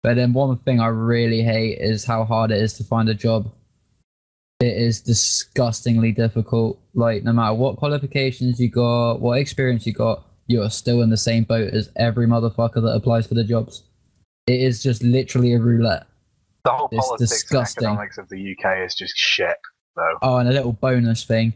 [0.05, 3.15] But then one thing I really hate is how hard it is to find a
[3.15, 3.52] job.
[4.62, 6.78] It is disgustingly difficult.
[6.94, 11.10] Like no matter what qualifications you got, what experience you got, you are still in
[11.10, 13.82] the same boat as every motherfucker that applies for the jobs.
[14.47, 16.07] It is just literally a roulette.
[16.65, 17.86] The whole It's politics disgusting.
[17.86, 19.57] and economics of the UK is just shit,
[19.97, 20.18] though.
[20.23, 21.55] Oh, and a little bonus thing.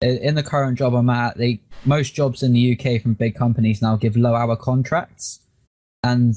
[0.00, 3.80] In the current job I'm at, they most jobs in the UK from big companies
[3.80, 5.38] now give low hour contracts,
[6.02, 6.34] and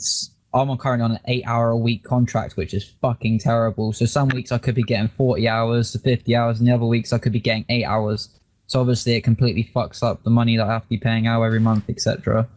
[0.55, 3.91] I'm currently on an eight hour a week contract, which is fucking terrible.
[3.91, 6.85] So some weeks I could be getting 40 hours to 50 hours, and the other
[6.85, 8.29] weeks I could be getting eight hours.
[8.67, 11.43] So obviously it completely fucks up the money that I have to be paying out
[11.43, 12.47] every month, etc.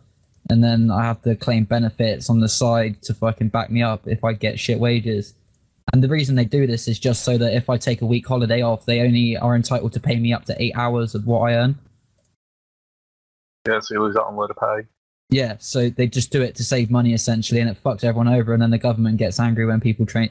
[0.48, 4.06] And then I have to claim benefits on the side to fucking back me up
[4.06, 5.34] if I get shit wages.
[5.92, 8.28] And the reason they do this is just so that if I take a week
[8.28, 11.40] holiday off, they only are entitled to pay me up to eight hours of what
[11.50, 11.78] I earn.
[13.66, 14.88] Yeah, so you lose out on load of pay.
[15.30, 18.52] Yeah, so they just do it to save money essentially, and it fucks everyone over.
[18.54, 20.30] And then the government gets angry when people train,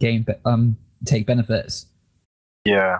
[0.00, 1.86] gain, um, take benefits.
[2.66, 2.98] Yeah,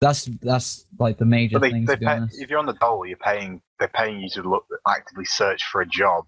[0.00, 2.40] That's that's like the major they, thing they to be pay, honest.
[2.42, 3.62] if you're on the dole, you're paying.
[3.78, 6.24] They're paying you to look actively search for a job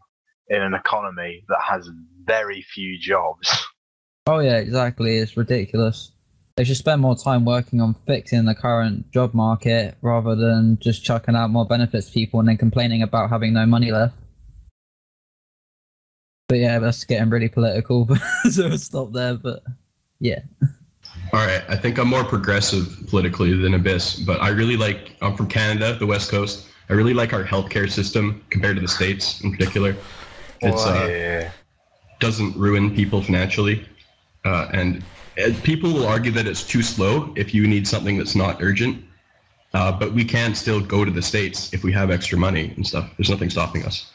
[0.48, 1.88] in an economy that has
[2.24, 3.66] very few jobs.
[4.30, 5.16] Oh yeah, exactly.
[5.16, 6.12] It's ridiculous.
[6.56, 11.02] They should spend more time working on fixing the current job market rather than just
[11.02, 14.14] chucking out more benefits to people and then complaining about having no money left.
[16.48, 18.08] But yeah, that's getting really political,
[18.50, 19.34] so we'll stop there.
[19.34, 19.62] But
[20.18, 20.40] yeah,
[21.32, 25.14] All right, I think I'm more progressive politically than Abyss, but I really like.
[25.20, 26.68] I'm from Canada, the West Coast.
[26.88, 29.94] I really like our healthcare system compared to the states in particular.
[30.62, 31.50] It's uh, yeah.
[32.18, 33.86] doesn't ruin people financially,
[34.46, 35.04] uh, and
[35.38, 39.04] uh, people will argue that it's too slow if you need something that's not urgent.
[39.74, 42.86] Uh, but we can still go to the states if we have extra money and
[42.86, 43.10] stuff.
[43.18, 44.10] There's nothing stopping us.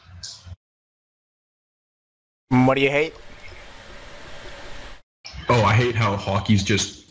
[2.50, 3.14] What do you hate?
[5.48, 7.04] Oh, I hate how hockey's just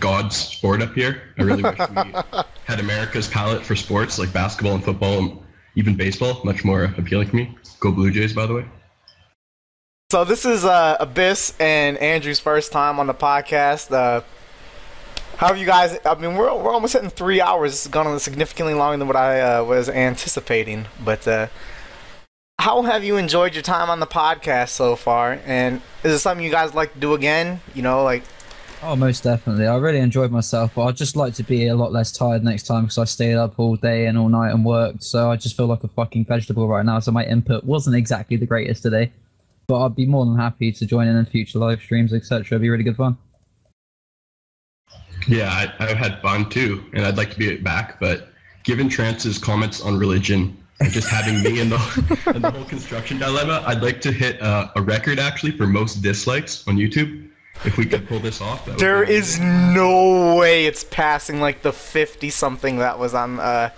[0.00, 1.34] God's sport up here.
[1.38, 1.86] I really wish we
[2.64, 5.38] had America's palette for sports like basketball and football and
[5.74, 6.40] even baseball.
[6.44, 7.56] Much more appealing to me.
[7.80, 8.64] Go Blue Jays, by the way.
[10.10, 13.92] So this is uh, Abyss and Andrew's first time on the podcast.
[13.92, 14.22] Uh,
[15.36, 15.98] how have you guys?
[16.04, 17.72] I mean, we're we're almost hitting three hours.
[17.72, 20.86] It's gone on significantly longer than what I uh, was anticipating.
[21.04, 21.48] But uh,
[22.58, 25.40] how have you enjoyed your time on the podcast so far?
[25.46, 27.60] And is it something you guys like to do again?
[27.74, 28.24] You know, like
[28.82, 29.66] oh, most definitely.
[29.66, 32.64] I really enjoyed myself, but I'd just like to be a lot less tired next
[32.64, 35.04] time because I stayed up all day and all night and worked.
[35.04, 36.98] So I just feel like a fucking vegetable right now.
[36.98, 39.12] So my input wasn't exactly the greatest today,
[39.68, 42.40] but I'd be more than happy to join in in future live streams, etc.
[42.40, 43.16] It'd be really good fun.
[45.28, 48.00] Yeah, I, I've had fun too, and I'd like to be back.
[48.00, 48.32] But
[48.64, 53.18] given Trance's comments on religion and just having me in the in the whole construction
[53.18, 57.28] dilemma, I'd like to hit uh, a record actually for most dislikes on YouTube.
[57.64, 61.40] If we could pull this off, that would there be is no way it's passing
[61.40, 63.70] like the fifty something that was on uh,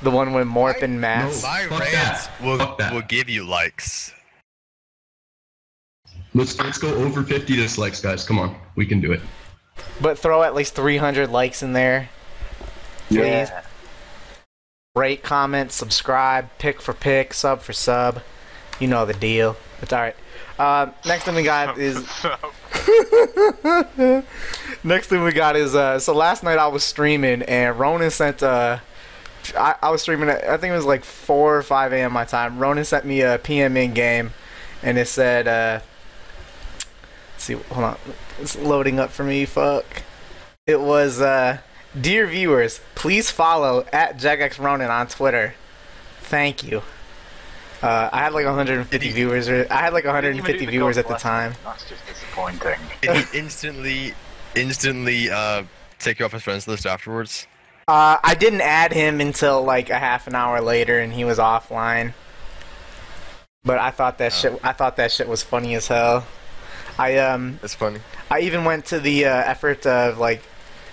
[0.00, 1.42] the one with Morph and Mass.
[1.42, 1.48] No.
[1.48, 2.42] My Fuck rants that.
[2.42, 2.94] will Fuck that.
[2.94, 4.14] will give you likes.
[6.34, 8.24] Let's let's go over 50 dislikes, guys.
[8.24, 9.20] Come on, we can do it.
[10.00, 12.08] But throw at least 300 likes in there.
[13.08, 13.50] Please.
[14.96, 18.22] Rate, comment, subscribe, pick for pick, sub for sub.
[18.80, 19.56] You know the deal.
[19.82, 20.16] It's alright.
[20.58, 21.96] Uh, next thing we got is.
[24.82, 25.74] next thing we got is.
[25.74, 28.42] Uh, so last night I was streaming and Ronan sent.
[28.42, 28.78] Uh,
[29.54, 32.12] I, I was streaming at, I think it was like 4 or 5 a.m.
[32.12, 32.58] my time.
[32.58, 34.32] Ronan sent me a PM in game
[34.82, 35.46] and it said.
[35.46, 35.80] Uh,
[37.34, 37.98] let's see, hold on.
[38.40, 39.44] It's loading up for me.
[39.44, 40.04] Fuck.
[40.66, 41.58] It was, uh,
[42.00, 45.54] dear viewers, please follow at JagexRonan on Twitter.
[46.22, 46.82] Thank you.
[47.82, 49.48] Uh, I had like 150 he- viewers.
[49.48, 51.52] Or, I had like 150 viewers at the time.
[51.52, 51.60] him.
[51.64, 52.78] That's just disappointing.
[53.02, 54.14] Did he instantly,
[54.54, 55.64] instantly uh,
[55.98, 57.46] take you off his friends list afterwards?
[57.88, 61.38] Uh, I didn't add him until like a half an hour later, and he was
[61.38, 62.14] offline.
[63.64, 64.58] But I thought that shit.
[64.64, 66.26] I thought that shit was funny as hell.
[66.98, 67.58] I um.
[67.62, 68.00] That's funny.
[68.28, 70.42] I even went to the uh, effort of like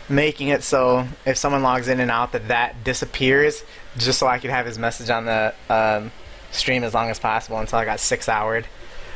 [0.10, 3.64] making it so if someone logs in and out that that disappears,
[3.98, 6.12] just so I could have his message on the um,
[6.52, 8.68] stream as long as possible until I got six houred.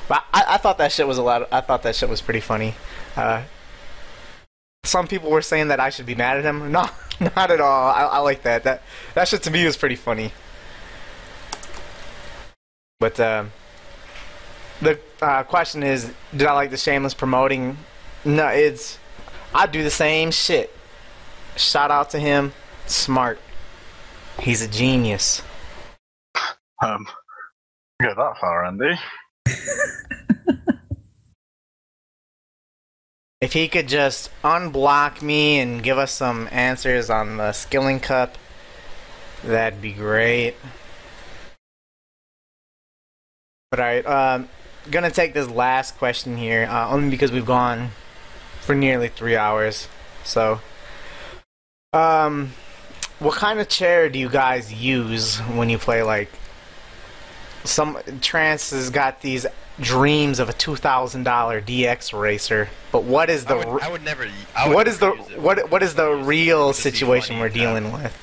[0.08, 1.48] But I, I thought that shit was a lot.
[1.52, 2.76] I thought that shit was pretty funny.
[3.16, 3.44] Uh,
[4.86, 6.72] some people were saying that I should be mad at him.
[7.20, 7.88] No, Not at all.
[7.90, 8.64] I, I like that.
[8.64, 8.84] That
[9.16, 10.32] that shit to me was pretty funny.
[13.00, 13.52] But um,
[14.82, 17.78] the uh, question is, did I like the shameless promoting?
[18.24, 19.00] No, it's
[19.54, 20.77] I do the same shit.
[21.58, 22.53] Shout out to him.
[22.86, 23.40] Smart.
[24.40, 25.42] He's a genius.
[26.84, 27.08] Um,
[28.02, 28.95] go that far, Andy.
[33.40, 38.36] If he could just unblock me and give us some answers on the Skilling Cup,
[39.44, 40.56] that'd be great.
[43.69, 44.50] But alright, um,
[44.90, 47.92] gonna take this last question here, uh, only because we've gone
[48.61, 49.88] for nearly three hours.
[50.24, 50.60] So,
[51.94, 52.52] um,
[53.20, 56.30] what kind of chair do you guys use when you play like?
[57.64, 59.46] Some Trance has got these
[59.80, 63.82] dreams of a two thousand dollar DX racer, but what is the I would, r-
[63.84, 64.28] I would never.
[64.56, 65.42] I would what is the never use it.
[65.42, 68.18] what what is the real situation we're and dealing with?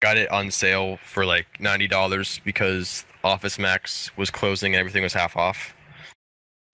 [0.00, 5.02] Got it on sale for like ninety dollars because Office Max was closing and everything
[5.02, 5.74] was half off.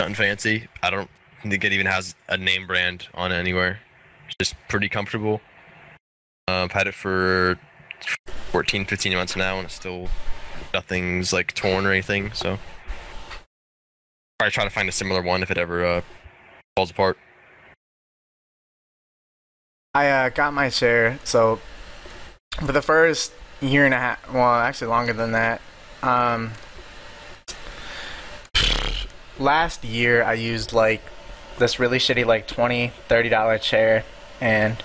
[0.00, 0.68] Nothing fancy.
[0.82, 1.08] I don't
[1.42, 3.80] think it even has a name brand on it anywhere.
[4.40, 5.40] Just pretty comfortable.
[6.48, 7.58] Uh, I've had it for
[8.50, 10.08] 14, 15 months now, and it's still
[10.72, 12.32] nothing's like torn or anything.
[12.32, 12.58] So
[14.38, 16.00] probably try to find a similar one if it ever uh,
[16.76, 17.16] falls apart.
[19.94, 21.60] I uh, got my share, so
[22.58, 25.60] for the first year and a half, well, actually longer than that.
[26.02, 26.50] Um,
[29.38, 31.00] last year, I used like
[31.58, 34.04] this really shitty, like 20 30 dollar chair,
[34.44, 34.76] and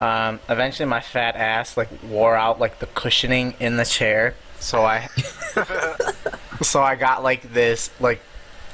[0.00, 4.84] um, eventually my fat ass like wore out like the cushioning in the chair, so
[4.84, 5.08] I
[6.62, 8.22] so I got like this like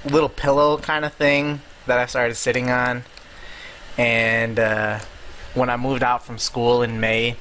[0.05, 3.05] little pillow kind of thing that I started sitting on,
[3.97, 5.01] and uh,
[5.55, 7.37] when I moved out from school in May,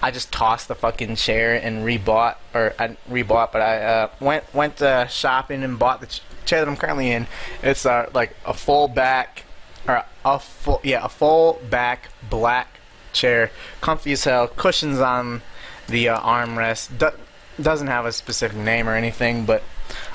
[0.00, 4.54] I just tossed the fucking chair and rebought, or I rebought, but I uh, went
[4.54, 7.26] went uh, shopping and bought the ch- chair that I'm currently in.
[7.64, 9.44] It's uh, like a full back,
[9.86, 12.78] or a full yeah, a full back black
[13.12, 13.50] chair,
[13.80, 15.42] comfy as hell, cushions on
[15.88, 16.98] the uh, armrest.
[16.98, 17.18] Do-
[17.60, 19.62] doesn't have a specific name or anything, but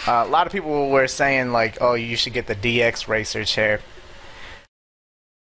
[0.07, 3.43] uh, a lot of people were saying like, "Oh, you should get the DX Racer
[3.43, 3.81] chair."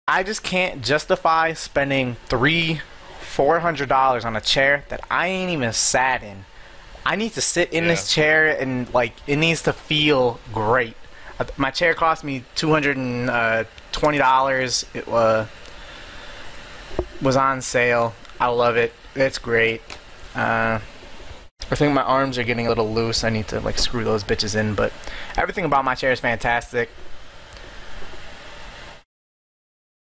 [0.07, 2.81] I just can't justify spending three,
[3.21, 6.45] four hundred dollars on a chair that I ain't even sat in.
[7.05, 10.95] I need to sit in this chair and like it needs to feel great.
[11.39, 14.85] Uh, My chair cost me two hundred and uh, twenty dollars.
[14.93, 15.45] It uh,
[17.21, 18.13] was on sale.
[18.39, 18.93] I love it.
[19.15, 19.81] It's great.
[20.35, 20.79] Uh,
[21.69, 23.23] I think my arms are getting a little loose.
[23.23, 24.91] I need to like screw those bitches in, but
[25.37, 26.89] everything about my chair is fantastic.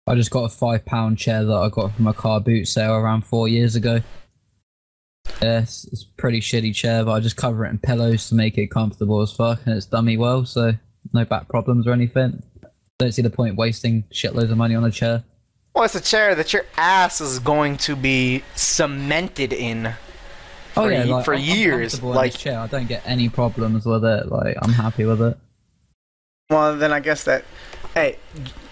[0.08, 2.94] I just got a five pound chair that I got from a car boot sale
[2.94, 4.02] around four years ago.
[5.42, 8.58] Yes, it's a pretty shitty chair, but I just cover it in pillows to make
[8.58, 10.74] it comfortable as fuck, and it's me well, so
[11.14, 12.44] no back problems or anything.
[12.98, 15.24] Don't see the point wasting shitloads of money on a chair.
[15.74, 19.88] Well, it's a chair that your ass is going to be cemented in.
[20.78, 22.60] Oh For yeah, like, for I'm- I'm years, comfortable in like- this chair.
[22.60, 24.28] I don't get any problems with it.
[24.32, 25.38] Like I'm happy with it,
[26.50, 27.44] Well, then I guess that.
[27.94, 28.18] Hey,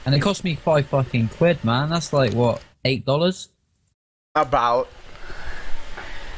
[0.06, 1.90] and it cost me five fucking quid, man.
[1.90, 3.50] That's like what eight dollars.
[4.36, 4.88] about.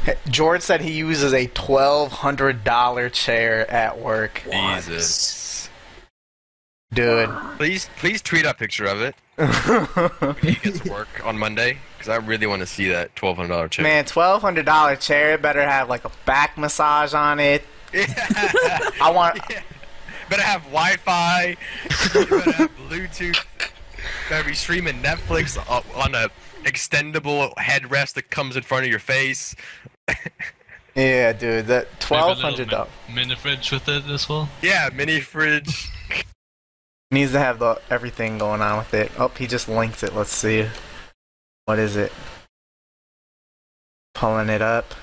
[0.03, 4.41] Hey, George said he uses a twelve hundred dollar chair at work.
[4.51, 5.54] Jesus.
[6.95, 7.29] Dude.
[7.57, 12.09] Please, please tweet a picture of it when you get to work on Monday, because
[12.09, 13.83] I really want to see that twelve hundred dollar chair.
[13.83, 17.63] Man, twelve hundred dollar chair better have like a back massage on it.
[17.93, 19.39] I want.
[20.29, 21.55] Better have Wi-Fi.
[22.13, 23.45] better have Bluetooth.
[24.27, 25.55] Better be streaming Netflix
[25.95, 26.29] on a
[26.63, 29.55] extendable headrest that comes in front of your face.
[30.95, 34.27] Yeah, dude, that Maybe a twelve little hundred min- dollars mini fridge with it as
[34.27, 34.49] well.
[34.63, 35.91] Yeah, mini fridge.
[37.15, 39.11] Needs to have the everything going on with it.
[39.17, 40.13] Oh, he just linked it.
[40.13, 40.67] Let's see.
[41.65, 42.11] What is it?
[44.13, 44.93] Pulling it up.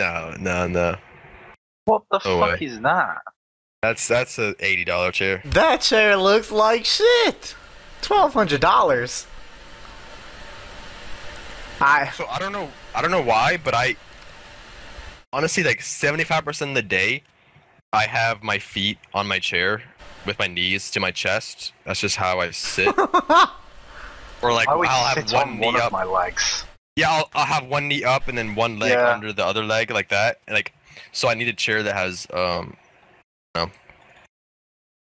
[0.00, 0.96] No, no, no.
[1.84, 2.66] What the No fuck way.
[2.66, 3.18] is that?
[3.82, 5.42] That's that's a eighty dollar chair.
[5.44, 7.54] That chair looks like shit.
[8.02, 9.26] Twelve hundred dollars.
[11.80, 12.70] I So I don't know.
[12.94, 13.96] I don't know why, but I
[15.32, 17.22] honestly like seventy five percent of the day,
[17.92, 19.82] I have my feet on my chair
[20.30, 21.72] with my knees to my chest.
[21.84, 22.86] That's just how I sit.
[24.42, 25.92] or like I I'll have one on knee one of up.
[25.92, 26.64] my legs.
[26.96, 29.10] Yeah, I'll, I'll have one knee up and then one leg Yeah.
[29.12, 30.38] under the other leg like that.
[30.46, 30.72] And, like,
[31.12, 32.76] so I need a chair that has um.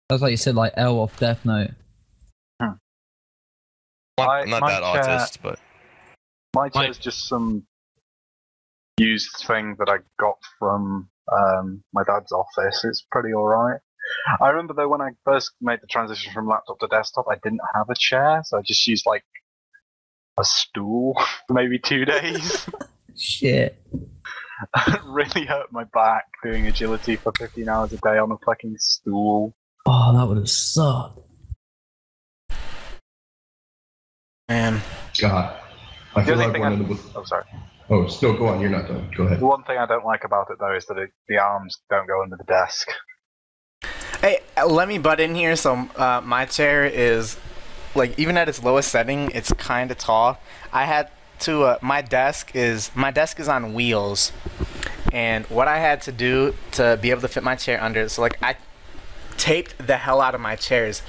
[0.09, 1.71] That's like you said, like L off Death Note.
[2.61, 5.59] I'm not that chair- autist, but
[6.55, 7.63] My chair's just some
[8.99, 12.83] used thing that I got from um, my dad's office.
[12.85, 13.79] It's pretty alright.
[14.41, 17.61] I remember though when I first made the transition from laptop to desktop, I didn't
[17.75, 19.23] have a chair, so I just used like
[20.39, 21.15] a stool
[21.47, 22.67] for maybe two days.
[23.17, 23.81] Shit.
[24.87, 28.75] it really hurt my back doing agility for 15 hours a day on a fucking
[28.79, 29.55] stool.
[29.85, 31.19] Oh, that would have sucked.
[34.49, 34.81] Man,
[35.19, 35.59] God.
[36.15, 36.99] I The feel like one I- of the.
[37.15, 37.43] Oh, sorry.
[37.89, 38.59] Oh, still go on.
[38.61, 39.09] You're not done.
[39.15, 39.39] Go ahead.
[39.39, 42.07] The one thing I don't like about it though is that it, the arms don't
[42.07, 42.87] go under the desk.
[44.27, 45.55] Hey, let me butt in here.
[45.55, 47.37] So uh, my chair is
[47.95, 50.37] like even at its lowest setting, it's kind of tall.
[50.73, 51.63] I had to.
[51.63, 54.33] Uh, my desk is my desk is on wheels,
[55.13, 58.09] and what I had to do to be able to fit my chair under.
[58.09, 58.57] So like I
[59.37, 61.03] taped the hell out of my chairs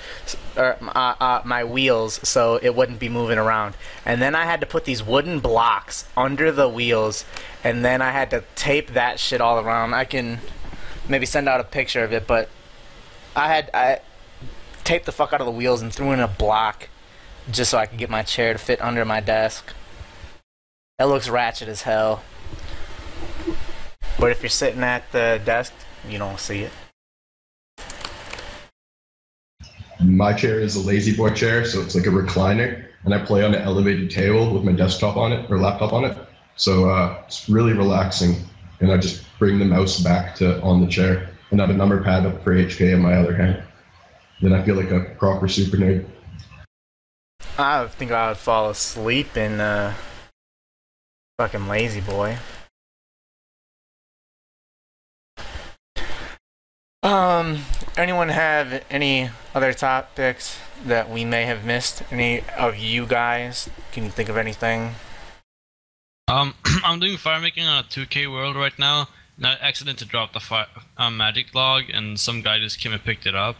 [0.56, 3.74] or uh, uh, my wheels so it wouldn't be moving around
[4.05, 7.24] and then i had to put these wooden blocks under the wheels
[7.64, 10.38] and then i had to tape that shit all around i can
[11.08, 12.50] maybe send out a picture of it but
[13.39, 14.00] I had I
[14.83, 16.89] taped the fuck out of the wheels and threw in a block
[17.52, 19.73] just so I could get my chair to fit under my desk.
[20.99, 22.25] That looks ratchet as hell.
[24.18, 25.73] But if you're sitting at the desk,
[26.08, 26.73] you don't see it.
[30.00, 33.44] My chair is a lazy boy chair, so it's like a recliner, and I play
[33.44, 36.18] on an elevated table with my desktop on it or laptop on it.
[36.57, 38.34] So uh, it's really relaxing,
[38.81, 42.02] and I just bring the mouse back to on the chair, and have a number
[42.02, 43.62] pad up for HK in my other hand.
[44.40, 46.06] Then I feel like a proper super nerd.
[47.58, 49.94] I think I would fall asleep in uh
[51.38, 52.38] fucking lazy boy.
[57.02, 57.58] Um
[57.96, 62.02] anyone have any other topics that we may have missed?
[62.12, 63.68] Any of you guys?
[63.92, 64.94] Can you think of anything?
[66.28, 66.54] Um,
[66.84, 69.08] I'm doing fire making on a 2K world right now, and
[69.42, 73.26] I accidentally dropped the fire, uh, magic log, and some guy just came and picked
[73.26, 73.57] it up.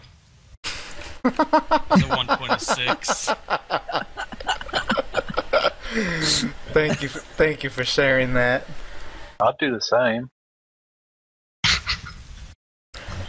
[1.25, 3.27] It's a 126.
[6.73, 8.65] thank you for, thank you for sharing that.
[9.41, 10.31] I'll do the same.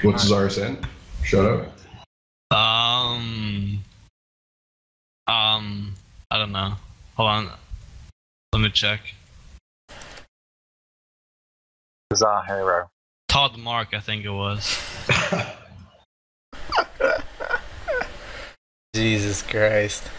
[0.01, 0.83] What's his RSN?
[1.23, 1.67] Shut up.
[2.51, 3.83] Um,
[5.27, 5.93] um,
[6.31, 6.73] I don't know.
[7.15, 7.49] Hold on.
[8.53, 9.13] Let me check.
[12.09, 12.89] Bizarre hero.
[13.27, 14.77] Todd Mark, I think it was.
[18.95, 20.09] Jesus Christ.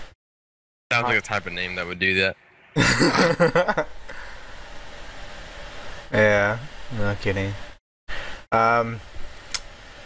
[0.92, 2.36] Sounds like a type of name that would do that.
[6.12, 6.58] yeah,
[6.96, 7.54] no kidding.
[8.52, 9.00] Um,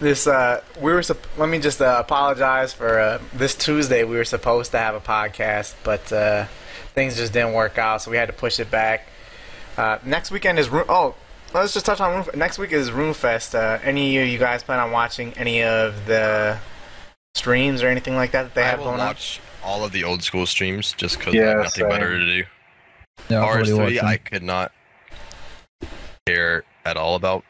[0.00, 1.02] this uh, we were.
[1.02, 4.04] Sup- let me just uh, apologize for uh, this Tuesday.
[4.04, 6.46] We were supposed to have a podcast, but uh,
[6.94, 9.06] things just didn't work out, so we had to push it back.
[9.76, 10.86] Uh, next weekend is Room.
[10.88, 11.14] Oh,
[11.60, 12.26] let's just touch on Room.
[12.34, 13.54] Next week is RuneFest.
[13.54, 16.58] Uh, any of you guys plan on watching any of the
[17.34, 19.06] streams or anything like that that they I have will going on?
[19.08, 21.88] watch all of the old school streams just because I Yeah, have nothing same.
[21.88, 22.44] better to do.
[23.28, 24.02] Yeah, I'll probably watch RS3.
[24.02, 24.72] I could not
[26.26, 27.44] care at all about.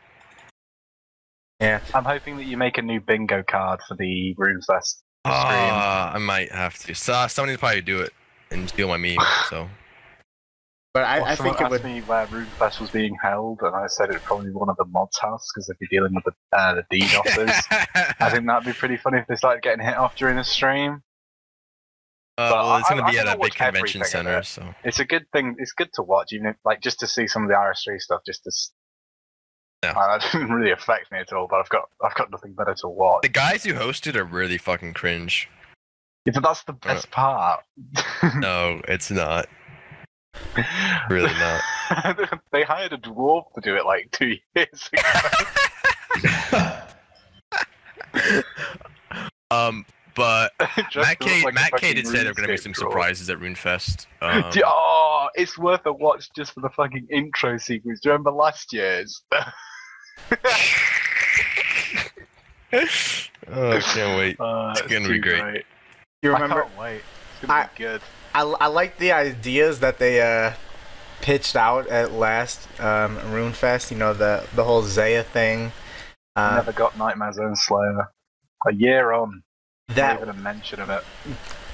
[1.60, 5.00] Yeah, I'm hoping that you make a new bingo card for the RuneFest stream.
[5.24, 6.94] Ah, I might have to.
[6.94, 8.12] So, somebody probably do it
[8.50, 9.16] and steal my meme.
[9.49, 9.68] So
[10.94, 11.92] But I, Well, I someone think it asked would.
[11.92, 14.84] me where RuneFest was being held, and I said it'd probably be one of the
[14.84, 17.52] mods' house because if you're dealing with the uh, the DDoSers,
[18.20, 21.02] I think that'd be pretty funny if they started getting hit off during a stream.
[22.39, 24.47] Uh, well, it's gonna be I at a big convention center, it.
[24.47, 25.56] so It's a good thing.
[25.58, 28.20] It's good to watch, even if, like just to see some of the RS3 stuff.
[28.24, 28.52] Just to,
[29.84, 29.92] Yeah.
[29.98, 31.48] Uh, that didn't really affect me at all.
[31.50, 33.23] But I've got I've got nothing better to watch.
[33.23, 35.48] the guys who hosted are really fucking cringe.
[36.24, 37.64] Yeah, but that's the best part.
[38.36, 39.47] No, it's not.
[41.10, 41.62] Really not.
[42.52, 46.70] they hired a dwarf to do it like two years ago.
[49.50, 49.84] Um,
[50.16, 52.72] but Matt looks K, like Matt K fucking did say there were gonna be some
[52.72, 52.76] dwarf.
[52.76, 54.06] surprises at RuneFest.
[54.22, 58.00] Um, Yeah, oh, it's worth a watch just for the fucking intro sequence.
[58.00, 59.22] Do you remember last year's?
[59.32, 59.44] oh,
[62.72, 64.40] I can't wait.
[64.40, 65.64] Uh, It's gonna be too great.
[66.22, 66.54] You remember?
[66.54, 66.62] I remember?
[66.64, 67.02] can't wait.
[67.40, 68.00] It's gonna I- be good.
[68.34, 70.54] I, I like the ideas that they uh,
[71.22, 73.90] pitched out at last um, RuneFest.
[73.90, 75.72] You know the the whole Zeah thing.
[76.36, 78.10] Uh, Never got Nightmare Zone Slayer.
[78.66, 79.42] A year on,
[79.88, 81.04] not that even a mention of it.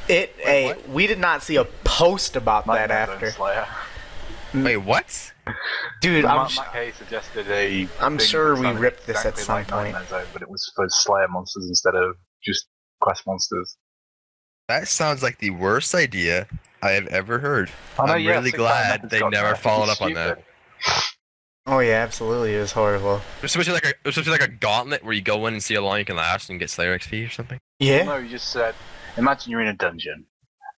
[0.08, 0.88] it Wait, a what?
[0.88, 3.30] we did not see a post about that Nightmare Zone after.
[3.30, 3.66] Slayer.
[4.52, 5.32] Wait, what?
[6.00, 6.58] Dude, I'm sh-
[6.98, 7.88] suggested a.
[8.00, 9.92] I'm sure we ripped this at some like point.
[9.92, 12.66] Nightmare Zone, but it was for Slayer monsters instead of just
[13.00, 13.76] quest monsters.
[14.70, 16.46] That sounds like the worst idea
[16.80, 17.70] I have ever heard.
[17.98, 19.58] Oh, I know, I'm yeah, really glad they never that.
[19.58, 20.44] followed up on that.
[21.66, 22.54] Oh yeah, absolutely.
[22.54, 23.20] It was horrible.
[23.42, 25.98] Especially like a especially like a gauntlet where you go in and see how long
[25.98, 27.58] you can last and get Slayer XP or something.
[27.80, 28.04] Yeah.
[28.04, 28.76] No, you just said,
[29.16, 30.24] imagine you're in a dungeon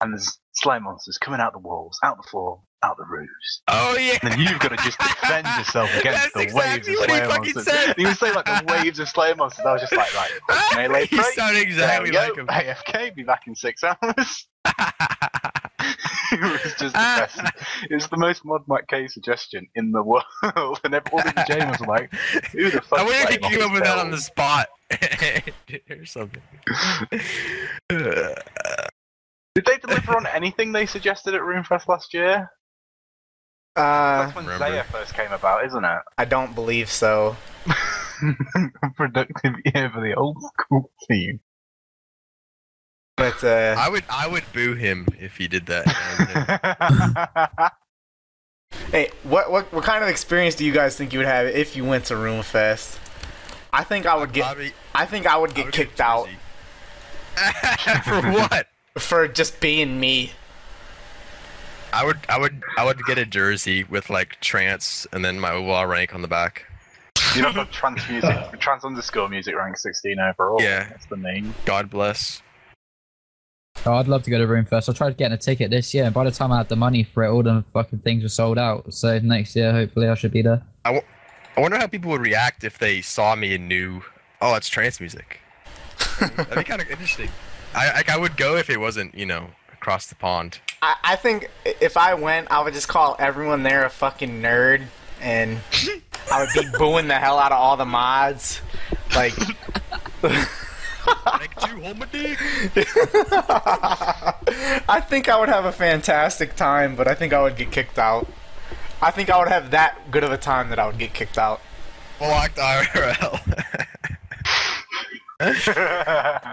[0.00, 3.62] and there's slime monsters coming out the walls, out the floor, out the roofs.
[3.68, 4.18] Oh yeah.
[4.22, 7.52] And then you've got to just defend yourself against the exactly waves of what he
[7.52, 7.64] monsters.
[7.64, 7.94] said.
[7.96, 9.66] He was saying like the waves of Slayer monsters.
[9.66, 10.30] I was just like, right,
[10.76, 12.46] melee he sounded exactly like we him.
[12.48, 14.46] AFK, be back in six hours.
[16.32, 17.40] it was just the best.
[17.90, 21.80] It was the most mod Matt K suggestion in the world, and all the gamers
[21.80, 22.12] were like,
[22.52, 24.68] "Who the fuck?" I wonder if he Slayer came up with that on the spot
[25.90, 26.42] or something.
[29.54, 32.48] Did they deliver on anything they suggested at RuneFest last year?
[33.76, 34.66] Uh, That's when remember.
[34.66, 35.98] Zeah first came about, isn't it?
[36.18, 37.36] I don't believe so.
[38.96, 41.40] Productive year for the old school team.
[43.16, 45.86] But uh, I would I would boo him if he did that.
[48.90, 51.76] hey, what what what kind of experience do you guys think you would have if
[51.76, 52.98] you went to RuneFest?
[53.72, 54.44] I think I would get.
[54.44, 56.28] Probably- I think I would I get would kicked get out
[58.04, 58.66] For what?
[58.98, 60.32] for just being me.
[61.92, 65.50] I would I would I would get a jersey with like trance and then my
[65.50, 66.66] overall rank on the back.
[67.34, 70.62] you know, got trance music, trance underscore music rank 16 overall.
[70.62, 70.88] Yeah.
[70.88, 71.54] That's the name.
[71.64, 72.42] God bless.
[73.86, 74.88] Oh, I'd love to go to RuneFest.
[74.88, 77.02] I tried getting a ticket this year, and by the time I had the money
[77.02, 78.92] for it, all the fucking things were sold out.
[78.92, 80.62] So next year, hopefully, I should be there.
[80.84, 81.00] I
[81.56, 84.02] wonder how people would react if they saw me and knew,
[84.40, 85.40] oh, it's trance music.
[86.20, 87.30] That'd be kind of interesting.
[87.74, 89.48] I like I would go if it wasn't, you know,
[89.80, 90.60] across the pond.
[90.82, 94.82] I, I think if I went, I would just call everyone there a fucking nerd,
[95.20, 95.58] and
[96.30, 98.60] I would be booing the hell out of all the mods.
[99.14, 99.34] Like,
[101.24, 102.04] Like two hold.
[104.88, 107.98] I think I would have a fantastic time, but I think I would get kicked
[107.98, 108.28] out.
[109.00, 111.38] I think I would have that good of a time that I would get kicked
[111.38, 111.62] out.
[112.18, 113.40] Blocked IRL.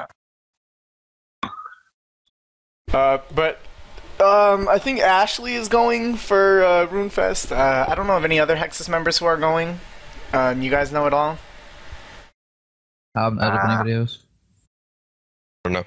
[2.94, 3.60] Uh, but
[4.20, 7.52] um, I think Ashley is going for uh, RuneFest.
[7.52, 9.80] Uh, I don't know of any other Hexus members who are going.
[10.34, 11.38] Um, you guys know it all?
[13.16, 13.70] I haven't heard of Ah.
[13.76, 14.20] anybody else.
[15.66, 15.86] I don't know.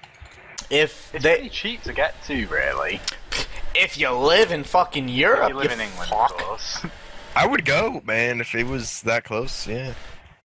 [0.71, 3.01] If It's they, pretty cheap to get to, really.
[3.75, 6.31] if you live in fucking If Europe, you live in England, fuck.
[6.33, 6.87] of course.
[7.35, 9.67] I would go, man, if it was that close.
[9.67, 9.95] Yeah.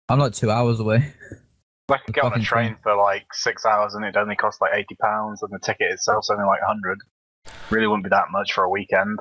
[0.09, 1.13] I'm like two hours away.
[1.89, 2.79] I could get on a train thing.
[2.83, 6.31] for like six hours and it'd only costs like eighty pounds, and the ticket itself's
[6.31, 6.99] only like hundred.
[7.71, 9.21] Really wouldn't be that much for a weekend.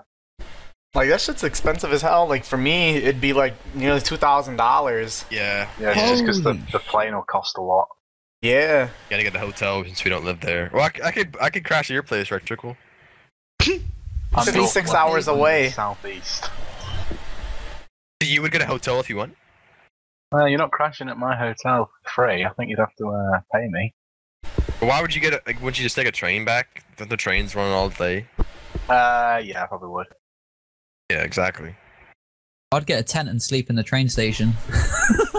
[0.95, 2.27] Like that shit's expensive as hell.
[2.27, 5.25] Like for me, it'd be like nearly two thousand dollars.
[5.29, 5.69] Yeah.
[5.79, 7.87] Yeah, it's just because the, the plane will cost a lot.
[8.41, 8.89] Yeah.
[9.09, 10.71] Gotta get a hotel since we don't live there.
[10.73, 12.41] Well, I could I could crash at your place, right?
[12.57, 12.77] Cool.
[14.33, 15.69] I'm Should be north- six hours away.
[15.69, 16.49] Southeast.
[18.23, 19.35] You would get a hotel if you won.
[20.35, 22.43] Well, you're not crashing at my hotel for free.
[22.43, 23.93] I think you'd have to uh, pay me.
[24.43, 25.41] But why would you get a?
[25.47, 26.83] Like, wouldn't you just take a train back?
[26.97, 28.25] Don't the trains run all day?
[28.89, 30.07] Uh, yeah, I probably would.
[31.09, 31.77] Yeah, exactly.
[32.73, 34.55] I'd get a tent and sleep in the train station.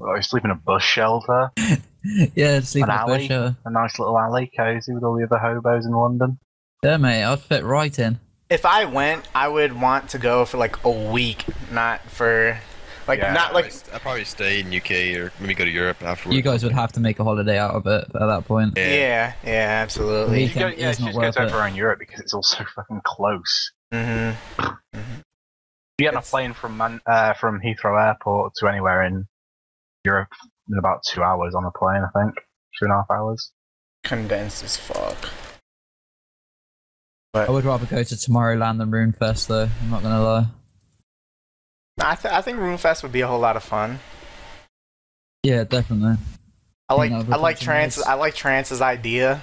[0.00, 1.50] Well, I sleep in a bus shelter,
[2.36, 3.18] yeah, sleep An in a alley?
[3.18, 3.26] bush.
[3.26, 3.56] shelter.
[3.64, 6.38] a nice little alley, cozy with all the other hobos in London.
[6.84, 8.20] Yeah, mate, I'd fit right in.
[8.48, 12.60] If I went, I would want to go for like a week, not for
[13.08, 16.36] like Yeah, not like I'd probably stay in UK or maybe go to Europe afterwards.
[16.36, 18.74] You guys would have to make a holiday out of it at that point.
[18.76, 18.94] Yeah.
[18.94, 20.44] yeah, yeah, absolutely.
[20.44, 22.34] You go, Weekend yeah, is you not just go worth to in Europe because it's
[22.34, 23.72] all so fucking close.
[23.92, 24.30] hmm
[25.98, 29.26] You get on a plane from Man- uh, from Heathrow Airport to anywhere in
[30.04, 30.28] Europe
[30.70, 32.34] in about two hours on a plane, I think.
[32.78, 33.50] Two and a half hours.
[34.04, 35.30] Condensed as fuck.
[37.34, 39.68] I would rather go to Tomorrowland than Runefest, though.
[39.82, 40.46] I'm not gonna lie.
[42.00, 43.98] I, th- I think RuneFest would be a whole lot of fun.
[45.42, 46.16] Yeah, definitely.
[46.88, 48.06] I like No, I like that's Trance nice.
[48.06, 49.42] I like Trance's idea.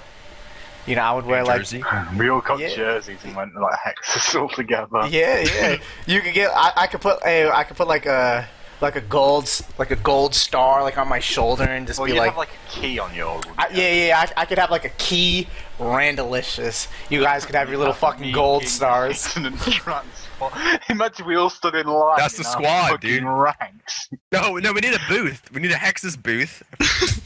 [0.88, 1.84] You know, I would wear In like Jersey.
[2.18, 2.70] We all got Yeah.
[2.76, 5.08] jerseys and went like Hexus all together.
[5.10, 5.78] yeah, yeah.
[6.06, 8.48] You could get I, I could put a I could put like a
[8.82, 12.14] like a gold like a gold star like on my shoulder and just Well, be
[12.14, 13.38] you like, have like a key on yours.
[13.46, 15.48] wouldn't I, yeah, yeah, yeah, I, I could have like a key
[15.80, 16.88] Randalicious.
[17.10, 19.28] You guys could have your little fucking gold stars.
[20.90, 22.16] Imagine we all stood in line.
[22.18, 23.24] That's the squad, dude.
[23.24, 24.10] Ranks.
[24.32, 25.50] No, no, we need a booth.
[25.54, 26.62] We need a Hexus booth.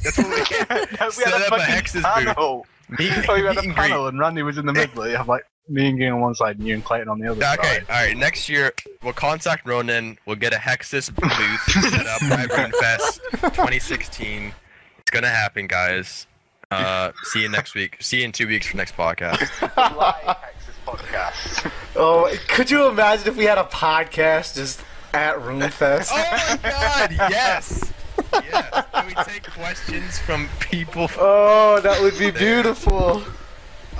[0.03, 0.33] That's what we
[1.05, 2.03] we Set had a up a fucking Hexus booth.
[2.35, 2.65] panel.
[2.89, 5.07] Meet, Oh, we had a and panel, and Randy was in the middle.
[5.07, 7.31] You have like me and Ging on one side, and you and Clayton on the
[7.31, 7.43] other.
[7.59, 7.85] Okay, side.
[7.89, 8.15] all right.
[8.17, 8.71] Next year,
[9.03, 10.17] we'll contact Ronan.
[10.27, 14.53] We'll get a Hexus booth set up at Runefest 2016.
[14.99, 16.27] It's gonna happen, guys.
[16.71, 17.97] Uh, see you next week.
[17.99, 19.38] See you in two weeks for next podcast.
[19.38, 20.43] Hexus
[20.85, 21.71] podcast.
[22.02, 24.82] Oh, could you imagine if we had a podcast just
[25.14, 26.10] at RuneFest?
[26.14, 27.92] Oh my god, yes!
[28.34, 28.86] yes.
[28.94, 31.10] Can we take questions from people?
[31.18, 33.22] Oh, that would be beautiful.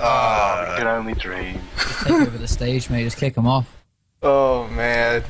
[0.00, 1.60] oh, we can only dream.
[2.04, 3.04] Take over the stage, mate.
[3.04, 3.66] Just kick them off.
[4.22, 5.22] Oh man,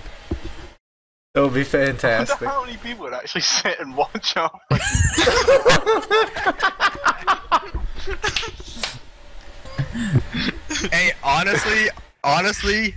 [1.34, 2.46] that would be I fantastic.
[2.48, 4.50] how many people would actually sit and watch our
[10.92, 11.88] hey, honestly,
[12.24, 12.94] honestly,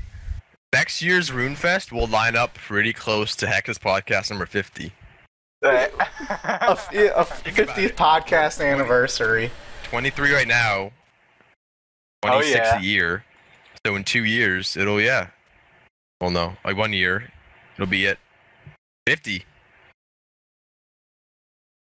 [0.73, 4.91] next year's RuneFest will line up pretty close to Hexus podcast number 50.
[5.63, 5.89] a,
[6.71, 7.95] f- yeah, a Think 50th it.
[7.97, 9.51] podcast anniversary.
[9.85, 10.91] 23 right now,
[12.25, 12.77] Oh, 26 yeah.
[12.79, 13.25] a year.
[13.85, 15.27] So in two years, it'll, yeah.
[16.21, 17.31] Well, no, like one year,
[17.75, 18.17] it'll be at
[19.07, 19.45] 50.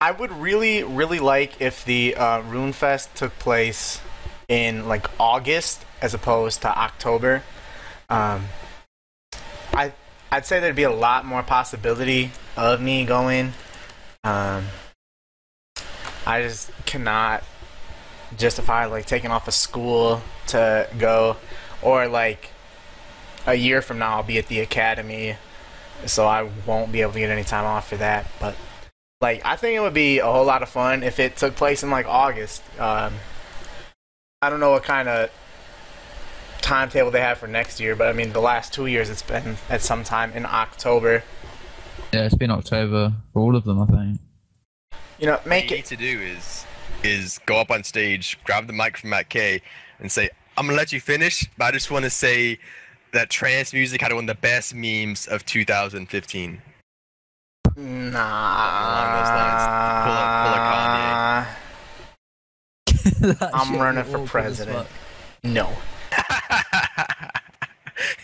[0.00, 4.00] I would really, really like if the uh, RuneFest took place
[4.50, 7.42] in like August as opposed to October.
[8.10, 8.46] Um,
[9.72, 9.92] I
[10.30, 13.54] I'd say there'd be a lot more possibility of me going.
[14.24, 14.66] Um,
[16.26, 17.42] I just cannot
[18.36, 21.36] justify like taking off of school to go,
[21.80, 22.50] or like
[23.46, 25.36] a year from now I'll be at the academy,
[26.06, 28.26] so I won't be able to get any time off for that.
[28.40, 28.56] But
[29.20, 31.84] like I think it would be a whole lot of fun if it took place
[31.84, 32.64] in like August.
[32.80, 33.14] Um,
[34.42, 35.28] I don't know what kind of
[36.62, 39.58] timetable they have for next year, but I mean the last two years it's been
[39.68, 41.22] at some time in October.
[42.10, 44.20] Yeah, it's been October for all of them, I think.
[45.18, 45.78] You know, What make you it.
[45.80, 46.64] need to do is
[47.02, 49.60] is go up on stage, grab the mic from Matt K,
[49.98, 52.58] and say, "I'm gonna let you finish, but I just want to say
[53.12, 56.62] that trance music had one of the best memes of 2015."
[57.76, 57.82] Nah.
[57.84, 59.64] Along those lines.
[60.02, 60.52] Pull up- pull
[61.44, 61.59] That
[63.54, 64.86] I'm running for president.
[65.42, 65.70] No.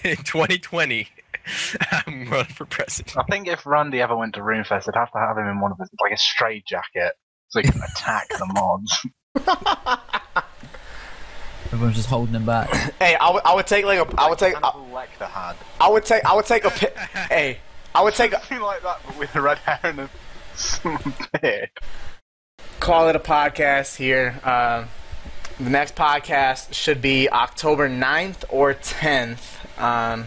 [0.04, 1.08] In 2020,
[2.06, 3.16] I'm running for president.
[3.18, 5.72] I think if Randy ever went to RuneFest, they'd have to have him in one
[5.72, 7.12] of his like a straight jacket
[7.48, 9.06] so he can attack the mods.
[11.72, 12.70] Everyone's just holding him back.
[12.98, 15.54] Hey, I would, I would take like a I would take I, Hannibal Lecter had.
[15.80, 17.58] I would take I would take a pi- hey
[17.94, 20.10] I would take a, like that, but with the red hair and a
[21.40, 21.70] beard.
[22.86, 24.38] Call it a podcast here.
[24.44, 24.88] Um,
[25.58, 29.80] the next podcast should be October 9th or 10th.
[29.80, 30.26] Um,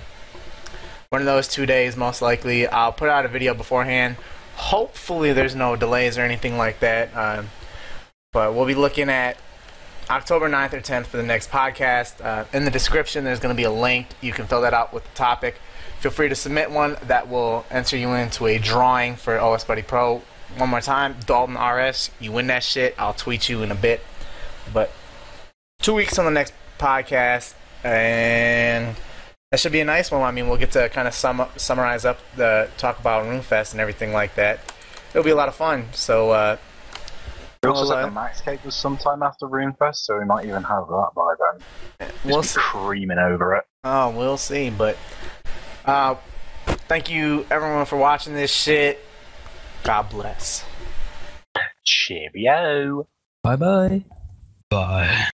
[1.08, 2.68] one of those two days, most likely.
[2.68, 4.18] I'll put out a video beforehand.
[4.56, 7.16] Hopefully, there's no delays or anything like that.
[7.16, 7.50] Um,
[8.34, 9.38] but we'll be looking at
[10.10, 12.22] October 9th or 10th for the next podcast.
[12.22, 14.08] Uh, in the description, there's going to be a link.
[14.20, 15.62] You can fill that out with the topic.
[16.02, 19.82] Feel free to submit one that will enter you into a drawing for OS Buddy
[19.82, 20.24] Pro.
[20.58, 22.10] One more time, Dalton RS.
[22.20, 22.96] You win that shit.
[22.98, 24.02] I'll tweet you in a bit.
[24.74, 24.92] But
[25.82, 27.54] two weeks on the next podcast,
[27.84, 28.96] and
[29.52, 30.22] that should be a nice one.
[30.22, 33.72] I mean, we'll get to kind of sum up, summarize up the talk about RuneFest
[33.74, 34.60] and everything like that.
[35.12, 35.86] It'll be a lot of fun.
[35.94, 36.58] So, uh,
[37.64, 40.64] We also Well, said the Max Cape was sometime after RuneFest, so we might even
[40.64, 41.34] have that by
[42.00, 42.10] then.
[42.26, 42.60] we'll Just see.
[42.60, 43.66] be creaming over it.
[43.84, 44.70] Oh, we'll see.
[44.70, 44.98] But
[45.86, 46.16] uh,
[46.88, 49.04] thank you everyone for watching this shit.
[49.84, 50.66] God bless.
[51.84, 53.08] Cheerio.
[53.44, 54.04] bye bye.
[54.70, 55.30] Bye.